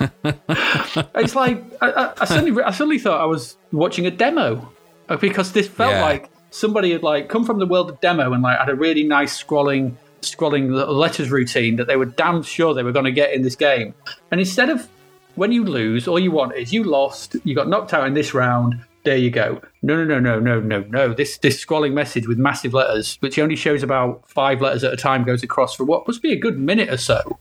it's 0.24 1.34
like 1.34 1.62
I, 1.80 1.90
I, 1.90 2.12
I 2.20 2.24
suddenly 2.24 2.62
I 2.62 2.70
suddenly 2.70 2.98
thought 2.98 3.20
I 3.20 3.24
was 3.24 3.56
watching 3.72 4.06
a 4.06 4.10
demo 4.10 4.70
uh, 5.08 5.16
because 5.16 5.52
this 5.52 5.66
felt 5.68 5.92
Yeah. 5.94 6.02
like 6.02 6.30
somebody 6.50 6.92
had 6.92 7.02
like 7.02 7.28
come 7.28 7.44
from 7.44 7.58
the 7.58 7.66
world 7.66 7.90
of 7.90 8.00
demo 8.00 8.32
and 8.32 8.42
like 8.42 8.58
had 8.58 8.68
a 8.68 8.74
really 8.74 9.04
nice 9.04 9.42
scrolling 9.42 9.94
scrolling 10.22 10.70
letters 10.88 11.30
routine 11.30 11.76
that 11.76 11.86
they 11.86 11.96
were 11.96 12.04
damn 12.04 12.42
sure 12.42 12.74
they 12.74 12.82
were 12.82 12.92
going 12.92 13.04
to 13.04 13.12
get 13.12 13.32
in 13.32 13.42
this 13.42 13.56
game, 13.56 13.94
and 14.30 14.40
instead 14.40 14.70
of 14.70 14.88
when 15.34 15.52
you 15.52 15.64
lose, 15.64 16.08
all 16.08 16.18
you 16.18 16.32
want 16.32 16.54
is 16.56 16.72
you 16.72 16.82
lost, 16.82 17.36
you 17.44 17.54
got 17.54 17.68
knocked 17.68 17.94
out 17.94 18.06
in 18.06 18.14
this 18.14 18.34
round. 18.34 18.80
There 19.08 19.16
you 19.16 19.30
go. 19.30 19.62
No, 19.80 20.04
no, 20.04 20.20
no, 20.20 20.38
no, 20.38 20.38
no, 20.38 20.60
no, 20.60 20.80
no. 20.90 21.14
This 21.14 21.38
this 21.38 21.64
scrolling 21.64 21.94
message 21.94 22.28
with 22.28 22.36
massive 22.36 22.74
letters, 22.74 23.16
which 23.20 23.38
only 23.38 23.56
shows 23.56 23.82
about 23.82 24.28
five 24.28 24.60
letters 24.60 24.84
at 24.84 24.92
a 24.92 24.98
time, 24.98 25.24
goes 25.24 25.42
across 25.42 25.74
for 25.74 25.84
what 25.84 26.06
must 26.06 26.20
be 26.20 26.30
a 26.30 26.36
good 26.36 26.58
minute 26.58 26.90
or 26.90 26.98
so. 26.98 27.38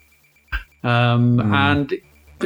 Um, 0.86 1.41
And 1.53 1.93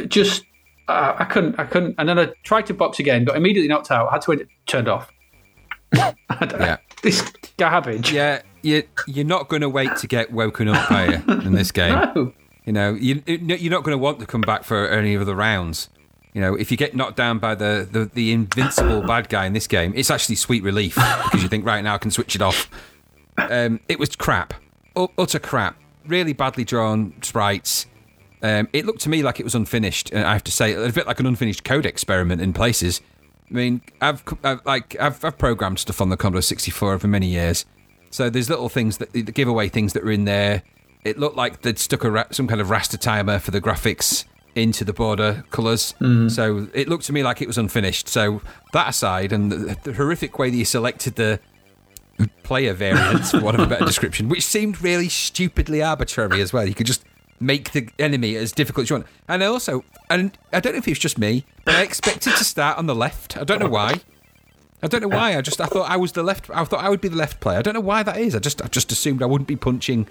just 0.08 0.42
uh, 0.88 1.14
I 1.20 1.24
couldn't, 1.24 1.56
I 1.56 1.66
couldn't. 1.66 1.94
And 1.98 2.08
then 2.08 2.18
I 2.18 2.32
tried 2.42 2.66
to 2.66 2.74
box 2.74 2.98
again, 2.98 3.24
got 3.24 3.36
immediately 3.36 3.68
knocked 3.68 3.92
out. 3.92 4.10
Had 4.10 4.22
to 4.22 4.30
wait, 4.32 4.40
turned 4.66 4.88
off. 4.88 5.08
I 5.92 6.14
don't 6.40 6.58
know. 6.58 6.66
Yeah. 6.66 6.76
This 7.04 7.22
garbage. 7.58 8.10
Yeah, 8.10 8.42
you, 8.62 8.82
you're 9.06 9.24
not 9.24 9.48
going 9.48 9.62
to 9.62 9.68
wait 9.68 9.94
to 9.98 10.08
get 10.08 10.32
woken 10.32 10.66
up, 10.66 10.90
are 10.90 11.12
you, 11.12 11.22
in 11.46 11.52
this 11.52 11.70
game? 11.80 11.94
No. 11.94 12.32
You 12.64 12.72
know, 12.72 12.94
you, 12.94 13.22
you're 13.26 13.70
not 13.70 13.84
going 13.84 13.94
to 13.96 14.02
want 14.02 14.18
to 14.18 14.26
come 14.26 14.40
back 14.40 14.64
for 14.64 14.88
any 14.88 15.14
of 15.14 15.26
the 15.26 15.36
rounds. 15.36 15.90
You 16.32 16.40
know, 16.40 16.54
if 16.54 16.70
you 16.70 16.76
get 16.76 16.96
knocked 16.96 17.16
down 17.16 17.38
by 17.38 17.54
the, 17.54 17.86
the, 17.90 18.06
the 18.06 18.32
invincible 18.32 19.02
bad 19.02 19.28
guy 19.28 19.44
in 19.44 19.52
this 19.52 19.66
game, 19.66 19.92
it's 19.94 20.10
actually 20.10 20.36
sweet 20.36 20.62
relief 20.62 20.94
because 20.94 21.42
you 21.42 21.48
think, 21.48 21.66
right 21.66 21.84
now 21.84 21.94
I 21.94 21.98
can 21.98 22.10
switch 22.10 22.34
it 22.34 22.40
off. 22.40 22.70
Um, 23.36 23.80
it 23.88 23.98
was 23.98 24.16
crap. 24.16 24.54
U- 24.96 25.10
utter 25.18 25.38
crap. 25.38 25.76
Really 26.06 26.32
badly 26.32 26.64
drawn 26.64 27.12
sprites. 27.22 27.86
Um, 28.42 28.68
it 28.72 28.86
looked 28.86 29.00
to 29.02 29.08
me 29.08 29.22
like 29.22 29.40
it 29.40 29.44
was 29.44 29.54
unfinished, 29.54 30.12
I 30.14 30.32
have 30.32 30.44
to 30.44 30.52
say, 30.52 30.72
a 30.72 30.90
bit 30.90 31.06
like 31.06 31.20
an 31.20 31.26
unfinished 31.26 31.64
code 31.64 31.86
experiment 31.86 32.40
in 32.40 32.52
places. 32.52 33.00
I 33.50 33.54
mean, 33.54 33.82
I've, 34.00 34.24
I've 34.42 34.64
like 34.64 34.96
I've, 34.98 35.22
I've 35.24 35.38
programmed 35.38 35.78
stuff 35.78 36.00
on 36.00 36.08
the 36.08 36.16
Commodore 36.16 36.42
64 36.42 36.98
for 36.98 37.06
many 37.06 37.26
years, 37.26 37.66
so 38.10 38.30
there's 38.30 38.48
little 38.50 38.68
things 38.68 38.98
that, 38.98 39.12
that 39.12 39.34
give 39.34 39.46
away 39.46 39.68
things 39.68 39.92
that 39.92 40.02
are 40.02 40.10
in 40.10 40.24
there. 40.24 40.62
It 41.04 41.18
looked 41.18 41.36
like 41.36 41.60
they'd 41.60 41.78
stuck 41.78 42.02
a 42.02 42.10
ra- 42.10 42.24
some 42.32 42.48
kind 42.48 42.60
of 42.60 42.68
raster 42.68 42.98
timer 42.98 43.38
for 43.38 43.50
the 43.50 43.60
graphics 43.60 44.24
into 44.54 44.84
the 44.84 44.92
border 44.92 45.44
colours. 45.50 45.94
Mm. 46.00 46.30
So 46.30 46.68
it 46.74 46.88
looked 46.88 47.04
to 47.06 47.12
me 47.12 47.22
like 47.22 47.40
it 47.40 47.46
was 47.46 47.58
unfinished. 47.58 48.08
So 48.08 48.42
that 48.72 48.88
aside, 48.88 49.32
and 49.32 49.50
the, 49.50 49.76
the 49.82 49.92
horrific 49.94 50.38
way 50.38 50.50
that 50.50 50.56
you 50.56 50.64
selected 50.64 51.16
the 51.16 51.40
player 52.42 52.74
variants, 52.74 53.30
for 53.30 53.40
want 53.40 53.58
of 53.58 53.66
a 53.66 53.66
better 53.66 53.86
description, 53.86 54.28
which 54.28 54.44
seemed 54.44 54.82
really 54.82 55.08
stupidly 55.08 55.82
arbitrary 55.82 56.40
as 56.40 56.52
well. 56.52 56.66
You 56.66 56.74
could 56.74 56.86
just 56.86 57.04
make 57.40 57.72
the 57.72 57.88
enemy 57.98 58.36
as 58.36 58.52
difficult 58.52 58.84
as 58.84 58.90
you 58.90 58.96
want. 58.96 59.06
And 59.28 59.42
I 59.42 59.46
also, 59.46 59.84
and 60.08 60.36
I 60.52 60.60
don't 60.60 60.74
know 60.74 60.78
if 60.78 60.86
it 60.86 60.92
was 60.92 60.98
just 60.98 61.18
me, 61.18 61.44
but 61.64 61.74
I 61.74 61.82
expected 61.82 62.36
to 62.36 62.44
start 62.44 62.78
on 62.78 62.86
the 62.86 62.94
left. 62.94 63.36
I 63.36 63.44
don't 63.44 63.58
know 63.58 63.68
why. 63.68 64.00
I 64.82 64.88
don't 64.88 65.00
know 65.00 65.08
why. 65.08 65.36
I 65.36 65.40
just 65.40 65.60
I 65.60 65.66
thought 65.66 65.88
I 65.88 65.96
was 65.96 66.12
the 66.12 66.22
left. 66.22 66.50
I 66.50 66.64
thought 66.64 66.84
I 66.84 66.88
would 66.88 67.00
be 67.00 67.08
the 67.08 67.16
left 67.16 67.40
player. 67.40 67.58
I 67.58 67.62
don't 67.62 67.74
know 67.74 67.80
why 67.80 68.02
that 68.02 68.18
is. 68.18 68.34
I 68.34 68.40
just 68.40 68.60
I 68.62 68.66
just 68.66 68.90
assumed 68.90 69.22
I 69.22 69.26
wouldn't 69.26 69.48
be 69.48 69.56
punching 69.56 70.08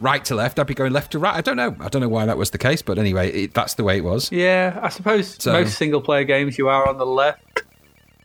right 0.00 0.24
to 0.26 0.34
left. 0.34 0.58
I'd 0.58 0.66
be 0.66 0.74
going 0.74 0.92
left 0.92 1.12
to 1.12 1.18
right. 1.18 1.34
I 1.34 1.40
don't 1.40 1.56
know. 1.56 1.76
I 1.80 1.88
don't 1.88 2.02
know 2.02 2.08
why 2.08 2.26
that 2.26 2.38
was 2.38 2.50
the 2.50 2.58
case, 2.58 2.82
but 2.82 2.98
anyway, 2.98 3.30
it, 3.30 3.54
that's 3.54 3.74
the 3.74 3.84
way 3.84 3.96
it 3.98 4.04
was. 4.04 4.30
Yeah, 4.32 4.78
I 4.82 4.88
suppose 4.88 5.36
So- 5.38 5.52
most 5.52 5.76
single 5.78 6.00
player 6.00 6.24
games 6.24 6.58
you 6.58 6.68
are 6.68 6.88
on 6.88 6.98
the 6.98 7.06
left. 7.06 7.62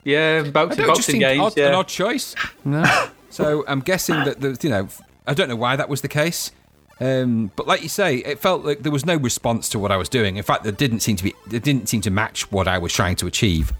Yeah, 0.04 0.44
I 0.46 0.50
boxing, 0.50 0.54
don't, 0.54 0.72
it 0.72 0.76
just 0.76 0.88
boxing 0.88 1.12
seemed 1.14 1.22
games. 1.22 1.42
odd, 1.42 1.58
yeah. 1.58 1.68
an 1.70 1.76
odd 1.76 1.88
choice. 1.88 2.36
No. 2.66 3.08
so 3.30 3.64
I'm 3.68 3.80
guessing 3.80 4.16
that 4.26 4.42
the 4.42 4.58
you 4.62 4.70
know 4.70 4.88
I 5.26 5.34
don't 5.34 5.48
know 5.48 5.56
why 5.56 5.76
that 5.76 5.88
was 5.90 6.02
the 6.02 6.10
case. 6.10 6.52
Um, 7.00 7.52
but 7.56 7.68
like 7.68 7.82
you 7.82 7.90
say, 7.90 8.18
it 8.18 8.40
felt 8.40 8.64
like 8.64 8.84
there 8.84 8.92
was 8.92 9.06
no 9.06 9.16
response 9.16 9.68
to 9.70 9.80
what 9.80 9.92
I 9.92 9.98
was 9.98 10.10
doing. 10.10 10.38
In 10.38 10.44
fact, 10.44 10.64
there 10.64 10.72
didn't 10.72 11.00
seem 11.00 11.16
to 11.16 11.24
be. 11.24 11.34
It 11.52 11.64
didn't 11.64 11.88
seem 11.90 12.02
to 12.02 12.12
match 12.12 12.52
what 12.52 12.68
I 12.68 12.78
was 12.78 12.94
trying 12.94 13.16
to 13.18 13.28
achieve, 13.28 13.72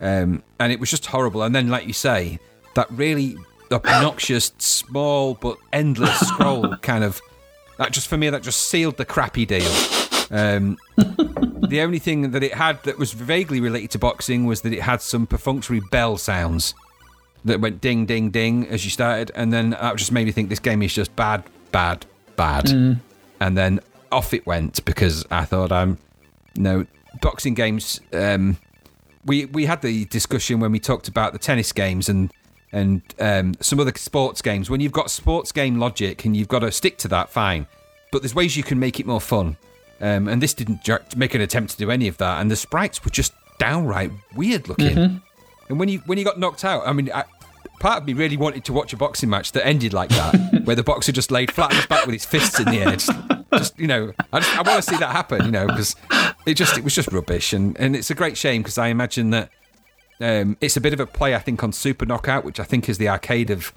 um, 0.00 0.42
and 0.60 0.72
it 0.72 0.78
was 0.78 0.90
just 0.90 1.06
horrible. 1.06 1.42
And 1.42 1.54
then, 1.54 1.68
like 1.68 1.86
you 1.86 1.92
say, 1.92 2.38
that 2.74 2.90
really 2.90 3.36
obnoxious, 3.70 4.52
small 4.58 5.34
but 5.34 5.56
endless 5.72 6.18
scroll 6.20 6.76
kind 6.82 7.02
of 7.04 7.20
that 7.82 7.92
just 7.92 8.06
for 8.06 8.16
me 8.16 8.30
that 8.30 8.42
just 8.42 8.68
sealed 8.68 8.96
the 8.96 9.04
crappy 9.04 9.44
deal. 9.44 9.70
Um, 10.30 10.78
the 10.96 11.80
only 11.82 11.98
thing 11.98 12.30
that 12.30 12.42
it 12.42 12.54
had 12.54 12.82
that 12.84 12.96
was 12.96 13.12
vaguely 13.12 13.60
related 13.60 13.90
to 13.90 13.98
boxing 13.98 14.46
was 14.46 14.62
that 14.62 14.72
it 14.72 14.82
had 14.82 15.02
some 15.02 15.26
perfunctory 15.26 15.80
bell 15.90 16.16
sounds 16.16 16.74
that 17.44 17.60
went 17.60 17.80
ding, 17.80 18.06
ding, 18.06 18.30
ding 18.30 18.68
as 18.68 18.84
you 18.84 18.90
started, 18.90 19.32
and 19.34 19.52
then 19.52 19.70
that 19.70 19.96
just 19.96 20.12
made 20.12 20.26
me 20.26 20.32
think 20.32 20.48
this 20.48 20.60
game 20.60 20.80
is 20.80 20.94
just 20.94 21.14
bad, 21.16 21.42
bad, 21.72 22.06
bad. 22.36 22.70
And 23.40 23.58
then 23.58 23.80
off 24.12 24.32
it 24.32 24.46
went 24.46 24.84
because 24.84 25.26
I 25.30 25.44
thought 25.44 25.72
I'm 25.72 25.98
no 26.56 26.86
boxing 27.20 27.54
games. 27.54 28.00
Um, 28.12 28.58
we 29.24 29.46
we 29.46 29.66
had 29.66 29.82
the 29.82 30.04
discussion 30.04 30.60
when 30.60 30.70
we 30.70 30.78
talked 30.78 31.08
about 31.08 31.32
the 31.32 31.38
tennis 31.40 31.72
games 31.72 32.08
and 32.08 32.32
and 32.72 33.02
um, 33.18 33.54
some 33.60 33.78
other 33.78 33.92
sports 33.96 34.42
games. 34.42 34.70
When 34.70 34.80
you've 34.80 34.92
got 34.92 35.10
sports 35.10 35.52
game 35.52 35.78
logic 35.78 36.24
and 36.24 36.36
you've 36.36 36.48
got 36.48 36.60
to 36.60 36.72
stick 36.72 36.98
to 36.98 37.08
that, 37.08 37.30
fine. 37.30 37.66
But 38.10 38.22
there's 38.22 38.34
ways 38.34 38.56
you 38.56 38.62
can 38.62 38.78
make 38.78 38.98
it 38.98 39.06
more 39.06 39.20
fun. 39.20 39.56
Um, 40.00 40.26
and 40.26 40.42
this 40.42 40.52
didn't 40.52 40.88
make 41.16 41.34
an 41.34 41.40
attempt 41.40 41.72
to 41.72 41.78
do 41.78 41.90
any 41.90 42.08
of 42.08 42.18
that. 42.18 42.40
And 42.40 42.50
the 42.50 42.56
sprites 42.56 43.04
were 43.04 43.10
just 43.10 43.32
downright 43.58 44.10
weird 44.34 44.68
looking. 44.68 45.22
And 45.68 45.78
when 45.78 45.88
you 45.88 46.00
when 46.06 46.18
you 46.18 46.24
got 46.24 46.38
knocked 46.38 46.64
out, 46.64 46.82
I 46.86 46.92
mean, 46.92 47.10
I, 47.12 47.24
part 47.80 48.02
of 48.02 48.06
me 48.06 48.12
really 48.12 48.36
wanted 48.36 48.64
to 48.64 48.72
watch 48.72 48.92
a 48.92 48.96
boxing 48.96 49.30
match 49.30 49.52
that 49.52 49.66
ended 49.66 49.92
like 49.92 50.08
that, 50.10 50.62
where 50.64 50.76
the 50.76 50.82
boxer 50.82 51.12
just 51.12 51.30
laid 51.30 51.52
flat 51.52 51.70
on 51.70 51.76
his 51.76 51.86
back 51.86 52.04
with 52.06 52.14
his 52.14 52.24
fists 52.24 52.58
in 52.58 52.66
the 52.66 52.78
air. 52.78 52.92
Just, 52.92 53.10
just 53.52 53.78
you 53.78 53.86
know, 53.86 54.12
I, 54.32 54.40
just, 54.40 54.58
I 54.58 54.62
want 54.62 54.82
to 54.82 54.90
see 54.90 54.96
that 54.98 55.12
happen. 55.12 55.44
You 55.44 55.50
know, 55.50 55.66
because 55.66 55.96
it 56.46 56.54
just 56.54 56.76
it 56.76 56.84
was 56.84 56.94
just 56.94 57.12
rubbish, 57.12 57.52
and 57.52 57.78
and 57.78 57.94
it's 57.94 58.10
a 58.10 58.14
great 58.14 58.36
shame 58.36 58.62
because 58.62 58.78
I 58.78 58.88
imagine 58.88 59.30
that 59.30 59.50
um, 60.20 60.56
it's 60.60 60.76
a 60.76 60.80
bit 60.80 60.92
of 60.92 61.00
a 61.00 61.06
play, 61.06 61.34
I 61.34 61.38
think, 61.38 61.62
on 61.62 61.72
Super 61.72 62.06
Knockout, 62.06 62.44
which 62.44 62.60
I 62.60 62.64
think 62.64 62.88
is 62.88 62.98
the 62.98 63.08
arcade 63.08 63.50
of 63.50 63.72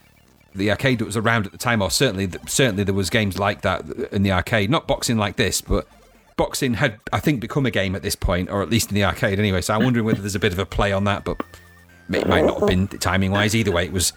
the 0.53 0.71
arcade 0.71 0.99
that 0.99 1.05
was 1.05 1.17
around 1.17 1.45
at 1.45 1.51
the 1.51 1.57
time, 1.57 1.81
or 1.81 1.91
certainly 1.91 2.29
certainly 2.47 2.83
there 2.83 2.93
was 2.93 3.09
games 3.09 3.37
like 3.37 3.61
that 3.61 3.85
in 4.11 4.23
the 4.23 4.31
arcade. 4.31 4.69
Not 4.69 4.87
boxing 4.87 5.17
like 5.17 5.35
this, 5.35 5.61
but 5.61 5.87
boxing 6.37 6.75
had, 6.75 6.99
I 7.11 7.19
think, 7.19 7.39
become 7.39 7.65
a 7.65 7.71
game 7.71 7.95
at 7.95 8.03
this 8.03 8.15
point, 8.15 8.49
or 8.49 8.61
at 8.61 8.69
least 8.69 8.89
in 8.89 8.95
the 8.95 9.03
arcade 9.03 9.39
anyway. 9.39 9.61
So 9.61 9.73
I'm 9.73 9.83
wondering 9.83 10.05
whether 10.05 10.21
there's 10.21 10.35
a 10.35 10.39
bit 10.39 10.53
of 10.53 10.59
a 10.59 10.65
play 10.65 10.91
on 10.91 11.03
that, 11.05 11.25
but 11.25 11.41
it 12.09 12.27
might 12.27 12.45
not 12.45 12.59
have 12.59 12.69
been 12.69 12.87
timing 12.87 13.31
wise. 13.31 13.55
Either 13.55 13.71
way, 13.71 13.85
it 13.85 13.91
was 13.91 14.13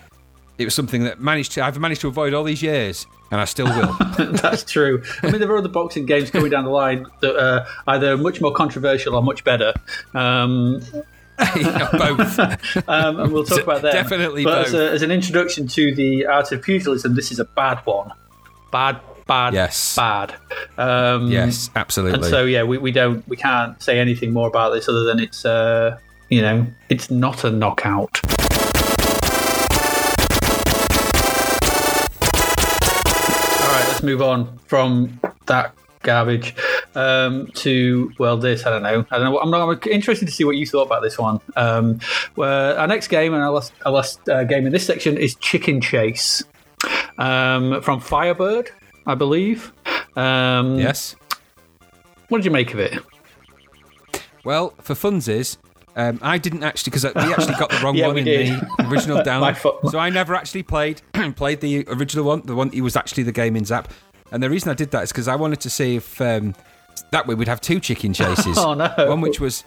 it 0.59 0.65
was 0.65 0.75
something 0.75 1.05
that 1.05 1.21
managed 1.21 1.53
to 1.53 1.65
I've 1.65 1.79
managed 1.79 2.03
to 2.03 2.09
avoid 2.09 2.35
all 2.35 2.45
these 2.45 2.63
years, 2.63 3.07
and 3.31 3.41
I 3.41 3.45
still 3.45 3.67
will. 3.67 3.97
That's 4.33 4.65
true. 4.65 5.03
I 5.23 5.31
mean, 5.31 5.41
there 5.41 5.51
are 5.51 5.59
other 5.59 5.69
boxing 5.69 6.07
games 6.07 6.31
coming 6.31 6.51
down 6.51 6.65
the 6.65 6.71
line 6.71 7.07
that 7.21 7.37
are 7.37 7.67
either 7.87 8.17
much 8.17 8.41
more 8.41 8.53
controversial 8.53 9.15
or 9.15 9.23
much 9.23 9.45
better. 9.45 9.73
Um, 10.15 10.83
Yeah, 11.57 11.89
both. 11.93 12.39
um, 12.89 13.21
and 13.21 13.33
we'll 13.33 13.45
talk 13.45 13.63
about 13.63 13.83
that. 13.83 13.93
Definitely 13.93 14.45
But 14.45 14.67
as, 14.67 14.73
both. 14.73 14.81
a, 14.81 14.91
as 14.93 15.03
an 15.03 15.11
introduction 15.11 15.67
to 15.69 15.95
the 15.95 16.27
art 16.27 16.51
of 16.53 16.63
pugilism, 16.63 17.15
this 17.15 17.31
is 17.33 17.39
a 17.39 17.45
bad 17.45 17.79
one. 17.85 18.13
Bad, 18.73 19.01
bad, 19.27 19.55
Yes. 19.55 19.97
bad. 19.97 20.35
Um, 20.77 21.29
Yes, 21.31 21.71
absolutely. 21.77 22.17
And 22.21 22.25
so, 22.27 22.45
yeah, 22.45 22.63
we, 22.65 22.79
we 22.79 22.91
don't, 22.93 23.27
we 23.29 23.37
can't 23.37 23.81
say 23.83 23.99
anything 23.99 24.33
more 24.33 24.49
about 24.49 24.71
this 24.71 24.89
other 24.89 25.05
than 25.05 25.21
it's, 25.21 25.45
uh, 25.45 25.99
you 26.29 26.43
know, 26.43 26.67
it's 26.89 27.11
not 27.11 27.45
a 27.45 27.51
knockout. 27.51 28.21
All 33.61 33.75
right, 33.75 33.85
let's 33.89 34.03
move 34.03 34.23
on 34.23 34.59
from 34.67 35.19
that 35.47 35.73
garbage 36.03 36.55
um, 36.95 37.47
to 37.55 38.13
well, 38.19 38.37
this 38.37 38.67
I 38.67 38.71
don't 38.71 38.83
know. 38.83 39.05
I 39.11 39.19
don't 39.19 39.33
know. 39.33 39.39
I'm 39.41 39.53
I'm 39.55 39.79
interested 39.91 40.27
to 40.27 40.33
see 40.33 40.45
what 40.45 40.57
you 40.57 40.67
thought 40.67 40.87
about 40.87 41.03
this 41.03 41.19
one. 41.19 41.41
Um, 41.57 42.01
where 42.35 42.79
our 42.79 42.87
next 42.87 43.09
game 43.09 43.35
and 43.35 43.43
our 43.43 43.51
last, 43.51 43.73
our 43.87 43.93
last 43.93 44.27
uh, 44.29 44.45
game 44.45 44.67
in 44.67 44.73
this 44.73 44.87
section 44.87 45.17
is 45.17 45.35
Chicken 45.37 45.81
Chase 45.81 46.43
um, 47.19 47.81
from 47.83 48.01
Firebird, 48.01 48.71
I 49.07 49.15
believe. 49.15 49.73
Um, 50.17 50.79
yes. 50.79 51.15
What 52.29 52.39
did 52.39 52.45
you 52.45 52.51
make 52.51 52.75
of 52.75 52.81
it? 52.81 52.99
Well, 54.45 54.75
for 54.81 54.95
funsies, 54.95 55.57
um, 55.97 56.19
I 56.23 56.39
didn't 56.39 56.63
actually 56.63 56.91
because 56.91 57.05
we 57.05 57.33
actually 57.33 57.55
got 57.55 57.71
the 57.71 57.79
wrong 57.83 57.97
Yeah, 57.97 58.07
one 58.09 58.19
in 58.19 58.25
did. 58.25 58.49
the 58.61 58.87
original 58.89 59.19
download. 59.23 59.91
so 59.91 59.99
I 59.99 60.11
never 60.11 60.35
actually 60.35 60.63
played 60.63 61.03
played 61.37 61.61
the 61.61 61.85
original 61.89 62.25
one. 62.25 62.43
The 62.45 62.55
one 62.55 62.71
it 62.73 62.81
was 62.83 62.97
actually 62.97 63.25
the 63.25 63.33
game 63.33 63.57
in 63.57 63.65
Zap. 63.65 63.91
And 64.31 64.43
the 64.43 64.51
reason 64.51 64.71
I 64.71 64.75
did 64.75 64.91
that 64.91 65.05
is 65.05 65.13
because 65.13 65.27
I 65.27 65.37
wanted 65.37 65.61
to 65.61 65.71
see 65.71 65.97
if 65.97 66.21
um, 66.21 66.55
that 67.11 67.27
way 67.27 67.35
we'd 67.35 67.49
have 67.49 67.61
two 67.61 67.81
chicken 67.81 68.13
chases. 68.13 68.59
Oh, 68.69 68.75
no. 68.75 68.93
One 68.97 69.21
which 69.21 69.41
was 69.41 69.63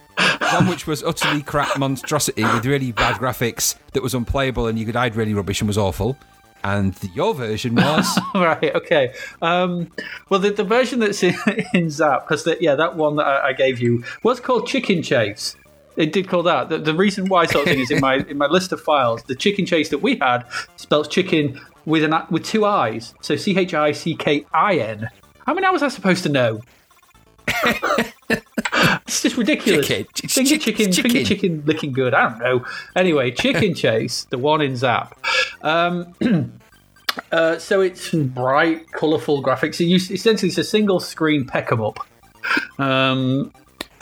one 0.54 0.68
which 0.68 0.86
was 0.86 1.02
utterly 1.04 1.42
crap 1.42 1.78
monstrosity 1.78 2.44
with 2.44 2.66
really 2.66 2.92
bad 2.92 3.16
graphics 3.16 3.76
that 3.94 4.04
was 4.04 4.14
unplayable 4.14 4.68
and 4.68 4.78
you 4.78 4.86
could 4.86 4.96
hide 4.96 5.16
really 5.16 5.34
rubbish 5.34 5.62
and 5.62 5.68
was 5.68 5.78
awful. 5.78 6.18
And 6.64 6.94
the, 6.96 7.08
your 7.08 7.34
version 7.34 7.76
was 7.76 8.20
right. 8.36 8.76
Okay. 8.76 9.14
Um, 9.42 9.92
well, 10.30 10.40
the, 10.40 10.52
the 10.52 10.64
version 10.64 11.00
that's 11.00 11.24
in, 11.24 11.36
in 11.74 11.90
Zap, 11.90 12.28
because 12.28 12.48
yeah, 12.60 12.76
that 12.76 12.96
one 12.96 13.16
that 13.16 13.26
I, 13.26 13.50
I 13.50 13.54
gave 13.54 13.80
you 13.80 14.04
was 14.24 14.40
called 14.40 14.68
Chicken 14.68 15.02
Chase. 15.02 15.56
It 15.96 16.14
did 16.14 16.28
call 16.28 16.44
that. 16.44 16.70
The, 16.70 16.78
the 16.78 16.94
reason 16.94 17.28
why 17.28 17.46
sort 17.46 17.68
of 17.68 17.74
thing 17.74 17.82
is 17.82 17.92
in 17.92 18.00
my 18.00 18.16
in 18.16 18.38
my 18.38 18.48
list 18.48 18.72
of 18.72 18.80
files, 18.82 19.24
the 19.24 19.36
Chicken 19.36 19.66
Chase 19.66 19.90
that 19.90 20.00
we 20.00 20.18
had 20.18 20.46
spells 20.78 21.08
chicken 21.08 21.60
with 21.86 22.04
an 22.04 22.14
with 22.30 22.46
two 22.46 22.66
eyes, 22.66 23.14
so 23.22 23.36
C 23.36 23.58
H 23.58 23.74
I 23.74 23.92
C 23.92 24.16
K 24.16 24.46
I 24.54 24.76
N. 24.76 25.10
How 25.46 25.54
many 25.54 25.68
was 25.70 25.84
I 25.84 25.90
supposed 25.90 26.24
to 26.24 26.30
know? 26.30 26.62
it's 28.30 29.22
just 29.22 29.38
ridiculous. 29.38 29.88
Chicken. 29.88 30.30
Finger 30.30 30.50
chick- 30.50 30.62
chicken, 30.62 30.92
chicken. 30.92 31.12
finger 31.12 31.28
chicken, 31.28 31.64
looking 31.66 31.92
good. 31.92 32.14
I 32.14 32.30
don't 32.30 32.40
know. 32.40 32.66
Anyway, 32.96 33.32
Chicken 33.32 33.74
Chase, 33.76 34.26
the 34.30 34.38
one 34.38 34.62
in 34.62 34.76
Zap. 34.76 35.18
Um, 35.62 36.14
Uh, 37.32 37.58
so 37.60 37.82
it's 37.82 38.12
bright, 38.14 38.90
colourful 38.94 39.44
graphics. 39.44 39.82
It 39.82 40.12
essentially, 40.12 40.48
it's 40.50 40.58
a 40.58 40.64
single 40.64 41.00
screen 41.02 41.46
peck 41.46 41.70
'em 41.72 41.82
up. 41.82 42.00
Um, 42.80 43.52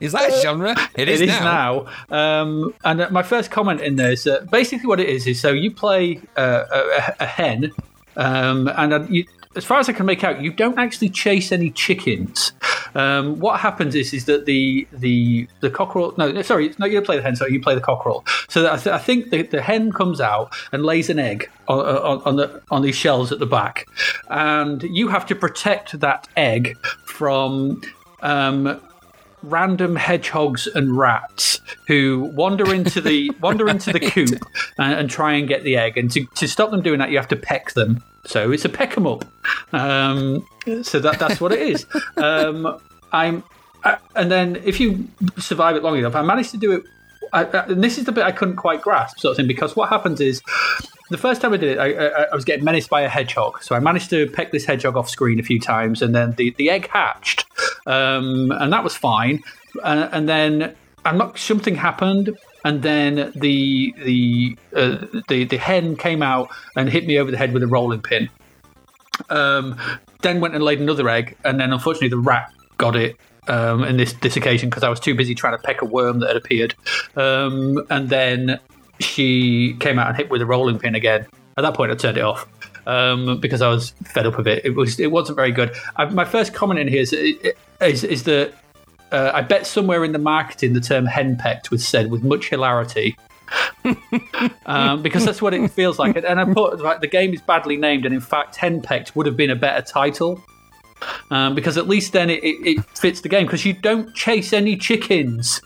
is 0.00 0.12
that 0.12 0.30
a 0.30 0.40
genre? 0.42 0.74
it 0.96 1.08
is 1.08 1.20
now. 1.28 1.86
Um, 2.10 2.74
and 2.84 3.02
uh, 3.02 3.10
my 3.10 3.22
first 3.22 3.50
comment 3.50 3.80
in 3.80 3.96
there 3.96 4.12
is 4.12 4.24
that 4.24 4.50
basically 4.50 4.86
what 4.88 4.98
it 5.00 5.08
is 5.08 5.26
is 5.26 5.40
so 5.40 5.52
you 5.52 5.70
play 5.70 6.20
uh, 6.36 6.64
a, 6.72 7.14
a 7.20 7.26
hen, 7.26 7.70
um, 8.16 8.68
and 8.76 8.92
uh, 8.92 9.06
you, 9.08 9.24
as 9.56 9.64
far 9.64 9.80
as 9.80 9.88
I 9.88 9.92
can 9.92 10.06
make 10.06 10.22
out, 10.22 10.40
you 10.40 10.52
don't 10.52 10.78
actually 10.78 11.08
chase 11.08 11.50
any 11.50 11.70
chickens. 11.70 12.52
Um, 12.94 13.38
what 13.40 13.60
happens 13.60 13.94
is 13.94 14.12
is 14.12 14.24
that 14.26 14.46
the 14.46 14.86
the 14.92 15.48
the 15.60 15.70
cockerel. 15.70 16.14
No, 16.16 16.42
sorry, 16.42 16.72
no, 16.78 16.86
you 16.86 17.00
play 17.02 17.16
the 17.16 17.22
hen. 17.22 17.36
Sorry, 17.36 17.52
you 17.52 17.60
play 17.60 17.74
the 17.74 17.80
cockerel. 17.80 18.24
So 18.48 18.72
I, 18.72 18.76
th- 18.76 18.94
I 18.94 18.98
think 18.98 19.30
the, 19.30 19.42
the 19.42 19.60
hen 19.60 19.92
comes 19.92 20.20
out 20.20 20.54
and 20.72 20.84
lays 20.84 21.10
an 21.10 21.18
egg 21.18 21.50
on, 21.68 21.80
on, 21.80 22.22
on 22.22 22.36
the 22.36 22.62
on 22.70 22.82
these 22.82 22.96
shells 22.96 23.32
at 23.32 23.38
the 23.38 23.46
back, 23.46 23.86
and 24.28 24.82
you 24.82 25.08
have 25.08 25.26
to 25.26 25.34
protect 25.34 25.98
that 26.00 26.28
egg 26.36 26.76
from. 27.04 27.82
Um, 28.22 28.80
random 29.42 29.96
hedgehogs 29.96 30.66
and 30.66 30.96
rats 30.96 31.60
who 31.86 32.30
wander 32.34 32.72
into 32.72 33.00
the 33.00 33.30
wander 33.40 33.68
into 33.68 33.92
the 33.92 34.00
coop 34.00 34.40
and, 34.78 34.94
and 34.94 35.10
try 35.10 35.32
and 35.32 35.48
get 35.48 35.64
the 35.64 35.76
egg. 35.76 35.96
And 35.98 36.10
to, 36.12 36.24
to 36.36 36.48
stop 36.48 36.70
them 36.70 36.82
doing 36.82 36.98
that, 36.98 37.10
you 37.10 37.16
have 37.16 37.28
to 37.28 37.36
peck 37.36 37.72
them. 37.72 38.02
So 38.26 38.52
it's 38.52 38.64
a 38.64 38.68
peck 38.68 38.96
'em 38.96 39.06
up. 39.06 39.24
Um, 39.72 40.46
so 40.82 41.00
that 41.00 41.18
that's 41.18 41.40
what 41.40 41.52
it 41.52 41.60
is. 41.60 41.86
Um, 42.16 42.80
I'm, 43.12 43.42
I, 43.84 43.96
and 44.14 44.30
then 44.30 44.56
if 44.56 44.78
you 44.78 45.08
survive 45.38 45.76
it 45.76 45.82
long 45.82 45.96
enough, 45.96 46.14
I 46.14 46.22
managed 46.22 46.50
to 46.50 46.58
do 46.58 46.72
it. 46.72 46.82
I, 47.32 47.44
and 47.44 47.82
this 47.82 47.96
is 47.96 48.04
the 48.04 48.12
bit 48.12 48.24
I 48.24 48.32
couldn't 48.32 48.56
quite 48.56 48.82
grasp, 48.82 49.20
sort 49.20 49.32
of 49.32 49.36
thing, 49.36 49.46
because 49.46 49.76
what 49.76 49.88
happens 49.88 50.20
is 50.20 50.42
the 51.10 51.18
first 51.18 51.42
time 51.42 51.52
I 51.52 51.56
did 51.56 51.76
it, 51.76 51.78
I, 51.78 51.92
I, 51.92 52.22
I 52.24 52.34
was 52.34 52.44
getting 52.44 52.64
menaced 52.64 52.88
by 52.88 53.02
a 53.02 53.08
hedgehog. 53.08 53.62
So 53.62 53.74
I 53.74 53.80
managed 53.80 54.10
to 54.10 54.28
peck 54.28 54.52
this 54.52 54.64
hedgehog 54.64 54.96
off 54.96 55.08
screen 55.08 55.38
a 55.38 55.42
few 55.42 55.60
times, 55.60 56.02
and 56.02 56.14
then 56.14 56.32
the, 56.32 56.54
the 56.56 56.70
egg 56.70 56.88
hatched. 56.88 57.44
um, 57.86 58.52
and 58.52 58.72
that 58.72 58.84
was 58.84 58.96
fine. 58.96 59.42
Uh, 59.82 60.08
and 60.12 60.28
then 60.28 60.74
I'm 61.04 61.18
not 61.18 61.38
something 61.38 61.74
happened, 61.74 62.36
and 62.64 62.82
then 62.82 63.32
the 63.34 63.94
the 64.04 64.56
uh, 64.74 65.06
the 65.28 65.44
the 65.44 65.56
hen 65.56 65.96
came 65.96 66.22
out 66.22 66.48
and 66.76 66.88
hit 66.88 67.06
me 67.06 67.18
over 67.18 67.30
the 67.30 67.36
head 67.36 67.52
with 67.52 67.62
a 67.62 67.66
rolling 67.66 68.02
pin. 68.02 68.28
Um, 69.28 69.76
then 70.22 70.40
went 70.40 70.54
and 70.54 70.62
laid 70.62 70.80
another 70.80 71.08
egg, 71.08 71.36
and 71.44 71.60
then 71.60 71.72
unfortunately 71.72 72.08
the 72.08 72.18
rat 72.18 72.52
got 72.78 72.96
it 72.96 73.16
um, 73.48 73.84
in 73.84 73.96
this 73.96 74.12
this 74.14 74.36
occasion 74.36 74.70
because 74.70 74.82
I 74.82 74.88
was 74.88 75.00
too 75.00 75.14
busy 75.14 75.34
trying 75.34 75.56
to 75.56 75.62
peck 75.62 75.82
a 75.82 75.84
worm 75.86 76.20
that 76.20 76.28
had 76.28 76.36
appeared. 76.36 76.74
Um, 77.16 77.84
and 77.90 78.08
then 78.08 78.60
she 79.00 79.74
came 79.80 79.98
out 79.98 80.08
and 80.08 80.16
hit 80.16 80.30
with 80.30 80.42
a 80.42 80.46
rolling 80.46 80.78
pin 80.78 80.94
again. 80.94 81.26
At 81.56 81.62
that 81.62 81.74
point, 81.74 81.90
I 81.90 81.94
turned 81.94 82.16
it 82.16 82.22
off 82.22 82.46
um, 82.86 83.38
because 83.40 83.62
I 83.62 83.68
was 83.68 83.90
fed 84.04 84.26
up 84.26 84.36
with 84.36 84.46
it. 84.46 84.64
It 84.64 84.70
was 84.70 84.98
it 85.00 85.10
wasn't 85.10 85.36
very 85.36 85.52
good. 85.52 85.74
I, 85.96 86.06
my 86.06 86.24
first 86.24 86.54
comment 86.54 86.80
in 86.80 86.88
here 86.88 87.02
is 87.02 87.12
is, 87.12 88.04
is 88.04 88.24
that 88.24 88.54
uh, 89.12 89.32
I 89.34 89.42
bet 89.42 89.66
somewhere 89.66 90.04
in 90.04 90.12
the 90.12 90.18
marketing 90.18 90.72
the 90.72 90.80
term 90.80 91.06
henpecked 91.06 91.70
was 91.70 91.86
said 91.86 92.10
with 92.10 92.22
much 92.22 92.48
hilarity. 92.48 93.16
um, 94.66 95.02
because 95.02 95.24
that's 95.24 95.42
what 95.42 95.52
it 95.52 95.68
feels 95.72 95.98
like. 95.98 96.16
And 96.16 96.38
I 96.38 96.44
put 96.44 96.80
like 96.80 97.00
the 97.00 97.08
game 97.08 97.34
is 97.34 97.42
badly 97.42 97.76
named, 97.76 98.04
and 98.06 98.14
in 98.14 98.20
fact, 98.20 98.56
henpecked 98.56 99.16
would 99.16 99.26
have 99.26 99.36
been 99.36 99.50
a 99.50 99.56
better 99.56 99.82
title. 99.84 100.42
Um, 101.30 101.54
because 101.54 101.78
at 101.78 101.88
least 101.88 102.12
then 102.12 102.28
it, 102.28 102.44
it, 102.44 102.76
it 102.78 102.84
fits 102.98 103.22
the 103.22 103.28
game 103.28 103.46
because 103.46 103.64
you 103.64 103.72
don't 103.72 104.14
chase 104.14 104.52
any 104.52 104.76
chickens. 104.76 105.62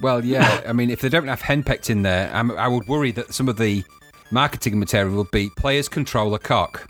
Well, 0.00 0.24
yeah. 0.24 0.62
I 0.66 0.72
mean, 0.72 0.90
if 0.90 1.00
they 1.00 1.08
don't 1.08 1.28
have 1.28 1.42
henpecked 1.42 1.90
in 1.90 2.02
there, 2.02 2.30
I'm, 2.34 2.50
I 2.52 2.68
would 2.68 2.86
worry 2.88 3.10
that 3.12 3.32
some 3.32 3.48
of 3.48 3.56
the 3.56 3.84
marketing 4.30 4.78
material 4.78 5.16
would 5.16 5.30
be 5.30 5.50
players 5.50 5.88
control 5.88 6.34
a 6.34 6.38
cock. 6.38 6.88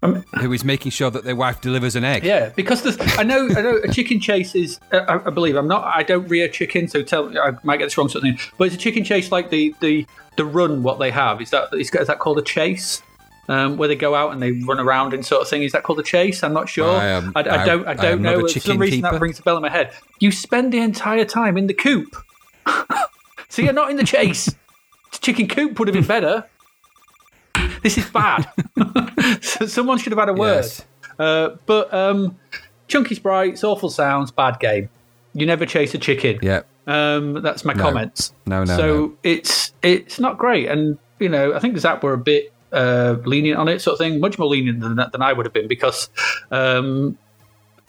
Um, 0.00 0.22
who 0.40 0.52
is 0.52 0.64
making 0.64 0.92
sure 0.92 1.10
that 1.10 1.24
their 1.24 1.34
wife 1.34 1.60
delivers 1.60 1.96
an 1.96 2.04
egg? 2.04 2.22
Yeah, 2.22 2.50
because 2.50 2.82
there's, 2.82 2.96
I 3.18 3.24
know, 3.24 3.48
I 3.56 3.62
know, 3.62 3.80
a 3.82 3.92
chicken 3.92 4.20
chase 4.20 4.54
is. 4.54 4.78
Uh, 4.92 4.98
I, 4.98 5.26
I, 5.26 5.30
believe 5.30 5.56
I'm 5.56 5.66
not. 5.66 5.84
I 5.84 6.04
don't 6.04 6.28
rear 6.28 6.46
chicken, 6.46 6.86
so 6.86 7.02
tell 7.02 7.36
I 7.36 7.52
might 7.64 7.78
get 7.78 7.86
this 7.86 7.98
wrong. 7.98 8.08
Something, 8.08 8.38
but 8.58 8.68
it's 8.68 8.76
a 8.76 8.78
chicken 8.78 9.02
chase 9.02 9.32
like 9.32 9.50
the 9.50 9.74
the 9.80 10.06
the 10.36 10.44
run. 10.44 10.84
What 10.84 11.00
they 11.00 11.10
have 11.10 11.42
is 11.42 11.50
that 11.50 11.74
is, 11.74 11.92
is 11.92 12.06
that 12.06 12.20
called 12.20 12.38
a 12.38 12.42
chase? 12.42 13.02
Um, 13.48 13.78
where 13.78 13.88
they 13.88 13.96
go 13.96 14.14
out 14.14 14.32
and 14.32 14.42
they 14.42 14.52
run 14.52 14.78
around 14.78 15.14
and 15.14 15.24
sort 15.24 15.40
of 15.40 15.48
thing. 15.48 15.62
Is 15.62 15.72
that 15.72 15.82
called 15.82 15.98
a 15.98 16.02
chase? 16.02 16.44
I'm 16.44 16.52
not 16.52 16.68
sure. 16.68 16.90
I, 16.90 17.16
I, 17.16 17.22
I 17.34 17.64
don't. 17.64 17.88
I 17.88 17.94
don't 17.94 18.20
know. 18.22 18.46
For 18.46 18.60
some 18.60 18.78
reason, 18.78 18.98
keeper. 18.98 19.10
that 19.10 19.18
brings 19.18 19.40
a 19.40 19.42
bell 19.42 19.56
in 19.56 19.62
my 19.62 19.70
head. 19.70 19.90
You 20.20 20.30
spend 20.30 20.72
the 20.72 20.78
entire 20.78 21.24
time 21.24 21.56
in 21.56 21.66
the 21.66 21.74
coop, 21.74 22.14
so 23.48 23.62
you're 23.62 23.72
not 23.72 23.90
in 23.90 23.96
the 23.96 24.04
chase. 24.04 24.54
chicken 25.12 25.48
coop 25.48 25.78
would 25.78 25.88
have 25.88 25.94
been 25.94 26.06
better. 26.06 26.44
this 27.82 27.98
is 27.98 28.08
bad. 28.10 28.48
Someone 29.42 29.98
should 29.98 30.12
have 30.12 30.18
had 30.18 30.28
a 30.28 30.34
word. 30.34 30.64
Yes. 30.64 30.84
Uh, 31.18 31.56
but 31.66 31.92
um, 31.92 32.38
chunky 32.86 33.14
sprites, 33.14 33.64
awful 33.64 33.90
sounds, 33.90 34.30
bad 34.30 34.60
game. 34.60 34.88
You 35.34 35.46
never 35.46 35.66
chase 35.66 35.94
a 35.94 35.98
chicken. 35.98 36.38
Yeah. 36.42 36.62
Um, 36.86 37.42
that's 37.42 37.64
my 37.64 37.74
no. 37.74 37.82
comments. 37.82 38.32
No, 38.46 38.64
no. 38.64 38.76
So 38.76 38.86
no. 38.86 39.16
it's 39.22 39.72
it's 39.82 40.18
not 40.18 40.38
great, 40.38 40.68
and 40.68 40.98
you 41.18 41.28
know 41.28 41.54
I 41.54 41.58
think 41.58 41.76
Zap 41.76 42.02
were 42.02 42.14
a 42.14 42.18
bit 42.18 42.52
uh, 42.72 43.16
lenient 43.24 43.58
on 43.58 43.68
it, 43.68 43.80
sort 43.80 43.92
of 43.92 43.98
thing, 43.98 44.20
much 44.20 44.38
more 44.38 44.48
lenient 44.48 44.80
than 44.80 44.96
than 44.96 45.22
I 45.22 45.32
would 45.34 45.44
have 45.44 45.52
been 45.52 45.68
because 45.68 46.08
um, 46.50 47.18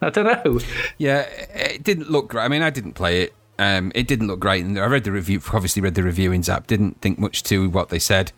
I 0.06 0.10
don't 0.12 0.26
know. 0.46 0.60
Yeah, 0.98 1.22
it 1.22 1.84
didn't 1.84 2.12
look 2.12 2.30
great. 2.30 2.44
I 2.44 2.48
mean, 2.48 2.62
I 2.62 2.70
didn't 2.70 2.94
play 2.94 3.24
it. 3.24 3.34
Um, 3.58 3.92
it 3.96 4.08
didn't 4.08 4.28
look 4.28 4.40
great, 4.40 4.64
and 4.64 4.78
I 4.78 4.86
read 4.86 5.04
the 5.04 5.12
review. 5.12 5.42
Obviously, 5.52 5.82
read 5.82 5.96
the 5.96 6.04
review 6.04 6.32
in 6.32 6.44
Zap. 6.44 6.68
Didn't 6.68 7.02
think 7.02 7.18
much 7.18 7.42
to 7.44 7.70
what 7.70 7.90
they 7.90 8.00
said. 8.00 8.32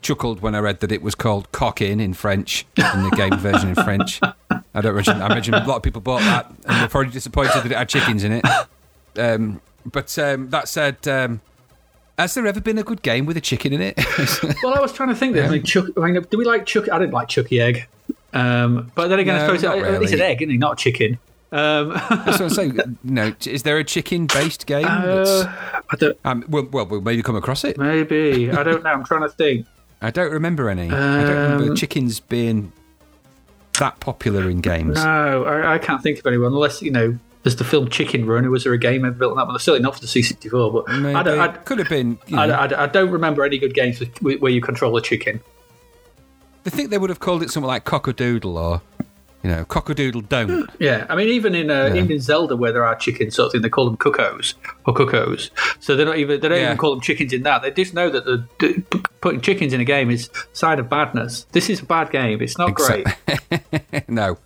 Chuckled 0.00 0.40
when 0.40 0.54
I 0.54 0.58
read 0.58 0.80
that 0.80 0.90
it 0.90 1.02
was 1.02 1.14
called 1.14 1.52
"cockin" 1.52 1.92
in 1.92 2.00
in 2.00 2.14
French 2.14 2.66
in 2.76 3.02
the 3.04 3.10
game 3.10 3.38
version 3.38 3.68
in 3.68 3.74
French. 3.76 4.20
I 4.50 4.80
don't 4.80 4.94
imagine. 4.94 5.22
I 5.22 5.26
imagine 5.26 5.54
a 5.54 5.64
lot 5.64 5.76
of 5.76 5.82
people 5.82 6.00
bought 6.00 6.22
that 6.22 6.52
and 6.66 6.82
were 6.82 6.88
probably 6.88 7.12
disappointed 7.12 7.52
that 7.54 7.66
it 7.66 7.76
had 7.76 7.88
chickens 7.88 8.24
in 8.24 8.32
it. 8.32 8.44
Um, 9.16 9.60
but 9.84 10.18
um, 10.18 10.50
that 10.50 10.68
said, 10.68 11.06
um, 11.06 11.40
has 12.18 12.34
there 12.34 12.46
ever 12.46 12.60
been 12.60 12.78
a 12.78 12.82
good 12.82 13.02
game 13.02 13.26
with 13.26 13.36
a 13.36 13.40
chicken 13.40 13.72
in 13.72 13.80
it? 13.80 13.96
well, 14.62 14.74
I 14.74 14.80
was 14.80 14.92
trying 14.92 15.10
to 15.10 15.14
think. 15.14 15.34
That, 15.34 15.46
I 15.46 15.50
mean, 15.50 15.62
Chuck, 15.62 15.86
I 15.96 16.10
mean, 16.10 16.22
do 16.30 16.38
we 16.38 16.44
like 16.44 16.66
Chuck? 16.66 16.90
I 16.90 16.98
didn't 16.98 17.12
like 17.12 17.28
Chuckie 17.28 17.60
Egg. 17.60 17.86
Um, 18.32 18.90
but 18.94 19.08
then 19.08 19.18
again, 19.18 19.36
no, 19.36 19.42
I 19.42 19.56
suppose 19.56 19.62
it, 19.62 19.82
really. 19.82 20.04
it's 20.04 20.12
an 20.12 20.20
egg, 20.20 20.42
isn't 20.42 20.54
it? 20.54 20.58
Not 20.58 20.74
a 20.74 20.76
chicken. 20.76 21.18
Um, 21.52 21.90
That's 21.90 22.40
what 22.40 22.42
I'm 22.42 22.50
saying. 22.50 22.98
No, 23.04 23.34
is 23.44 23.62
there 23.62 23.76
a 23.78 23.84
chicken-based 23.84 24.66
game? 24.66 24.86
Uh, 24.88 25.44
I 25.90 25.96
don't. 25.96 26.18
Um, 26.24 26.44
well, 26.48 26.66
well, 26.70 26.86
we'll 26.86 27.02
maybe 27.02 27.22
come 27.22 27.36
across 27.36 27.64
it. 27.64 27.76
Maybe 27.76 28.50
I 28.50 28.62
don't 28.62 28.82
know. 28.82 28.90
I'm 28.90 29.04
trying 29.04 29.22
to 29.22 29.28
think. 29.28 29.66
I 30.00 30.10
don't 30.10 30.32
remember 30.32 30.70
any. 30.70 30.88
Um, 30.88 30.94
I 30.94 31.22
don't 31.22 31.36
remember 31.36 31.70
um, 31.70 31.76
chickens 31.76 32.20
being 32.20 32.72
that 33.78 34.00
popular 34.00 34.48
in 34.48 34.60
games. 34.60 34.96
No, 34.96 35.44
I, 35.44 35.74
I, 35.74 35.78
can't 35.78 36.02
think 36.02 36.18
of 36.18 36.26
anyone 36.26 36.52
unless 36.52 36.80
you 36.82 36.90
know. 36.90 37.18
There's 37.42 37.56
the 37.56 37.64
film 37.64 37.90
Chicken 37.90 38.24
Run. 38.24 38.48
Was 38.50 38.62
there 38.62 38.72
a 38.72 38.78
game 38.78 39.04
ever 39.04 39.16
built 39.16 39.32
on 39.32 39.38
that 39.38 39.48
one? 39.48 39.58
Certainly 39.58 39.82
not 39.82 39.94
for 39.96 40.00
the 40.00 40.06
C64, 40.06 40.72
but 40.72 41.00
maybe. 41.00 41.14
I, 41.14 41.22
don't, 41.24 41.40
I 41.40 41.48
could 41.48 41.80
have 41.80 41.88
been. 41.88 42.18
You 42.28 42.36
know. 42.36 42.42
I, 42.42 42.84
I, 42.84 42.86
don't 42.86 43.10
remember 43.10 43.44
any 43.44 43.58
good 43.58 43.74
games 43.74 44.00
where 44.20 44.52
you 44.52 44.60
control 44.60 44.96
a 44.96 45.02
chicken. 45.02 45.40
I 46.64 46.70
think 46.70 46.90
they 46.90 46.98
would 46.98 47.10
have 47.10 47.20
called 47.20 47.42
it 47.42 47.50
something 47.50 47.66
like 47.66 47.84
Cockadoodle 47.84 48.54
or 48.54 48.82
you 49.42 49.50
know, 49.50 49.64
cockadoodle 49.64 50.28
don't. 50.28 50.70
Yeah, 50.78 51.06
I 51.08 51.16
mean, 51.16 51.28
even 51.28 51.54
in 51.54 51.70
uh, 51.70 51.86
yeah. 51.86 51.94
even 51.94 52.12
in 52.12 52.20
Zelda, 52.20 52.56
where 52.56 52.72
there 52.72 52.84
are 52.84 52.94
chickens, 52.94 53.34
sort 53.34 53.46
of 53.46 53.52
thing, 53.52 53.62
they 53.62 53.68
call 53.68 53.86
them 53.86 53.96
cuckoos 53.96 54.54
or 54.86 54.94
cuckoos. 54.94 55.50
So 55.80 55.96
they're 55.96 56.06
not 56.06 56.18
even 56.18 56.40
they 56.40 56.48
don't 56.48 56.58
yeah. 56.58 56.66
even 56.66 56.76
call 56.76 56.90
them 56.90 57.00
chickens 57.00 57.32
in 57.32 57.42
that. 57.42 57.62
They 57.62 57.72
just 57.72 57.92
know 57.92 58.08
that 58.08 58.24
the, 58.24 58.44
the, 58.60 58.82
putting 59.20 59.40
chickens 59.40 59.72
in 59.72 59.80
a 59.80 59.84
game 59.84 60.10
is 60.10 60.30
sign 60.52 60.78
of 60.78 60.88
badness. 60.88 61.44
This 61.50 61.68
is 61.68 61.80
a 61.80 61.84
bad 61.84 62.10
game. 62.10 62.40
It's 62.40 62.56
not 62.56 62.74
great. 62.74 63.06
no. 64.08 64.38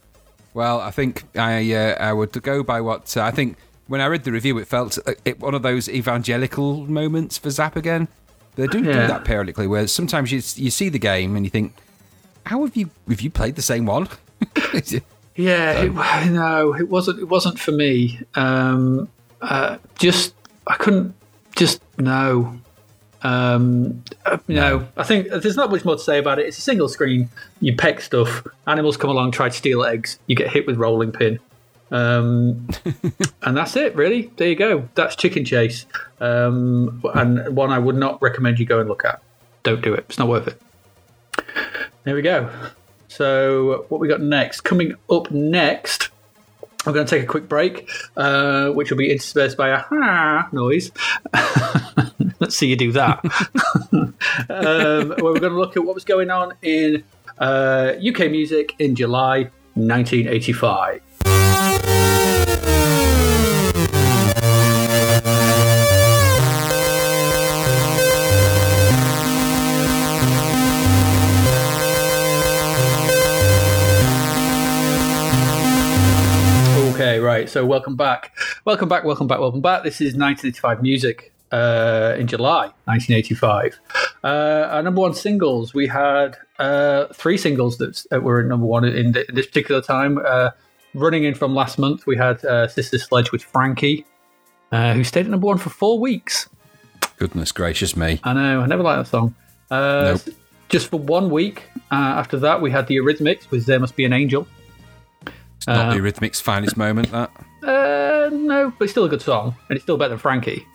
Well, 0.54 0.80
I 0.80 0.90
think 0.90 1.24
I 1.36 1.74
uh, 1.74 1.96
I 2.00 2.14
would 2.14 2.32
go 2.42 2.62
by 2.62 2.80
what 2.80 3.16
uh, 3.16 3.22
I 3.22 3.30
think. 3.30 3.58
When 3.88 4.00
I 4.00 4.06
read 4.06 4.24
the 4.24 4.32
review, 4.32 4.58
it 4.58 4.66
felt 4.66 4.98
uh, 5.06 5.12
it, 5.24 5.38
one 5.38 5.54
of 5.54 5.62
those 5.62 5.88
evangelical 5.88 6.86
moments 6.88 7.38
for 7.38 7.50
Zap 7.50 7.76
again. 7.76 8.08
They 8.56 8.66
do 8.66 8.82
yeah. 8.82 8.92
do 8.92 9.06
that 9.06 9.24
periodically, 9.24 9.68
where 9.68 9.86
sometimes 9.86 10.32
you 10.32 10.38
you 10.60 10.70
see 10.70 10.88
the 10.88 10.98
game 10.98 11.36
and 11.36 11.44
you 11.46 11.50
think, 11.50 11.72
"How 12.46 12.62
have 12.64 12.76
you 12.76 12.90
have 13.08 13.20
you 13.20 13.30
played 13.30 13.56
the 13.56 13.62
same 13.62 13.86
one?" 13.86 14.08
yeah, 15.36 15.72
it, 15.82 15.92
no, 16.30 16.74
it 16.74 16.88
wasn't. 16.88 17.20
It 17.20 17.28
wasn't 17.28 17.58
for 17.58 17.72
me. 17.72 18.20
Um, 18.34 19.08
uh, 19.40 19.78
just 19.98 20.34
I 20.66 20.76
couldn't. 20.76 21.14
Just 21.54 21.82
no. 21.98 22.58
Um, 23.22 24.04
uh, 24.24 24.38
no, 24.46 24.86
I 24.96 25.02
think 25.02 25.28
there's 25.28 25.56
not 25.56 25.70
much 25.70 25.84
more 25.84 25.96
to 25.96 26.02
say 26.02 26.18
about 26.18 26.38
it. 26.38 26.46
It's 26.46 26.58
a 26.58 26.62
single 26.62 26.88
screen. 26.88 27.28
You 27.60 27.74
peck 27.74 28.00
stuff. 28.00 28.46
Animals 28.66 28.96
come 28.96 29.10
along, 29.10 29.32
try 29.32 29.48
to 29.48 29.56
steal 29.56 29.84
eggs. 29.84 30.18
You 30.26 30.36
get 30.36 30.48
hit 30.48 30.66
with 30.66 30.76
rolling 30.76 31.12
pin. 31.12 31.40
Um, 31.90 32.68
and 33.42 33.56
that's 33.56 33.76
it, 33.76 33.94
really. 33.96 34.30
There 34.36 34.48
you 34.48 34.56
go. 34.56 34.88
That's 34.94 35.16
Chicken 35.16 35.44
Chase, 35.44 35.86
um, 36.20 37.02
and 37.14 37.56
one 37.56 37.70
I 37.70 37.78
would 37.78 37.96
not 37.96 38.20
recommend 38.20 38.58
you 38.58 38.66
go 38.66 38.80
and 38.80 38.88
look 38.88 39.04
at. 39.04 39.20
Don't 39.62 39.82
do 39.82 39.94
it. 39.94 40.04
It's 40.08 40.18
not 40.18 40.28
worth 40.28 40.46
it. 40.48 40.60
There 42.06 42.14
we 42.14 42.22
go. 42.22 42.48
So, 43.08 43.84
what 43.88 44.00
we 44.00 44.06
got 44.06 44.20
next? 44.20 44.60
Coming 44.60 44.94
up 45.10 45.28
next, 45.32 46.10
I'm 46.86 46.92
going 46.92 47.04
to 47.04 47.10
take 47.10 47.24
a 47.24 47.26
quick 47.26 47.48
break, 47.48 47.90
uh, 48.16 48.70
which 48.70 48.92
will 48.92 48.96
be 48.96 49.10
interspersed 49.10 49.56
by 49.56 49.70
a 49.70 49.78
ha 49.78 50.48
noise. 50.52 50.92
Let's 52.38 52.56
see 52.56 52.68
you 52.68 52.76
do 52.76 52.92
that. 52.92 53.24
um, 53.92 54.14
where 54.48 55.16
we're 55.18 55.40
going 55.40 55.52
to 55.52 55.58
look 55.58 55.76
at 55.76 55.84
what 55.84 55.96
was 55.96 56.04
going 56.04 56.30
on 56.30 56.52
in 56.62 57.02
uh, 57.40 57.94
UK 57.98 58.30
music 58.30 58.76
in 58.78 58.94
July 58.94 59.50
1985. 59.74 61.02
Right. 76.96 77.48
So 77.48 77.66
welcome 77.66 77.94
back, 77.94 78.32
welcome 78.64 78.88
back, 78.88 79.04
welcome 79.04 79.26
back, 79.26 79.38
welcome 79.38 79.60
back. 79.60 79.82
This 79.82 80.00
is 80.00 80.14
1985 80.14 80.82
music 80.82 81.32
uh, 81.52 82.16
in 82.18 82.26
July 82.26 82.70
1985. 82.84 83.78
Uh, 84.24 84.26
our 84.26 84.82
number 84.82 85.02
one 85.02 85.12
singles, 85.12 85.74
we 85.74 85.86
had 85.86 86.38
uh, 86.58 87.06
three 87.12 87.36
singles 87.36 87.76
that 87.76 88.22
were 88.22 88.42
number 88.42 88.64
one 88.64 88.84
in, 88.84 89.12
the, 89.12 89.28
in 89.28 89.34
this 89.34 89.46
particular 89.46 89.82
time. 89.82 90.18
Uh, 90.24 90.50
running 90.94 91.24
in 91.24 91.34
from 91.34 91.54
last 91.54 91.78
month, 91.78 92.06
we 92.06 92.16
had 92.16 92.42
uh, 92.46 92.66
Sister 92.66 92.98
Sledge 92.98 93.30
with 93.30 93.44
Frankie, 93.44 94.06
uh, 94.72 94.94
who 94.94 95.04
stayed 95.04 95.26
at 95.26 95.30
number 95.30 95.46
one 95.46 95.58
for 95.58 95.68
four 95.68 95.98
weeks. 95.98 96.48
Goodness 97.18 97.52
gracious 97.52 97.94
me! 97.94 98.20
I 98.24 98.32
know. 98.32 98.60
I 98.62 98.66
never 98.66 98.82
liked 98.82 99.04
that 99.04 99.10
song. 99.10 99.34
Nope. 99.70 100.22
Just 100.70 100.88
for 100.88 100.98
one 100.98 101.30
week. 101.30 101.64
after 101.90 102.38
that, 102.38 102.60
we 102.60 102.70
had 102.70 102.86
the 102.86 102.96
Eurythmics 102.96 103.50
with 103.50 103.66
"There 103.66 103.78
Must 103.78 103.94
Be 103.96 104.06
an 104.06 104.14
Angel." 104.14 104.46
It's 105.66 105.76
not 105.76 105.88
uh, 105.88 105.94
the 105.94 106.00
Eurythmics' 106.00 106.40
finest 106.40 106.76
moment, 106.76 107.10
that. 107.10 107.30
Uh, 107.62 108.30
no, 108.32 108.72
but 108.78 108.84
it's 108.84 108.92
still 108.92 109.04
a 109.04 109.08
good 109.08 109.22
song, 109.22 109.56
and 109.68 109.76
it's 109.76 109.82
still 109.82 109.96
better 109.96 110.10
than 110.10 110.18
Frankie. 110.18 110.66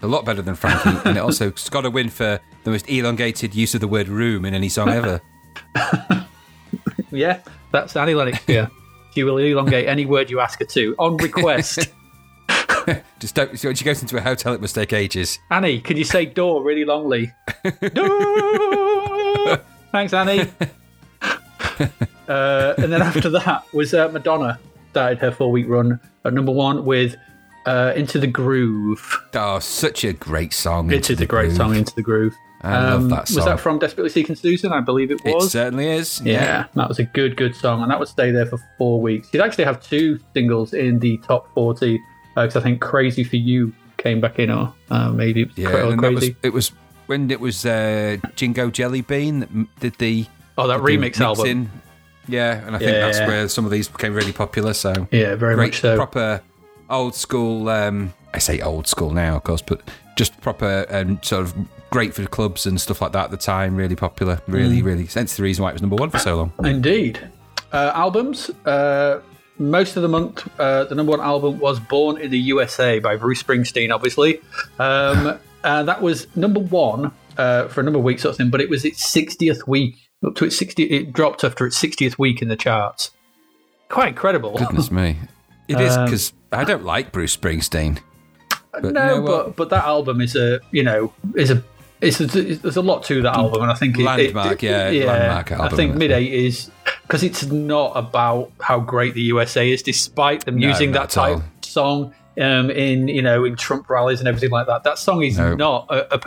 A 0.00 0.06
lot 0.06 0.24
better 0.24 0.40
than 0.40 0.54
Frankie, 0.54 0.96
and 1.04 1.18
it 1.18 1.20
also 1.20 1.52
got 1.70 1.84
a 1.84 1.90
win 1.90 2.08
for 2.08 2.40
the 2.64 2.70
most 2.70 2.88
elongated 2.88 3.54
use 3.54 3.74
of 3.74 3.80
the 3.80 3.88
word 3.88 4.08
room 4.08 4.44
in 4.44 4.54
any 4.54 4.68
song 4.68 4.88
ever. 4.88 5.20
Yeah, 7.10 7.40
that's 7.72 7.96
Annie 7.96 8.14
Lennox. 8.14 8.38
Yeah, 8.46 8.68
she 9.14 9.24
will 9.24 9.38
elongate 9.38 9.88
any 9.88 10.06
word 10.06 10.30
you 10.30 10.40
ask 10.40 10.58
her 10.58 10.66
to 10.66 10.94
on 10.98 11.16
request. 11.16 11.88
Just 13.18 13.34
don't. 13.34 13.62
When 13.62 13.74
she 13.74 13.84
goes 13.84 14.00
into 14.02 14.16
a 14.16 14.20
hotel, 14.20 14.54
it 14.54 14.60
must 14.60 14.74
take 14.74 14.92
ages. 14.92 15.38
Annie, 15.50 15.80
can 15.80 15.96
you 15.96 16.04
say 16.04 16.26
door 16.26 16.62
really 16.62 16.84
longly? 16.84 17.32
door. 17.94 19.60
Thanks, 19.92 20.12
Annie. 20.12 20.50
Uh, 22.28 22.74
and 22.78 22.92
then 22.92 23.00
after 23.02 23.28
that 23.30 23.64
was 23.72 23.94
uh, 23.94 24.08
Madonna 24.08 24.58
started 24.90 25.18
her 25.18 25.30
four 25.30 25.50
week 25.50 25.66
run 25.68 25.98
at 26.24 26.34
number 26.34 26.52
one 26.52 26.84
with 26.84 27.16
uh, 27.66 27.92
Into 27.96 28.18
the 28.18 28.26
Groove. 28.26 29.20
Oh, 29.34 29.58
such 29.58 30.04
a 30.04 30.12
great 30.12 30.52
song. 30.52 30.90
It 30.92 31.08
is 31.10 31.20
a 31.20 31.26
great 31.26 31.46
Groove. 31.48 31.56
song, 31.56 31.74
Into 31.74 31.94
the 31.94 32.02
Groove. 32.02 32.34
Um, 32.62 32.72
love 32.72 33.10
that 33.10 33.28
song. 33.28 33.36
Was 33.36 33.44
that 33.44 33.60
from 33.60 33.78
Desperately 33.78 34.10
Seeking 34.10 34.34
Susan? 34.34 34.72
I 34.72 34.80
believe 34.80 35.10
it 35.10 35.22
was. 35.24 35.46
It 35.46 35.50
certainly 35.50 35.88
is. 35.90 36.20
yeah, 36.22 36.66
that 36.74 36.88
was 36.88 36.98
a 36.98 37.04
good, 37.04 37.36
good 37.36 37.54
song, 37.54 37.82
and 37.82 37.90
that 37.90 37.98
would 37.98 38.08
stay 38.08 38.30
there 38.32 38.46
for 38.46 38.58
four 38.78 39.00
weeks. 39.00 39.28
You'd 39.32 39.42
actually 39.42 39.64
have 39.64 39.80
two 39.82 40.18
singles 40.34 40.74
in 40.74 40.98
the 40.98 41.18
top 41.18 41.52
40, 41.54 42.00
because 42.34 42.56
I 42.56 42.60
think 42.60 42.80
Crazy 42.80 43.22
for 43.24 43.36
You 43.36 43.72
came 43.96 44.20
back 44.20 44.38
in, 44.38 44.50
or 44.50 44.74
uh, 44.90 45.10
maybe 45.10 45.42
it 45.42 45.48
was 45.48 45.58
Yeah, 45.58 45.70
Cra- 45.70 45.88
and 45.90 46.00
that 46.02 46.12
was, 46.12 46.20
Crazy. 46.20 46.36
it 46.42 46.52
was 46.52 46.72
when 47.06 47.30
it 47.30 47.40
was 47.40 47.64
uh, 47.64 48.16
Jingo 48.34 48.70
Jelly 48.70 49.02
Bean 49.02 49.40
that 49.40 49.80
did 49.80 49.94
the 49.98 50.26
oh, 50.56 50.66
that 50.66 50.80
remix 50.80 51.20
album. 51.20 51.70
Yeah, 52.28 52.64
and 52.66 52.76
I 52.76 52.78
think 52.78 52.90
that's 52.92 53.18
Yeah. 53.18 53.26
where 53.26 53.48
some 53.48 53.64
of 53.64 53.70
these 53.70 53.88
became 53.88 54.14
really 54.14 54.32
popular. 54.32 54.74
So 54.74 55.08
Yeah, 55.10 55.34
very 55.34 55.54
great, 55.54 55.68
much 55.68 55.80
so. 55.80 55.96
proper 55.96 56.40
old 56.90 57.14
school. 57.14 57.68
Um, 57.68 58.12
I 58.34 58.38
say 58.38 58.60
old 58.60 58.86
school 58.86 59.10
now, 59.10 59.36
of 59.36 59.44
course, 59.44 59.62
but 59.62 59.80
just 60.16 60.38
proper 60.40 60.86
and 60.90 61.18
sort 61.24 61.42
of 61.44 61.54
great 61.90 62.12
for 62.14 62.20
the 62.22 62.28
clubs 62.28 62.66
and 62.66 62.80
stuff 62.80 63.00
like 63.00 63.12
that 63.12 63.24
at 63.26 63.30
the 63.30 63.36
time. 63.36 63.74
Really 63.76 63.96
popular. 63.96 64.36
Mm. 64.48 64.54
Really, 64.54 64.82
really. 64.82 65.04
That's 65.04 65.36
the 65.36 65.42
reason 65.42 65.62
why 65.62 65.70
it 65.70 65.72
was 65.74 65.82
number 65.82 65.96
one 65.96 66.10
for 66.10 66.18
so 66.18 66.36
long. 66.36 66.52
Indeed. 66.64 67.18
Uh, 67.72 67.92
albums. 67.94 68.50
Uh, 68.66 69.20
most 69.58 69.96
of 69.96 70.02
the 70.02 70.08
month, 70.08 70.48
uh, 70.60 70.84
the 70.84 70.94
number 70.94 71.10
one 71.10 71.20
album 71.20 71.58
was 71.58 71.80
Born 71.80 72.16
in 72.18 72.30
the 72.30 72.38
USA 72.38 72.98
by 73.00 73.16
Bruce 73.16 73.42
Springsteen, 73.42 73.92
obviously. 73.92 74.40
Um, 74.78 75.38
and 75.64 75.88
that 75.88 76.00
was 76.02 76.26
number 76.36 76.60
one 76.60 77.10
uh, 77.36 77.66
for 77.68 77.80
a 77.80 77.84
number 77.84 77.98
of 77.98 78.04
weeks, 78.04 78.22
sort 78.22 78.32
of 78.32 78.36
thing, 78.36 78.50
but 78.50 78.60
it 78.60 78.68
was 78.70 78.84
its 78.84 79.02
60th 79.14 79.66
week. 79.66 79.96
Up 80.26 80.34
to 80.36 80.44
its 80.44 80.56
60, 80.58 80.82
it 80.84 81.12
dropped 81.12 81.44
after 81.44 81.64
its 81.66 81.80
60th 81.80 82.18
week 82.18 82.42
in 82.42 82.48
the 82.48 82.56
charts. 82.56 83.12
Quite 83.88 84.08
incredible. 84.08 84.56
Goodness 84.56 84.90
me, 84.90 85.16
it 85.68 85.80
is 85.80 85.96
Um, 85.96 86.04
because 86.06 86.32
I 86.52 86.64
don't 86.64 86.84
like 86.84 87.12
Bruce 87.12 87.36
Springsteen. 87.36 88.00
But 88.72 88.84
you 88.84 88.90
no, 88.92 89.20
know 89.20 89.22
but 89.26 89.56
but 89.56 89.70
that 89.70 89.84
album 89.84 90.20
is 90.20 90.36
a 90.36 90.60
you 90.72 90.82
know 90.82 91.12
is 91.34 91.50
a 91.50 91.62
it's 92.00 92.20
a, 92.20 92.26
there's 92.26 92.76
a 92.76 92.82
lot 92.82 93.02
to 93.04 93.22
that 93.22 93.34
album, 93.34 93.62
and 93.62 93.72
I 93.72 93.74
think 93.74 93.98
it, 93.98 94.04
Landmark, 94.04 94.62
it, 94.62 94.94
yeah, 94.94 95.06
landmark 95.06 95.50
album. 95.52 95.66
I 95.66 95.76
think 95.76 95.94
mid 95.96 96.10
'80s 96.10 96.70
because 97.02 97.22
it's 97.22 97.46
not 97.46 97.92
about 97.96 98.52
how 98.60 98.78
great 98.78 99.14
the 99.14 99.22
USA 99.22 99.70
is, 99.70 99.82
despite 99.82 100.44
them 100.44 100.58
using 100.58 100.92
that 100.92 101.10
type 101.10 101.40
song 101.62 102.14
um, 102.40 102.70
in 102.70 103.08
you 103.08 103.22
know 103.22 103.44
in 103.44 103.56
Trump 103.56 103.88
rallies 103.90 104.20
and 104.20 104.28
everything 104.28 104.50
like 104.50 104.66
that. 104.66 104.84
That 104.84 104.98
song 104.98 105.22
is 105.24 105.38
No. 105.38 105.54
not 105.54 105.86
a, 105.88 106.16
a 106.16 106.20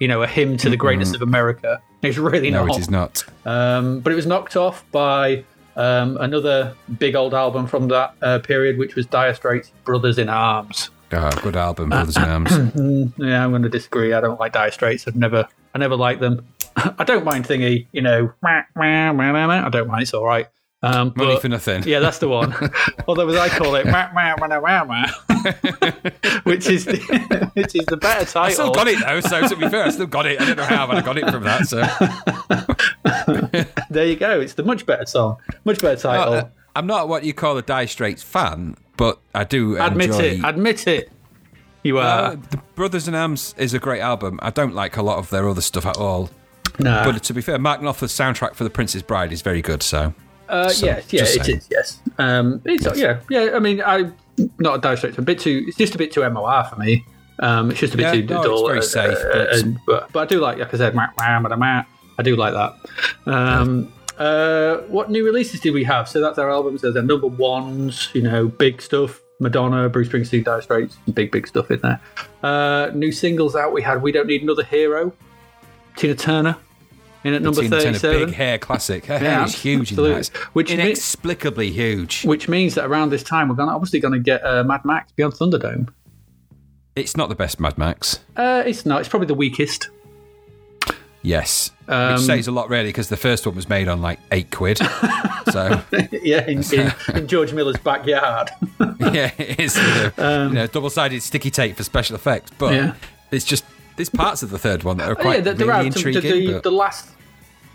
you 0.00 0.08
know 0.08 0.22
a 0.22 0.26
hymn 0.26 0.56
to 0.58 0.70
the 0.70 0.76
greatness 0.76 1.14
of 1.14 1.22
America. 1.22 1.80
It's 2.02 2.18
really 2.18 2.50
not. 2.50 2.60
No, 2.60 2.66
not. 2.66 2.76
it 2.76 2.80
is 2.80 2.90
not. 2.90 3.24
Um, 3.44 4.00
but 4.00 4.12
it 4.12 4.16
was 4.16 4.26
knocked 4.26 4.56
off 4.56 4.84
by 4.92 5.44
um, 5.76 6.16
another 6.18 6.74
big 6.98 7.14
old 7.14 7.34
album 7.34 7.66
from 7.66 7.88
that 7.88 8.14
uh, 8.22 8.38
period, 8.40 8.78
which 8.78 8.94
was 8.94 9.06
Dire 9.06 9.34
Straits' 9.34 9.72
"Brothers 9.84 10.18
in 10.18 10.28
Arms." 10.28 10.90
Oh, 11.12 11.30
good 11.42 11.56
album, 11.56 11.88
Brothers 11.88 12.16
in 12.16 12.22
Arms. 12.24 12.50
Yeah, 13.16 13.42
I'm 13.42 13.50
going 13.50 13.62
to 13.62 13.68
disagree. 13.68 14.12
I 14.12 14.20
don't 14.20 14.38
like 14.38 14.52
Dire 14.52 14.70
Straits. 14.70 15.08
I've 15.08 15.16
never, 15.16 15.48
I 15.74 15.78
never 15.78 15.96
liked 15.96 16.20
them. 16.20 16.46
I 16.76 17.04
don't 17.04 17.24
mind 17.24 17.46
thingy, 17.46 17.86
you 17.92 18.02
know. 18.02 18.32
I 18.44 19.68
don't 19.70 19.88
mind. 19.88 20.02
It's 20.02 20.14
all 20.14 20.26
right. 20.26 20.46
Um, 20.80 21.12
Money 21.16 21.34
but- 21.34 21.42
for 21.42 21.48
nothing. 21.48 21.82
Yeah, 21.86 21.98
that's 21.98 22.18
the 22.18 22.28
one. 22.28 22.54
Although, 23.08 23.28
as 23.28 23.36
I 23.36 23.48
call 23.48 23.74
it, 23.74 23.84
which 26.44 26.68
is 26.68 26.84
the, 26.84 27.50
which 27.54 27.74
is 27.74 27.84
the 27.86 27.96
better 27.96 28.24
title. 28.24 28.42
I 28.42 28.50
still 28.50 28.70
got 28.72 28.86
it 28.86 29.00
though, 29.00 29.20
so 29.20 29.48
to 29.48 29.56
be 29.56 29.68
fair, 29.68 29.84
I 29.84 29.90
still 29.90 30.06
got 30.06 30.26
it. 30.26 30.40
I 30.40 30.44
don't 30.46 30.56
know 30.56 30.64
how, 30.64 30.86
but 30.86 30.96
I 30.96 31.00
got 31.00 31.18
it 31.18 31.28
from 31.30 31.42
that. 31.44 31.66
So 31.66 31.78
There 33.90 34.06
you 34.06 34.16
go. 34.16 34.40
It's 34.40 34.54
the 34.54 34.62
much 34.62 34.86
better 34.86 35.06
song, 35.06 35.36
much 35.64 35.80
better 35.80 36.00
title. 36.00 36.34
Uh, 36.34 36.48
I'm 36.76 36.86
not 36.86 37.08
what 37.08 37.24
you 37.24 37.34
call 37.34 37.56
a 37.58 37.62
Dire 37.62 37.86
Straits 37.88 38.22
fan, 38.22 38.76
but 38.96 39.18
I 39.34 39.44
do 39.44 39.76
admit 39.78 40.10
enjoy. 40.10 40.22
it. 40.24 40.40
Admit 40.44 40.86
it. 40.86 41.10
You 41.82 41.98
Uh, 41.98 42.02
are. 42.02 42.36
the 42.36 42.56
Brothers 42.76 43.08
in 43.08 43.14
Arms 43.14 43.54
is 43.58 43.74
a 43.74 43.78
great 43.78 44.00
album. 44.00 44.38
I 44.42 44.50
don't 44.50 44.74
like 44.74 44.96
a 44.96 45.02
lot 45.02 45.18
of 45.18 45.30
their 45.30 45.48
other 45.48 45.60
stuff 45.60 45.86
at 45.86 45.96
all. 45.96 46.30
no. 46.78 47.02
But 47.04 47.22
to 47.24 47.34
be 47.34 47.40
fair, 47.40 47.58
Mark 47.58 47.80
Knopfler's 47.80 48.12
soundtrack 48.12 48.54
for 48.54 48.64
The 48.64 48.70
Princess 48.70 49.02
Bride 49.02 49.32
is 49.32 49.42
very 49.42 49.62
good. 49.62 49.82
So 49.82 50.14
Uh, 50.48 50.68
So, 50.70 50.86
yes, 50.86 51.12
yeah, 51.12 51.22
it 51.22 51.26
saying. 51.44 51.58
is. 51.58 51.68
Yes, 51.70 52.00
um, 52.18 52.60
it's 52.64 52.86
yeah, 52.98 53.20
yeah. 53.30 53.50
I 53.54 53.58
mean, 53.58 53.82
I 53.84 54.10
not 54.58 54.76
a 54.76 54.80
Dire 54.80 54.96
Straits. 54.96 55.18
A 55.18 55.22
bit 55.22 55.38
too. 55.38 55.64
It's 55.68 55.76
just 55.76 55.94
a 55.94 55.98
bit 55.98 56.10
too 56.12 56.28
MOR 56.30 56.64
for 56.64 56.76
me. 56.76 57.04
Um, 57.40 57.70
it's 57.70 57.80
just 57.80 57.94
a 57.94 57.96
bit 57.96 58.02
Yeah, 58.04 58.12
too 58.12 58.22
no, 58.26 58.36
it's 58.40 58.46
dull. 58.48 58.66
very 58.66 58.78
uh, 58.78 58.82
safe, 58.82 59.18
uh, 59.18 59.30
but- 59.32 59.52
and- 59.54 59.78
but 59.86 60.12
but 60.12 60.20
I 60.20 60.24
do 60.26 60.40
like, 60.40 60.58
like 60.58 60.72
I 60.74 60.76
said, 60.76 60.94
wah, 60.94 61.08
wah, 61.16 61.40
wah, 61.40 61.56
wah. 61.56 61.82
I 62.18 62.22
do 62.22 62.34
like 62.34 62.52
that. 62.54 62.74
Um, 63.26 63.92
uh, 64.18 64.78
what 64.88 65.10
new 65.10 65.24
releases 65.24 65.60
did 65.60 65.72
we 65.74 65.84
have? 65.84 66.08
So 66.08 66.20
that's 66.20 66.38
our 66.38 66.50
albums. 66.50 66.82
There's 66.82 66.96
our 66.96 67.02
number 67.02 67.28
ones. 67.28 68.08
You 68.14 68.22
know, 68.22 68.48
big 68.48 68.82
stuff. 68.82 69.20
Madonna, 69.40 69.88
Bruce 69.88 70.08
Springsteen, 70.08 70.42
Dire 70.44 70.60
Straits, 70.62 70.96
big 71.14 71.30
big 71.30 71.46
stuff 71.46 71.70
in 71.70 71.78
there. 71.80 72.00
Uh, 72.42 72.90
new 72.92 73.12
singles 73.12 73.54
out. 73.54 73.72
We 73.72 73.82
had 73.82 74.02
"We 74.02 74.10
Don't 74.10 74.26
Need 74.26 74.42
Another 74.42 74.64
Hero," 74.64 75.12
Tina 75.96 76.16
Turner, 76.16 76.56
in 77.28 77.34
at 77.34 77.42
number 77.42 77.60
Tina 77.62 77.70
Turner, 77.70 77.82
thirty-seven. 77.98 78.26
big 78.26 78.34
hair 78.34 78.58
classic. 78.58 79.06
Her 79.06 79.14
Yeah, 79.14 79.36
hair 79.38 79.44
is 79.44 79.54
huge 79.54 79.92
in 79.92 79.96
that. 80.02 80.28
Which 80.54 80.68
mi- 80.68 80.74
inexplicably 80.82 81.70
huge. 81.70 82.24
which 82.24 82.48
means 82.48 82.74
that 82.74 82.86
around 82.86 83.10
this 83.10 83.22
time 83.22 83.48
we're 83.48 83.54
gonna 83.54 83.72
obviously 83.74 84.00
going 84.00 84.14
to 84.14 84.20
get 84.20 84.44
uh, 84.44 84.64
Mad 84.64 84.84
Max 84.84 85.12
Beyond 85.12 85.34
Thunderdome. 85.34 85.88
It's 86.96 87.16
not 87.16 87.28
the 87.28 87.34
best 87.36 87.60
Mad 87.60 87.78
Max. 87.78 88.18
Uh, 88.36 88.62
it's 88.66 88.84
not. 88.84 89.00
It's 89.00 89.08
probably 89.08 89.26
the 89.28 89.34
weakest. 89.34 89.88
Yes, 91.22 91.72
Um, 91.88 92.12
which 92.14 92.22
says 92.22 92.46
a 92.46 92.52
lot 92.52 92.70
really 92.70 92.88
because 92.90 93.08
the 93.08 93.16
first 93.16 93.44
one 93.44 93.56
was 93.56 93.68
made 93.68 93.88
on 93.88 94.00
like 94.00 94.20
eight 94.30 94.50
quid. 94.52 94.78
so 95.50 95.82
yeah, 96.22 96.46
in, 96.46 96.62
in, 96.72 96.92
in 97.14 97.26
George 97.26 97.52
Miller's 97.52 97.76
backyard. 97.76 98.50
yeah, 99.00 99.32
it 99.36 99.58
is 99.58 99.76
you 99.76 99.82
know, 99.82 100.10
you 100.48 100.54
know, 100.54 100.66
double-sided 100.68 101.20
sticky 101.22 101.50
tape 101.50 101.76
for 101.76 101.82
special 101.82 102.14
effects, 102.14 102.52
but 102.56 102.68
Um, 102.68 102.74
Yeah. 102.74 102.94
it's 103.32 103.44
just 103.44 103.64
there's 103.96 104.08
parts 104.08 104.44
of 104.44 104.50
the 104.50 104.58
third 104.58 104.84
one 104.84 104.96
that 104.98 105.08
are 105.08 105.12
Oh, 105.12 105.22
quite 105.22 105.34
yeah, 105.38 105.40
there- 105.40 105.54
there 105.54 105.66
really 105.66 105.88
are 105.88 105.92
some- 105.92 106.02
the, 106.04 106.08
intriguing. 106.18 106.46
the, 106.46 106.52
but- 106.54 106.62
the 106.62 106.70
last, 106.70 107.10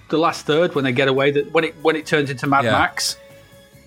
the 0.09 0.17
last 0.17 0.45
third 0.45 0.75
when 0.75 0.83
they 0.83 0.91
get 0.91 1.07
away. 1.07 1.31
That 1.31 1.51
when 1.51 1.63
it 1.63 1.75
when 1.81 1.95
it 1.95 2.05
turns 2.05 2.29
into 2.29 2.47
Mad 2.47 2.65
Yeah. 2.65 2.71
Max. 2.71 3.17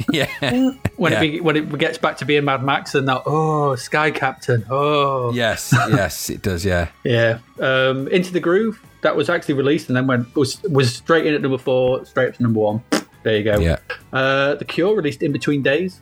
yeah, 0.12 0.26
When 0.96 1.12
Yeah. 1.12 1.22
it 1.22 1.42
when 1.44 1.56
it 1.56 1.78
gets 1.78 1.96
back 1.96 2.18
to 2.18 2.26
being 2.26 2.44
Mad 2.44 2.62
Max, 2.62 2.94
and 2.94 3.06
now 3.06 3.22
oh 3.24 3.76
Sky 3.76 4.10
Captain, 4.10 4.64
oh 4.68 5.32
yes, 5.32 5.72
yes, 5.88 6.28
it 6.28 6.42
does. 6.42 6.64
Yeah, 6.66 6.88
yeah, 7.04 7.38
um, 7.60 8.06
Into 8.08 8.30
the 8.32 8.40
Groove 8.40 8.78
that 9.00 9.16
was 9.16 9.30
actually 9.30 9.54
released 9.54 9.88
and 9.88 9.96
then 9.96 10.06
went 10.06 10.34
was 10.36 10.62
was 10.64 10.94
straight 10.94 11.24
in 11.26 11.32
at 11.34 11.40
number 11.40 11.56
four, 11.58 12.04
straight 12.04 12.28
up 12.28 12.34
to 12.36 12.42
number 12.42 12.60
one. 12.60 12.82
There 13.22 13.36
you 13.38 13.42
go. 13.44 13.58
yeah. 13.58 13.78
Uh, 14.12 14.54
the 14.54 14.64
Cure 14.66 14.94
released 14.94 15.22
In 15.22 15.32
Between 15.32 15.62
Days. 15.62 16.00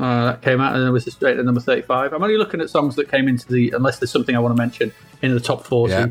Uh, 0.00 0.26
that 0.26 0.42
came 0.42 0.60
out 0.60 0.74
and 0.74 0.86
it 0.86 0.90
was 0.90 1.10
straight 1.12 1.38
at 1.38 1.44
number 1.44 1.60
35. 1.60 2.12
I'm 2.12 2.22
only 2.22 2.36
looking 2.36 2.60
at 2.60 2.68
songs 2.68 2.96
that 2.96 3.10
came 3.10 3.28
into 3.28 3.46
the, 3.50 3.70
unless 3.70 3.98
there's 3.98 4.10
something 4.10 4.36
I 4.36 4.40
want 4.40 4.54
to 4.54 4.60
mention, 4.60 4.92
in 5.22 5.32
the 5.32 5.40
top 5.40 5.64
40. 5.64 5.92
Yeah. 5.92 6.06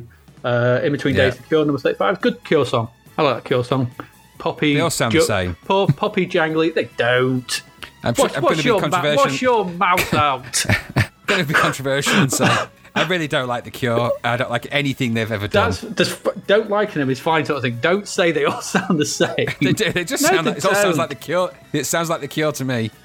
Uh, 0.46 0.80
in 0.84 0.92
Between 0.92 1.16
Yeah. 1.16 1.26
Days, 1.26 1.38
The 1.38 1.44
Cure, 1.44 1.66
number 1.66 1.80
35. 1.80 2.22
Good 2.22 2.44
Cure 2.44 2.66
song. 2.66 2.90
I 3.18 3.24
like 3.24 3.36
that 3.38 3.46
Cure 3.46 3.64
song. 3.64 3.90
Poppy. 4.38 4.76
They 4.76 4.80
all 4.82 4.90
sound 4.92 5.14
the 5.14 5.22
same. 5.22 5.56
Poor 5.66 5.88
Poppy 5.88 6.28
Jangly. 6.28 6.74
They 6.74 6.86
don't. 6.98 7.62
I'm, 8.04 8.14
What's, 8.14 8.36
I'm 8.36 8.44
going 8.44 8.58
to 8.58 8.62
be 8.64 8.68
your 8.68 8.80
ma- 8.80 8.90
controversial. 8.90 9.24
what's 9.26 9.42
your 9.42 9.66
mouth 9.66 10.14
out? 10.14 10.66
going 11.26 11.42
to 11.42 11.48
be 11.48 11.56
controversial 11.56 12.14
and 12.14 12.32
say 12.32 12.46
I 12.94 13.08
really 13.08 13.28
don't 13.28 13.48
like 13.48 13.64
the 13.64 13.72
Cure. 13.72 14.12
I 14.24 14.38
don't 14.38 14.52
like 14.52 14.68
anything 14.72 15.16
they've 15.16 15.32
ever 15.32 15.48
done. 15.48 15.74
That's 15.82 16.16
don't 16.46 16.70
liking 16.70 17.00
them 17.00 17.10
is 17.10 17.20
fine 17.20 17.46
sort 17.46 17.58
of 17.58 17.64
thing. 17.64 17.80
Don't 17.82 18.08
say 18.08 18.32
they 18.32 18.46
all 18.46 18.62
sound 18.62 19.00
the 19.00 19.06
same. 19.06 19.48
They, 19.60 19.74
do, 19.74 19.92
they 19.92 20.04
just 20.04 20.22
No, 20.24 20.30
sound 20.30 20.46
they 20.46 20.52
like 20.52 20.58
it 20.60 20.66
all 20.66 20.76
sounds 20.76 20.98
like 21.00 21.10
the 21.10 21.16
Cure. 21.16 21.52
It 21.74 21.86
sounds 21.86 22.10
like 22.12 22.22
the 22.22 22.28
Cure 22.28 22.52
to 22.52 22.66
me. 22.66 22.92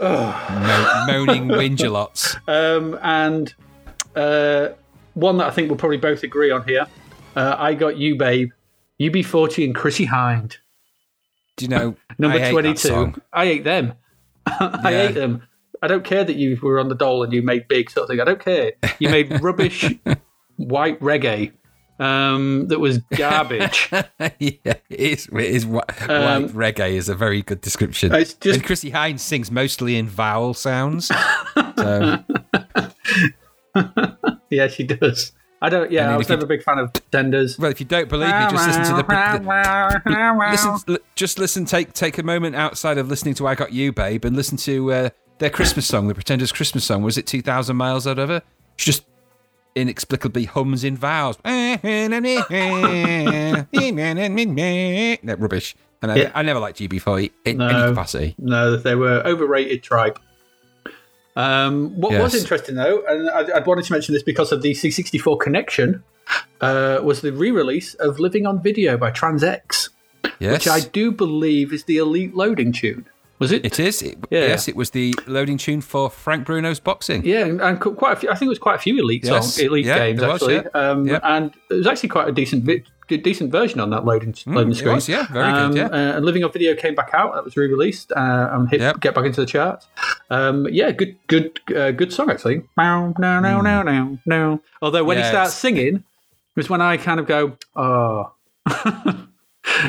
Mo- 0.00 1.04
moaning 1.06 1.48
whinge-a-lots. 1.58 2.36
Um, 2.46 2.98
and 3.02 3.52
uh, 4.16 4.68
one 5.14 5.36
that 5.38 5.46
I 5.46 5.50
think 5.50 5.68
we'll 5.68 5.78
probably 5.78 5.98
both 5.98 6.22
agree 6.22 6.50
on 6.50 6.66
here. 6.66 6.86
Uh, 7.36 7.56
I 7.58 7.74
got 7.74 7.96
you, 7.96 8.16
babe. 8.16 8.50
UB40 9.00 9.64
and 9.64 9.74
Chrissie 9.74 10.06
Hynde. 10.06 10.56
Do 11.56 11.64
you 11.64 11.68
know? 11.68 11.96
Number 12.18 12.36
I 12.38 12.40
hate 12.40 12.46
that 12.46 12.52
22. 12.52 12.78
song. 12.88 13.22
I 13.32 13.44
ate 13.44 13.64
them. 13.64 13.94
I 14.46 14.90
Yeah. 14.90 15.02
ate 15.08 15.14
them. 15.14 15.42
I 15.82 15.88
don't 15.88 16.04
care 16.04 16.22
that 16.24 16.36
you 16.36 16.58
were 16.62 16.78
on 16.78 16.88
the 16.88 16.94
dole 16.94 17.24
and 17.24 17.32
you 17.32 17.42
made 17.42 17.66
big 17.68 17.90
sort 17.90 18.04
of 18.04 18.10
thing. 18.10 18.20
I 18.20 18.24
don't 18.24 18.38
care. 18.42 18.72
You 19.00 19.08
made 19.08 19.40
rubbish 19.42 19.84
white 20.56 21.00
reggae 21.00 21.52
um, 21.98 22.68
that 22.68 22.78
was 22.78 22.98
garbage. 23.16 23.88
yeah, 23.90 24.02
it 24.38 24.82
is. 24.88 25.26
It 25.32 25.40
is 25.40 25.64
Um, 25.64 25.72
white 25.72 25.88
reggae 26.54 26.92
is 26.92 27.08
a 27.08 27.14
very 27.16 27.42
good 27.42 27.60
description. 27.60 28.14
It's 28.14 28.34
just- 28.34 28.56
and 28.58 28.64
Chrissie 28.64 28.92
Hynde 28.92 29.18
sings 29.18 29.50
mostly 29.50 29.96
in 29.96 30.08
vowel 30.08 30.54
sounds. 30.54 31.08
so 31.76 32.22
yeah, 34.50 34.68
she 34.68 34.84
does. 34.84 35.32
I 35.60 35.68
don't. 35.68 35.90
Yeah, 35.92 36.12
I 36.12 36.16
was 36.16 36.28
never 36.28 36.44
a 36.44 36.48
big 36.48 36.62
fan 36.64 36.78
of 36.78 36.92
Pretenders. 36.92 37.56
Well, 37.58 37.70
if 37.70 37.78
you 37.78 37.86
don't 37.86 38.08
believe 38.08 38.28
me, 38.28 38.46
just 38.50 38.66
listen 38.66 38.82
to 38.84 38.94
the. 38.96 39.02
the 39.04 40.46
listen, 40.50 40.98
just 41.14 41.38
listen. 41.38 41.64
Take 41.64 41.92
take 41.92 42.18
a 42.18 42.22
moment 42.24 42.56
outside 42.56 42.98
of 42.98 43.08
listening 43.08 43.34
to 43.34 43.46
"I 43.46 43.54
Got 43.54 43.72
You, 43.72 43.92
Babe" 43.92 44.24
and 44.24 44.34
listen 44.34 44.56
to 44.58 44.92
uh, 44.92 45.10
their 45.38 45.50
Christmas 45.50 45.86
song, 45.86 46.08
the 46.08 46.14
Pretenders' 46.14 46.50
Christmas 46.50 46.84
song. 46.84 47.02
Was 47.02 47.16
it 47.16 47.26
two 47.28 47.42
thousand 47.42 47.76
miles 47.76 48.08
or 48.08 48.10
whatever? 48.10 48.42
It's 48.74 48.84
just 48.84 49.04
inexplicably 49.76 50.44
hums 50.46 50.82
in 50.84 50.96
vows. 50.96 51.36
that 51.44 51.80
rubbish. 55.38 55.76
And 56.02 56.10
I, 56.10 56.16
Yeah. 56.16 56.32
I 56.34 56.42
never 56.42 56.58
liked 56.58 56.80
UB40 56.80 57.30
in 57.44 57.58
No. 57.58 57.68
any 57.68 57.88
capacity. 57.90 58.34
No, 58.38 58.76
they 58.76 58.96
were 58.96 59.22
overrated 59.24 59.84
tribe. 59.84 60.18
Um, 61.36 61.98
what 62.00 62.12
was 62.12 62.34
interesting 62.34 62.74
though, 62.74 63.02
and 63.08 63.30
I, 63.30 63.58
I 63.58 63.60
wanted 63.60 63.84
to 63.86 63.92
mention 63.92 64.12
this 64.14 64.22
because 64.22 64.52
of 64.52 64.62
the 64.62 64.72
C64 64.72 65.40
connection, 65.40 66.02
uh, 66.60 67.00
was 67.02 67.20
the 67.22 67.32
re-release 67.32 67.94
of 67.94 68.20
"Living 68.20 68.46
on 68.46 68.62
Video" 68.62 68.96
by 68.96 69.10
Trans-X, 69.10 69.88
Yes, 70.38 70.52
which 70.52 70.68
I 70.68 70.80
do 70.80 71.10
believe 71.10 71.72
is 71.72 71.84
the 71.84 71.96
Elite 71.96 72.34
loading 72.34 72.72
tune. 72.72 73.06
Was 73.38 73.50
it? 73.50 73.64
it 73.64 73.80
is. 73.80 74.02
It, 74.02 74.18
Yeah. 74.30 74.40
Yes, 74.40 74.68
it 74.68 74.76
was 74.76 74.90
the 74.90 75.14
loading 75.26 75.58
tune 75.58 75.80
for 75.80 76.08
Frank 76.10 76.46
Bruno's 76.46 76.78
boxing. 76.78 77.24
Yeah, 77.24 77.46
and, 77.46 77.80
quite 77.80 78.12
a 78.12 78.16
few. 78.16 78.30
I 78.30 78.34
think 78.34 78.46
it 78.46 78.50
was 78.50 78.58
quite 78.60 78.76
a 78.76 78.78
few 78.78 78.98
elite 79.00 79.24
Yes. 79.24 79.30
songs, 79.54 79.58
elite 79.58 79.86
Yeah, 79.86 79.98
games 79.98 80.20
was, 80.20 80.30
actually. 80.42 80.54
yeah. 80.56 80.90
Um. 80.90 81.08
And 81.24 81.52
it 81.70 81.74
was 81.74 81.86
actually 81.88 82.10
quite 82.10 82.28
a 82.28 82.32
decent, 82.32 82.62
vi- 82.64 82.84
decent 83.08 83.50
version 83.52 83.78
on 83.80 83.90
that 83.90 84.04
loading 84.04 84.34
loading 84.46 84.70
Mm, 84.70 84.72
it 84.72 84.76
screen. 84.76 84.94
was, 84.94 85.08
yeah, 85.08 85.26
very 85.32 85.52
good, 85.52 85.60
Um, 85.62 85.76
yeah. 85.76 85.86
uh, 85.86 86.16
and 86.16 86.24
Living 86.24 86.44
on 86.44 86.52
Video 86.52 86.74
came 86.74 86.94
back 86.94 87.10
out. 87.12 87.34
That 87.34 87.44
was 87.44 87.56
re-released 87.56 88.12
uh, 88.12 88.48
and 88.52 88.68
hit 88.70 88.80
Yep. 88.80 89.00
get 89.00 89.14
back 89.14 89.24
into 89.26 89.40
the 89.40 89.46
charts. 89.46 89.86
Um, 90.30 90.66
yeah, 90.70 90.90
good, 90.92 91.16
good, 91.26 91.60
uh, 91.76 91.90
good 91.90 92.12
song 92.12 92.30
actually. 92.30 92.62
Bow, 92.76 93.14
no, 93.18 93.40
no, 93.40 93.60
no, 93.60 93.82
no, 93.82 94.18
no. 94.26 94.60
Although 94.80 95.04
when 95.04 95.18
he 95.18 95.22
Hmm. 95.24 95.28
Starts 95.30 95.50
it's- 95.50 95.58
singing, 95.60 96.04
it's 96.56 96.70
when 96.70 96.80
I 96.80 96.96
kind 96.96 97.20
of 97.20 97.26
go, 97.26 97.56
oh, 97.76 98.32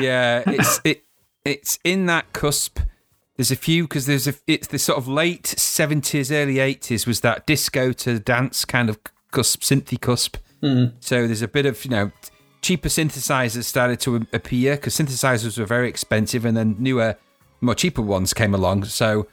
yeah, 0.00 0.42
it's 0.46 0.80
it 0.84 1.04
it's 1.44 1.78
in 1.84 2.06
that 2.06 2.32
cusp. 2.32 2.78
There's 3.36 3.50
a 3.50 3.56
few 3.56 3.84
because 3.84 4.06
there's 4.06 4.26
a 4.28 4.34
it's 4.46 4.68
the 4.68 4.78
sort 4.78 4.98
of 4.98 5.08
late 5.08 5.46
seventies, 5.46 6.30
early 6.30 6.58
eighties 6.58 7.06
was 7.06 7.20
that 7.20 7.46
disco 7.46 7.92
to 7.92 8.18
dance 8.18 8.64
kind 8.64 8.88
of 8.88 8.98
cusp, 9.32 9.60
synthy 9.62 10.00
cusp. 10.00 10.36
So 11.00 11.26
there's 11.26 11.42
a 11.42 11.48
bit 11.48 11.66
of 11.66 11.84
you 11.84 11.90
know 11.90 12.10
cheaper 12.64 12.88
synthesizers 12.88 13.64
started 13.64 14.00
to 14.00 14.26
appear 14.32 14.76
because 14.76 14.94
synthesizers 14.96 15.58
were 15.58 15.66
very 15.66 15.88
expensive, 15.88 16.44
and 16.46 16.56
then 16.56 16.74
newer, 16.78 17.16
more 17.60 17.74
cheaper 17.74 18.00
ones 18.02 18.32
came 18.32 18.54
along. 18.54 18.84
So 18.86 19.26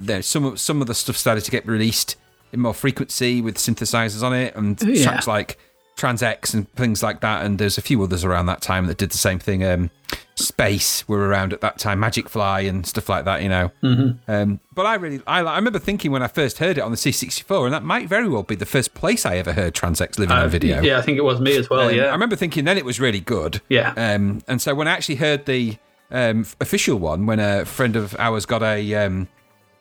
there 0.00 0.20
some 0.20 0.44
of 0.44 0.58
some 0.60 0.80
of 0.82 0.88
the 0.88 0.94
stuff 0.94 1.16
started 1.16 1.44
to 1.44 1.50
get 1.52 1.64
released 1.66 2.16
in 2.52 2.58
more 2.60 2.74
frequency 2.74 3.40
with 3.40 3.56
synthesizers 3.56 4.22
on 4.22 4.34
it, 4.34 4.54
and 4.56 4.82
oh, 4.82 4.88
Yeah. 4.88 5.04
tracks 5.04 5.26
like 5.28 5.58
Trans-X 6.02 6.52
and 6.52 6.68
things 6.72 7.00
like 7.00 7.20
that. 7.20 7.46
And 7.46 7.60
there's 7.60 7.78
a 7.78 7.80
few 7.80 8.02
others 8.02 8.24
around 8.24 8.46
that 8.46 8.60
time 8.60 8.86
that 8.86 8.98
did 8.98 9.12
the 9.12 9.18
same 9.18 9.38
thing. 9.38 9.62
Um, 9.62 9.88
Space 10.34 11.06
were 11.06 11.28
around 11.28 11.52
at 11.52 11.60
that 11.60 11.78
time, 11.78 12.00
Magic 12.00 12.28
Fly 12.28 12.62
and 12.62 12.84
stuff 12.84 13.08
like 13.08 13.24
that, 13.24 13.40
you 13.40 13.48
know. 13.48 13.70
Mm-hmm. 13.84 14.28
Um, 14.28 14.58
but 14.74 14.84
I 14.84 14.96
really, 14.96 15.22
I, 15.28 15.42
I 15.42 15.54
remember 15.54 15.78
thinking 15.78 16.10
when 16.10 16.20
I 16.20 16.26
first 16.26 16.58
heard 16.58 16.76
it 16.76 16.80
on 16.80 16.90
the 16.90 16.96
C64, 16.96 17.66
and 17.66 17.72
that 17.72 17.84
might 17.84 18.08
very 18.08 18.28
well 18.28 18.42
be 18.42 18.56
the 18.56 18.66
first 18.66 18.94
place 18.94 19.24
I 19.24 19.36
ever 19.36 19.52
heard 19.52 19.76
Trans-X 19.76 20.18
living 20.18 20.36
a 20.36 20.48
video. 20.48 20.78
Uh, 20.78 20.82
yeah, 20.82 20.98
I 20.98 21.02
think 21.02 21.18
it 21.18 21.24
was 21.24 21.40
me 21.40 21.56
as 21.56 21.70
well. 21.70 21.88
Um, 21.88 21.94
yeah, 21.94 22.06
I 22.06 22.12
remember 22.12 22.34
thinking 22.34 22.64
then 22.64 22.76
it 22.76 22.84
was 22.84 22.98
really 22.98 23.20
good. 23.20 23.60
Yeah. 23.68 23.94
Um, 23.96 24.42
and 24.48 24.60
so 24.60 24.74
when 24.74 24.88
I 24.88 24.90
actually 24.90 25.16
heard 25.16 25.46
the 25.46 25.76
um, 26.10 26.44
official 26.60 26.98
one, 26.98 27.26
when 27.26 27.38
a 27.38 27.64
friend 27.64 27.94
of 27.94 28.16
ours 28.18 28.44
got 28.44 28.64
a 28.64 28.94
um, 28.96 29.28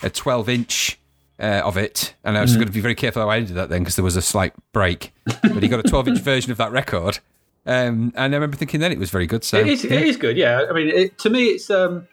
a 0.03 0.11
12 0.11 0.49
inch 0.49 0.99
uh, 1.41 1.61
of 1.65 1.75
it, 1.77 2.13
and 2.23 2.37
I 2.37 2.41
was 2.41 2.51
Mm. 2.51 2.55
going 2.55 2.67
to 2.67 2.73
be 2.73 2.81
very 2.81 2.95
careful 2.95 3.21
how 3.23 3.29
I 3.29 3.39
did 3.39 3.55
that 3.55 3.69
then 3.69 3.79
because 3.81 3.95
there 3.95 4.05
was 4.05 4.15
a 4.15 4.21
slight 4.21 4.53
break. 4.73 5.11
but 5.41 5.63
he 5.63 5.67
got 5.67 5.79
a 5.79 5.89
12 5.89 6.09
inch 6.09 6.19
version 6.31 6.51
of 6.51 6.57
that 6.59 6.71
record. 6.71 7.19
Um, 7.65 8.11
and 8.15 8.33
I 8.33 8.37
remember 8.37 8.57
thinking 8.57 8.79
then 8.79 8.91
it 8.91 8.97
was 8.99 9.09
very 9.11 9.27
good. 9.27 9.43
So 9.43 9.59
It 9.59 9.67
is, 9.67 9.83
yeah. 9.83 9.93
it 9.93 10.03
is 10.07 10.17
good, 10.17 10.37
yeah. 10.37 10.65
I 10.69 10.73
mean, 10.73 10.87
it, 10.87 11.17
to 11.19 11.29
me, 11.29 11.45
it's 11.47 11.69
um, 11.69 12.07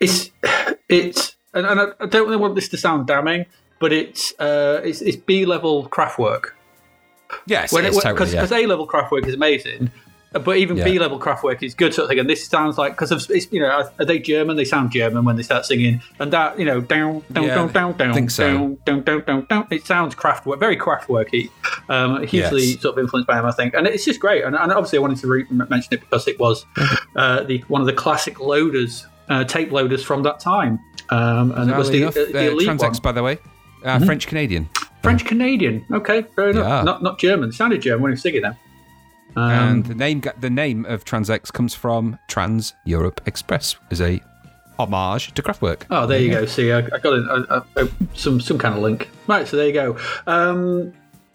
it's 0.00 0.30
it's, 0.88 1.36
and, 1.54 1.66
and 1.66 1.80
I, 2.00 2.06
don't 2.06 2.26
really 2.26 2.36
want 2.36 2.54
this 2.54 2.68
to 2.68 2.76
sound 2.76 3.06
damning, 3.06 3.46
but 3.80 3.92
it's 3.92 4.32
uh, 4.38 4.80
it's, 4.84 5.00
it's 5.02 5.16
B 5.16 5.46
level 5.46 5.88
Kraftwerk. 5.88 6.50
yes, 7.46 7.72
When 7.72 7.84
it 7.84 7.88
it 7.88 7.90
is 7.90 7.96
totally. 8.02 8.14
because 8.14 8.50
Yeah. 8.52 8.58
A 8.58 8.66
level 8.66 8.86
Kraftwerk 8.86 9.26
is 9.26 9.34
amazing, 9.34 9.90
but 10.32 10.56
even 10.58 10.76
Yeah. 10.76 10.84
B 10.84 10.98
level 10.98 11.18
Kraftwerk 11.18 11.62
is 11.62 11.74
good 11.74 11.94
sort 11.94 12.04
of 12.04 12.10
thing. 12.10 12.18
And 12.18 12.28
this 12.28 12.46
sounds 12.46 12.76
like 12.78 12.92
because 12.92 13.10
of 13.12 13.24
it's 13.30 13.50
you 13.52 13.60
know 13.60 13.88
are 13.98 14.04
they 14.04 14.18
German? 14.18 14.56
They 14.56 14.64
sound 14.64 14.90
German 14.90 15.24
when 15.24 15.36
they 15.36 15.42
start 15.42 15.64
singing, 15.66 16.00
and 16.18 16.32
that 16.32 16.58
you 16.58 16.64
know 16.64 16.80
down 16.80 17.22
down 17.32 17.44
Yeah, 17.44 17.54
down 17.54 17.72
down 17.72 17.92
down 17.96 18.14
think 18.14 18.30
so. 18.30 18.46
down 18.46 18.78
down 18.84 19.02
down 19.02 19.24
down 19.26 19.46
down. 19.48 19.66
It 19.70 19.86
sounds 19.86 20.14
Kraftwerk, 20.14 20.58
very 20.60 20.76
craft 20.76 21.08
worky, 21.08 21.50
um, 21.88 22.22
hugely 22.26 22.62
Yes. 22.64 22.80
sort 22.82 22.94
of 22.96 22.98
influenced 23.04 23.26
by 23.26 23.38
him, 23.38 23.46
I 23.46 23.52
think. 23.52 23.74
And 23.74 23.86
it's 23.86 24.04
just 24.04 24.20
great. 24.20 24.44
And, 24.44 24.54
and 24.54 24.70
obviously, 24.72 24.98
I 24.98 25.00
wanted 25.00 25.18
to 25.18 25.26
re- 25.28 25.46
mention 25.50 25.94
it 25.94 26.00
because 26.00 26.28
it 26.28 26.38
was 26.38 26.66
uh, 27.16 27.42
the 27.44 27.58
one 27.68 27.80
of 27.80 27.86
the 27.86 27.92
classic 27.94 28.38
loaders, 28.40 29.06
uh, 29.28 29.44
tape 29.44 29.72
loaders 29.72 30.02
from 30.04 30.22
that 30.24 30.40
time. 30.40 30.78
Um, 31.10 31.52
and 31.52 31.70
it 31.70 31.76
was 31.76 31.88
the, 31.90 32.02
enough, 32.02 32.16
uh, 32.18 32.24
the 32.30 32.38
uh, 32.48 32.50
elite 32.52 32.66
Trans-X, 32.66 32.82
one. 32.82 32.92
Mm-hmm. 32.92 33.02
by 33.02 33.12
the 33.12 33.22
way, 33.22 33.38
uh, 33.84 33.98
French 34.04 34.26
Canadian. 34.26 34.68
French 35.02 35.24
Canadian. 35.24 35.86
Okay, 35.90 36.22
fair 36.36 36.50
enough. 36.50 36.66
Yeah. 36.66 36.82
Not 36.82 37.02
not 37.02 37.18
German. 37.18 37.50
Sounded 37.52 37.80
German 37.80 38.02
when 38.02 38.10
he 38.10 38.14
was 38.14 38.22
singing 38.22 38.42
them. 38.42 38.56
Um, 39.36 39.50
and 39.50 39.86
the 39.86 39.94
name 39.94 40.22
the 40.40 40.50
name 40.50 40.84
of 40.86 41.04
Trans-X 41.04 41.50
comes 41.50 41.74
from 41.74 42.18
Trans 42.28 42.74
Europe 42.84 43.20
Express 43.26 43.76
as 43.90 44.00
a 44.00 44.20
homage 44.78 45.32
to 45.34 45.42
Kraftwerk. 45.42 45.82
Oh, 45.90 46.06
there 46.06 46.20
you 46.20 46.30
go. 46.30 46.46
See, 46.46 46.72
I, 46.72 46.78
I 46.78 46.98
got 46.98 47.12
a, 47.12 47.64
a, 47.76 47.84
a, 47.84 47.88
some 48.14 48.40
some 48.40 48.58
kind 48.58 48.74
of 48.74 48.82
link. 48.82 49.08
Right, 49.26 49.46
so 49.46 49.56
there 49.56 49.66
you 49.66 49.72
go. 49.72 49.96
Um, 50.26 50.92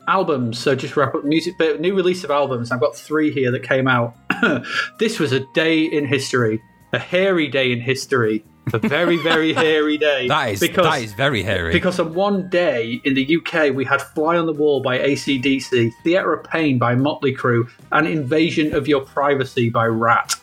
albums. 0.07 0.59
So 0.59 0.75
just 0.75 0.97
wrap 0.97 1.15
up 1.15 1.23
music. 1.23 1.55
But 1.57 1.81
new 1.81 1.95
release 1.95 2.23
of 2.23 2.31
albums. 2.31 2.71
I've 2.71 2.79
got 2.79 2.95
three 2.95 3.31
here 3.31 3.51
that 3.51 3.63
came 3.63 3.87
out. 3.87 4.15
this 4.99 5.19
was 5.19 5.31
a 5.31 5.41
day 5.53 5.83
in 5.83 6.05
history, 6.05 6.61
a 6.93 6.99
hairy 6.99 7.47
day 7.47 7.71
in 7.71 7.81
history, 7.81 8.43
a 8.71 8.79
very 8.79 9.17
very 9.17 9.53
hairy 9.63 9.97
day. 9.97 10.27
That 10.27 10.51
is 10.51 10.59
because 10.59 10.85
that 10.85 11.01
is 11.01 11.13
very 11.13 11.43
hairy. 11.43 11.73
because 11.73 11.99
on 11.99 12.13
one 12.13 12.49
day 12.49 13.01
in 13.03 13.13
the 13.13 13.37
UK 13.37 13.73
we 13.73 13.83
had 13.85 14.01
Fly 14.01 14.37
on 14.37 14.45
the 14.45 14.53
Wall 14.53 14.81
by 14.81 14.99
ACDC, 14.99 15.91
Theatre 16.03 16.33
of 16.33 16.43
Pain 16.43 16.77
by 16.77 16.95
Motley 16.95 17.35
Crue, 17.35 17.69
and 17.91 18.07
Invasion 18.07 18.73
of 18.73 18.87
Your 18.87 19.01
Privacy 19.01 19.69
by 19.69 19.85
Ratt. 19.85 20.35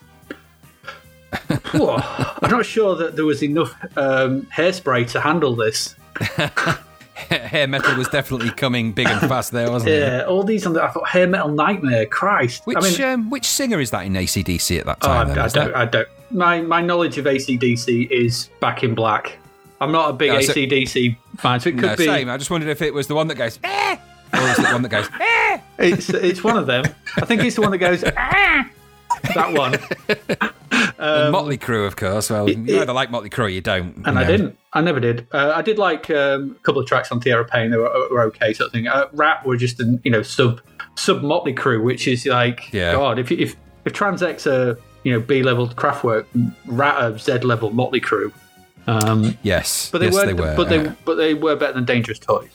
Phew, 1.70 1.90
I'm 2.42 2.50
not 2.50 2.66
sure 2.66 2.96
that 2.96 3.16
there 3.16 3.24
was 3.24 3.42
enough 3.42 3.74
um, 3.96 4.42
hairspray 4.54 5.08
to 5.12 5.20
handle 5.20 5.54
this. 5.54 5.94
hair 7.14 7.66
metal 7.66 7.96
was 7.96 8.08
definitely 8.08 8.50
coming 8.50 8.92
big 8.92 9.06
and 9.06 9.20
fast 9.20 9.52
there, 9.52 9.70
wasn't 9.70 9.90
it? 9.90 10.00
Yeah, 10.00 10.22
all 10.22 10.42
these 10.42 10.66
on 10.66 10.72
the, 10.72 10.82
I 10.82 10.90
thought 10.90 11.08
hair 11.08 11.26
metal 11.26 11.48
nightmare. 11.48 12.06
Christ, 12.06 12.66
Which 12.66 12.76
I 12.76 12.80
mean, 12.80 13.02
um, 13.02 13.30
which 13.30 13.46
singer 13.46 13.80
is 13.80 13.90
that 13.90 14.06
in 14.06 14.14
ACDC 14.14 14.80
at 14.80 14.86
that 14.86 14.98
oh, 15.02 15.06
time? 15.06 15.28
I. 15.28 15.30
I 15.30 15.34
don't, 15.34 15.52
that- 15.52 15.76
I 15.76 15.84
don't. 15.84 16.08
My 16.30 16.60
my 16.60 16.80
knowledge 16.80 17.18
of 17.18 17.24
ACDC 17.26 18.10
is 18.10 18.48
Back 18.60 18.82
in 18.84 18.94
Black. 18.94 19.36
I'm 19.80 19.92
not 19.92 20.10
a 20.10 20.12
big 20.12 20.30
No, 20.30 20.40
so- 20.40 20.52
ACDC 20.52 21.16
fan, 21.38 21.58
so 21.60 21.70
it 21.70 21.72
could 21.72 21.82
no, 21.82 21.96
be. 21.96 22.04
same. 22.04 22.28
I 22.28 22.36
just 22.36 22.50
wondered 22.50 22.68
if 22.68 22.82
it 22.82 22.92
was 22.94 23.06
the 23.06 23.14
one 23.14 23.26
that 23.28 23.36
goes, 23.36 23.58
eh, 23.64 23.96
or 24.34 24.40
is 24.40 24.58
it 24.58 24.62
the 24.66 24.72
one 24.72 24.82
that 24.82 24.88
goes, 24.90 25.08
eh? 25.20 25.58
It's 25.78 26.10
it's 26.10 26.44
one 26.44 26.56
of 26.58 26.66
them. 26.66 26.84
I 27.16 27.24
think 27.24 27.42
it's 27.42 27.56
the 27.56 27.62
one 27.62 27.70
that 27.72 27.78
goes. 27.78 28.04
"Ah!" 28.16 28.68
That 29.34 29.52
one. 29.52 29.76
And 30.98 31.32
Motley 31.32 31.56
Crue, 31.58 31.86
of 31.86 31.96
course. 31.96 32.28
Well, 32.30 32.48
you 32.48 32.56
Um, 32.56 32.68
it- 32.68 32.74
either 32.82 32.92
like 32.92 33.10
Motley 33.10 33.30
Crue 33.30 33.44
or 33.44 33.48
you 33.48 33.60
don't. 33.62 33.96
and 34.04 34.14
you 34.16 34.20
I 34.20 34.24
didn't. 34.24 34.58
I 34.74 34.80
never 34.82 35.00
did. 35.00 35.26
Uh, 35.32 35.52
I 35.56 35.62
did 35.62 35.78
like 35.78 36.10
um, 36.10 36.56
a 36.58 36.62
couple 36.62 36.80
of 36.80 36.86
tracks 36.86 37.10
on 37.10 37.20
Tierra 37.20 37.44
Pain. 37.44 37.70
They 37.70 37.76
were, 37.78 37.90
were 38.10 38.22
okay, 38.24 38.52
sort 38.52 38.66
of 38.68 38.72
thing. 38.72 38.86
Uh, 38.86 39.06
Ratt 39.12 39.44
were 39.46 39.56
just 39.56 39.80
an 39.80 40.00
you 40.04 40.10
know 40.10 40.22
sub 40.22 40.60
sub 40.96 41.22
Motley 41.22 41.54
Crue, 41.54 41.82
which 41.82 42.06
is 42.06 42.26
like 42.26 42.70
Yeah. 42.72 42.92
God. 42.92 43.18
If 43.18 43.32
if 43.32 43.56
if 43.86 43.92
Trans-X 43.94 44.46
are 44.46 44.78
you 45.04 45.12
know 45.12 45.20
B 45.20 45.42
level 45.42 45.68
Kraftwerk, 45.68 46.26
Ratt 46.66 46.96
are 46.96 47.18
Z 47.18 47.38
level 47.38 47.70
Motley 47.70 48.00
Crue. 48.00 48.32
Um, 48.86 49.36
Yes, 49.42 49.90
but 49.90 49.98
they 49.98 50.06
yes, 50.06 50.14
were, 50.14 50.26
they 50.26 50.34
were. 50.34 50.54
but 50.56 50.68
they 50.68 50.86
uh, 50.86 50.92
but 51.04 51.14
they 51.16 51.34
were 51.34 51.56
better 51.56 51.74
than 51.74 51.84
Dangerous 51.84 52.18
Toys. 52.18 52.50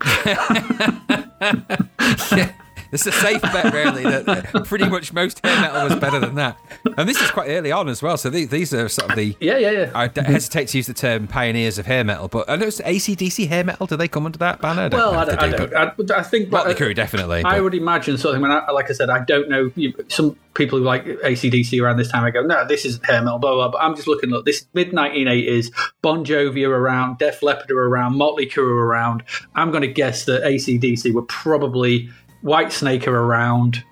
It's 2.94 3.06
a 3.06 3.12
safe 3.12 3.42
bet, 3.42 3.74
really, 3.74 4.04
that 4.04 4.64
pretty 4.66 4.88
much 4.88 5.12
most 5.12 5.44
hair 5.44 5.60
metal 5.60 5.88
was 5.88 5.96
better 5.96 6.20
than 6.20 6.36
that. 6.36 6.58
And 6.96 7.08
this 7.08 7.20
is 7.20 7.28
quite 7.32 7.48
early 7.48 7.72
on 7.72 7.88
as 7.88 8.02
well. 8.02 8.16
So 8.16 8.30
these, 8.30 8.48
these 8.50 8.72
are 8.72 8.88
sort 8.88 9.10
of 9.10 9.16
the. 9.16 9.36
Yeah, 9.44 9.58
yeah, 9.58 9.70
yeah. 9.72 9.90
I 9.94 10.06
d- 10.08 10.22
hesitate 10.22 10.68
to 10.68 10.78
use 10.78 10.86
the 10.86 10.94
term 10.94 11.26
pioneers 11.26 11.76
of 11.76 11.86
hair 11.86 12.04
metal, 12.04 12.28
but 12.28 12.48
I 12.48 12.56
know 12.56 12.66
it's 12.66 12.80
ACDC 12.80 13.48
hair 13.48 13.64
metal. 13.64 13.86
Do 13.86 13.96
they 13.96 14.06
come 14.08 14.26
under 14.26 14.38
that 14.38 14.60
banner? 14.60 14.82
I 14.82 14.88
well, 14.88 15.12
I 15.12 15.22
I, 15.22 15.24
do, 15.50 15.66
don't, 15.66 15.96
but 15.96 16.10
I, 16.12 16.22
think 16.22 16.50
Motley 16.50 16.72
uh, 16.72 16.76
Crue 16.76 16.94
definitely. 16.94 17.42
I 17.44 17.56
but- 17.56 17.64
would 17.64 17.74
imagine 17.74 18.16
something. 18.16 18.40
When 18.40 18.52
I, 18.52 18.70
like 18.70 18.90
I 18.90 18.92
said, 18.92 19.10
I 19.10 19.24
don't 19.24 19.48
know. 19.48 19.72
You, 19.74 19.92
some 20.08 20.36
people 20.54 20.78
who 20.78 20.84
like 20.84 21.04
ACDC 21.04 21.82
around 21.82 21.96
this 21.96 22.10
time, 22.10 22.24
I 22.24 22.30
go, 22.30 22.42
no, 22.42 22.66
this 22.66 22.84
isn't 22.84 23.04
hair 23.04 23.20
metal, 23.22 23.38
blah 23.38 23.54
blah. 23.54 23.68
But 23.70 23.82
I'm 23.82 23.96
just 23.96 24.06
looking. 24.06 24.30
Look, 24.30 24.44
this 24.44 24.66
mid 24.72 24.92
1980s. 24.92 25.72
Bon 26.00 26.24
Jovi 26.24 26.66
are 26.66 26.74
around, 26.74 27.18
Def 27.18 27.42
Leppard 27.42 27.70
are 27.72 27.82
around, 27.88 28.16
Motley 28.16 28.46
Crue 28.46 28.70
are 28.70 28.86
around. 28.86 29.24
I'm 29.56 29.70
going 29.70 29.82
to 29.82 29.92
guess 29.92 30.24
that 30.26 30.42
ACDC 30.42 31.12
were 31.12 31.22
probably 31.22 32.08
Whitesnake 32.44 33.06
are 33.06 33.16
around. 33.16 33.82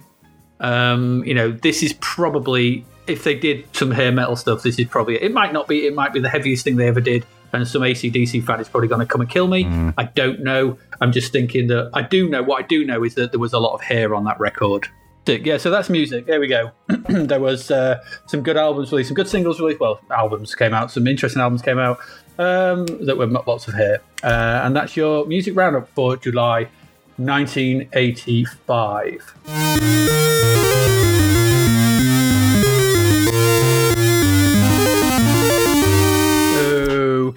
Um, 0.61 1.25
you 1.25 1.35
know, 1.35 1.51
this 1.51 1.83
is 1.83 1.95
probably 1.95 2.85
if 3.07 3.25
they 3.25 3.35
did 3.35 3.65
some 3.75 3.91
hair 3.91 4.13
metal 4.13 4.37
stuff. 4.37 4.63
This 4.63 4.79
is 4.79 4.87
probably 4.87 5.17
it. 5.17 5.33
Might 5.33 5.53
not 5.53 5.67
be. 5.69 5.87
It 5.87 5.95
might 5.95 6.13
be 6.13 6.21
the 6.21 6.29
heaviest 6.29 6.65
thing 6.65 6.77
they 6.77 6.89
ever 6.89 7.01
did. 7.01 7.27
and 7.53 7.67
some 7.67 7.83
ACDC 7.83 8.45
fan 8.45 8.61
is 8.61 8.69
probably 8.69 8.89
going 8.89 9.01
to 9.01 9.07
come 9.07 9.21
and 9.21 9.29
kill 9.29 9.47
me. 9.47 9.65
Mm. 9.65 9.95
I 9.99 10.05
don't 10.05 10.41
know. 10.41 10.79
I'm 11.01 11.13
just 11.13 11.33
thinking 11.33 11.67
that 11.69 11.91
I 11.93 12.03
do 12.03 12.29
know. 12.29 12.43
What 12.43 12.65
I 12.65 12.67
do 12.67 12.85
know 12.85 13.05
is 13.05 13.15
that 13.17 13.33
there 13.33 13.41
was 13.41 13.53
a 13.53 13.59
lot 13.59 13.75
of 13.75 13.81
hair 13.83 14.15
on 14.15 14.25
that 14.25 14.39
record. 14.41 14.89
Yeah, 15.27 15.59
so 15.59 15.71
that's 15.71 15.89
music. 15.89 16.27
There 16.27 16.41
we 16.41 16.49
go. 16.49 16.73
there 17.09 17.39
was 17.39 17.71
uh, 17.71 18.03
some 18.27 18.43
good 18.43 18.57
albums 18.57 18.91
released, 18.91 19.09
some 19.09 19.15
good 19.15 19.29
singles 19.29 19.61
released. 19.61 19.79
Well, 19.79 20.01
albums 20.11 20.55
came 20.55 20.75
out, 20.75 20.91
some 20.91 21.07
interesting 21.07 21.41
albums 21.41 21.63
came 21.63 21.79
out 21.79 21.99
um, 22.39 22.87
that 23.07 23.17
were 23.17 23.27
lots 23.27 23.69
of 23.69 23.75
hair. 23.75 24.01
Uh, 24.25 24.63
and 24.65 24.75
that's 24.75 24.97
your 24.97 25.25
music 25.27 25.55
roundup 25.55 25.89
for 25.91 26.17
July 26.17 26.69
1985. 27.17 29.35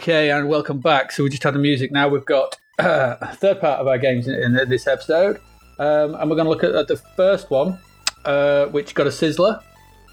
Okay, 0.06 0.30
and 0.30 0.48
welcome 0.48 0.80
back. 0.80 1.12
So 1.12 1.24
we 1.24 1.30
just 1.30 1.42
had 1.42 1.56
the 1.56 1.60
music. 1.60 1.92
Now 1.92 2.08
we've 2.08 2.26
got 2.26 2.60
uh, 2.78 3.16
third 3.36 3.60
part 3.60 3.80
of 3.80 3.88
our 3.88 3.98
games 3.98 4.28
in, 4.28 4.56
in 4.56 4.70
this 4.70 4.86
episode, 4.86 5.38
um, 5.80 6.14
and 6.16 6.30
we're 6.30 6.36
going 6.36 6.46
to 6.46 6.50
look 6.50 6.64
at, 6.64 6.76
at, 6.76 6.88
the 6.88 6.98
first 6.98 7.50
one, 7.50 7.80
uh, 8.26 8.68
which 8.68 8.94
got 8.94 9.08
a 9.08 9.10
sizzler, 9.10 9.64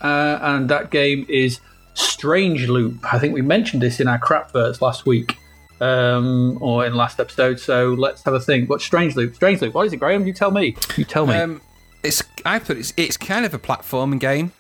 uh, 0.01 0.39
and 0.41 0.71
that 0.71 0.91
game 0.91 1.27
is 1.29 1.61
Strangeloop. 1.95 3.01
I 3.13 3.19
think 3.19 3.35
we 3.35 3.43
mentioned 3.43 3.83
this 3.83 4.01
in 4.01 4.09
our 4.09 4.19
crapverts 4.19 4.81
last 4.81 5.05
week, 5.05 5.37
um, 5.81 6.59
or 6.61 6.87
in 6.87 6.95
last 6.95 7.21
episode. 7.21 7.59
So 7.59 7.91
let's 7.95 8.23
have 8.25 8.35
a 8.35 8.41
think. 8.41 8.69
What's 8.69 8.89
Strangeloop? 8.89 9.35
Strange 9.35 9.61
Loop. 9.61 9.75
What 9.75 9.87
is 9.87 9.93
it, 9.93 9.99
Graham? 9.99 10.27
You 10.27 10.33
tell 10.33 10.51
me. 10.51 10.77
You 10.97 11.05
tell 11.05 11.27
me. 11.27 11.35
Um, 11.35 11.61
it's 12.03 12.23
I 12.45 12.59
put 12.59 12.79
it's 12.79 12.93
it's 12.97 13.17
kind 13.17 13.45
of 13.45 13.55
a 13.55 13.59
platforming 13.59 14.21
game. 14.21 14.53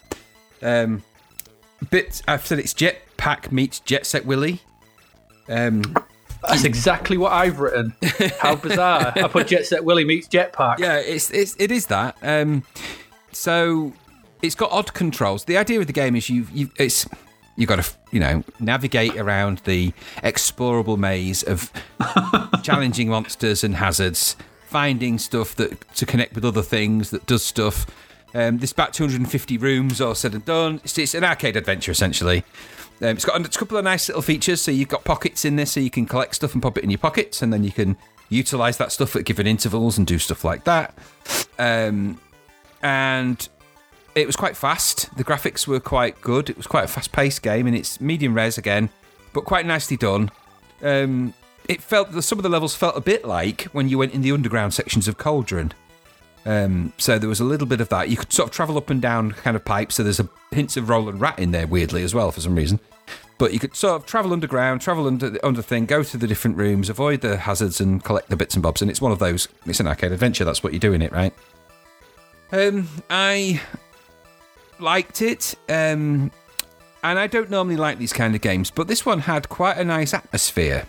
Um, 0.62 1.02
bit 1.90 2.22
I've 2.28 2.47
said 2.47 2.59
it's 2.59 2.74
Jetpac 2.74 3.52
meets 3.52 3.80
Jet 3.80 4.06
Set 4.06 4.24
Willy. 4.24 4.60
Um, 5.48 5.82
That's 6.48 6.64
exactly 6.64 7.18
what 7.18 7.32
I've 7.32 7.60
written. 7.60 7.94
How 8.40 8.56
bizarre! 8.56 9.12
I 9.16 9.28
put 9.28 9.48
Jet 9.48 9.66
Set 9.66 9.84
Willy 9.84 10.05
meets 10.05 10.28
Jetpac. 10.28 10.78
Yeah, 10.78 10.98
it's, 10.98 11.30
it's 11.30 11.56
it 11.59 11.70
is 11.70 11.86
that. 11.86 12.16
Um, 12.22 12.64
so 13.32 13.93
it's 14.40 14.55
got 14.55 14.70
odd 14.70 14.93
controls. 14.93 15.44
The 15.44 15.56
idea 15.56 15.80
of 15.80 15.86
the 15.86 15.93
game 15.93 16.16
is 16.16 16.28
you 16.28 16.47
you 16.52 16.70
it's 16.76 17.09
you've 17.57 17.69
got 17.69 17.83
to 17.83 17.93
you 18.11 18.20
know 18.20 18.43
navigate 18.61 19.16
around 19.16 19.59
the 19.59 19.93
explorable 20.19 20.99
maze 20.99 21.43
of 21.43 21.73
challenging 22.62 23.09
monsters 23.09 23.65
and 23.65 23.77
hazards, 23.77 24.37
finding 24.66 25.19
stuff 25.19 25.55
that 25.57 25.81
to 25.95 26.07
connect 26.07 26.35
with 26.35 26.45
other 26.45 26.62
things 26.62 27.11
that 27.11 27.27
does 27.27 27.43
stuff. 27.43 27.87
Um, 28.35 28.59
there's 28.59 28.73
about 28.73 28.95
250 28.95 29.59
rooms 29.59 30.01
all 30.01 30.15
said 30.15 30.35
and 30.35 30.45
done. 30.45 30.81
It's, 30.85 30.97
it's 30.97 31.15
an 31.15 31.24
arcade 31.24 31.57
adventure 31.57 31.93
essentially. 31.93 32.45
Um, 33.03 33.09
it's 33.09 33.24
got 33.24 33.45
a 33.45 33.59
couple 33.59 33.77
of 33.77 33.85
nice 33.85 34.09
little 34.09 34.23
features. 34.23 34.61
So 34.61 34.70
you've 34.70 34.89
got 34.89 35.05
pockets 35.05 35.45
in 35.45 35.57
this, 35.57 35.73
so 35.73 35.81
you 35.81 35.91
can 35.91 36.07
collect 36.07 36.37
stuff 36.37 36.55
and 36.55 36.62
pop 36.62 36.79
it 36.79 36.85
in 36.85 36.91
your 36.91 36.99
pockets, 36.99 37.43
and 37.43 37.53
then 37.53 37.65
you 37.65 37.73
can 37.73 37.97
utilize 38.29 38.79
that 38.79 38.93
stuff 38.93 39.16
at 39.16 39.24
given 39.24 39.47
intervals 39.47 39.99
and 39.99 40.07
do 40.07 40.19
stuff 40.19 40.45
like 40.45 40.65
that. 40.65 40.95
Um, 41.59 42.20
and 42.83 43.49
it 44.14 44.26
was 44.26 44.36
quite 44.36 44.56
fast. 44.56 45.14
The 45.16 45.24
graphics 45.24 45.66
were 45.66 45.80
quite 45.80 46.20
good. 46.20 46.51
It 46.51 46.56
was 46.56 46.66
quite 46.66 46.84
a 46.84 46.89
fast-paced 46.89 47.43
game, 47.43 47.66
and 47.66 47.76
it's 47.76 48.01
medium 48.01 48.34
res 48.34 48.59
again, 48.59 48.90
but 49.32 49.44
quite 49.44 49.66
nicely 49.66 49.97
done. 49.97 50.30
Um, 50.82 51.34
it 51.68 51.82
felt 51.82 52.12
that 52.12 52.22
some 52.22 52.39
of 52.39 52.43
the 52.43 52.48
levels 52.48 52.74
felt 52.74 52.97
a 52.97 53.01
bit 53.01 53.24
like 53.24 53.62
when 53.72 53.89
you 53.89 53.98
went 53.98 54.14
in 54.14 54.22
the 54.22 54.32
underground 54.32 54.74
sections 54.74 55.09
of 55.09 55.16
Cauldron. 55.16 55.72
Um, 56.44 56.93
so 56.98 57.18
there 57.18 57.28
was 57.28 57.40
a 57.40 57.44
little 57.44 57.66
bit 57.66 57.80
of 57.80 57.89
that. 57.90 58.09
You 58.09 58.16
could 58.16 58.32
sort 58.32 58.48
of 58.48 58.55
travel 58.55 58.76
up 58.76 58.90
and 58.90 59.01
down 59.01 59.32
kind 59.32 59.56
of 59.56 59.64
pipes. 59.64 59.94
So 59.94 60.02
there's 60.02 60.20
a 60.20 60.28
hints 60.51 60.76
of 60.76 60.89
Roland 60.89 61.20
Rat 61.20 61.39
in 61.39 61.52
there 61.52 61.66
weirdly 61.66 62.02
as 62.02 62.14
well 62.14 62.32
for 62.32 62.40
some 62.40 62.56
reason. 62.56 62.80
But 63.39 63.52
you 63.52 63.59
could 63.59 63.74
sort 63.74 64.01
of 64.01 64.06
travel 64.06 64.32
underground, 64.32 64.80
travel 64.80 65.06
under 65.06 65.30
the 65.30 65.47
under 65.47 65.62
thing, 65.62 65.86
go 65.86 66.02
to 66.02 66.16
the 66.16 66.26
different 66.26 66.56
rooms, 66.56 66.89
avoid 66.89 67.20
the 67.20 67.36
hazards, 67.36 67.80
and 67.80 68.02
collect 68.02 68.28
the 68.28 68.36
bits 68.36 68.55
and 68.55 68.62
bobs. 68.62 68.82
And 68.82 68.90
it's 68.90 69.01
one 69.01 69.12
of 69.12 69.18
those. 69.18 69.48
It's 69.66 69.80
an 69.80 69.86
arcade 69.86 70.12
adventure. 70.12 70.44
That's 70.44 70.62
what 70.62 70.72
you 70.72 70.78
do 70.78 70.93
in 70.93 71.02
it, 71.02 71.12
right? 71.12 71.32
Um, 72.52 72.89
I 73.09 73.60
liked 74.82 75.22
it. 75.22 75.54
Um, 75.68 76.30
and 77.02 77.18
I 77.18 77.26
don't 77.26 77.50
normally 77.50 77.76
like 77.76 77.98
these 77.98 78.12
kind 78.12 78.34
of 78.34 78.40
games, 78.40 78.70
but 78.70 78.86
this 78.88 79.04
one 79.04 79.20
had 79.20 79.48
quite 79.48 79.76
a 79.78 79.84
nice 79.84 80.14
atmosphere. 80.14 80.86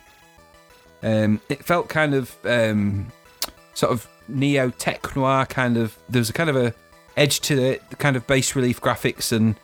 Um, 1.01 1.41
it 1.49 1.65
felt 1.65 1.89
kind 1.89 2.13
of 2.13 2.35
um, 2.45 3.11
sort 3.73 3.91
of 3.91 4.07
neo 4.27 4.69
tech 4.69 5.15
noir 5.15 5.45
kind 5.45 5.77
of. 5.77 5.97
There 6.09 6.19
was 6.19 6.29
a 6.29 6.33
kind 6.33 6.49
of 6.49 6.55
a 6.55 6.73
edge 7.17 7.41
to 7.41 7.61
it, 7.61 7.89
the 7.89 7.95
kind 7.95 8.15
of 8.15 8.25
bas-relief 8.27 8.81
graphics 8.81 9.31
and 9.31 9.55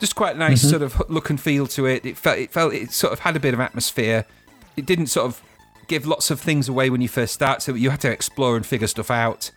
just 0.00 0.14
quite 0.14 0.34
a 0.34 0.38
nice 0.38 0.60
mm-hmm. 0.60 0.70
sort 0.70 0.82
of 0.82 1.08
look 1.08 1.30
and 1.30 1.40
feel 1.40 1.66
to 1.68 1.86
it. 1.86 2.04
It 2.04 2.16
felt 2.16 2.38
it 2.38 2.50
felt 2.50 2.74
it 2.74 2.92
sort 2.92 3.12
of 3.12 3.20
had 3.20 3.36
a 3.36 3.40
bit 3.40 3.54
of 3.54 3.60
atmosphere. 3.60 4.26
It 4.76 4.86
didn't 4.86 5.06
sort 5.06 5.26
of 5.26 5.42
give 5.86 6.06
lots 6.06 6.30
of 6.30 6.40
things 6.40 6.68
away 6.68 6.90
when 6.90 7.00
you 7.00 7.08
first 7.08 7.34
start, 7.34 7.62
so 7.62 7.74
you 7.74 7.90
had 7.90 8.00
to 8.00 8.10
explore 8.10 8.56
and 8.56 8.66
figure 8.66 8.88
stuff 8.88 9.10
out. 9.10 9.50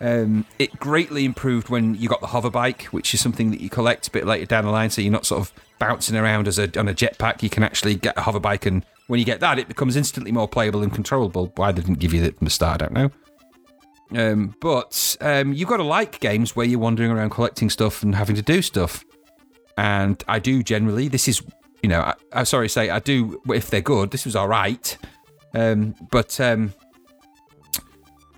Um, 0.00 0.46
it 0.58 0.78
greatly 0.78 1.24
improved 1.24 1.68
when 1.68 1.94
you 1.94 2.08
got 2.08 2.20
the 2.20 2.28
hover 2.28 2.50
bike, 2.50 2.84
which 2.84 3.14
is 3.14 3.20
something 3.20 3.50
that 3.50 3.60
you 3.60 3.68
collect 3.68 4.08
a 4.08 4.10
bit 4.10 4.26
later 4.26 4.46
down 4.46 4.64
the 4.64 4.70
line, 4.70 4.90
so 4.90 5.00
you're 5.00 5.12
not 5.12 5.26
sort 5.26 5.40
of 5.40 5.52
bouncing 5.78 6.16
around 6.16 6.46
as 6.46 6.58
a 6.58 6.78
on 6.78 6.88
a 6.88 6.94
jetpack. 6.94 7.42
You 7.42 7.50
can 7.50 7.62
actually 7.62 7.96
get 7.96 8.16
a 8.16 8.22
hover 8.22 8.40
bike, 8.40 8.66
and 8.66 8.84
when 9.08 9.18
you 9.18 9.26
get 9.26 9.40
that, 9.40 9.58
it 9.58 9.68
becomes 9.68 9.96
instantly 9.96 10.32
more 10.32 10.46
playable 10.46 10.82
and 10.82 10.92
controllable. 10.92 11.52
Why 11.56 11.72
they 11.72 11.80
didn't 11.80 11.98
give 11.98 12.14
you 12.14 12.22
that 12.22 12.38
from 12.38 12.44
the 12.44 12.50
start, 12.50 12.82
I 12.82 12.86
don't 12.86 12.94
know. 12.94 13.10
Um, 14.16 14.54
but 14.60 15.16
um, 15.20 15.52
you've 15.52 15.68
got 15.68 15.78
to 15.78 15.82
like 15.82 16.20
games 16.20 16.56
where 16.56 16.66
you're 16.66 16.78
wandering 16.78 17.10
around 17.10 17.30
collecting 17.30 17.68
stuff 17.68 18.02
and 18.02 18.14
having 18.14 18.36
to 18.36 18.42
do 18.42 18.62
stuff. 18.62 19.04
And 19.76 20.22
I 20.26 20.38
do 20.38 20.62
generally. 20.62 21.08
This 21.08 21.28
is, 21.28 21.42
you 21.82 21.88
know, 21.88 22.00
I, 22.00 22.14
am 22.32 22.44
sorry 22.44 22.66
to 22.66 22.72
say, 22.72 22.90
I 22.90 23.00
do 23.00 23.40
if 23.48 23.70
they're 23.70 23.80
good. 23.80 24.10
This 24.10 24.24
was 24.24 24.34
all 24.34 24.48
right. 24.48 24.96
Um, 25.54 25.94
but 26.10 26.40
um, 26.40 26.72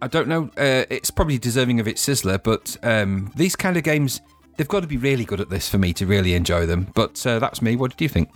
I 0.03 0.09
don't 0.09 0.29
know. 0.29 0.51
Uh, 0.57 0.85
it's 0.91 1.11
probably 1.11 1.39
deserving 1.39 1.81
of 1.81 1.87
its 1.87 2.05
sizzler, 2.07 2.43
but 2.43 2.77
um, 2.83 3.31
these 3.37 3.55
kind 3.55 3.77
of 3.77 3.83
games, 3.83 4.21
they've 4.57 4.69
got 4.69 4.81
to 4.81 4.87
be 4.87 4.97
really 4.97 5.25
good 5.25 5.41
at 5.41 5.51
this 5.51 5.69
for 5.69 5.79
me 5.79 5.93
to 5.95 6.07
really 6.07 6.35
enjoy 6.35 6.67
them. 6.67 6.89
But 6.95 7.25
uh, 7.27 7.39
that's 7.39 7.61
me. 7.61 7.77
What 7.77 7.91
did 7.91 8.01
you 8.01 8.09
think? 8.09 8.31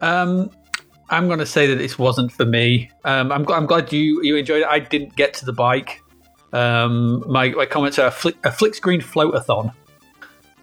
Um, 0.00 0.50
I'm 1.10 1.26
going 1.26 1.38
to 1.38 1.46
say 1.46 1.66
that 1.66 1.76
this 1.76 1.98
wasn't 1.98 2.32
for 2.32 2.44
me. 2.44 2.90
Um, 3.04 3.30
I'm, 3.32 3.48
I'm 3.50 3.66
glad 3.66 3.92
you 3.92 4.22
you 4.22 4.36
enjoyed 4.36 4.62
it. 4.62 4.68
I 4.68 4.78
didn't 4.78 5.16
get 5.16 5.34
to 5.34 5.44
the 5.44 5.52
bike. 5.52 6.00
Um, 6.52 7.22
my, 7.28 7.50
my 7.50 7.66
comments 7.66 7.98
are 7.98 8.08
a 8.08 8.10
flick, 8.10 8.36
a 8.44 8.50
flick 8.50 8.74
screen 8.74 9.00
floatathon. 9.00 9.72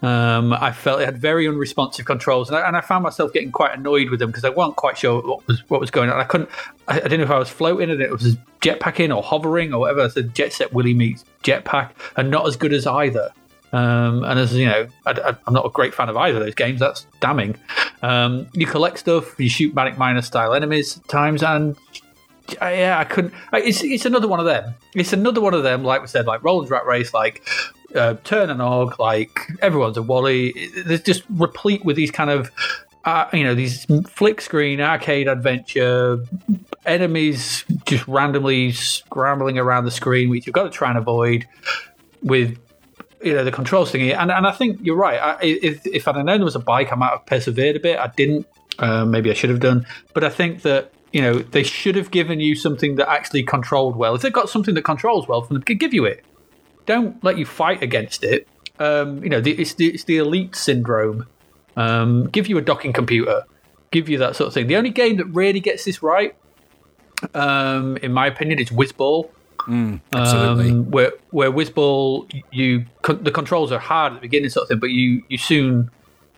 Um, 0.00 0.52
I 0.52 0.70
felt 0.72 1.00
it 1.00 1.06
had 1.06 1.18
very 1.18 1.48
unresponsive 1.48 2.06
controls, 2.06 2.48
and 2.48 2.56
I, 2.56 2.66
and 2.66 2.76
I 2.76 2.80
found 2.80 3.02
myself 3.02 3.32
getting 3.32 3.50
quite 3.50 3.76
annoyed 3.76 4.10
with 4.10 4.20
them 4.20 4.30
because 4.30 4.44
I 4.44 4.50
wasn't 4.50 4.76
quite 4.76 4.96
sure 4.96 5.20
what 5.20 5.46
was 5.48 5.68
what 5.68 5.80
was 5.80 5.90
going 5.90 6.08
on. 6.08 6.20
I 6.20 6.24
couldn't, 6.24 6.50
I, 6.86 6.98
I 6.98 7.00
didn't 7.00 7.18
know 7.18 7.24
if 7.24 7.30
I 7.30 7.38
was 7.38 7.48
floating 7.48 7.90
and 7.90 8.00
it 8.00 8.10
was 8.10 8.36
jetpacking 8.60 9.14
or 9.14 9.22
hovering 9.22 9.74
or 9.74 9.80
whatever. 9.80 10.08
So 10.08 10.22
Jet 10.22 10.52
Set 10.52 10.72
Willy 10.72 10.94
meets 10.94 11.24
Jetpac, 11.42 11.90
and 12.16 12.30
not 12.30 12.46
as 12.46 12.56
good 12.56 12.72
as 12.72 12.86
either. 12.86 13.32
Um, 13.72 14.24
and 14.24 14.38
as 14.38 14.54
you 14.54 14.66
know, 14.66 14.86
I, 15.04 15.36
am 15.46 15.52
not 15.52 15.66
a 15.66 15.70
great 15.70 15.94
fan 15.94 16.08
of 16.08 16.16
either 16.16 16.38
of 16.38 16.44
those 16.44 16.54
games. 16.54 16.80
That's 16.80 17.06
damning. 17.20 17.56
Um, 18.02 18.48
you 18.52 18.66
collect 18.66 18.98
stuff, 18.98 19.38
you 19.38 19.48
shoot 19.48 19.74
Manic 19.74 19.98
Miner 19.98 20.22
style 20.22 20.54
enemies 20.54 21.00
times, 21.08 21.42
and 21.42 21.76
yeah, 22.62 22.98
I 22.98 23.04
couldn't. 23.04 23.34
It's 23.52 23.82
it's 23.82 24.06
another 24.06 24.28
one 24.28 24.40
of 24.40 24.46
them. 24.46 24.74
It's 24.94 25.12
another 25.12 25.40
one 25.40 25.54
of 25.54 25.62
them. 25.62 25.84
Like 25.84 26.00
we 26.00 26.06
said, 26.06 26.26
like 26.26 26.42
Roland's 26.42 26.70
Rat 26.70 26.86
Race, 26.86 27.12
like 27.12 27.46
uh, 27.98 28.14
Tir 28.24 28.46
Na 28.46 28.54
Nog, 28.54 28.98
like 28.98 29.40
everyone's 29.60 29.96
a 29.96 30.02
Wally. 30.02 30.70
There's 30.84 31.02
just 31.02 31.22
replete 31.30 31.84
with 31.84 31.96
these 31.96 32.10
kind 32.10 32.30
of. 32.30 32.50
Uh, 33.04 33.26
you 33.32 33.44
know 33.44 33.54
these 33.54 33.86
flick 34.08 34.38
screen 34.40 34.80
arcade 34.82 35.28
adventure 35.28 36.18
enemies 36.84 37.64
just 37.86 38.06
randomly 38.06 38.72
scrambling 38.72 39.56
around 39.56 39.84
the 39.84 39.90
screen, 39.90 40.28
which 40.28 40.46
you've 40.46 40.52
got 40.52 40.64
to 40.64 40.70
try 40.70 40.90
and 40.90 40.98
avoid 40.98 41.46
with 42.22 42.58
you 43.22 43.32
know 43.32 43.44
the 43.44 43.52
controls 43.52 43.92
thingy. 43.92 44.14
And 44.14 44.30
and 44.30 44.46
I 44.46 44.52
think 44.52 44.80
you're 44.82 44.96
right. 44.96 45.18
I, 45.20 45.42
if, 45.42 45.86
if 45.86 46.08
I'd 46.08 46.16
known 46.16 46.26
there 46.26 46.44
was 46.44 46.56
a 46.56 46.60
bike, 46.60 46.92
I 46.92 46.96
might 46.96 47.10
have 47.10 47.24
persevered 47.24 47.76
a 47.76 47.80
bit. 47.80 47.98
I 47.98 48.08
didn't. 48.08 48.46
Uh, 48.78 49.04
maybe 49.04 49.30
I 49.30 49.34
should 49.34 49.50
have 49.50 49.60
done. 49.60 49.86
But 50.12 50.24
I 50.24 50.28
think 50.28 50.62
that 50.62 50.92
you 51.12 51.22
know, 51.22 51.38
they 51.38 51.62
should 51.62 51.96
have 51.96 52.10
given 52.10 52.40
you 52.40 52.54
something 52.54 52.96
that 52.96 53.08
actually 53.08 53.42
controlled 53.42 53.96
well. 53.96 54.14
If 54.14 54.22
they've 54.22 54.32
got 54.32 54.50
something 54.50 54.74
that 54.74 54.82
controls 54.82 55.26
well 55.26 55.42
from 55.42 55.54
them, 55.54 55.62
could 55.62 55.78
give 55.78 55.94
you 55.94 56.04
it. 56.04 56.24
Don't 56.88 57.22
let 57.22 57.36
you 57.36 57.44
fight 57.44 57.82
against 57.82 58.24
it. 58.24 58.48
Um, 58.78 59.22
you 59.22 59.28
know, 59.28 59.42
the, 59.42 59.52
it's, 59.52 59.74
the, 59.74 59.88
it's 59.88 60.04
the 60.04 60.16
elite 60.16 60.56
syndrome. 60.56 61.26
Um, 61.76 62.28
give 62.30 62.48
you 62.48 62.56
a 62.56 62.62
docking 62.62 62.94
computer, 62.94 63.44
give 63.90 64.08
you 64.08 64.16
that 64.18 64.36
sort 64.36 64.48
of 64.48 64.54
thing. 64.54 64.68
The 64.68 64.76
only 64.76 64.88
game 64.88 65.18
that 65.18 65.26
really 65.26 65.60
gets 65.60 65.84
this 65.84 66.02
right, 66.02 66.34
um, 67.34 67.98
in 67.98 68.12
my 68.12 68.26
opinion, 68.26 68.58
is 68.58 68.70
Wizball. 68.70 69.28
Mm, 69.66 70.00
absolutely. 70.14 70.70
Um, 70.70 70.90
where 70.90 71.12
where 71.30 71.52
Wizball, 71.52 72.32
you 72.50 72.86
the 73.06 73.30
controls 73.30 73.70
are 73.70 73.78
hard 73.78 74.14
at 74.14 74.16
the 74.16 74.20
beginning, 74.22 74.48
sort 74.48 74.62
of 74.62 74.68
thing, 74.70 74.78
but 74.78 74.90
you 74.90 75.22
you 75.28 75.36
soon 75.36 75.90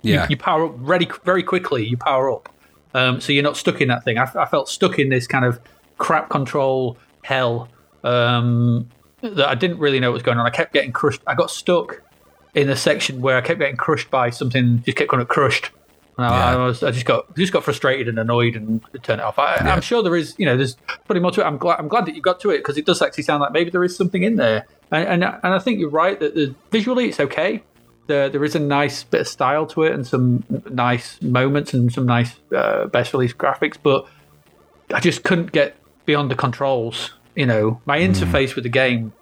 yeah. 0.02 0.24
you, 0.24 0.30
you 0.30 0.36
power 0.36 0.66
up 0.66 0.76
very 0.78 1.08
very 1.24 1.44
quickly. 1.44 1.86
You 1.86 1.96
power 1.96 2.30
up. 2.30 2.48
Um, 2.92 3.20
so 3.20 3.32
you're 3.32 3.44
not 3.44 3.56
stuck 3.56 3.80
in 3.80 3.88
that 3.88 4.02
thing. 4.02 4.18
I, 4.18 4.28
I, 4.34 4.46
felt 4.46 4.68
stuck 4.68 4.98
in 4.98 5.10
this 5.10 5.28
kind 5.28 5.44
of 5.44 5.60
crap 5.98 6.28
control 6.28 6.98
hell 7.22 7.68
um, 8.02 8.88
that 9.22 9.48
I 9.48 9.54
didn't 9.54 9.78
really 9.78 10.00
know 10.00 10.10
what 10.10 10.14
was 10.14 10.22
going 10.22 10.38
on. 10.38 10.46
I 10.46 10.50
kept 10.50 10.72
getting 10.72 10.92
crushed. 10.92 11.22
I 11.26 11.34
got 11.34 11.50
stuck 11.50 12.02
in 12.54 12.68
a 12.68 12.76
section 12.76 13.20
where 13.20 13.36
I 13.36 13.40
kept 13.40 13.60
getting 13.60 13.76
crushed 13.76 14.10
by 14.10 14.30
something, 14.30 14.82
just 14.82 14.96
kept 14.96 15.10
kind 15.10 15.22
of 15.22 15.28
crushed. 15.28 15.70
And 16.16 16.26
I, 16.26 16.52
I 16.52 16.56
was, 16.56 16.82
I 16.82 16.90
just 16.90 17.06
got, 17.06 17.34
just 17.36 17.52
got 17.52 17.64
frustrated 17.64 18.08
and 18.08 18.18
annoyed 18.18 18.54
and 18.54 18.82
turned 19.02 19.20
it 19.20 19.24
off. 19.24 19.38
I, 19.38 19.56
I'm 19.56 19.80
sure 19.80 20.02
there 20.02 20.16
is, 20.16 20.34
you 20.36 20.44
know, 20.44 20.56
there's 20.56 20.76
pretty 21.06 21.20
much. 21.20 21.38
I'm 21.38 21.56
glad, 21.56 21.78
I'm 21.78 21.88
glad 21.88 22.04
that 22.06 22.14
you 22.14 22.20
got 22.20 22.40
to 22.40 22.50
it 22.50 22.58
because 22.58 22.76
it 22.76 22.84
does 22.84 23.00
actually 23.00 23.22
sound 23.22 23.40
like 23.40 23.52
maybe 23.52 23.70
there 23.70 23.84
is 23.84 23.96
something 23.96 24.22
in 24.22 24.36
there. 24.36 24.66
And 24.90 25.22
and, 25.22 25.24
and 25.24 25.54
I 25.54 25.58
think 25.58 25.78
you're 25.78 25.88
right 25.88 26.20
that 26.20 26.34
the, 26.34 26.54
visually 26.70 27.08
it's 27.08 27.20
okay. 27.20 27.62
There, 28.06 28.28
there 28.28 28.44
is 28.44 28.54
a 28.54 28.58
nice 28.58 29.04
bit 29.04 29.20
of 29.22 29.28
style 29.28 29.66
to 29.68 29.84
it 29.84 29.92
and 29.92 30.06
some 30.06 30.44
nice 30.68 31.22
moments 31.22 31.72
and 31.72 31.92
some 31.92 32.06
nice 32.06 32.34
uh, 32.54 32.86
best 32.86 33.12
release 33.12 33.32
graphics, 33.32 33.76
but 33.80 34.06
I 34.92 34.98
just 34.98 35.22
couldn't 35.22 35.52
get 35.52 35.76
beyond 36.06 36.30
the 36.30 36.34
controls. 36.34 37.12
You 37.36 37.46
know, 37.46 37.80
my 37.86 37.98
interface 38.00 38.54
with 38.54 38.64
the 38.64 38.70
game 38.70 39.12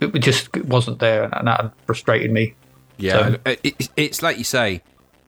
it 0.00 0.18
just 0.20 0.56
wasn't 0.64 0.98
there, 0.98 1.24
and 1.24 1.46
that 1.48 1.72
frustrated 1.86 2.30
me. 2.30 2.54
Yeah, 2.96 3.12
So- 3.32 3.36
it, 3.44 3.60
it- 3.64 3.88
it's 3.96 4.22
like 4.22 4.38
you 4.38 4.44
say. 4.44 4.82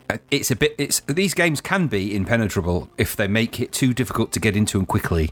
uh, 0.09 0.17
It's 0.31 0.49
a 0.51 0.55
bit. 0.55 0.73
It's 0.77 0.99
these 1.01 1.33
games 1.35 1.61
can 1.61 1.87
be 1.87 2.15
impenetrable 2.15 2.89
if 2.97 3.15
they 3.15 3.27
make 3.27 3.59
it 3.59 3.71
too 3.71 3.93
difficult 3.93 4.31
to 4.33 4.39
get 4.39 4.55
into 4.55 4.77
them 4.79 4.85
quickly. 4.87 5.29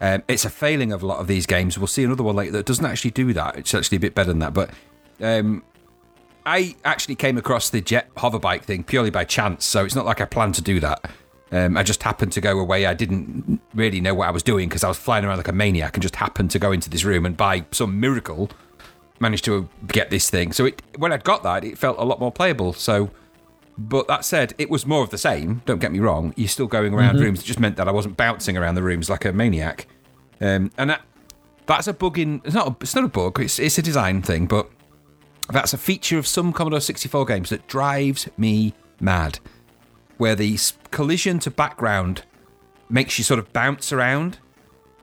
Um, 0.00 0.22
it's 0.28 0.44
a 0.44 0.50
failing 0.50 0.92
of 0.92 1.02
a 1.02 1.06
lot 1.06 1.18
of 1.20 1.28
these 1.28 1.46
games. 1.46 1.78
We'll 1.78 1.86
see 1.86 2.02
another 2.04 2.22
one 2.24 2.34
later 2.36 2.52
that 2.52 2.66
doesn't 2.66 2.84
actually 2.84 3.12
do 3.12 3.32
that. 3.32 3.56
It's 3.56 3.72
actually 3.74 3.96
a 3.96 4.00
bit 4.00 4.14
better 4.14 4.28
than 4.28 4.40
that. 4.40 4.52
But 4.52 4.70
um, 5.20 5.62
I 6.44 6.74
actually 6.84 7.14
came 7.14 7.38
across 7.38 7.70
the 7.70 7.80
jet 7.80 8.12
hoverbike 8.16 8.62
thing 8.64 8.82
purely 8.84 9.10
by 9.10 9.24
chance. 9.24 9.64
So 9.64 9.84
it's 9.84 9.94
not 9.94 10.04
like 10.04 10.20
I 10.20 10.24
planned 10.26 10.56
to 10.56 10.62
do 10.62 10.80
that. 10.80 11.08
Um, 11.54 11.76
I 11.76 11.84
just 11.84 12.02
happened 12.02 12.32
to 12.32 12.40
go 12.40 12.58
away. 12.58 12.84
I 12.84 12.94
didn't 12.94 13.60
really 13.74 14.00
know 14.00 14.12
what 14.12 14.26
I 14.26 14.32
was 14.32 14.42
doing 14.42 14.68
because 14.68 14.82
I 14.82 14.88
was 14.88 14.98
flying 14.98 15.24
around 15.24 15.36
like 15.36 15.46
a 15.46 15.52
maniac 15.52 15.94
and 15.94 16.02
just 16.02 16.16
happened 16.16 16.50
to 16.50 16.58
go 16.58 16.72
into 16.72 16.90
this 16.90 17.04
room 17.04 17.24
and 17.24 17.36
by 17.36 17.64
some 17.70 18.00
miracle 18.00 18.50
managed 19.20 19.44
to 19.44 19.68
get 19.86 20.10
this 20.10 20.28
thing. 20.28 20.52
So 20.52 20.66
it, 20.66 20.82
when 20.98 21.12
I'd 21.12 21.22
got 21.22 21.44
that, 21.44 21.62
it 21.62 21.78
felt 21.78 21.96
a 21.98 22.04
lot 22.04 22.18
more 22.18 22.32
playable. 22.32 22.72
So, 22.72 23.12
but 23.78 24.08
that 24.08 24.24
said, 24.24 24.52
it 24.58 24.68
was 24.68 24.84
more 24.84 25.04
of 25.04 25.10
the 25.10 25.18
same. 25.18 25.62
Don't 25.64 25.78
get 25.78 25.92
me 25.92 26.00
wrong. 26.00 26.34
You're 26.36 26.48
still 26.48 26.66
going 26.66 26.92
around 26.92 27.20
rooms. 27.20 27.40
It 27.40 27.44
just 27.44 27.60
meant 27.60 27.76
that 27.76 27.86
I 27.86 27.92
wasn't 27.92 28.16
bouncing 28.16 28.56
around 28.56 28.74
the 28.74 28.82
rooms 28.82 29.08
like 29.08 29.24
a 29.24 29.32
maniac. 29.32 29.86
Um, 30.40 30.72
and 30.76 30.90
that, 30.90 31.02
that's 31.66 31.86
a 31.86 31.92
bug 31.92 32.18
in. 32.18 32.42
It's 32.44 32.54
not. 32.54 32.66
A, 32.66 32.76
it's 32.80 32.96
not 32.96 33.04
a 33.04 33.08
bug. 33.08 33.38
It's 33.40 33.60
it's 33.60 33.78
a 33.78 33.82
design 33.82 34.22
thing. 34.22 34.46
But 34.46 34.68
that's 35.50 35.72
a 35.72 35.78
feature 35.78 36.18
of 36.18 36.26
some 36.26 36.52
Commodore 36.52 36.80
64 36.80 37.24
games 37.26 37.50
that 37.50 37.66
drives 37.68 38.28
me 38.36 38.74
mad. 39.00 39.38
Where 40.16 40.34
the 40.34 40.58
collision 40.90 41.38
to 41.40 41.50
background 41.50 42.22
makes 42.88 43.18
you 43.18 43.24
sort 43.24 43.38
of 43.40 43.52
bounce 43.52 43.92
around. 43.92 44.38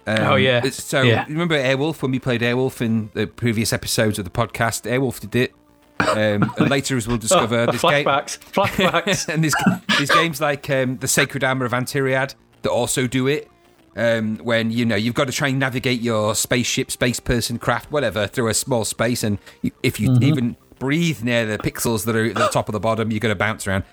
Um, 0.07 0.17
Oh, 0.19 0.35
yeah. 0.35 0.61
So 0.69 1.01
Yeah. 1.01 1.25
remember 1.27 1.55
Airwolf 1.55 2.01
when 2.01 2.11
we 2.11 2.19
played 2.19 2.41
Airwolf 2.41 2.81
in 2.81 3.09
the 3.13 3.27
previous 3.27 3.73
episodes 3.73 4.17
of 4.19 4.25
the 4.25 4.31
podcast? 4.31 4.89
Airwolf 4.89 5.19
did 5.19 5.35
it. 5.35 5.53
Um, 5.99 6.51
and 6.57 6.69
later, 6.69 6.97
as 6.97 7.07
we'll 7.07 7.17
discover, 7.17 7.67
this 7.67 7.81
game, 7.81 8.05
flashbacks, 8.05 8.39
flashbacks. 8.39 9.27
and 9.33 9.43
there's, 9.43 9.53
there's 9.97 10.09
games 10.09 10.41
like 10.41 10.69
um, 10.69 10.97
the 10.97 11.07
Sacred 11.07 11.43
Armor 11.43 11.65
of 11.65 11.73
Antiriad 11.73 12.33
that 12.63 12.69
also 12.71 13.05
do 13.07 13.27
it. 13.27 13.47
Um, 13.95 14.38
when 14.38 14.71
you 14.71 14.85
know 14.85 14.95
you've 14.95 15.15
got 15.15 15.25
to 15.25 15.33
try 15.33 15.49
and 15.49 15.59
navigate 15.59 15.99
your 15.99 16.33
spaceship, 16.33 16.89
space 16.91 17.19
person, 17.19 17.59
craft, 17.59 17.91
whatever, 17.91 18.25
through 18.25 18.47
a 18.47 18.53
small 18.53 18.85
space, 18.85 19.21
and 19.21 19.38
you, 19.61 19.71
if 19.83 19.99
you 19.99 20.15
even 20.21 20.55
breathe 20.79 21.23
near 21.23 21.45
the 21.45 21.57
pixels 21.57 22.05
that 22.05 22.15
are 22.15 22.23
at 22.25 22.35
the 22.35 22.47
top 22.47 22.69
of 22.69 22.73
the 22.73 22.79
bottom, 22.79 23.11
you're 23.11 23.19
going 23.19 23.33
to 23.33 23.38
bounce 23.38 23.67
around. 23.67 23.83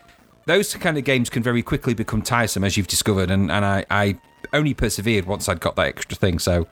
Those 0.48 0.74
kind 0.76 0.96
of 0.96 1.04
games 1.04 1.28
can 1.28 1.42
very 1.42 1.62
quickly 1.62 1.92
become 1.92 2.22
tiresome, 2.22 2.64
as 2.64 2.74
you've 2.78 2.86
discovered, 2.86 3.30
and, 3.30 3.50
and 3.52 3.66
I, 3.66 3.84
I 3.90 4.18
only 4.54 4.72
persevered 4.72 5.26
once 5.26 5.46
I'd 5.46 5.60
got 5.60 5.76
that 5.76 5.86
extra 5.88 6.16
thing. 6.16 6.38
So 6.38 6.66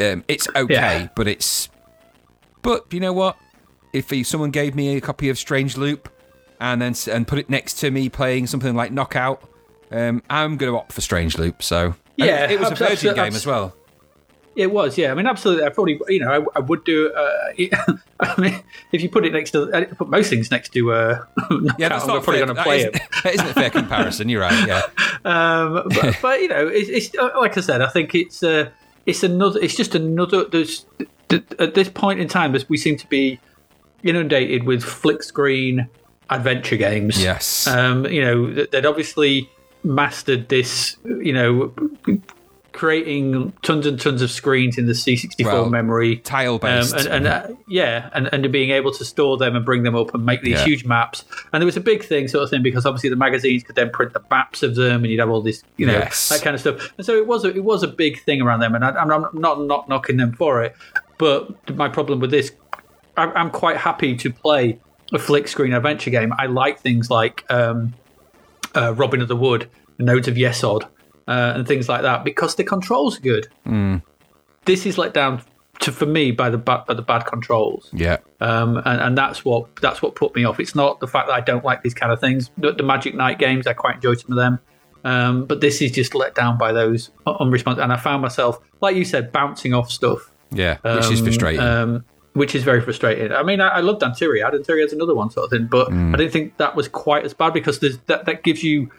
um, 0.00 0.24
it's 0.26 0.48
okay, 0.56 0.74
Yeah. 0.74 1.08
but 1.14 1.28
it's 1.28 1.68
but 2.62 2.92
you 2.92 2.98
know 2.98 3.12
what? 3.12 3.36
If 3.92 4.12
someone 4.26 4.50
gave 4.50 4.74
me 4.74 4.96
a 4.96 5.00
copy 5.00 5.28
of 5.28 5.36
Strangeloop 5.36 6.06
and 6.60 6.82
then 6.82 6.94
and 7.08 7.28
put 7.28 7.38
it 7.38 7.48
next 7.48 7.74
to 7.74 7.90
me 7.92 8.08
playing 8.08 8.48
something 8.48 8.74
like 8.74 8.90
Knockout, 8.90 9.42
um, 9.92 10.22
I'm 10.28 10.56
going 10.56 10.72
to 10.72 10.76
opt 10.76 10.92
for 10.92 11.02
Strangeloop. 11.02 11.62
So 11.62 11.94
Yeah, 12.16 12.46
it, 12.46 12.50
it 12.50 12.60
was 12.60 12.72
a 12.72 12.74
Virgin 12.74 13.14
game 13.14 13.34
as 13.34 13.46
well. 13.46 13.76
It 14.56 14.72
was, 14.72 14.96
yeah. 14.96 15.10
I 15.10 15.14
mean, 15.14 15.26
absolutely. 15.26 15.64
I 15.64 15.68
probably, 15.68 16.00
you 16.08 16.20
know, 16.20 16.32
I, 16.32 16.58
I 16.58 16.60
would 16.60 16.82
do. 16.84 17.12
Uh, 17.12 17.52
I 18.20 18.40
mean, 18.40 18.62
if 18.90 19.02
you 19.02 19.10
put 19.10 19.26
it 19.26 19.32
next 19.34 19.50
to, 19.50 19.70
I 19.74 19.84
put 19.84 20.08
most 20.08 20.30
things 20.30 20.50
next 20.50 20.70
to. 20.72 20.92
Uh, 20.92 21.24
Yeah, 21.78 21.90
that's 21.90 22.04
I'm 22.04 22.08
not 22.08 22.24
probably 22.24 22.40
going 22.44 22.54
to 22.56 22.62
play 22.62 22.78
isn't- 22.78 22.96
it. 22.96 23.02
that 23.22 23.34
isn't 23.34 23.48
a 23.48 23.52
fair 23.54 23.68
comparison. 23.70 24.28
You're 24.30 24.40
right. 24.40 24.66
Yeah, 24.66 24.82
Um, 25.26 25.82
but, 25.94 26.16
but 26.22 26.40
you 26.40 26.48
know, 26.48 26.66
it's, 26.66 26.88
it's 26.88 27.18
uh, 27.18 27.30
like 27.38 27.58
I 27.58 27.60
said. 27.60 27.82
I 27.82 27.88
think 27.88 28.14
it's 28.14 28.42
uh, 28.42 28.70
it's 29.04 29.22
another. 29.22 29.60
It's 29.60 29.76
just 29.76 29.94
another. 29.94 30.44
There's 30.46 30.86
at 31.58 31.74
this 31.74 31.88
point 31.90 32.20
in 32.20 32.28
time, 32.28 32.56
we 32.68 32.76
seem 32.78 32.96
to 32.96 33.06
be 33.08 33.38
inundated 34.02 34.62
with 34.64 34.82
flick 34.82 35.22
screen 35.22 35.88
adventure 36.30 36.76
games. 36.76 37.22
Yes. 37.22 37.66
Um, 37.66 38.06
you 38.06 38.22
know, 38.22 38.64
they'd 38.64 38.86
obviously 38.86 39.50
mastered 39.84 40.48
this. 40.48 40.96
You 41.04 41.32
know. 41.34 41.74
Creating 42.76 43.54
tons 43.62 43.86
and 43.86 43.98
tons 43.98 44.20
of 44.20 44.30
screens 44.30 44.76
in 44.76 44.84
the 44.84 44.92
C64 44.92 45.44
Well, 45.46 45.70
memory, 45.70 46.16
tile 46.18 46.54
um, 46.56 46.58
based. 46.60 46.94
and, 46.94 47.06
and 47.08 47.26
uh, 47.26 47.48
yeah, 47.66 48.10
and, 48.12 48.28
and 48.34 48.52
being 48.52 48.68
able 48.70 48.92
to 48.92 49.02
store 49.02 49.38
them 49.38 49.56
and 49.56 49.64
bring 49.64 49.82
them 49.82 49.96
up 49.96 50.12
and 50.14 50.26
make 50.26 50.42
these 50.42 50.58
Yeah. 50.58 50.64
huge 50.66 50.84
maps. 50.84 51.24
And 51.54 51.62
there 51.62 51.64
was 51.66 51.78
a 51.78 51.80
big 51.80 52.04
thing, 52.04 52.28
sort 52.28 52.44
of 52.44 52.50
thing, 52.50 52.62
because 52.62 52.84
obviously 52.84 53.08
the 53.08 53.16
magazines 53.16 53.62
could 53.62 53.76
then 53.76 53.88
print 53.88 54.12
the 54.12 54.22
maps 54.30 54.62
of 54.62 54.74
them, 54.74 55.04
and 55.04 55.06
you'd 55.06 55.20
have 55.20 55.30
all 55.30 55.40
this, 55.40 55.64
you 55.78 55.86
know, 55.86 55.94
Yes. 55.94 56.28
that 56.28 56.42
kind 56.42 56.52
of 56.54 56.60
stuff. 56.60 56.92
And 56.98 57.06
so 57.06 57.16
it 57.16 57.26
was 57.26 57.46
a, 57.46 57.48
it 57.56 57.64
was 57.64 57.82
a 57.82 57.88
big 57.88 58.20
thing 58.24 58.42
around 58.42 58.60
them, 58.60 58.74
and 58.74 58.84
I, 58.84 58.90
I'm 58.90 59.08
not 59.08 59.32
not 59.34 59.88
knocking 59.88 60.18
them 60.18 60.34
for 60.34 60.62
it. 60.62 60.76
But 61.16 61.74
my 61.74 61.88
problem 61.88 62.20
with 62.20 62.30
this, 62.30 62.52
I'm, 63.16 63.32
I'm 63.34 63.50
quite 63.50 63.78
happy 63.78 64.14
to 64.16 64.30
play 64.30 64.78
a 65.14 65.18
flick 65.18 65.48
screen 65.48 65.72
adventure 65.72 66.10
game. 66.10 66.32
I 66.38 66.44
like 66.44 66.80
things 66.80 67.10
like 67.10 67.44
um, 67.50 67.94
uh, 68.74 68.92
Robin 68.94 69.22
of 69.22 69.28
the 69.28 69.36
Wood, 69.36 69.70
Nodes 69.98 70.28
of 70.28 70.34
Yesod, 70.34 70.86
uh, 71.28 71.52
and 71.56 71.66
things 71.66 71.88
like 71.88 72.02
that 72.02 72.24
because 72.24 72.54
the 72.54 72.64
controls 72.64 73.18
are 73.18 73.22
good. 73.22 73.48
This 74.64 74.86
is 74.86 74.98
let 74.98 75.14
down 75.14 75.42
to 75.80 75.92
for 75.92 76.06
me 76.06 76.30
by 76.32 76.50
the 76.50 76.58
ba- 76.58 76.84
by 76.86 76.94
the 76.94 77.02
bad 77.02 77.26
controls, 77.26 77.90
yeah, 77.92 78.16
um, 78.40 78.78
and, 78.78 79.00
and 79.00 79.18
that's 79.18 79.44
what 79.44 79.76
that's 79.76 80.02
what 80.02 80.14
put 80.14 80.34
me 80.34 80.44
off. 80.44 80.58
It's 80.58 80.74
not 80.74 81.00
the 81.00 81.06
fact 81.06 81.28
that 81.28 81.34
I 81.34 81.40
don't 81.40 81.64
like 81.64 81.82
these 81.82 81.94
kind 81.94 82.10
of 82.12 82.18
things. 82.20 82.50
The, 82.58 82.72
the 82.72 82.82
Magic 82.82 83.14
Knight 83.14 83.38
games, 83.38 83.66
I 83.66 83.74
quite 83.74 83.96
enjoy 83.96 84.14
some 84.14 84.32
of 84.32 84.36
them. 84.36 84.58
Um, 85.04 85.44
but 85.44 85.60
this 85.60 85.80
is 85.82 85.92
just 85.92 86.14
let 86.16 86.34
down 86.34 86.58
by 86.58 86.72
those 86.72 87.10
unresponsive. 87.26 87.84
And 87.84 87.92
I 87.92 87.96
found 87.96 88.22
myself, 88.22 88.58
like 88.80 88.96
you 88.96 89.04
said, 89.04 89.30
bouncing 89.30 89.72
off 89.72 89.88
stuff 89.90 90.32
yeah, 90.50 90.78
which 90.82 91.10
is 91.12 91.20
um, 91.20 91.24
frustrating. 91.26 91.60
Um, 91.60 92.04
which 92.32 92.54
is 92.56 92.64
very 92.64 92.80
frustrating. 92.80 93.30
I 93.32 93.42
mean, 93.44 93.60
I, 93.60 93.68
I 93.68 93.80
loved 93.80 94.02
Antiriad. 94.02 94.52
Antiriad's 94.52 94.92
another 94.92 95.14
one 95.14 95.30
sort 95.30 95.44
of 95.44 95.50
thing, 95.50 95.68
but 95.70 95.90
Mm. 95.90 96.12
I 96.12 96.16
didn't 96.16 96.32
think 96.32 96.56
that 96.56 96.74
was 96.74 96.88
quite 96.88 97.24
as 97.24 97.32
bad 97.34 97.52
because 97.52 97.78
there's, 97.78 97.98
that 98.06 98.24
that 98.26 98.42
gives 98.42 98.64
you, 98.64 98.90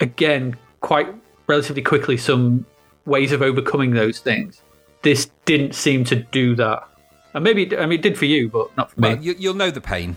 again, 0.00 0.56
quite 0.80 1.08
relatively 1.46 1.82
quickly 1.82 2.16
some 2.16 2.66
ways 3.04 3.32
of 3.32 3.42
overcoming 3.42 3.92
those 3.92 4.18
things. 4.18 4.62
This 5.02 5.30
didn't 5.44 5.74
seem 5.74 6.04
to 6.04 6.16
do 6.16 6.56
that, 6.56 6.88
and 7.34 7.44
maybe 7.44 7.76
I 7.76 7.86
mean 7.86 8.00
it 8.00 8.02
did 8.02 8.18
for 8.18 8.24
you, 8.24 8.48
but 8.48 8.76
not 8.76 8.90
for 8.90 9.00
Well, 9.00 9.16
me. 9.16 9.24
you, 9.24 9.34
you'll 9.38 9.54
know 9.54 9.70
the 9.70 9.80
pain. 9.80 10.16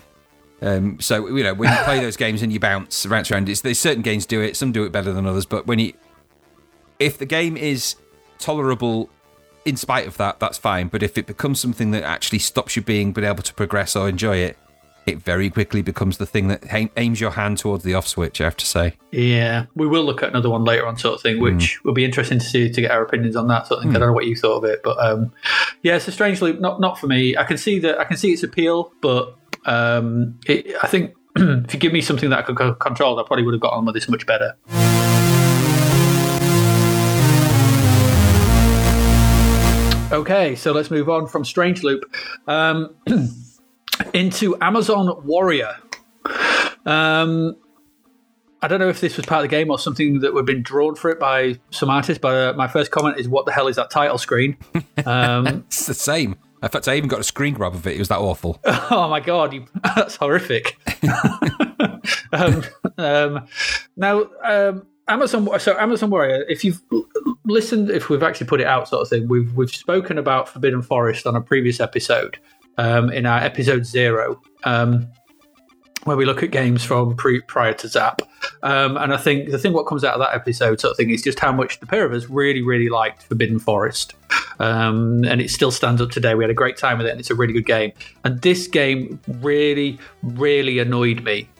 Um, 0.62 1.00
so 1.00 1.26
you 1.28 1.42
know 1.42 1.54
when 1.54 1.70
you 1.70 1.78
play 1.84 2.00
those 2.00 2.16
games 2.16 2.42
and 2.42 2.52
you 2.52 2.60
bounce, 2.60 3.06
around. 3.06 3.46
There's 3.46 3.78
certain 3.78 4.02
games 4.02 4.26
do 4.26 4.40
it. 4.40 4.56
Some 4.56 4.72
do 4.72 4.84
it 4.84 4.92
better 4.92 5.12
than 5.12 5.26
others. 5.26 5.46
But 5.46 5.66
when 5.66 5.78
you, 5.78 5.92
if 6.98 7.16
the 7.16 7.26
game 7.26 7.56
is 7.56 7.96
tolerable, 8.38 9.08
in 9.64 9.76
spite 9.76 10.06
of 10.06 10.16
that, 10.18 10.38
that's 10.40 10.58
fine. 10.58 10.88
But 10.88 11.02
if 11.02 11.16
it 11.16 11.26
becomes 11.26 11.60
something 11.60 11.92
that 11.92 12.02
actually 12.02 12.40
stops 12.40 12.76
you 12.76 12.82
being 12.82 13.12
being 13.12 13.26
able 13.26 13.42
to 13.42 13.54
progress 13.54 13.96
or 13.96 14.08
enjoy 14.08 14.36
it, 14.38 14.58
it 15.06 15.18
very 15.18 15.50
quickly 15.50 15.82
becomes 15.82 16.18
the 16.18 16.26
thing 16.26 16.48
that 16.48 16.62
aim- 16.72 16.90
aims 16.96 17.20
your 17.20 17.32
hand 17.32 17.58
towards 17.58 17.84
the 17.84 17.94
off 17.94 18.06
switch. 18.06 18.40
I 18.40 18.44
have 18.44 18.56
to 18.58 18.66
say. 18.66 18.94
Yeah, 19.10 19.66
we 19.74 19.86
will 19.86 20.04
look 20.04 20.22
at 20.22 20.30
another 20.30 20.50
one 20.50 20.64
later 20.64 20.86
on, 20.86 20.96
sort 20.96 21.14
of 21.14 21.22
thing, 21.22 21.40
which 21.40 21.82
will 21.84 21.94
be 21.94 22.04
interesting 22.04 22.38
to 22.38 22.44
see 22.44 22.70
to 22.70 22.80
get 22.80 22.90
our 22.90 23.02
opinions 23.02 23.36
on 23.36 23.48
that 23.48 23.66
sort 23.66 23.78
of 23.78 23.84
thing. 23.84 23.96
I 23.96 23.98
don't 23.98 24.08
know 24.08 24.14
what 24.14 24.26
you 24.26 24.36
thought 24.36 24.58
of 24.58 24.64
it, 24.64 24.80
but 24.82 24.98
um, 25.04 25.32
yeah, 25.82 25.96
it's 25.96 26.08
a 26.08 26.12
strange 26.12 26.40
loop. 26.40 26.60
Not 26.60 26.80
not 26.80 26.98
for 26.98 27.06
me. 27.06 27.36
I 27.36 27.44
can 27.44 27.56
see 27.56 27.78
that. 27.80 27.98
I 27.98 28.04
can 28.04 28.16
see 28.16 28.32
its 28.32 28.42
appeal, 28.42 28.92
but 29.00 29.36
um, 29.66 30.38
it, 30.46 30.74
I 30.82 30.86
think 30.86 31.14
if 31.36 31.74
you 31.74 31.80
give 31.80 31.92
me 31.92 32.00
something 32.00 32.30
that 32.30 32.38
I 32.40 32.42
could 32.42 32.56
co- 32.56 32.74
control, 32.74 33.18
I 33.18 33.24
probably 33.24 33.44
would 33.44 33.54
have 33.54 33.60
got 33.60 33.72
on 33.72 33.84
with 33.84 33.94
this 33.94 34.08
much 34.08 34.26
better. 34.26 34.56
Okay, 40.12 40.56
so 40.56 40.72
let's 40.72 40.90
move 40.90 41.08
on 41.08 41.28
from 41.28 41.44
Strangeloop 41.44 42.02
um, 42.48 42.96
into 44.12 44.56
Amazon 44.60 45.24
Warrior. 45.24 45.76
Um, 46.86 47.56
I 48.62 48.68
don't 48.68 48.80
know 48.80 48.88
if 48.88 49.00
this 49.00 49.16
was 49.16 49.26
part 49.26 49.44
of 49.44 49.50
the 49.50 49.56
game 49.56 49.70
or 49.70 49.78
something 49.78 50.20
that 50.20 50.34
would 50.34 50.40
have 50.40 50.46
been 50.46 50.62
drawn 50.62 50.94
for 50.94 51.10
it 51.10 51.18
by 51.18 51.58
some 51.70 51.88
artist, 51.88 52.20
but 52.20 52.34
uh, 52.34 52.56
my 52.56 52.68
first 52.68 52.90
comment 52.90 53.18
is, 53.18 53.28
"What 53.28 53.46
the 53.46 53.52
hell 53.52 53.68
is 53.68 53.76
that 53.76 53.90
title 53.90 54.18
screen?" 54.18 54.56
Um, 55.06 55.46
It's 55.66 55.86
the 55.86 55.94
same. 55.94 56.36
In 56.62 56.68
fact, 56.68 56.88
I 56.88 56.96
even 56.96 57.08
got 57.08 57.20
a 57.20 57.24
screen 57.24 57.54
grab 57.54 57.74
of 57.74 57.86
it. 57.86 57.96
It 57.96 57.98
was 57.98 58.08
that 58.08 58.18
awful. 58.18 58.60
oh 58.64 59.08
my 59.08 59.20
god, 59.20 59.54
you, 59.54 59.64
that's 59.96 60.16
horrific. 60.16 60.76
um, 62.32 62.62
um, 62.98 63.46
now, 63.96 64.28
um, 64.44 64.86
Amazon. 65.08 65.48
So 65.58 65.78
Amazon 65.78 66.10
Warrior. 66.10 66.44
If 66.48 66.62
you've 66.62 66.82
listened, 67.46 67.90
if 67.90 68.10
we've 68.10 68.22
actually 68.22 68.46
put 68.46 68.60
it 68.60 68.66
out, 68.66 68.88
sort 68.88 69.00
of 69.00 69.08
thing, 69.08 69.26
we've 69.26 69.54
we've 69.54 69.74
spoken 69.74 70.18
about 70.18 70.50
Forbidden 70.50 70.82
Forest 70.82 71.26
on 71.26 71.34
a 71.34 71.40
previous 71.40 71.80
episode, 71.80 72.38
um, 72.80 73.10
in 73.12 73.26
our 73.26 73.38
episode 73.38 73.84
zero. 73.84 74.40
Um, 74.64 75.08
where 76.04 76.16
we 76.16 76.24
look 76.24 76.42
at 76.42 76.50
games 76.50 76.82
from 76.82 77.14
pre, 77.14 77.42
prior 77.42 77.74
to 77.74 77.86
Zap. 77.86 78.22
Um, 78.62 78.96
and 78.96 79.12
I 79.12 79.18
think 79.18 79.50
the 79.50 79.58
thing 79.58 79.74
what 79.74 79.86
comes 79.86 80.02
out 80.02 80.14
of 80.14 80.20
that 80.20 80.34
episode 80.34 80.80
sort 80.80 80.92
of 80.92 80.96
thing 80.96 81.10
is 81.10 81.20
just 81.20 81.38
how 81.38 81.52
much 81.52 81.78
the 81.78 81.86
pair 81.86 82.06
of 82.06 82.12
us 82.14 82.24
really, 82.30 82.62
really 82.62 82.88
liked 82.88 83.24
Forbidden 83.24 83.58
Forest. 83.58 84.14
Um, 84.58 85.24
and 85.24 85.42
it 85.42 85.50
still 85.50 85.70
stands 85.70 86.00
up 86.00 86.10
today. 86.10 86.34
We 86.34 86.42
had 86.42 86.50
a 86.50 86.54
great 86.54 86.78
time 86.78 86.98
with 86.98 87.06
it, 87.06 87.10
and 87.10 87.20
it's 87.20 87.30
a 87.30 87.34
really 87.34 87.52
good 87.52 87.66
game. 87.66 87.92
And 88.24 88.40
this 88.40 88.66
game 88.66 89.20
really, 89.40 89.98
really 90.22 90.78
annoyed 90.78 91.22
me. 91.22 91.50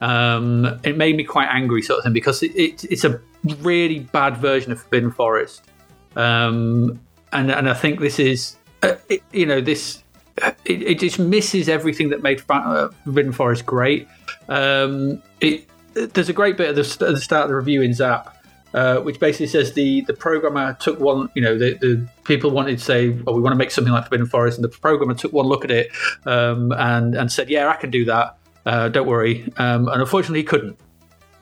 Um, 0.00 0.80
it 0.82 0.96
made 0.96 1.16
me 1.16 1.22
quite 1.22 1.48
angry, 1.50 1.80
sort 1.80 1.98
of 1.98 2.04
thing, 2.04 2.12
because 2.12 2.42
it, 2.42 2.54
it, 2.56 2.84
it's 2.86 3.04
a 3.04 3.20
really 3.60 4.00
bad 4.00 4.36
version 4.38 4.72
of 4.72 4.82
Forbidden 4.82 5.12
Forest. 5.12 5.70
Um, 6.16 7.00
and 7.32 7.50
and 7.50 7.68
I 7.68 7.74
think 7.74 8.00
this 8.00 8.18
is, 8.18 8.56
uh, 8.82 8.96
it, 9.08 9.22
you 9.32 9.46
know, 9.46 9.60
this 9.60 10.03
it, 10.36 10.82
it, 10.82 10.98
just 10.98 11.18
misses 11.18 11.68
everything 11.68 12.10
that 12.10 12.22
made 12.22 12.42
uh, 12.48 12.88
Forbidden 13.04 13.32
Forest 13.32 13.66
great. 13.66 14.08
Um, 14.48 15.22
it, 15.40 15.68
there's 15.94 16.28
a 16.28 16.32
great 16.32 16.56
bit 16.56 16.70
at 16.70 16.74
the, 16.74 17.12
the, 17.12 17.20
start 17.20 17.44
of 17.44 17.48
the 17.50 17.56
review 17.56 17.82
in 17.82 17.94
Zap, 17.94 18.36
uh, 18.74 18.98
which 18.98 19.20
basically 19.20 19.46
says 19.46 19.74
the, 19.74 20.00
the 20.02 20.14
programmer 20.14 20.76
took 20.80 20.98
one, 20.98 21.30
you 21.34 21.42
know, 21.42 21.56
the, 21.56 21.74
the 21.74 22.08
people 22.24 22.50
wanted 22.50 22.78
to 22.78 22.84
say, 22.84 23.10
well, 23.10 23.34
we 23.34 23.42
want 23.42 23.52
to 23.52 23.56
make 23.56 23.70
something 23.70 23.92
like 23.92 24.04
Forbidden 24.04 24.26
Forest, 24.26 24.58
and 24.58 24.64
the 24.64 24.68
programmer 24.68 25.14
took 25.14 25.32
one 25.32 25.46
look 25.46 25.64
at 25.64 25.70
it 25.70 25.90
um, 26.26 26.72
and, 26.72 27.14
and 27.14 27.30
said, 27.30 27.48
yeah, 27.48 27.68
I 27.68 27.76
can 27.76 27.90
do 27.90 28.04
that. 28.06 28.36
Uh, 28.66 28.88
don't 28.88 29.06
worry. 29.06 29.52
Um, 29.56 29.88
and 29.88 30.00
unfortunately, 30.00 30.40
he 30.40 30.44
couldn't. 30.44 30.78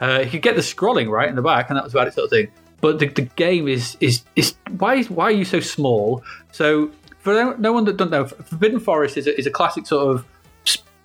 Uh, 0.01 0.25
he 0.25 0.31
could 0.31 0.43
get 0.43 0.57
the 0.57 0.63
scrolling 0.63 1.09
right 1.09 1.29
in 1.29 1.37
the 1.37 1.43
back, 1.43 1.71
and 1.71 1.77
that 1.77 1.85
was 1.85 1.95
about 1.95 2.09
it, 2.09 2.15
sort 2.15 2.25
of 2.25 2.31
thing. 2.31 2.49
But 2.81 2.99
the, 2.99 3.07
the 3.07 3.23
game 3.23 3.69
is 3.69 3.97
is 4.01 4.25
is 4.35 4.57
why 4.79 4.97
is 4.97 5.09
why 5.09 5.27
are 5.27 5.31
you 5.31 5.45
so 5.45 5.61
small? 5.61 6.25
So 6.51 6.91
for 7.23 7.57
no 7.57 7.73
one 7.73 7.85
that 7.85 7.97
don't 7.97 8.11
know, 8.11 8.27
Forbidden 8.27 8.81
Forest 8.81 9.17
is 9.17 9.27
a, 9.27 9.39
is 9.39 9.47
a 9.47 9.51
classic 9.51 9.87
sort 9.87 10.17
of 10.17 10.27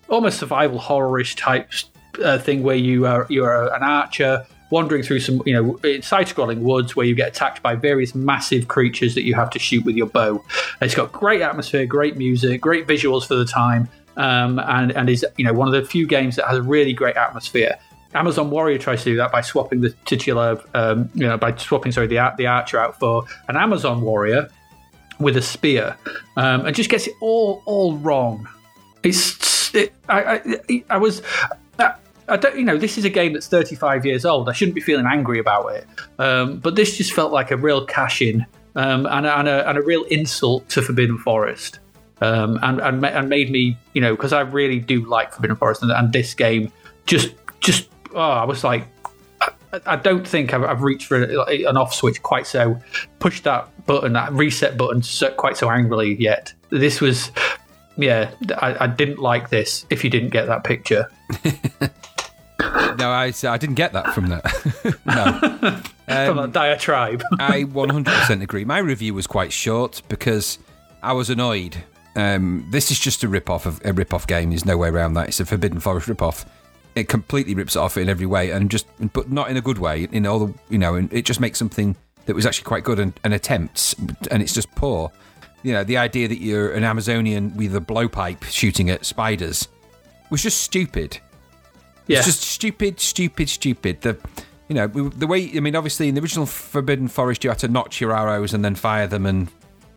almost 0.10 0.40
survival 0.40 0.80
horrorish 0.80 1.36
type 1.36 1.70
uh, 2.24 2.38
thing 2.40 2.64
where 2.64 2.76
you 2.76 3.06
are 3.06 3.28
you 3.30 3.44
are 3.44 3.74
an 3.76 3.84
archer 3.84 4.46
wandering 4.70 5.04
through 5.04 5.20
some 5.20 5.42
you 5.46 5.54
know 5.54 6.02
side-scrolling 6.02 6.60
woods 6.60 6.96
where 6.96 7.06
you 7.06 7.16
get 7.16 7.30
attacked 7.30 7.62
by 7.62 7.76
various 7.76 8.16
massive 8.16 8.68
creatures 8.68 9.16
that 9.16 9.24
you 9.24 9.34
have 9.36 9.50
to 9.50 9.60
shoot 9.60 9.86
with 9.86 9.96
your 9.96 10.08
bow. 10.08 10.44
It's 10.82 10.96
got 10.96 11.12
great 11.12 11.42
atmosphere, 11.42 11.86
great 11.86 12.18
music, 12.18 12.62
great 12.62 12.88
visuals 12.88 13.26
for 13.26 13.36
the 13.36 13.46
time, 13.46 13.88
um, 14.18 14.60
and 14.60 14.92
and 14.94 15.10
is 15.10 15.26
you 15.38 15.46
know 15.46 15.54
one 15.54 15.68
of 15.68 15.74
the 15.74 15.88
few 15.88 16.08
games 16.08 16.36
that 16.38 16.48
has 16.48 16.58
a 16.58 16.64
really 16.64 16.94
great 16.94 17.16
atmosphere. 17.16 17.78
Amazon 18.16 18.50
Warrior 18.50 18.80
tries 18.80 19.04
to 19.04 19.12
do 19.12 19.18
that 19.18 19.32
by 19.32 19.42
swapping 19.42 19.82
the 19.82 19.92
titular, 20.06 20.60
um, 20.74 21.10
you 21.14 21.28
know, 21.28 21.38
by 21.38 21.56
swapping 21.56 21.92
sorry 21.92 22.08
the 22.08 22.34
the 22.38 22.48
archer 22.48 22.80
out 22.80 22.98
for 23.00 23.24
an 23.48 23.58
Amazon 23.58 24.02
Warrior, 24.02 24.50
with 25.20 25.38
a 25.38 25.42
spear, 25.42 25.98
um, 26.36 26.66
and 26.66 26.76
just 26.76 26.90
gets 26.90 27.08
it 27.08 27.14
all 27.22 27.62
all 27.66 27.98
wrong. 27.98 28.48
It's 29.04 29.74
it, 29.74 29.94
I, 30.10 30.42
I, 30.70 30.84
I 30.90 30.98
was. 30.98 31.22
I, 31.80 31.94
I 32.30 32.36
don't, 32.36 32.58
you 32.58 32.66
know, 32.66 32.78
this 32.78 32.98
is 32.98 33.06
a 33.06 33.10
game 33.10 33.32
that's 33.32 33.48
35 33.48 34.06
years 34.06 34.26
old. 34.26 34.50
I 34.50 34.52
shouldn't 34.52 34.76
be 34.76 34.82
feeling 34.82 35.06
angry 35.06 35.40
about 35.40 35.68
it, 35.68 35.88
um, 36.20 36.60
but 36.60 36.76
this 36.76 36.98
just 36.98 37.14
felt 37.14 37.32
like 37.32 37.52
a 37.52 37.58
real 37.58 37.86
cash 37.86 38.22
in 38.22 38.46
um, 38.76 39.06
and, 39.06 39.26
and, 39.26 39.48
a, 39.48 39.68
and, 39.68 39.78
a, 39.78 39.82
real 39.82 40.04
insult 40.04 40.68
to 40.70 40.82
Forbidden 40.82 41.18
Forest, 41.18 41.80
um, 42.22 42.60
and, 42.62 42.82
and, 42.82 43.06
and 43.06 43.30
made 43.30 43.50
me, 43.50 43.78
you 43.94 44.02
know, 44.02 44.14
because 44.14 44.34
I 44.34 44.42
really 44.42 44.80
do 44.80 45.06
like 45.06 45.34
Forbidden 45.34 45.56
Forest, 45.56 45.84
and, 45.84 45.92
and 45.92 46.12
this 46.12 46.34
game 46.34 46.72
just 47.06 47.34
just 47.62 47.88
oh, 48.14 48.20
I 48.20 48.44
was 48.44 48.64
like, 48.64 48.88
I 49.86 49.96
don't 49.96 50.28
think 50.28 50.54
I've, 50.54 50.64
I've 50.64 50.82
reached 50.82 51.08
for 51.08 51.24
an 51.24 51.78
off 51.78 51.94
switch 51.94 52.22
quite 52.22 52.48
so, 52.48 52.80
pushed 53.20 53.44
that 53.46 53.70
button, 53.88 54.14
that 54.14 54.32
reset 54.34 54.78
button, 54.78 55.02
so, 55.02 55.32
quite 55.32 55.58
so 55.58 55.70
angrily 55.70 56.16
yet. 56.16 56.54
This 56.70 57.02
was, 57.02 57.32
yeah, 57.98 58.32
I, 58.58 58.84
I 58.86 58.88
didn't 58.88 59.20
like 59.20 59.50
this. 59.50 59.86
If 59.90 60.04
you 60.04 60.10
didn't 60.10 60.30
get 60.30 60.48
that 60.48 60.64
picture, 60.64 61.10
no, 62.60 63.10
I 63.10 63.34
I 63.44 63.58
didn't 63.58 63.76
get 63.76 63.94
that 63.94 64.14
from 64.14 64.28
that. 64.28 64.44
no, 65.06 65.74
um, 66.08 66.28
from 66.28 66.38
that 66.38 66.52
diatribe. 66.52 67.24
I 67.40 67.64
100% 67.64 68.44
agree. 68.44 68.66
My 68.66 68.80
review 68.80 69.14
was 69.14 69.26
quite 69.26 69.52
short 69.52 70.02
because 70.10 70.60
I 71.02 71.14
was 71.14 71.30
annoyed. 71.30 71.78
Um, 72.16 72.68
this 72.72 72.92
is 72.92 73.00
just 73.00 73.24
a 73.24 73.28
rip 73.28 73.50
off 73.50 73.66
of 73.66 73.82
a 73.86 73.94
rip 73.94 74.14
off 74.14 74.28
game. 74.28 74.50
There's 74.50 74.66
no 74.66 74.78
way 74.78 74.90
around 74.90 75.14
that. 75.14 75.30
It's 75.30 75.40
a 75.40 75.46
Forbidden 75.46 75.80
Forest 75.80 76.08
rip 76.08 76.22
off 76.22 76.46
it 76.98 77.08
completely 77.08 77.54
rips 77.54 77.76
it 77.76 77.80
off 77.80 77.96
in 77.96 78.10
every 78.10 78.26
way, 78.26 78.50
and 78.50 78.72
just 78.72 78.88
but 79.14 79.32
not 79.32 79.52
in 79.52 79.58
a 79.58 79.62
good 79.62 79.78
way. 79.78 80.08
In 80.12 80.26
all 80.26 80.40
the 80.40 80.54
you 80.70 80.80
know, 80.80 80.96
and 80.96 81.12
it 81.14 81.26
just 81.26 81.40
makes 81.40 81.60
something 81.60 81.96
that 82.28 82.36
was 82.36 82.46
actually 82.46 82.66
quite 82.66 82.84
good 82.84 83.00
and, 83.00 83.20
and 83.24 83.34
attempts, 83.34 83.96
and 84.30 84.42
it's 84.44 84.54
just 84.54 84.70
poor. 84.76 85.12
You 85.64 85.74
know, 85.74 85.84
the 85.84 85.98
idea 85.98 86.28
that 86.28 86.40
you're 86.40 86.72
an 86.74 86.84
Amazonian 86.84 87.58
with 87.58 87.76
a 87.76 87.82
blowpipe 87.82 88.44
shooting 88.44 88.90
at 88.90 89.06
spiders 89.06 89.68
was 90.30 90.44
just 90.44 90.62
stupid. 90.62 91.20
Yeah. 92.06 92.20
It's 92.20 92.28
just 92.28 92.42
stupid, 92.42 93.00
stupid, 93.00 93.50
stupid. 93.50 94.02
The 94.02 94.18
you 94.70 94.76
know 94.76 94.88
the 94.88 95.28
way 95.28 95.52
I 95.56 95.60
mean, 95.60 95.76
obviously 95.76 96.10
in 96.10 96.16
the 96.16 96.22
original 96.22 96.46
Forbidden 96.46 97.08
Forest, 97.08 97.44
you 97.44 97.50
had 97.50 97.60
to 97.60 97.68
notch 97.68 98.00
your 98.00 98.16
arrows 98.16 98.54
and 98.54 98.64
then 98.64 98.76
fire 98.76 99.08
them 99.08 99.26
and 99.26 99.50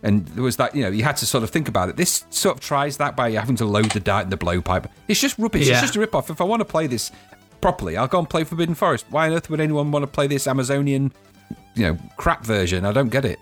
and 0.03 0.27
there 0.29 0.43
was 0.43 0.57
that, 0.57 0.75
you 0.75 0.83
know, 0.83 0.89
you 0.89 1.03
had 1.05 1.17
to 1.19 1.27
sort 1.27 1.45
of 1.45 1.51
think 1.51 1.69
about 1.69 1.91
it. 1.91 1.97
This 1.97 2.25
sort 2.31 2.57
of 2.57 2.61
tries 2.61 2.97
that 2.97 3.17
by 3.17 3.33
having 3.33 3.57
to 3.57 3.67
load 3.67 3.91
the 3.91 4.01
dart 4.01 4.25
in 4.25 4.31
the 4.31 4.39
blowpipe. 4.39 4.87
It's 5.09 5.21
just 5.21 5.39
rubbish. 5.39 5.67
Yeah. 5.67 5.75
It's 5.75 5.83
just 5.83 5.97
a 5.97 6.01
rip 6.01 6.15
off. 6.15 6.31
If 6.31 6.41
I 6.41 6.45
want 6.45 6.61
to 6.61 6.65
play 6.65 6.87
this 6.87 7.13
properly, 7.61 7.97
I'll 7.97 8.09
go 8.09 8.19
and 8.19 8.29
play 8.29 8.45
Forbidden 8.45 8.75
Forest. 8.75 9.07
Why 9.11 9.27
on 9.27 9.35
earth 9.35 9.51
would 9.51 9.61
anyone 9.61 9.91
want 9.91 10.05
to 10.05 10.07
play 10.07 10.27
this 10.27 10.47
Amazonian, 10.47 11.13
you 11.75 11.85
know, 11.85 11.99
crap 12.17 12.45
version? 12.45 12.85
I 12.85 12.93
don't 12.93 13.11
get 13.11 13.25
it. 13.25 13.41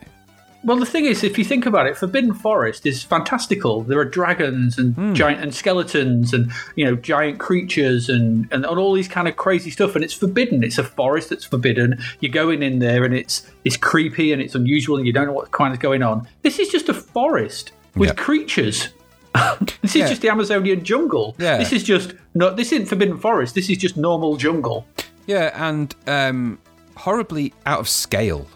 Well, 0.65 0.77
the 0.77 0.87
thing 0.87 1.05
is, 1.05 1.23
if 1.23 1.39
you 1.39 1.45
think 1.45 1.67
about 1.67 1.87
it, 1.87 1.97
Forbidden 1.97 2.35
Forest 2.35 2.85
is 2.85 3.03
fantastical. 3.03 3.83
There 3.83 3.99
are 4.01 4.05
dragons 4.05 4.77
and 4.77 4.95
mm. 4.97 5.15
giant 5.15 5.41
and 5.41 5.55
skeletons 5.55 6.35
and 6.35 6.51
you 6.75 6.85
know 6.85 6.97
giant 6.97 7.39
creatures 7.39 8.09
and, 8.09 8.49
and, 8.53 8.67
all 8.67 8.93
these 8.93 9.07
kind 9.07 9.29
of 9.29 9.37
crazy 9.37 9.71
stuff. 9.71 9.95
And 9.95 10.03
it's 10.03 10.13
forbidden. 10.13 10.65
It's 10.65 10.77
a 10.77 10.85
forest 10.85 11.31
that's 11.31 11.45
forbidden. 11.45 11.99
You're 12.19 12.33
going 12.33 12.65
in 12.65 12.81
there 12.81 13.05
and 13.05 13.15
it's 13.15 13.49
it's 13.65 13.77
creepy 13.77 14.33
and 14.33 14.43
it's 14.43 14.57
unusual 14.57 14.97
and 14.97 15.07
you 15.07 15.13
don't 15.13 15.27
know 15.27 15.33
what 15.33 15.53
kind 15.53 15.73
of 15.73 15.79
going 15.79 16.03
on. 16.03 16.27
This 16.43 16.59
is 16.59 16.69
just 16.69 16.89
a 16.89 16.95
forest 16.95 17.71
with 17.95 18.09
yep. 18.09 18.17
creatures. 18.17 18.89
this 19.61 19.95
is 19.95 19.97
yeah. 19.97 20.09
just 20.09 20.23
the 20.23 20.29
Amazonian 20.29 20.85
jungle. 20.85 21.37
Yeah. 21.39 21.59
This 21.59 21.73
is 21.73 21.85
just 21.85 22.15
not. 22.35 22.57
This 22.57 22.73
isn't 22.73 22.87
Forbidden 22.87 23.19
Forest. 23.19 23.55
This 23.55 23.71
is 23.71 23.79
just 23.79 23.97
normal 23.97 24.37
jungle. 24.37 24.87
Yeah, 25.27 25.53
and 25.55 25.95
um, 26.07 26.59
horribly 26.99 27.55
out 27.67 27.81
of 27.81 27.89
scale. 27.89 28.47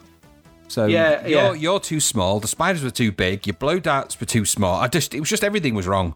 So 0.68 0.86
yeah, 0.86 1.26
you're 1.26 1.40
yeah. 1.40 1.52
you're 1.52 1.80
too 1.80 2.00
small. 2.00 2.40
The 2.40 2.48
spiders 2.48 2.82
were 2.82 2.90
too 2.90 3.12
big. 3.12 3.46
Your 3.46 3.54
blow 3.54 3.78
darts 3.78 4.18
were 4.18 4.26
too 4.26 4.44
small. 4.44 4.80
I 4.80 4.88
just 4.88 5.14
it 5.14 5.20
was 5.20 5.28
just 5.28 5.44
everything 5.44 5.74
was 5.74 5.86
wrong. 5.86 6.14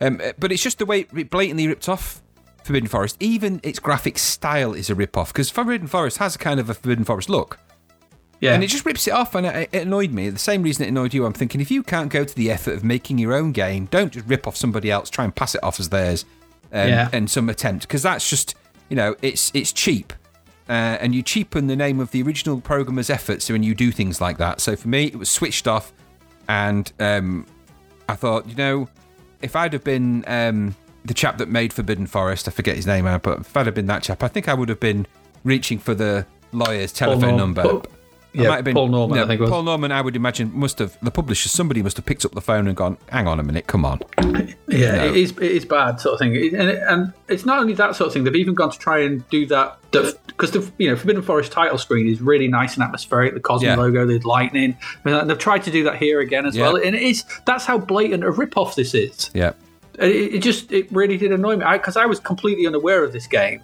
Um, 0.00 0.20
but 0.38 0.50
it's 0.50 0.62
just 0.62 0.78
the 0.78 0.86
way 0.86 1.06
it 1.14 1.30
blatantly 1.30 1.68
ripped 1.68 1.88
off 1.88 2.22
Forbidden 2.64 2.88
Forest. 2.88 3.16
Even 3.20 3.60
its 3.62 3.78
graphic 3.78 4.18
style 4.18 4.72
is 4.72 4.90
a 4.90 4.94
rip 4.94 5.16
off 5.16 5.32
because 5.32 5.50
Forbidden 5.50 5.86
Forest 5.86 6.18
has 6.18 6.34
a 6.34 6.38
kind 6.38 6.58
of 6.58 6.70
a 6.70 6.74
Forbidden 6.74 7.04
Forest 7.04 7.28
look. 7.28 7.58
Yeah. 8.40 8.54
And 8.54 8.64
it 8.64 8.68
just 8.68 8.84
rips 8.84 9.06
it 9.06 9.12
off, 9.12 9.36
and 9.36 9.46
it, 9.46 9.68
it 9.72 9.82
annoyed 9.82 10.10
me. 10.10 10.28
The 10.28 10.38
same 10.38 10.64
reason 10.64 10.84
it 10.84 10.88
annoyed 10.88 11.14
you. 11.14 11.24
I'm 11.24 11.32
thinking 11.32 11.60
if 11.60 11.70
you 11.70 11.84
can't 11.84 12.10
go 12.10 12.24
to 12.24 12.34
the 12.34 12.50
effort 12.50 12.74
of 12.74 12.82
making 12.82 13.18
your 13.18 13.34
own 13.34 13.52
game, 13.52 13.86
don't 13.86 14.12
just 14.12 14.26
rip 14.26 14.48
off 14.48 14.56
somebody 14.56 14.90
else. 14.90 15.10
Try 15.10 15.24
and 15.24 15.34
pass 15.34 15.54
it 15.54 15.62
off 15.62 15.78
as 15.78 15.90
theirs, 15.90 16.24
um, 16.72 16.88
yeah. 16.88 17.08
and 17.12 17.30
some 17.30 17.48
attempt 17.48 17.82
because 17.82 18.02
that's 18.02 18.28
just 18.28 18.56
you 18.88 18.96
know 18.96 19.14
it's 19.22 19.52
it's 19.54 19.72
cheap 19.72 20.12
uh, 20.68 20.98
and 21.00 21.14
you 21.14 21.22
cheapen 21.22 21.66
the 21.66 21.76
name 21.76 22.00
of 22.00 22.10
the 22.10 22.22
original 22.22 22.60
programmer's 22.60 23.10
efforts 23.10 23.50
when 23.50 23.62
you 23.62 23.74
do 23.74 23.90
things 23.90 24.20
like 24.20 24.38
that. 24.38 24.60
So 24.60 24.76
for 24.76 24.88
me, 24.88 25.06
it 25.06 25.16
was 25.16 25.30
switched 25.30 25.66
off, 25.66 25.92
and 26.48 26.92
um, 27.00 27.46
I 28.08 28.14
thought, 28.14 28.48
you 28.48 28.54
know, 28.54 28.88
if 29.40 29.56
I'd 29.56 29.72
have 29.72 29.84
been 29.84 30.24
um, 30.26 30.76
the 31.04 31.14
chap 31.14 31.38
that 31.38 31.48
made 31.48 31.72
Forbidden 31.72 32.06
Forest, 32.06 32.48
I 32.48 32.50
forget 32.50 32.76
his 32.76 32.86
name 32.86 33.04
now, 33.04 33.18
but 33.18 33.40
if 33.40 33.56
I'd 33.56 33.66
have 33.66 33.74
been 33.74 33.86
that 33.86 34.02
chap, 34.02 34.22
I 34.22 34.28
think 34.28 34.48
I 34.48 34.54
would 34.54 34.68
have 34.68 34.80
been 34.80 35.06
reaching 35.44 35.78
for 35.78 35.94
the 35.94 36.26
lawyer's 36.52 36.92
telephone 36.92 37.36
number. 37.36 37.82
Yeah, 38.34 38.48
might 38.48 38.56
have 38.56 38.64
been, 38.64 38.74
Paul 38.74 38.88
Norman, 38.88 39.18
I 39.18 39.26
think 39.26 39.40
it 39.40 39.42
was. 39.42 39.50
Paul 39.50 39.62
Norman, 39.62 39.92
I 39.92 40.00
would 40.00 40.16
imagine, 40.16 40.52
must 40.54 40.78
have, 40.78 40.96
the 41.02 41.10
publisher, 41.10 41.50
somebody 41.50 41.82
must 41.82 41.98
have 41.98 42.06
picked 42.06 42.24
up 42.24 42.32
the 42.32 42.40
phone 42.40 42.66
and 42.66 42.74
gone, 42.74 42.96
hang 43.10 43.26
on 43.26 43.38
a 43.38 43.42
minute, 43.42 43.66
come 43.66 43.84
on. 43.84 44.00
Yeah, 44.68 45.04
it, 45.04 45.16
is, 45.16 45.32
it 45.32 45.42
is 45.42 45.64
bad 45.66 46.00
sort 46.00 46.14
of 46.14 46.18
thing. 46.18 46.34
And, 46.34 46.70
it, 46.70 46.82
and 46.88 47.12
it's 47.28 47.44
not 47.44 47.58
only 47.58 47.74
that 47.74 47.94
sort 47.94 48.06
of 48.06 48.14
thing, 48.14 48.24
they've 48.24 48.34
even 48.34 48.54
gone 48.54 48.70
to 48.70 48.78
try 48.78 49.00
and 49.00 49.28
do 49.28 49.44
that, 49.46 49.78
because 49.90 50.50
the 50.52 50.72
you 50.78 50.88
know 50.88 50.96
Forbidden 50.96 51.20
Forest 51.20 51.52
title 51.52 51.76
screen 51.76 52.08
is 52.08 52.22
really 52.22 52.48
nice 52.48 52.72
and 52.74 52.82
atmospheric, 52.82 53.34
the 53.34 53.40
Cosmi 53.40 53.64
yeah. 53.64 53.76
logo, 53.76 54.06
the 54.06 54.18
lightning. 54.20 54.74
And 55.04 55.28
they've 55.28 55.38
tried 55.38 55.62
to 55.64 55.70
do 55.70 55.84
that 55.84 55.96
here 55.96 56.20
again 56.20 56.46
as 56.46 56.56
yeah. 56.56 56.62
well. 56.62 56.76
And 56.76 56.96
it 56.96 57.02
is, 57.02 57.24
that's 57.44 57.66
how 57.66 57.76
blatant 57.76 58.24
a 58.24 58.30
rip-off 58.30 58.74
this 58.74 58.94
is. 58.94 59.30
Yeah. 59.34 59.52
It, 59.98 60.36
it 60.36 60.38
just, 60.42 60.72
it 60.72 60.90
really 60.90 61.18
did 61.18 61.32
annoy 61.32 61.56
me, 61.56 61.66
because 61.72 61.98
I, 61.98 62.04
I, 62.04 62.06
was 62.06 62.18
completely 62.18 62.66
unaware 62.66 63.04
of 63.04 63.12
this 63.12 63.26
game. 63.26 63.60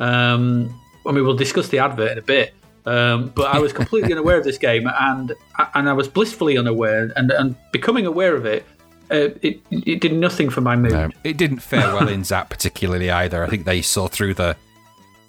Um, 0.00 0.76
I 1.06 1.12
mean, 1.12 1.24
we'll 1.24 1.36
discuss 1.36 1.68
the 1.68 1.78
advert 1.78 2.10
in 2.12 2.18
a 2.18 2.22
bit. 2.22 2.54
Um, 2.86 3.32
but 3.34 3.54
I 3.54 3.58
was 3.58 3.72
completely 3.72 4.12
unaware 4.12 4.38
of 4.38 4.44
this 4.44 4.58
game, 4.58 4.88
and 4.88 5.34
and 5.74 5.88
I 5.88 5.92
was 5.92 6.08
blissfully 6.08 6.56
unaware, 6.56 7.12
and, 7.16 7.30
and 7.30 7.56
becoming 7.72 8.06
aware 8.06 8.34
of 8.34 8.46
it, 8.46 8.64
uh, 9.10 9.28
it 9.42 9.60
it 9.70 10.00
did 10.00 10.12
nothing 10.14 10.50
for 10.50 10.60
my 10.60 10.76
mood. 10.76 10.92
No, 10.92 11.10
it 11.24 11.36
didn't 11.36 11.60
fare 11.60 11.94
well 11.94 12.08
in 12.08 12.24
Zap 12.24 12.48
particularly 12.48 13.10
either. 13.10 13.44
I 13.44 13.48
think 13.48 13.64
they 13.64 13.82
saw 13.82 14.08
through 14.08 14.34
the 14.34 14.56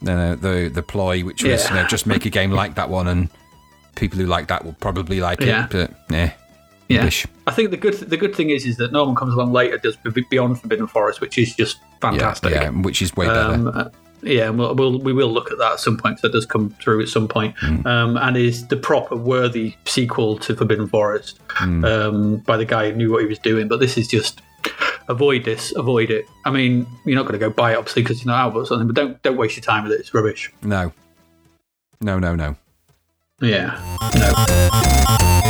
uh, 0.07 0.35
the 0.35 0.71
the 0.73 0.83
ploy, 0.83 1.21
which 1.21 1.43
was 1.43 1.63
yeah. 1.63 1.69
you 1.69 1.81
know, 1.81 1.87
just 1.87 2.05
make 2.05 2.25
a 2.25 2.29
game 2.29 2.51
like 2.51 2.75
that 2.75 2.89
one, 2.89 3.07
and 3.07 3.29
people 3.95 4.17
who 4.19 4.25
like 4.25 4.47
that 4.47 4.63
will 4.63 4.75
probably 4.79 5.19
like 5.19 5.41
yeah. 5.41 5.65
it. 5.65 5.71
But 5.71 5.91
yeah. 6.09 6.33
Yeah, 6.87 7.09
I 7.47 7.51
think 7.51 7.71
the 7.71 7.77
good 7.77 7.93
the 7.93 8.17
good 8.17 8.35
thing 8.35 8.49
is 8.49 8.65
is 8.65 8.75
that 8.75 8.91
Norman 8.91 9.15
comes 9.15 9.33
along 9.33 9.53
later, 9.53 9.77
does 9.77 9.95
Beyond 10.29 10.59
Forbidden 10.59 10.87
Forest, 10.87 11.21
which 11.21 11.37
is 11.37 11.55
just 11.55 11.77
fantastic. 12.01 12.51
Yeah, 12.51 12.63
yeah, 12.63 12.69
which 12.69 13.01
is 13.01 13.15
way 13.15 13.27
better. 13.27 13.53
Um, 13.53 13.91
yeah, 14.23 14.49
and 14.49 14.57
we'll, 14.59 14.75
we'll 14.75 14.99
we 14.99 15.13
will 15.13 15.31
look 15.31 15.51
at 15.51 15.57
that 15.57 15.73
at 15.73 15.79
some 15.79 15.97
point. 15.97 16.19
So 16.19 16.27
that 16.27 16.33
does 16.33 16.45
come 16.45 16.69
through 16.81 17.01
at 17.01 17.09
some 17.09 17.27
point, 17.27 17.55
Hmm. 17.59 17.85
um, 17.87 18.17
and 18.17 18.37
is 18.37 18.67
the 18.67 18.77
proper 18.77 19.15
worthy 19.15 19.75
sequel 19.85 20.37
to 20.39 20.55
Forbidden 20.55 20.87
Forest 20.87 21.39
Hmm. 21.49 21.83
um, 21.85 22.37
by 22.37 22.57
the 22.57 22.65
guy 22.65 22.89
who 22.91 22.97
knew 22.97 23.11
what 23.11 23.21
he 23.21 23.27
was 23.27 23.39
doing. 23.39 23.67
But 23.67 23.79
this 23.79 23.97
is 23.97 24.07
just 24.07 24.41
avoid 25.07 25.43
this, 25.45 25.73
avoid 25.75 26.09
it. 26.11 26.25
I 26.45 26.51
mean, 26.51 26.85
you're 27.05 27.15
not 27.15 27.23
going 27.23 27.33
to 27.33 27.39
go 27.39 27.49
buy 27.49 27.73
it 27.73 27.77
obviously 27.77 28.03
because 28.03 28.23
you're 28.23 28.33
not 28.33 28.39
out 28.39 28.55
or 28.55 28.65
something, 28.65 28.87
but 28.87 28.95
don't 28.95 29.21
don't 29.23 29.37
waste 29.37 29.55
your 29.57 29.63
time 29.63 29.83
with 29.83 29.93
it. 29.93 29.99
It's 30.01 30.13
rubbish. 30.13 30.51
no, 30.61 30.93
no, 31.99 32.19
no, 32.19 32.35
no. 32.35 32.55
Yeah, 33.41 33.79
no. 34.15 35.40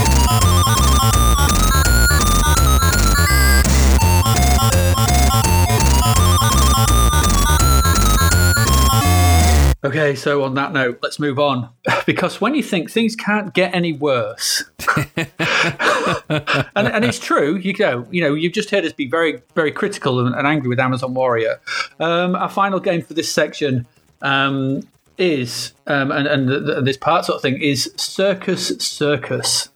Okay, 9.84 10.14
so 10.14 10.44
on 10.44 10.54
that 10.56 10.74
note, 10.74 11.00
let's 11.02 11.20
move 11.20 11.40
on. 11.40 11.70
Because 12.06 12.42
when 12.42 12.56
you 12.56 12.64
think 12.64 12.90
things 12.90 13.16
can't 13.16 13.54
get 13.54 13.74
any 13.76 13.94
worse, 13.94 14.64
and, 15.18 15.22
and 16.76 17.06
it's 17.06 17.20
true, 17.20 17.56
you 17.56 17.74
go, 17.74 18.06
you 18.12 18.22
know, 18.22 18.34
you've 18.34 18.54
just 18.54 18.70
heard 18.72 18.84
us 18.86 18.92
be 18.92 19.08
very, 19.08 19.42
very 19.56 19.72
critical 19.72 20.26
and, 20.26 20.36
and 20.36 20.48
angry 20.48 20.68
with 20.68 20.80
Amazon 20.80 21.14
Warrior. 21.14 21.62
Um, 22.00 22.36
our 22.36 22.50
final 22.50 22.80
game 22.80 23.02
for 23.04 23.14
this 23.14 23.32
section 23.32 23.86
um, 24.24 24.82
is, 25.18 25.74
um, 25.88 26.12
and, 26.12 26.28
and 26.28 26.50
th- 26.50 26.66
th- 26.66 26.84
this 26.84 26.98
part 26.98 27.26
sort 27.26 27.38
of 27.38 27.42
thing 27.44 27.62
is 27.62 27.94
Circus 27.96 28.70
Circus. 28.80 29.70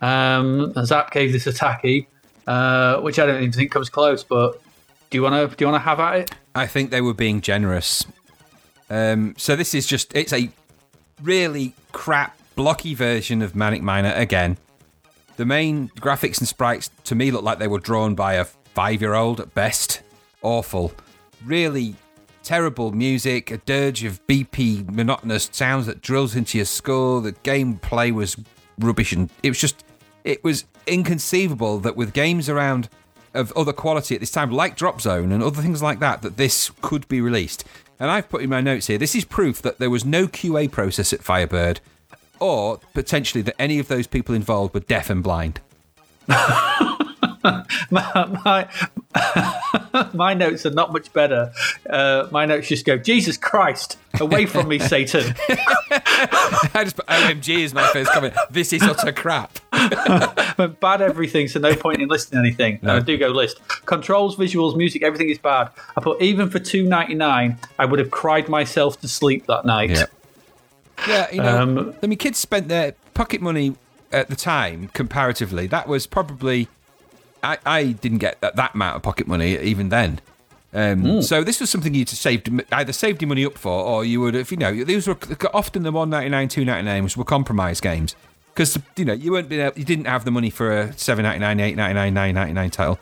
Um, 0.00 0.72
Zap 0.84 1.10
gave 1.10 1.32
this 1.32 1.46
a 1.46 1.52
tacky, 1.52 2.08
uh, 2.46 3.00
which 3.00 3.18
I 3.18 3.26
don't 3.26 3.42
even 3.42 3.52
think 3.52 3.72
comes 3.72 3.90
close. 3.90 4.22
But 4.24 4.62
do 5.10 5.18
you 5.18 5.22
want 5.22 5.50
to 5.50 5.56
do 5.56 5.64
you 5.64 5.70
want 5.70 5.82
to 5.82 5.84
have 5.84 6.00
at 6.00 6.16
it? 6.20 6.30
I 6.54 6.66
think 6.66 6.90
they 6.90 7.00
were 7.00 7.14
being 7.14 7.40
generous. 7.40 8.06
Um, 8.90 9.34
so 9.36 9.56
this 9.56 9.74
is 9.74 9.86
just 9.86 10.14
it's 10.16 10.32
a 10.32 10.50
really 11.22 11.74
crap 11.92 12.38
blocky 12.54 12.94
version 12.94 13.42
of 13.42 13.54
Manic 13.54 13.82
Miner 13.82 14.12
again. 14.14 14.56
The 15.36 15.44
main 15.44 15.88
graphics 15.90 16.38
and 16.38 16.48
sprites 16.48 16.90
to 17.04 17.14
me 17.14 17.30
look 17.30 17.44
like 17.44 17.58
they 17.58 17.68
were 17.68 17.78
drawn 17.78 18.14
by 18.14 18.34
a 18.34 18.44
five-year-old 18.44 19.40
at 19.40 19.54
best. 19.54 20.02
Awful, 20.42 20.92
really 21.44 21.94
terrible 22.42 22.92
music, 22.92 23.50
a 23.50 23.58
dirge 23.58 24.04
of 24.04 24.26
BP 24.26 24.90
monotonous 24.90 25.50
sounds 25.52 25.86
that 25.86 26.00
drills 26.00 26.34
into 26.34 26.58
your 26.58 26.64
skull. 26.64 27.20
The 27.20 27.32
gameplay 27.32 28.12
was 28.12 28.36
rubbish, 28.78 29.12
and 29.12 29.30
it 29.42 29.50
was 29.50 29.60
just 29.60 29.84
it 30.24 30.42
was 30.42 30.64
inconceivable 30.86 31.78
that 31.80 31.96
with 31.96 32.12
games 32.12 32.48
around 32.48 32.88
of 33.34 33.52
other 33.52 33.72
quality 33.72 34.14
at 34.14 34.20
this 34.20 34.30
time, 34.30 34.50
like 34.50 34.76
Dropzone 34.76 35.32
and 35.32 35.42
other 35.42 35.62
things 35.62 35.82
like 35.82 36.00
that, 36.00 36.22
that 36.22 36.36
this 36.36 36.70
could 36.80 37.06
be 37.08 37.20
released. 37.20 37.64
And 38.00 38.10
I've 38.10 38.28
put 38.28 38.42
in 38.42 38.50
my 38.50 38.60
notes 38.60 38.86
here, 38.86 38.98
this 38.98 39.14
is 39.14 39.24
proof 39.24 39.60
that 39.62 39.78
there 39.78 39.90
was 39.90 40.04
no 40.04 40.26
QA 40.26 40.70
process 40.70 41.12
at 41.12 41.22
Firebird, 41.22 41.80
or 42.40 42.78
potentially 42.94 43.42
that 43.42 43.60
any 43.60 43.78
of 43.78 43.88
those 43.88 44.06
people 44.06 44.34
involved 44.34 44.74
were 44.74 44.80
deaf 44.80 45.10
and 45.10 45.22
blind. 45.22 45.60
my 46.28 47.64
my 47.90 48.68
notes 50.34 50.66
are 50.66 50.70
not 50.70 50.92
much 50.92 51.12
better. 51.12 51.52
Uh, 51.88 52.28
my 52.30 52.44
notes 52.46 52.68
just 52.68 52.84
go, 52.84 52.98
Jesus 52.98 53.36
Christ, 53.36 53.98
away 54.20 54.46
from 54.46 54.68
me, 54.68 54.78
Satan. 54.94 55.34
I 55.50 56.80
just 56.84 56.96
put 56.96 57.06
OMG 57.06 57.58
is 57.60 57.74
my 57.74 57.86
first 57.88 58.12
comment. 58.12 58.34
This 58.50 58.72
is 58.72 58.82
utter 58.82 59.12
crap. 59.12 59.58
But 60.58 60.80
bad 60.80 61.00
everything, 61.00 61.46
so 61.46 61.60
no 61.60 61.76
point 61.76 62.02
in 62.02 62.08
listing 62.08 62.36
anything. 62.36 62.80
No. 62.82 62.96
I 62.96 62.98
do 63.00 63.16
go 63.16 63.28
list. 63.28 63.60
Controls, 63.86 64.34
visuals, 64.36 64.76
music, 64.76 65.04
everything 65.04 65.28
is 65.28 65.38
bad. 65.38 65.70
I 65.96 66.00
put 66.00 66.20
even 66.20 66.50
for 66.50 66.58
two 66.58 66.82
ninety 66.84 67.14
nine, 67.14 67.58
I 67.78 67.84
would 67.84 68.00
have 68.00 68.10
cried 68.10 68.48
myself 68.48 69.00
to 69.02 69.08
sleep 69.08 69.46
that 69.46 69.64
night. 69.64 69.90
Yeah. 69.90 70.06
Yeah, 71.06 71.30
you 71.30 71.40
know, 71.40 71.62
Um, 71.62 71.94
I 72.02 72.08
mean, 72.08 72.18
kids 72.18 72.38
spent 72.38 72.66
their 72.66 72.94
pocket 73.14 73.40
money 73.40 73.76
at 74.10 74.28
the 74.28 74.34
time, 74.34 74.88
comparatively. 74.94 75.68
That 75.68 75.86
was 75.86 76.08
probably. 76.08 76.66
I, 77.42 77.58
I 77.64 77.84
didn't 77.92 78.18
get 78.18 78.40
that, 78.40 78.56
that 78.56 78.74
amount 78.74 78.96
of 78.96 79.02
pocket 79.02 79.26
money 79.26 79.58
even 79.58 79.88
then. 79.88 80.20
Um, 80.72 81.00
Hmm. 81.02 81.20
So 81.22 81.42
this 81.42 81.60
was 81.60 81.70
something 81.70 81.94
you'd 81.94 82.08
saved 82.08 82.50
either 82.72 82.92
saved 82.92 83.22
your 83.22 83.28
money 83.28 83.44
up 83.44 83.56
for, 83.56 83.82
or 83.82 84.04
you 84.04 84.20
would 84.20 84.34
have, 84.34 84.50
you 84.50 84.56
know, 84.58 84.84
these 84.84 85.06
were 85.08 85.16
often 85.54 85.82
the 85.82 85.92
one 85.92 86.10
ninety 86.10 86.28
nine, 86.28 86.48
two 86.48 86.64
ninety 86.64 86.84
nine 86.84 87.04
which 87.04 87.16
were 87.16 87.24
compromise 87.24 87.80
games 87.80 88.14
because 88.58 88.76
you 88.96 89.04
know 89.04 89.12
you 89.12 89.32
weren't 89.32 89.50
you 89.50 89.84
didn't 89.84 90.06
have 90.06 90.24
the 90.24 90.30
money 90.30 90.50
for 90.50 90.76
a 90.76 90.92
seven 90.98 91.22
ninety 91.22 91.38
nine, 91.38 91.60
eight 91.60 91.76
ninety 91.76 91.94
nine, 91.94 92.12
nine 92.12 92.34
ninety 92.34 92.52
nine 92.52 92.70
title. 92.70 92.98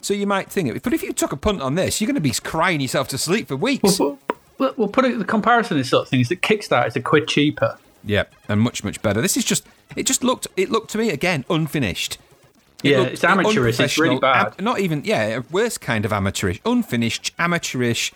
So 0.00 0.14
you 0.14 0.26
might 0.26 0.50
think 0.50 0.68
it, 0.68 0.82
but 0.82 0.92
if 0.92 1.02
you 1.02 1.12
took 1.12 1.32
a 1.32 1.36
punt 1.36 1.60
on 1.60 1.74
this, 1.74 2.00
you're 2.00 2.06
going 2.06 2.14
to 2.16 2.20
be 2.20 2.32
crying 2.32 2.80
yourself 2.80 3.08
to 3.08 3.18
sleep 3.18 3.46
for 3.48 3.56
weeks. 3.56 4.00
We'll, 4.00 4.18
we'll, 4.58 4.74
we'll 4.76 4.88
put 4.88 5.04
it 5.04 5.18
the 5.18 5.24
comparison 5.24 5.78
is 5.78 5.90
sort 5.90 6.04
of 6.04 6.08
thing 6.08 6.20
is 6.20 6.28
that 6.28 6.40
Kickstarter 6.40 6.86
is 6.86 6.96
a 6.96 7.00
quid 7.00 7.28
cheaper. 7.28 7.78
Yeah, 8.04 8.24
and 8.48 8.60
much 8.60 8.82
much 8.84 9.02
better. 9.02 9.20
This 9.20 9.36
is 9.36 9.44
just 9.44 9.66
it 9.96 10.04
just 10.04 10.24
looked 10.24 10.46
it 10.56 10.70
looked 10.70 10.90
to 10.92 10.98
me 10.98 11.10
again 11.10 11.44
unfinished. 11.50 12.18
It 12.82 12.90
Yeah, 12.90 13.02
it's 13.02 13.24
amateurish. 13.24 13.78
It's 13.80 13.98
really 13.98 14.18
bad. 14.18 14.54
am- 14.58 14.64
not 14.64 14.80
even 14.80 15.02
yeah, 15.04 15.22
a 15.22 15.40
worse 15.50 15.78
kind 15.78 16.04
of 16.04 16.12
amateurish, 16.12 16.60
unfinished, 16.64 17.32
amateurish, 17.38 18.12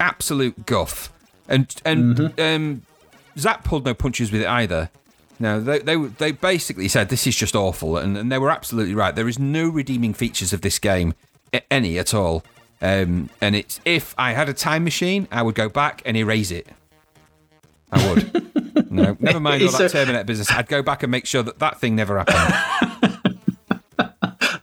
absolute 0.00 0.66
guff. 0.66 1.12
And 1.48 1.74
and 1.84 2.16
Mm-hmm. 2.16 2.40
um, 2.40 2.82
Zap 3.38 3.64
pulled 3.64 3.84
no 3.84 3.94
punches 3.94 4.30
with 4.32 4.42
it 4.42 4.46
either. 4.48 4.90
No, 5.40 5.60
they 5.60 5.80
they 5.80 5.96
they 5.96 6.30
basically 6.32 6.86
said 6.88 7.08
this 7.08 7.26
is 7.26 7.34
just 7.36 7.56
awful, 7.56 7.96
and, 7.98 8.16
and 8.16 8.30
they 8.30 8.38
were 8.38 8.50
absolutely 8.50 8.94
right. 8.94 9.14
There 9.14 9.28
is 9.28 9.38
no 9.38 9.68
redeeming 9.68 10.14
features 10.14 10.52
of 10.52 10.60
this 10.60 10.78
game, 10.78 11.14
any 11.70 11.98
at 11.98 12.14
all. 12.14 12.44
Um, 12.80 13.30
and 13.40 13.56
it's 13.56 13.80
if 13.84 14.14
I 14.16 14.32
had 14.32 14.48
a 14.48 14.54
time 14.54 14.84
machine, 14.84 15.26
I 15.32 15.42
would 15.42 15.54
go 15.56 15.68
back 15.68 16.02
and 16.06 16.16
erase 16.16 16.50
it. 16.52 16.68
I 17.90 18.08
would. 18.12 18.90
no, 18.92 19.16
never 19.20 19.40
mind 19.40 19.62
all 19.64 19.70
that 19.72 19.90
Terminator 19.90 20.24
business. 20.24 20.50
I'd 20.50 20.68
go 20.68 20.82
back 20.82 21.02
and 21.02 21.10
make 21.10 21.26
sure 21.26 21.42
that 21.42 21.58
that 21.58 21.80
thing 21.80 21.96
never 21.96 22.18
happened. 22.18 22.92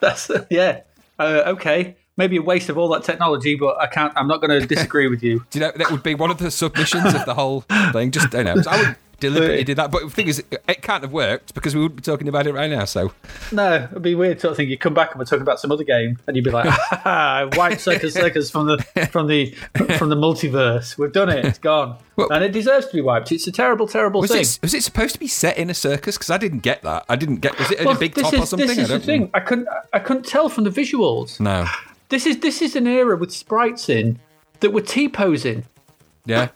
That's 0.02 0.30
yeah. 0.50 0.82
Uh, 1.18 1.44
okay, 1.46 1.96
maybe 2.18 2.38
a 2.38 2.42
waste 2.42 2.70
of 2.70 2.78
all 2.78 2.90
that 2.90 3.04
technology, 3.04 3.56
but 3.56 3.80
I 3.80 3.88
can't. 3.88 4.12
I'm 4.16 4.28
not 4.28 4.42
going 4.42 4.60
to 4.60 4.66
disagree 4.66 5.08
with 5.08 5.24
you. 5.24 5.46
Do 5.52 5.60
you 5.60 5.66
know 5.66 5.72
that 5.76 5.92
would 5.92 6.04
be 6.04 6.16
one 6.16 6.32
of 6.32 6.40
the 6.40 6.52
submissions 6.52 7.14
of 7.14 7.26
the 7.26 7.36
whole 7.36 7.62
thing? 7.94 8.12
Just 8.12 8.34
I 8.36 8.44
know. 8.44 8.56
I 8.68 8.82
would 8.82 8.96
deliberately 9.22 9.64
did 9.64 9.78
that, 9.78 9.90
but 9.92 10.02
the 10.04 10.10
thing 10.10 10.28
is, 10.28 10.44
it 10.52 10.82
can't 10.82 11.04
have 11.04 11.14
worked 11.14 11.54
because 11.54 11.74
we 11.74 11.82
wouldn't 11.82 11.96
be 11.96 12.02
talking 12.02 12.28
about 12.28 12.46
it 12.48 12.54
right 12.54 12.70
now. 12.70 12.84
So 12.84 13.14
No, 13.54 13.88
it'd 13.90 14.02
be 14.02 14.16
weird 14.16 14.42
sort 14.42 14.52
of 14.52 14.58
thing. 14.58 14.70
You 14.70 14.78
come 14.78 14.94
back 14.94 15.12
and 15.12 15.20
we're 15.20 15.26
talking 15.26 15.42
about 15.44 15.60
some 15.60 15.72
other 15.72 15.84
game, 15.86 16.18
and 16.28 16.36
you'd 16.36 16.44
be 16.44 16.52
like, 16.52 16.68
"Ha, 16.68 17.02
ha, 17.04 17.50
"White 17.58 17.80
Circus 17.80 18.14
Circus 18.14 18.52
from 18.52 18.68
the 18.68 18.78
from 19.12 19.28
the 19.28 19.52
from 19.98 20.10
the 20.10 20.16
multiverse. 20.18 20.98
We've 20.98 21.14
done 21.14 21.30
it. 21.30 21.46
It's 21.46 21.60
gone, 21.60 21.98
Well- 22.18 22.32
and 22.32 22.44
it 22.44 22.52
deserves 22.52 22.88
to 22.88 22.94
be 22.94 23.02
wiped. 23.02 23.32
It's 23.32 23.48
a 23.48 23.52
terrible, 23.52 23.88
terrible 23.88 24.22
was 24.22 24.32
thing." 24.32 24.42
it 24.42 24.60
was 24.62 24.74
it 24.74 24.84
supposed 24.84 25.14
to 25.14 25.20
be 25.20 25.28
set 25.28 25.58
in 25.58 25.70
a 25.70 25.74
circus? 25.74 26.18
Because 26.18 26.30
I 26.30 26.38
didn't 26.38 26.60
get 26.60 26.82
that. 26.84 27.06
I 27.08 27.16
didn't 27.16 27.38
get. 27.38 27.58
Was 27.58 27.72
it 27.72 27.80
in 27.80 27.86
Well, 27.86 27.96
a 27.96 28.00
big 28.00 28.16
top 28.16 28.34
is, 28.34 28.40
or 28.42 28.46
something? 28.46 28.68
This 28.68 28.78
I 28.78 28.82
is 28.82 28.88
the 28.90 28.94
don't 28.96 29.06
thing. 29.06 29.30
I 29.34 29.40
couldn't. 29.40 29.68
I 29.94 30.00
couldn't 30.00 30.26
tell 30.26 30.50
from 30.50 30.64
the 30.66 30.70
visuals. 30.72 31.40
No. 31.40 31.66
This 32.10 32.26
is 32.26 32.40
this 32.40 32.62
is 32.62 32.76
an 32.76 32.88
era 32.88 33.16
with 33.16 33.32
sprites 33.32 33.88
in 33.88 34.20
that 34.60 34.72
were 34.72 34.82
T 34.82 35.08
posing. 35.08 35.64
Yeah. 36.26 36.50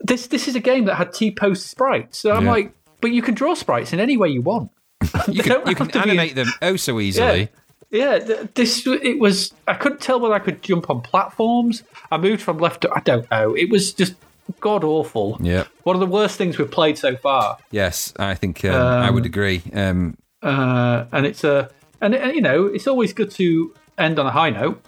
This 0.00 0.26
this 0.28 0.48
is 0.48 0.54
a 0.56 0.60
game 0.60 0.84
that 0.86 0.94
had 0.96 1.12
T 1.12 1.30
post 1.30 1.66
sprites. 1.66 2.18
So 2.18 2.32
I'm 2.32 2.44
Yeah. 2.44 2.50
like, 2.50 2.72
but 3.00 3.10
you 3.12 3.22
can 3.22 3.34
draw 3.34 3.54
sprites 3.54 3.92
in 3.92 4.00
any 4.00 4.16
way 4.16 4.28
you 4.28 4.42
want. 4.42 4.70
You 5.28 5.42
can 5.42 5.66
you 5.66 5.74
can 5.74 5.88
to 5.88 5.92
be- 5.92 5.98
animate 6.10 6.34
them 6.34 6.48
oh 6.62 6.76
so 6.76 7.00
easily. 7.00 7.48
Yeah, 7.90 8.18
th- 8.18 8.48
this 8.54 8.84
it 8.86 9.18
was. 9.20 9.52
I 9.68 9.74
couldn't 9.74 10.00
tell 10.00 10.18
whether 10.20 10.34
I 10.34 10.40
could 10.40 10.60
jump 10.62 10.90
on 10.90 11.00
platforms. 11.02 11.82
I 12.10 12.16
moved 12.16 12.42
from 12.42 12.58
left 12.58 12.80
to. 12.82 12.90
I 12.92 13.00
don't 13.00 13.30
know. 13.30 13.54
It 13.54 13.70
was 13.70 13.92
just 13.92 14.14
god 14.60 14.82
awful. 14.84 15.38
Yeah. 15.40 15.64
One 15.84 15.94
of 15.96 16.00
the 16.00 16.06
worst 16.06 16.36
things 16.36 16.58
we've 16.58 16.70
played 16.70 16.98
so 16.98 17.16
far. 17.16 17.58
Yes, 17.70 18.12
I 18.18 18.34
think 18.34 18.64
um, 18.64 18.74
I 18.74 19.10
would 19.10 19.24
agree. 19.26 19.62
Um, 19.72 20.16
Uh, 20.42 21.04
and 21.12 21.26
it's 21.26 21.44
a 21.44 21.70
and, 22.00 22.14
and 22.14 22.34
you 22.34 22.40
know 22.42 22.66
it's 22.66 22.86
always 22.88 23.12
good 23.12 23.30
to 23.32 23.72
end 23.98 24.18
on 24.18 24.26
a 24.26 24.30
high 24.32 24.50
note 24.50 24.82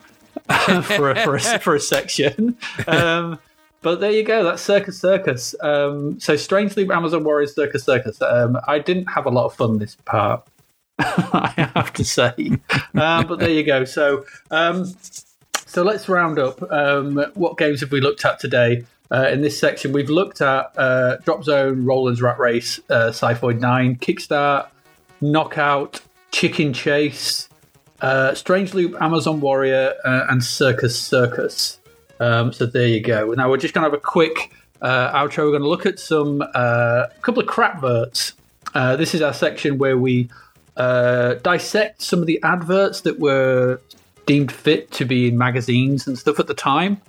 for 0.82 1.10
a, 1.10 1.14
for 1.24 1.36
a, 1.36 1.40
for 1.60 1.74
a 1.76 1.80
section. 1.80 2.56
Um, 2.88 3.38
but 3.82 4.00
there 4.00 4.10
you 4.10 4.22
go. 4.22 4.44
That's 4.44 4.62
Circus 4.62 4.98
Circus. 4.98 5.54
Um, 5.60 6.18
so 6.20 6.36
strangely, 6.36 6.88
Amazon 6.90 7.24
Warriors 7.24 7.54
Circus 7.54 7.84
Circus. 7.84 8.20
Um, 8.22 8.58
I 8.66 8.78
didn't 8.78 9.06
have 9.06 9.26
a 9.26 9.30
lot 9.30 9.46
of 9.46 9.54
fun 9.54 9.78
this 9.78 9.96
part. 10.04 10.46
I 10.98 11.70
have 11.74 11.92
to 11.92 12.04
say, 12.04 12.58
um, 12.94 13.26
but 13.28 13.38
there 13.38 13.50
you 13.50 13.62
go. 13.62 13.84
So, 13.84 14.24
um, 14.50 14.92
so 15.66 15.84
let's 15.84 16.08
round 16.08 16.40
up. 16.40 16.60
Um, 16.72 17.24
what 17.34 17.56
games 17.56 17.80
have 17.82 17.92
we 17.92 18.00
looked 18.00 18.24
at 18.24 18.40
today? 18.40 18.84
Uh, 19.10 19.28
in 19.30 19.40
this 19.40 19.58
section, 19.58 19.92
we've 19.92 20.10
looked 20.10 20.40
at 20.40 20.72
uh, 20.76 21.16
Dropzone, 21.24 21.86
Roland's 21.86 22.20
Rat 22.20 22.38
Race, 22.38 22.80
uh, 22.90 23.10
9, 23.10 23.96
Kikstart, 23.96 24.68
Knockout, 25.20 26.00
Chicken 26.30 26.72
Chase, 26.72 27.48
uh, 28.00 28.32
Strangeloop, 28.32 29.00
Amazon 29.00 29.40
Warrior, 29.40 29.94
uh, 30.04 30.26
and 30.28 30.44
Circus 30.44 31.00
Circus. 31.00 31.77
Um, 32.20 32.52
so 32.52 32.66
there 32.66 32.86
you 32.86 33.00
go. 33.00 33.32
Now 33.32 33.48
we're 33.50 33.58
just 33.58 33.74
going 33.74 33.84
to 33.84 33.90
have 33.90 33.98
a 33.98 34.02
quick 34.02 34.52
uh, 34.82 35.12
outro. 35.12 35.44
We're 35.44 35.50
going 35.50 35.62
to 35.62 35.68
look 35.68 35.86
at 35.86 35.98
some 35.98 36.42
uh, 36.54 37.06
couple 37.22 37.42
of 37.42 37.48
crapverts. 37.48 38.32
Uh, 38.74 38.96
this 38.96 39.14
is 39.14 39.22
our 39.22 39.32
section 39.32 39.78
where 39.78 39.96
we 39.96 40.28
uh, 40.76 41.34
dissect 41.34 42.02
some 42.02 42.20
of 42.20 42.26
the 42.26 42.40
adverts 42.42 43.02
that 43.02 43.18
were 43.18 43.80
deemed 44.26 44.52
fit 44.52 44.90
to 44.92 45.04
be 45.04 45.28
in 45.28 45.38
magazines 45.38 46.06
and 46.06 46.18
stuff 46.18 46.38
at 46.38 46.46
the 46.46 46.54
time 46.54 47.00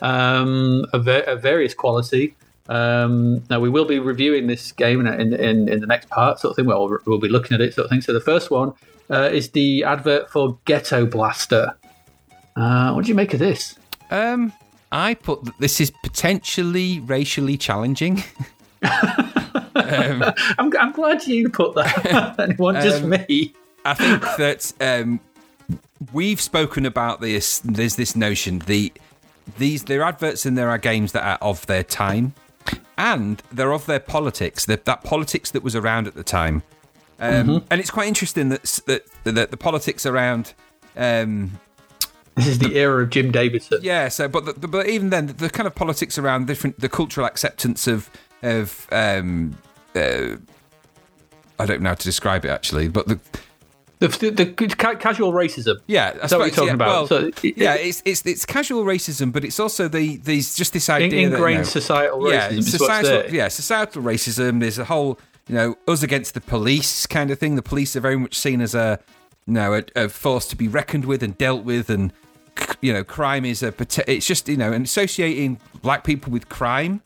um, 0.00 0.86
of, 0.92 1.06
of 1.06 1.42
various 1.42 1.74
quality. 1.74 2.34
Um, 2.68 3.44
now 3.50 3.60
we 3.60 3.68
will 3.68 3.84
be 3.84 3.98
reviewing 3.98 4.46
this 4.46 4.72
game 4.72 5.04
in, 5.06 5.34
in, 5.34 5.68
in 5.68 5.80
the 5.80 5.86
next 5.86 6.08
part, 6.08 6.40
sort 6.40 6.52
of 6.52 6.56
thing. 6.56 6.66
Well, 6.66 6.98
we'll 7.04 7.18
be 7.18 7.28
looking 7.28 7.54
at 7.54 7.60
it, 7.60 7.74
sort 7.74 7.86
of 7.86 7.90
thing. 7.90 8.00
So 8.00 8.12
the 8.12 8.20
first 8.20 8.50
one 8.50 8.72
uh, 9.10 9.28
is 9.32 9.50
the 9.50 9.84
advert 9.84 10.30
for 10.30 10.58
Ghetto 10.64 11.04
Blaster. 11.04 11.76
Uh, 12.56 12.92
what 12.92 13.04
do 13.04 13.08
you 13.08 13.14
make 13.14 13.34
of 13.34 13.40
this? 13.40 13.76
Um, 14.12 14.52
I 14.92 15.14
put 15.14 15.42
that 15.46 15.58
this 15.58 15.80
is 15.80 15.90
potentially 15.90 17.00
racially 17.00 17.56
challenging. 17.56 18.22
um, 18.82 20.22
I'm, 20.58 20.70
I'm, 20.78 20.92
glad 20.92 21.26
you 21.26 21.48
put 21.48 21.74
that. 21.76 22.34
Anyone, 22.38 22.74
just 22.74 23.02
um, 23.02 23.08
me. 23.08 23.54
I 23.86 23.94
think 23.94 24.20
that 24.36 24.72
um, 24.82 25.18
we've 26.12 26.40
spoken 26.40 26.84
about 26.84 27.22
this. 27.22 27.60
There's 27.60 27.96
this 27.96 28.14
notion 28.14 28.58
the 28.60 28.92
these 29.56 29.84
there 29.84 30.02
are 30.02 30.08
adverts 30.08 30.44
and 30.44 30.58
there 30.58 30.68
are 30.68 30.78
games 30.78 31.12
that 31.12 31.24
are 31.24 31.38
of 31.40 31.66
their 31.66 31.82
time, 31.82 32.34
and 32.98 33.42
they're 33.50 33.72
of 33.72 33.86
their 33.86 33.98
politics. 33.98 34.66
That 34.66 34.84
that 34.84 35.04
politics 35.04 35.50
that 35.52 35.62
was 35.62 35.74
around 35.74 36.06
at 36.06 36.14
the 36.14 36.22
time, 36.22 36.62
um, 37.18 37.32
mm-hmm. 37.32 37.66
and 37.70 37.80
it's 37.80 37.90
quite 37.90 38.08
interesting 38.08 38.50
that 38.50 38.62
that, 38.86 39.06
that 39.24 39.50
the 39.50 39.56
politics 39.56 40.04
around. 40.04 40.52
Um, 40.98 41.58
this 42.34 42.46
is 42.46 42.58
the 42.58 42.76
era 42.78 43.02
of 43.02 43.10
Jim 43.10 43.30
Davidson. 43.30 43.80
Yeah. 43.82 44.08
So, 44.08 44.28
but 44.28 44.60
the, 44.60 44.68
but 44.68 44.88
even 44.88 45.10
then, 45.10 45.26
the 45.26 45.50
kind 45.50 45.66
of 45.66 45.74
politics 45.74 46.18
around 46.18 46.46
different 46.46 46.80
the 46.80 46.88
cultural 46.88 47.26
acceptance 47.26 47.86
of 47.86 48.10
of 48.42 48.86
um, 48.92 49.58
uh, 49.94 50.36
I 51.58 51.66
don't 51.66 51.82
know 51.82 51.90
how 51.90 51.94
to 51.94 52.04
describe 52.04 52.44
it 52.44 52.50
actually, 52.50 52.88
but 52.88 53.06
the 53.08 53.18
the, 54.08 54.30
the, 54.30 54.44
the 54.44 54.96
casual 54.98 55.32
racism. 55.32 55.76
Yeah, 55.86 56.12
that's 56.12 56.32
what 56.32 56.40
you're 56.40 56.50
talking 56.50 56.68
yeah, 56.68 56.74
about. 56.74 56.88
Well, 56.88 57.06
so 57.06 57.30
it, 57.42 57.56
yeah, 57.56 57.74
it's, 57.74 58.02
it's 58.04 58.26
it's 58.26 58.44
casual 58.44 58.84
racism, 58.84 59.32
but 59.32 59.44
it's 59.44 59.60
also 59.60 59.86
the 59.86 60.16
these 60.16 60.56
just 60.56 60.72
this 60.72 60.88
idea 60.88 61.28
ingrained 61.28 61.40
that, 61.40 61.50
you 61.50 61.56
know, 61.58 61.62
societal 61.62 62.18
racism. 62.20 62.52
Yeah, 62.52 62.60
societal, 62.60 63.34
yeah, 63.34 63.48
societal 63.48 64.02
racism. 64.02 64.60
There's 64.60 64.78
a 64.78 64.84
whole 64.84 65.20
you 65.48 65.54
know 65.54 65.76
us 65.86 66.02
against 66.02 66.34
the 66.34 66.40
police 66.40 67.06
kind 67.06 67.30
of 67.30 67.38
thing. 67.38 67.54
The 67.54 67.62
police 67.62 67.94
are 67.94 68.00
very 68.00 68.16
much 68.16 68.36
seen 68.36 68.60
as 68.60 68.74
a 68.74 68.98
you 69.46 69.54
know 69.54 69.74
a, 69.74 69.84
a 69.94 70.08
force 70.08 70.48
to 70.48 70.56
be 70.56 70.66
reckoned 70.66 71.04
with 71.04 71.22
and 71.22 71.38
dealt 71.38 71.64
with, 71.64 71.88
and 71.88 72.12
you 72.80 72.92
know 72.92 73.04
crime 73.04 73.44
is 73.44 73.62
a 73.62 73.74
it's 74.06 74.26
just 74.26 74.48
you 74.48 74.56
know 74.56 74.72
and 74.72 74.84
associating 74.84 75.58
black 75.80 76.04
people 76.04 76.32
with 76.32 76.48
crime. 76.48 77.02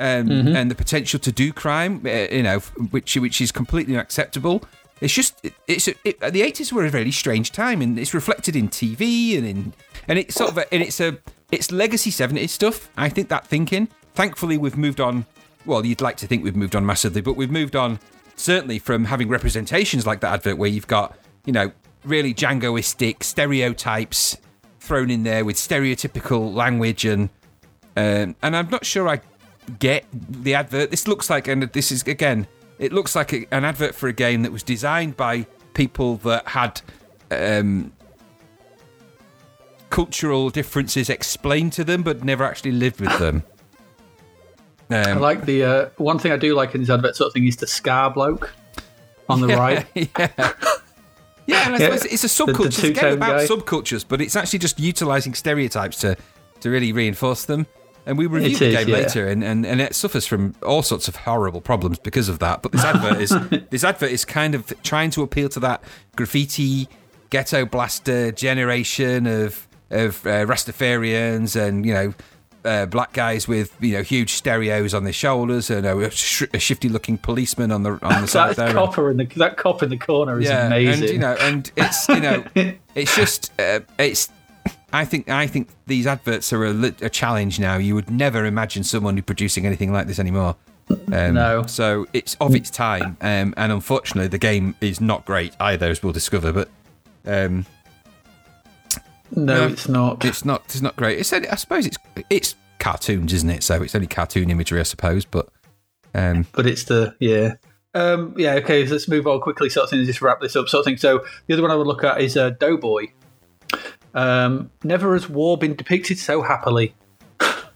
Um, 0.00 0.28
mm-hmm. 0.28 0.54
And 0.54 0.70
the 0.70 0.76
potential 0.76 1.18
to 1.18 1.32
do 1.32 1.52
crime, 1.52 2.02
uh, 2.06 2.28
you 2.30 2.44
know, 2.44 2.60
which 2.90 3.16
which 3.16 3.40
is 3.40 3.50
completely 3.50 3.94
unacceptable. 3.94 4.62
It's 5.00 5.12
just 5.12 5.44
it's 5.66 5.88
it, 5.88 6.20
the 6.20 6.42
eighties 6.42 6.72
were 6.72 6.84
a 6.84 6.90
very 6.90 7.10
strange 7.10 7.50
time, 7.50 7.82
and 7.82 7.98
it's 7.98 8.14
reflected 8.14 8.54
in 8.54 8.68
TV 8.68 9.36
and 9.36 9.44
in 9.44 9.72
and 10.06 10.18
it's 10.18 10.36
sort 10.36 10.50
of 10.52 10.58
a, 10.58 10.72
and 10.72 10.84
it's 10.84 11.00
a 11.00 11.18
it's 11.50 11.72
legacy 11.72 12.12
seventies 12.12 12.52
stuff. 12.52 12.90
I 12.96 13.08
think 13.08 13.28
that 13.28 13.46
thinking. 13.46 13.88
Thankfully, 14.14 14.56
we've 14.56 14.76
moved 14.76 15.00
on. 15.00 15.26
Well, 15.66 15.84
you'd 15.84 16.00
like 16.00 16.16
to 16.18 16.28
think 16.28 16.44
we've 16.44 16.56
moved 16.56 16.76
on 16.76 16.86
massively, 16.86 17.20
but 17.20 17.34
we've 17.34 17.50
moved 17.50 17.74
on 17.74 17.98
certainly 18.36 18.78
from 18.78 19.04
having 19.04 19.28
representations 19.28 20.06
like 20.06 20.20
that 20.20 20.32
advert 20.32 20.58
where 20.58 20.70
you've 20.70 20.86
got 20.86 21.18
you 21.44 21.52
know 21.52 21.72
really 22.04 22.32
Djangoistic 22.32 23.24
stereotypes 23.24 24.36
thrown 24.88 25.10
in 25.10 25.22
there 25.22 25.44
with 25.44 25.56
stereotypical 25.56 26.54
language 26.54 27.04
and 27.04 27.28
um, 27.94 28.34
and 28.42 28.56
I'm 28.56 28.70
not 28.70 28.86
sure 28.86 29.06
I 29.08 29.20
get 29.78 30.06
the 30.12 30.54
advert. 30.54 30.90
This 30.90 31.06
looks 31.06 31.28
like 31.28 31.46
and 31.46 31.62
this 31.62 31.92
is 31.92 32.02
again 32.04 32.46
it 32.78 32.92
looks 32.92 33.14
like 33.14 33.34
a, 33.34 33.46
an 33.52 33.64
advert 33.66 33.94
for 33.94 34.08
a 34.08 34.14
game 34.14 34.42
that 34.42 34.52
was 34.52 34.62
designed 34.62 35.16
by 35.16 35.46
people 35.74 36.16
that 36.18 36.48
had 36.48 36.80
um, 37.30 37.92
cultural 39.90 40.48
differences 40.48 41.10
explained 41.10 41.74
to 41.74 41.84
them, 41.84 42.02
but 42.02 42.24
never 42.24 42.44
actually 42.44 42.72
lived 42.72 43.00
with 43.00 43.18
them. 43.18 43.42
Um, 44.90 45.04
I 45.06 45.12
like 45.14 45.44
the 45.44 45.64
uh, 45.64 45.88
one 45.98 46.18
thing 46.18 46.32
I 46.32 46.38
do 46.38 46.54
like 46.54 46.74
in 46.74 46.80
this 46.80 46.88
advert 46.88 47.14
sort 47.14 47.28
of 47.28 47.34
thing 47.34 47.46
is 47.46 47.56
the 47.56 47.66
scar 47.66 48.10
bloke 48.10 48.54
on 49.28 49.42
the 49.42 49.48
yeah, 49.48 49.58
right. 49.58 49.86
Yeah. 50.18 50.52
Yeah, 51.48 51.66
and 51.66 51.76
I 51.76 51.78
yeah. 51.78 51.94
it's 52.10 52.24
a 52.24 52.28
subculture. 52.28 52.76
The, 52.76 52.82
the 52.82 52.88
it's 52.88 52.98
a 52.98 53.00
game 53.00 53.12
about 53.14 53.38
guy. 53.38 53.46
subcultures, 53.46 54.04
but 54.06 54.20
it's 54.20 54.36
actually 54.36 54.58
just 54.60 54.78
utilizing 54.78 55.34
stereotypes 55.34 55.98
to, 56.00 56.16
to 56.60 56.70
really 56.70 56.92
reinforce 56.92 57.46
them. 57.46 57.66
And 58.04 58.16
we 58.16 58.26
reviewed 58.26 58.58
the 58.58 58.72
game 58.72 58.88
yeah. 58.88 58.94
later, 58.94 59.26
and, 59.26 59.42
and, 59.44 59.66
and 59.66 59.80
it 59.82 59.94
suffers 59.94 60.26
from 60.26 60.54
all 60.62 60.82
sorts 60.82 61.08
of 61.08 61.16
horrible 61.16 61.60
problems 61.60 61.98
because 61.98 62.28
of 62.28 62.38
that. 62.38 62.62
But 62.62 62.72
this 62.72 62.84
advert 62.84 63.20
is 63.20 63.30
this 63.70 63.84
advert 63.84 64.10
is 64.10 64.24
kind 64.24 64.54
of 64.54 64.72
trying 64.82 65.10
to 65.10 65.22
appeal 65.22 65.48
to 65.50 65.60
that 65.60 65.82
graffiti 66.16 66.88
ghetto 67.30 67.66
blaster 67.66 68.32
generation 68.32 69.26
of 69.26 69.66
of 69.90 70.26
uh, 70.26 70.44
Rastafarians 70.44 71.54
and 71.54 71.84
you 71.84 71.92
know 71.92 72.14
uh, 72.68 72.86
black 72.86 73.12
guys 73.12 73.48
with 73.48 73.74
you 73.80 73.94
know 73.94 74.02
huge 74.02 74.34
stereos 74.34 74.92
on 74.92 75.04
their 75.04 75.12
shoulders 75.12 75.70
and 75.70 75.86
a, 75.86 76.10
sh- 76.10 76.44
a 76.52 76.58
shifty 76.58 76.88
looking 76.88 77.16
policeman 77.16 77.72
on 77.72 77.82
the 77.82 77.98
on 78.02 78.22
the 78.22 78.28
side 78.28 78.56
that 78.56 78.66
there. 78.66 78.74
Copper 78.74 79.10
in 79.10 79.16
the 79.16 79.24
that 79.36 79.56
cop 79.56 79.82
in 79.82 79.88
the 79.88 79.96
corner 79.96 80.38
is 80.38 80.46
yeah, 80.46 80.66
amazing. 80.66 81.04
And 81.04 81.12
you 81.12 81.18
know, 81.18 81.36
and 81.40 81.72
it's 81.76 82.08
you 82.08 82.20
know, 82.20 82.44
it's 82.94 83.16
just 83.16 83.58
uh, 83.58 83.80
it's 83.98 84.30
I 84.92 85.04
think 85.04 85.28
I 85.28 85.46
think 85.46 85.68
these 85.86 86.06
adverts 86.06 86.52
are 86.52 86.66
a, 86.66 86.92
a, 87.00 87.10
challenge 87.10 87.58
now. 87.58 87.76
You 87.76 87.94
would 87.94 88.10
never 88.10 88.44
imagine 88.44 88.84
someone 88.84 89.20
producing 89.22 89.66
anything 89.66 89.92
like 89.92 90.06
this 90.06 90.18
anymore. 90.18 90.56
Um, 91.12 91.34
no. 91.34 91.64
So 91.66 92.06
it's 92.12 92.36
of 92.40 92.54
its 92.54 92.70
time, 92.70 93.16
um, 93.20 93.54
and 93.56 93.72
unfortunately, 93.72 94.28
the 94.28 94.38
game 94.38 94.74
is 94.80 95.00
not 95.00 95.24
great 95.24 95.54
either, 95.60 95.90
as 95.90 96.02
we'll 96.02 96.12
discover. 96.12 96.52
But 96.52 96.68
um, 97.26 97.66
no, 99.34 99.66
no, 99.66 99.66
it's 99.66 99.88
not. 99.88 100.24
It's 100.24 100.44
not. 100.44 100.64
It's 100.66 100.80
not 100.80 100.96
great. 100.96 101.18
It's. 101.18 101.32
I 101.32 101.54
suppose 101.56 101.86
it's. 101.86 101.98
It's 102.30 102.54
cartoons, 102.78 103.32
isn't 103.32 103.50
it? 103.50 103.62
So 103.62 103.82
it's 103.82 103.94
only 103.94 104.06
cartoon 104.06 104.50
imagery, 104.50 104.80
I 104.80 104.84
suppose. 104.84 105.24
But. 105.24 105.48
Um, 106.14 106.46
but 106.52 106.66
it's 106.66 106.84
the 106.84 107.14
yeah. 107.20 107.54
Um, 107.94 108.34
yeah, 108.36 108.54
okay, 108.54 108.86
so 108.86 108.92
let's 108.92 109.08
move 109.08 109.26
on 109.26 109.40
quickly, 109.40 109.70
sort 109.70 109.84
of 109.84 109.90
thing, 109.90 110.04
just 110.04 110.20
wrap 110.20 110.40
this 110.40 110.54
up, 110.54 110.68
sort 110.68 110.80
of 110.80 110.84
thing. 110.84 110.98
So, 110.98 111.24
the 111.46 111.54
other 111.54 111.62
one 111.62 111.70
I 111.70 111.74
would 111.74 111.86
look 111.86 112.04
at 112.04 112.20
is 112.20 112.36
uh, 112.36 112.50
Doughboy, 112.50 113.06
um, 114.14 114.70
never 114.84 115.14
has 115.14 115.28
war 115.28 115.56
been 115.56 115.74
depicted 115.74 116.18
so 116.18 116.42
happily. 116.42 116.94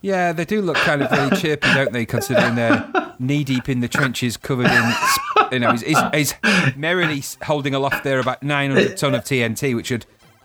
Yeah, 0.03 0.33
they 0.33 0.45
do 0.45 0.61
look 0.61 0.77
kind 0.77 1.01
of 1.03 1.11
really 1.13 1.37
chirpy, 1.41 1.73
don't 1.75 1.93
they? 1.93 2.05
Considering 2.05 2.57
they're 2.57 3.15
knee 3.19 3.45
deep 3.45 3.69
in 3.69 3.81
the 3.81 3.89
trenches, 3.89 4.37
covered 4.37 4.67
in, 4.67 4.93
you 5.53 5.59
know, 5.61 5.71
he's, 5.71 5.83
he's, 5.83 6.03
he's 6.13 6.35
merrily 6.77 7.23
holding 7.45 7.75
aloft 7.75 8.03
there 8.03 8.19
about 8.19 8.43
900 8.43 8.97
ton 8.97 9.15
of 9.15 9.23
TNT, 9.23 9.77
which 9.77 9.93
would 9.93 10.05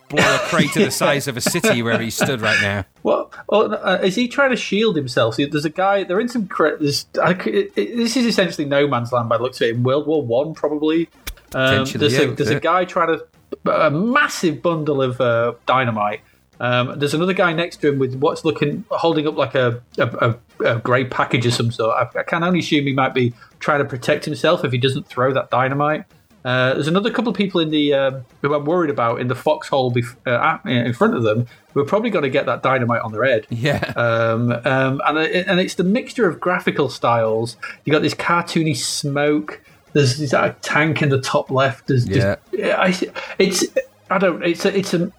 blow 0.10 0.36
a 0.36 0.40
crater 0.40 0.86
the 0.86 0.92
size 1.06 1.28
of 1.28 1.38
a 1.38 1.42
city 1.42 1.82
where 1.82 2.00
he 2.00 2.10
stood 2.10 2.42
right 2.42 2.62
now. 2.62 2.86
What 3.02 3.34
well, 3.50 3.74
uh, 3.74 4.00
is 4.04 4.16
he 4.16 4.28
trying 4.28 4.52
to 4.52 4.56
shield 4.56 4.96
himself? 4.96 5.38
There's 5.38 5.66
a 5.66 5.70
guy. 5.70 6.04
They're 6.04 6.20
in 6.20 6.30
some. 6.30 6.50
There's, 6.80 7.06
I, 7.22 7.32
it, 7.32 7.76
this 7.76 8.18
is 8.18 8.26
essentially 8.26 8.66
no 8.66 8.88
man's 8.88 9.12
land 9.12 9.30
by 9.30 9.38
the 9.38 9.44
looks 9.44 9.62
of 9.62 9.68
it. 9.68 9.76
In 9.76 9.84
World 9.84 10.08
War 10.08 10.22
One, 10.22 10.54
probably. 10.54 11.10
Um, 11.54 11.86
there's, 11.86 12.14
yeah, 12.14 12.22
a, 12.22 12.32
there's 12.32 12.50
a 12.50 12.60
guy 12.60 12.84
trying 12.84 13.18
to 13.18 13.26
a 13.66 13.92
massive 13.92 14.62
bundle 14.62 15.02
of 15.02 15.20
uh, 15.22 15.54
dynamite. 15.66 16.22
Um, 16.60 16.98
there's 16.98 17.14
another 17.14 17.34
guy 17.34 17.54
next 17.54 17.78
to 17.78 17.90
him 17.90 18.00
with 18.00 18.16
what's 18.16 18.44
looking 18.44 18.84
holding 18.90 19.28
up 19.28 19.38
like 19.38 19.54
a, 19.54 19.82
a, 20.00 20.36
a, 20.60 20.66
a 20.66 20.80
grey 20.80 21.06
package 21.06 21.46
of 21.46 21.54
some 21.54 21.72
sort. 21.72 21.96
I, 21.96 22.20
I, 22.20 22.24
can 22.24 22.44
only 22.44 22.60
assume 22.60 22.86
he 22.88 22.94
might 22.94 23.14
be 23.14 23.34
trying 23.60 23.80
to 23.80 23.86
protect 23.86 24.26
himself 24.26 24.66
if 24.66 24.72
he 24.72 24.80
doesn't 24.80 25.08
throw 25.08 25.32
that 25.34 25.52
dynamite. 25.52 26.06
Uh, 26.48 26.76
there's 26.76 26.88
another 26.88 27.11
couple 27.11 27.30
of 27.30 27.36
people 27.36 27.60
in 27.60 27.72
the 27.72 27.94
um, 27.94 28.26
who 28.41 28.53
I'm 28.53 28.64
worried 28.64 28.90
about 28.90 29.19
in 29.19 29.28
the 29.28 29.36
foxhole 29.36 29.91
bef- 29.91 30.15
uh, 30.26 30.57
in 30.65 30.94
front 30.94 31.14
of 31.14 31.24
them 31.24 31.45
who 31.74 31.82
are 31.82 31.86
probably 31.86 32.10
going 32.10 32.24
to 32.24 32.30
get 32.30 32.45
that 32.45 32.64
dynamite 32.64 33.02
on 33.02 33.11
their 33.11 33.26
head. 33.26 33.45
Yeah. 33.49 33.84
Um, 33.98 34.53
um, 34.64 35.02
and 35.06 35.18
and 35.18 35.60
it's 35.60 35.76
the 35.76 35.84
mixture 35.84 36.26
of 36.26 36.40
graphical 36.40 36.88
styles. 36.88 37.57
You 37.84 37.91
got 37.91 38.02
this 38.02 38.14
cartoony 38.14 38.78
smoke. 38.78 39.61
There's, 39.91 40.19
there's 40.19 40.32
a 40.32 40.56
tank 40.61 41.02
in 41.02 41.10
the 41.10 41.19
top 41.19 41.52
left. 41.52 41.88
There's 41.88 42.07
yeah. 42.07 42.38
I, 42.53 42.98
it's 43.38 43.65
I 44.10 44.18
don't 44.18 44.41
it's 44.41 44.64
a, 44.64 44.78
it's 44.78 44.94
a 44.94 45.11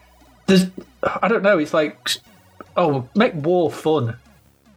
there's 0.47 0.69
I 1.03 1.29
don't 1.29 1.43
know. 1.43 1.59
It's 1.59 1.75
like 1.75 2.11
oh 2.75 3.07
make 3.15 3.35
war 3.35 3.71
fun. 3.71 4.17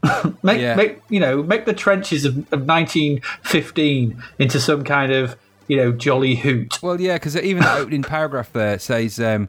make 0.43 0.59
yeah. 0.59 0.75
make 0.75 1.01
you 1.07 1.21
know 1.21 1.43
make 1.43 1.63
the 1.63 1.73
trenches 1.73 2.25
of, 2.25 2.39
of 2.51 2.67
1915 2.67 4.21
into 4.37 4.59
some 4.59 4.83
kind 4.83 5.13
of 5.13 5.37
you 5.71 5.77
know 5.77 5.93
jolly 5.93 6.35
hoot. 6.35 6.83
Well, 6.83 6.99
yeah, 6.99 7.15
because 7.15 7.37
even 7.37 7.63
the 7.63 7.73
opening 7.73 8.03
paragraph 8.03 8.51
there 8.51 8.77
says. 8.77 9.19
Um, 9.19 9.47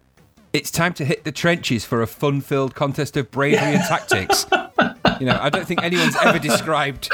it's 0.53 0.71
time 0.71 0.93
to 0.95 1.05
hit 1.07 1.25
the 1.25 1.33
trenches 1.33 1.87
for 1.87 2.03
a 2.03 2.07
fun-filled 2.07 2.75
contest 2.75 3.17
of 3.17 3.31
bravery 3.31 3.75
and 3.75 3.83
tactics. 3.89 4.45
You 5.19 5.25
know, 5.25 5.39
I 5.41 5.49
don't 5.49 5.67
think 5.67 5.83
anyone's 5.83 6.15
ever 6.17 6.39
described 6.39 7.11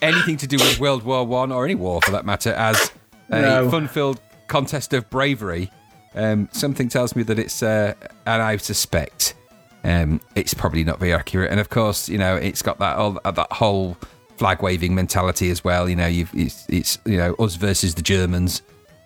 anything 0.00 0.36
to 0.36 0.46
do 0.46 0.56
with 0.56 0.78
World 0.78 1.02
War 1.02 1.26
One 1.26 1.50
or 1.50 1.64
any 1.64 1.74
war 1.74 2.00
for 2.00 2.12
that 2.12 2.24
matter 2.24 2.52
as 2.52 2.92
a 3.28 3.40
no. 3.40 3.70
fun-filled 3.70 4.20
contest 4.46 4.92
of 4.92 5.10
bravery. 5.10 5.68
Um, 6.14 6.48
something 6.52 6.88
tells 6.88 7.16
me 7.16 7.24
that 7.24 7.40
it's, 7.40 7.60
uh, 7.60 7.94
and 8.24 8.40
I 8.40 8.56
suspect 8.58 9.34
um, 9.82 10.20
it's 10.36 10.54
probably 10.54 10.84
not 10.84 11.00
very 11.00 11.12
accurate. 11.12 11.50
And 11.50 11.58
of 11.58 11.70
course, 11.70 12.08
you 12.08 12.18
know, 12.18 12.36
it's 12.36 12.62
got 12.62 12.78
that 12.78 12.96
all, 12.96 13.18
that 13.24 13.52
whole 13.52 13.96
flag 14.40 14.62
waving 14.62 14.94
mentality 14.94 15.50
as 15.50 15.62
well. 15.62 15.86
You 15.86 15.96
know, 15.96 16.08
it's, 16.08 16.64
it's, 16.70 16.98
you 17.04 17.18
know 17.18 17.34
us 17.34 17.56
versus 17.56 17.94
the 17.94 18.00
Germans, 18.00 18.62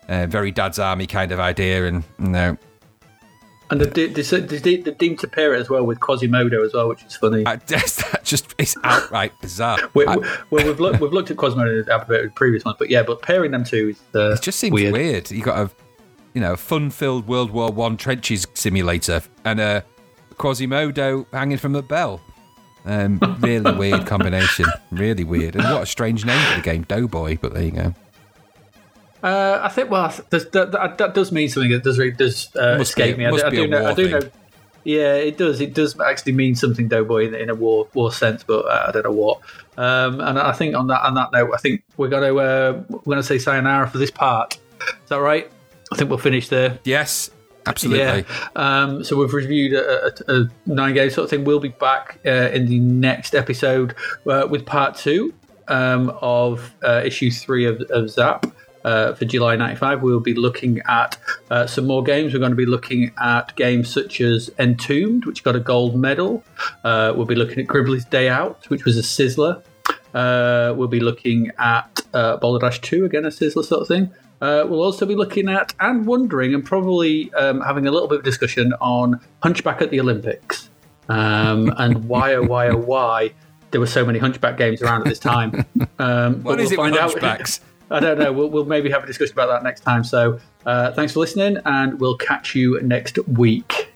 uh, 0.09 0.27
very 0.27 0.52
Dad's 0.52 0.78
Army 0.78 1.09
kind 1.09 1.32
of 1.32 1.40
idea, 1.40 1.86
and 1.86 2.05
you 2.20 2.28
know 2.28 2.56
and 3.69 3.81
they, 3.81 4.06
they, 4.06 4.23
they, 4.23 4.39
they, 4.39 4.77
they 4.77 4.90
deemed 4.93 5.19
to 5.19 5.27
pair 5.27 5.52
it 5.52 5.61
as 5.61 5.69
well 5.69 5.85
with 5.85 5.98
Quasimodo 5.98 6.65
as 6.65 6.73
well, 6.73 6.89
which 6.89 7.02
is 7.02 7.16
funny. 7.16 7.44
I, 7.47 7.56
that 7.66 8.20
just 8.23 8.55
it's 8.59 8.77
outright 8.85 9.32
bizarre. 9.40 9.78
we, 9.94 10.06
I, 10.06 10.15
well, 10.16 10.65
we've 10.65 10.78
looked 10.78 11.01
we've 11.01 11.12
looked 11.12 11.32
at 11.32 11.36
Quasimodo 11.36 11.85
Alphabet 11.90 12.32
previous 12.36 12.65
ones, 12.65 12.77
but 12.78 12.89
yeah, 12.89 13.02
but 13.02 13.20
pairing 13.20 13.51
them 13.51 13.65
two 13.65 13.89
is 13.89 14.01
uh, 14.15 14.35
it 14.35 14.43
just 14.43 14.61
seems 14.61 14.73
weird. 14.73 15.32
You 15.32 15.43
got 15.43 15.59
a 15.59 15.70
you 16.35 16.40
know 16.40 16.55
fun-filled 16.55 17.27
World 17.27 17.51
War 17.51 17.73
One 17.73 17.97
trenches 17.97 18.47
simulator 18.55 19.20
and 19.44 19.61
a 19.61 19.85
Quasimodo 20.39 21.27
hanging 21.32 21.59
from 21.59 21.74
a 21.74 21.82
bell. 21.82 22.20
Um, 22.85 23.19
really 23.40 23.73
weird 23.73 24.06
combination. 24.06 24.66
Really 24.90 25.24
weird. 25.24 25.55
And 25.56 25.65
what 25.65 25.82
a 25.82 25.86
strange 25.86 26.24
name 26.24 26.40
for 26.51 26.56
the 26.56 26.62
game, 26.62 26.82
Doughboy. 26.82 27.39
But 27.40 27.55
there 27.55 27.62
you 27.62 27.70
go. 27.70 27.94
Uh, 29.23 29.59
I 29.62 29.69
think 29.70 29.90
well, 29.90 30.09
that, 30.31 30.52
that, 30.52 30.98
that 30.98 31.15
does 31.15 31.32
mean 31.32 31.48
something. 31.48 31.70
That 31.70 31.82
does 31.82 31.98
really- 31.98 32.12
does 32.12 32.55
uh, 32.56 32.77
Must 32.77 32.94
be- 32.94 33.02
escape 33.02 33.16
me. 33.19 33.24
I, 33.24 33.31
I 33.31 33.51
be 33.51 33.56
do 33.56 33.65
a 33.65 33.66
know. 33.69 33.81
war 33.81 33.90
I 33.90 33.94
do 33.94 34.02
thing. 34.11 34.12
know. 34.20 34.31
Yeah, 34.85 35.15
it 35.15 35.39
does. 35.39 35.62
It 35.62 35.73
does 35.73 35.98
actually 35.98 36.32
mean 36.32 36.55
something, 36.55 36.89
Doughboy, 36.89 37.28
in, 37.28 37.35
in 37.35 37.48
a 37.48 37.55
war 37.55 37.89
war 37.94 38.12
sense, 38.12 38.44
but 38.44 38.66
uh, 38.66 38.85
I 38.89 38.93
don't 38.93 39.05
know 39.05 39.12
what. 39.12 39.40
Um, 39.78 40.20
and 40.20 40.39
I 40.39 40.52
think 40.52 40.77
on 40.77 40.89
that 40.89 41.01
on 41.01 41.15
that 41.15 41.32
note, 41.32 41.52
I 41.55 41.56
think 41.56 41.82
we're 41.97 42.09
going 42.11 42.23
to 42.35 42.39
uh, 42.39 42.82
we're 42.90 43.16
to 43.16 43.23
say 43.23 43.39
sayonara 43.39 43.89
for 43.89 43.97
this 43.97 44.11
part. 44.11 44.59
Is 44.82 45.09
that 45.09 45.20
right? 45.20 45.51
I 45.90 45.97
think 45.97 46.11
we'll 46.11 46.19
finish 46.19 46.48
there. 46.51 46.78
Yes, 46.85 47.31
absolutely. 47.66 48.24
Yeah. 48.28 48.49
Um, 48.57 49.05
so 49.05 49.16
we've 49.16 49.32
reviewed 49.32 49.74
a, 49.74 50.07
a, 50.07 50.43
a 50.43 50.51
nine 50.66 50.95
game 50.95 51.11
sort 51.11 51.24
of 51.24 51.31
thing. 51.31 51.45
We'll 51.45 51.61
be 51.61 51.69
back 51.69 52.19
uh, 52.24 52.51
in 52.53 52.66
the 52.66 52.78
next 52.78 53.35
episode 53.35 53.95
uh, 54.28 54.47
with 54.51 54.66
part 54.66 54.97
two 54.97 55.35
um, 55.69 56.16
of 56.20 56.74
uh, 56.82 57.03
issue 57.05 57.31
three 57.31 57.66
of, 57.66 57.81
of 57.91 58.11
Zap. 58.11 58.47
Uh, 58.85 59.15
for 59.15 59.24
July 59.24 59.57
95, 59.57 60.03
we'll 60.03 60.20
be 60.20 60.35
looking 60.35 60.78
at 60.86 61.16
uh, 61.51 61.66
some 61.66 61.86
more 61.86 62.03
games. 62.03 62.35
We're 62.35 62.39
going 62.39 62.51
to 62.51 62.57
be 62.57 62.66
looking 62.66 63.12
at 63.19 63.57
games 63.57 63.89
such 63.89 64.20
as 64.20 64.51
Entombed, 64.59 65.24
which 65.24 65.43
got 65.43 65.57
a 65.57 65.61
gold 65.61 65.97
medal. 65.97 66.45
Uh, 66.85 67.15
we'll 67.16 67.24
be 67.24 67.35
looking 67.35 67.61
at 67.61 67.66
Gribbly's 67.66 68.05
Day 68.05 68.28
Out, 68.28 68.69
which 68.69 68.85
was 68.85 68.99
a 68.99 69.01
sizzler. 69.01 69.62
We'll 70.12 70.89
be 70.89 71.01
looking 71.01 71.51
at 71.57 72.03
uh, 72.12 72.36
Boulder 72.36 72.66
Dash 72.66 72.81
2, 72.81 73.05
again, 73.05 73.24
a 73.24 73.28
sizzler 73.28 73.65
sort 73.65 73.82
of 73.82 73.89
thing. 73.89 74.12
Uh, 74.40 74.65
we'll 74.69 74.82
also 74.82 75.06
be 75.06 75.15
looking 75.15 75.48
at 75.48 75.73
and 75.81 76.05
wondering 76.06 76.52
and 76.55 76.65
probably 76.65 77.32
um, 77.35 77.61
having 77.62 77.86
a 77.86 77.90
little 77.90 78.09
bit 78.09 78.19
of 78.19 78.24
discussion 78.24 78.74
on 78.81 79.19
Hunchback 79.43 79.81
at 79.81 79.90
the 79.90 80.01
Olympics 80.01 80.69
um, 81.09 81.73
and 81.78 82.05
why, 82.09 82.35
oh, 82.35 82.43
why, 82.43 82.69
oh, 82.69 82.77
why 82.77 83.32
there 83.70 83.81
were 83.81 83.86
so 83.86 84.05
many 84.05 84.19
Hunchback 84.19 84.56
games 84.56 84.82
around 84.82 85.02
at 85.02 85.06
this 85.09 85.19
time. 85.19 85.65
Um, 85.98 86.43
What 86.43 86.61
is 86.61 86.70
we'll 86.70 86.86
it 86.86 86.93
with 86.93 86.94
find 86.94 86.97
out- 86.97 87.15
hunchbacks? 87.23 87.61
I 87.90 88.01
don't 88.01 88.19
know. 88.19 88.32
We'll, 88.32 88.48
we'll 88.51 88.65
maybe 88.65 88.90
have 88.90 89.05
a 89.05 89.06
discussion 89.06 89.35
about 89.35 89.48
that 89.48 89.62
next 89.62 89.81
time. 89.81 90.02
So 90.05 90.40
uh, 90.66 90.90
thanks 90.93 91.12
for 91.12 91.20
listening, 91.20 91.59
and 91.65 92.01
we'll 92.01 92.16
catch 92.16 92.55
you 92.55 92.81
next 92.82 93.19
week. 93.28 93.93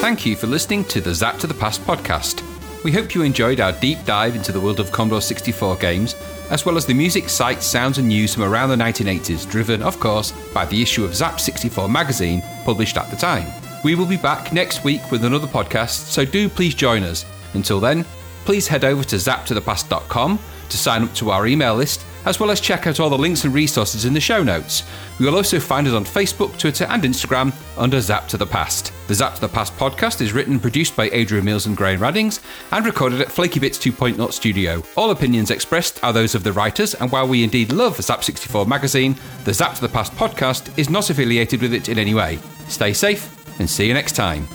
Thank 0.00 0.24
you 0.26 0.36
for 0.36 0.46
listening 0.46 0.84
to 0.84 1.00
the 1.00 1.10
Zapped 1.10 1.40
to 1.40 1.46
the 1.46 1.54
Past 1.54 1.80
podcast. 1.82 2.42
We 2.84 2.92
hope 2.92 3.14
you 3.14 3.22
enjoyed 3.22 3.58
our 3.60 3.72
deep 3.72 4.04
dive 4.04 4.36
into 4.36 4.52
the 4.52 4.60
world 4.60 4.78
of 4.78 4.92
Commodore 4.92 5.20
64 5.22 5.76
games, 5.76 6.14
as 6.50 6.64
well 6.64 6.76
as 6.76 6.86
the 6.86 6.94
music, 6.94 7.28
sights, 7.28 7.66
sounds, 7.66 7.98
and 7.98 8.08
news 8.08 8.34
from 8.34 8.44
around 8.44 8.68
the 8.68 8.76
1980s, 8.76 9.48
driven, 9.50 9.82
of 9.82 9.98
course, 10.00 10.32
by 10.52 10.64
the 10.66 10.80
issue 10.80 11.04
of 11.04 11.14
Zap 11.14 11.40
64 11.40 11.88
magazine 11.88 12.42
published 12.64 12.96
at 12.96 13.10
the 13.10 13.16
time. 13.16 13.46
We 13.84 13.94
will 13.94 14.06
be 14.06 14.16
back 14.16 14.52
next 14.52 14.84
week 14.84 15.10
with 15.10 15.24
another 15.24 15.46
podcast, 15.46 16.08
so 16.10 16.24
do 16.24 16.48
please 16.48 16.74
join 16.74 17.02
us. 17.02 17.24
Until 17.54 17.80
then, 17.80 18.04
please 18.44 18.66
head 18.68 18.84
over 18.84 19.04
to 19.04 19.16
zappedtothepast.com 19.16 20.38
to 20.68 20.76
sign 20.76 21.02
up 21.02 21.14
to 21.14 21.30
our 21.30 21.46
email 21.46 21.74
list, 21.74 22.04
as 22.26 22.38
well 22.38 22.50
as 22.50 22.60
check 22.60 22.86
out 22.86 23.00
all 23.00 23.08
the 23.08 23.16
links 23.16 23.44
and 23.44 23.54
resources 23.54 24.04
in 24.04 24.12
the 24.12 24.20
show 24.20 24.42
notes. 24.42 24.82
You 25.18 25.26
will 25.26 25.36
also 25.36 25.58
find 25.58 25.86
us 25.86 25.94
on 25.94 26.04
Facebook, 26.04 26.58
Twitter, 26.58 26.84
and 26.84 27.02
Instagram 27.02 27.54
under 27.78 27.98
Zapped 27.98 28.28
to 28.28 28.36
the 28.36 28.46
Past. 28.46 28.92
The 29.08 29.14
Zapped 29.14 29.36
to 29.36 29.40
the 29.40 29.48
Past 29.48 29.74
podcast 29.76 30.20
is 30.20 30.32
written 30.32 30.54
and 30.54 30.62
produced 30.62 30.94
by 30.94 31.08
Adrian 31.10 31.44
Mills 31.44 31.66
and 31.66 31.76
Graham 31.76 32.00
Raddings 32.00 32.40
and 32.72 32.84
recorded 32.84 33.20
at 33.20 33.32
Flaky 33.32 33.60
Bits 33.60 33.78
2.0 33.78 34.32
studio. 34.32 34.82
All 34.96 35.10
opinions 35.10 35.50
expressed 35.50 36.02
are 36.04 36.12
those 36.12 36.34
of 36.34 36.44
the 36.44 36.52
writers, 36.52 36.94
and 36.94 37.10
while 37.10 37.26
we 37.26 37.44
indeed 37.44 37.72
love 37.72 37.96
Zap 38.02 38.22
64 38.22 38.66
magazine, 38.66 39.16
the 39.44 39.52
Zapped 39.52 39.76
to 39.76 39.80
the 39.80 39.88
Past 39.88 40.12
podcast 40.14 40.76
is 40.78 40.90
not 40.90 41.08
affiliated 41.08 41.62
with 41.62 41.72
it 41.72 41.88
in 41.88 41.98
any 41.98 42.14
way. 42.14 42.38
Stay 42.68 42.92
safe 42.92 43.32
and 43.60 43.70
see 43.70 43.86
you 43.86 43.94
next 43.94 44.16
time. 44.16 44.46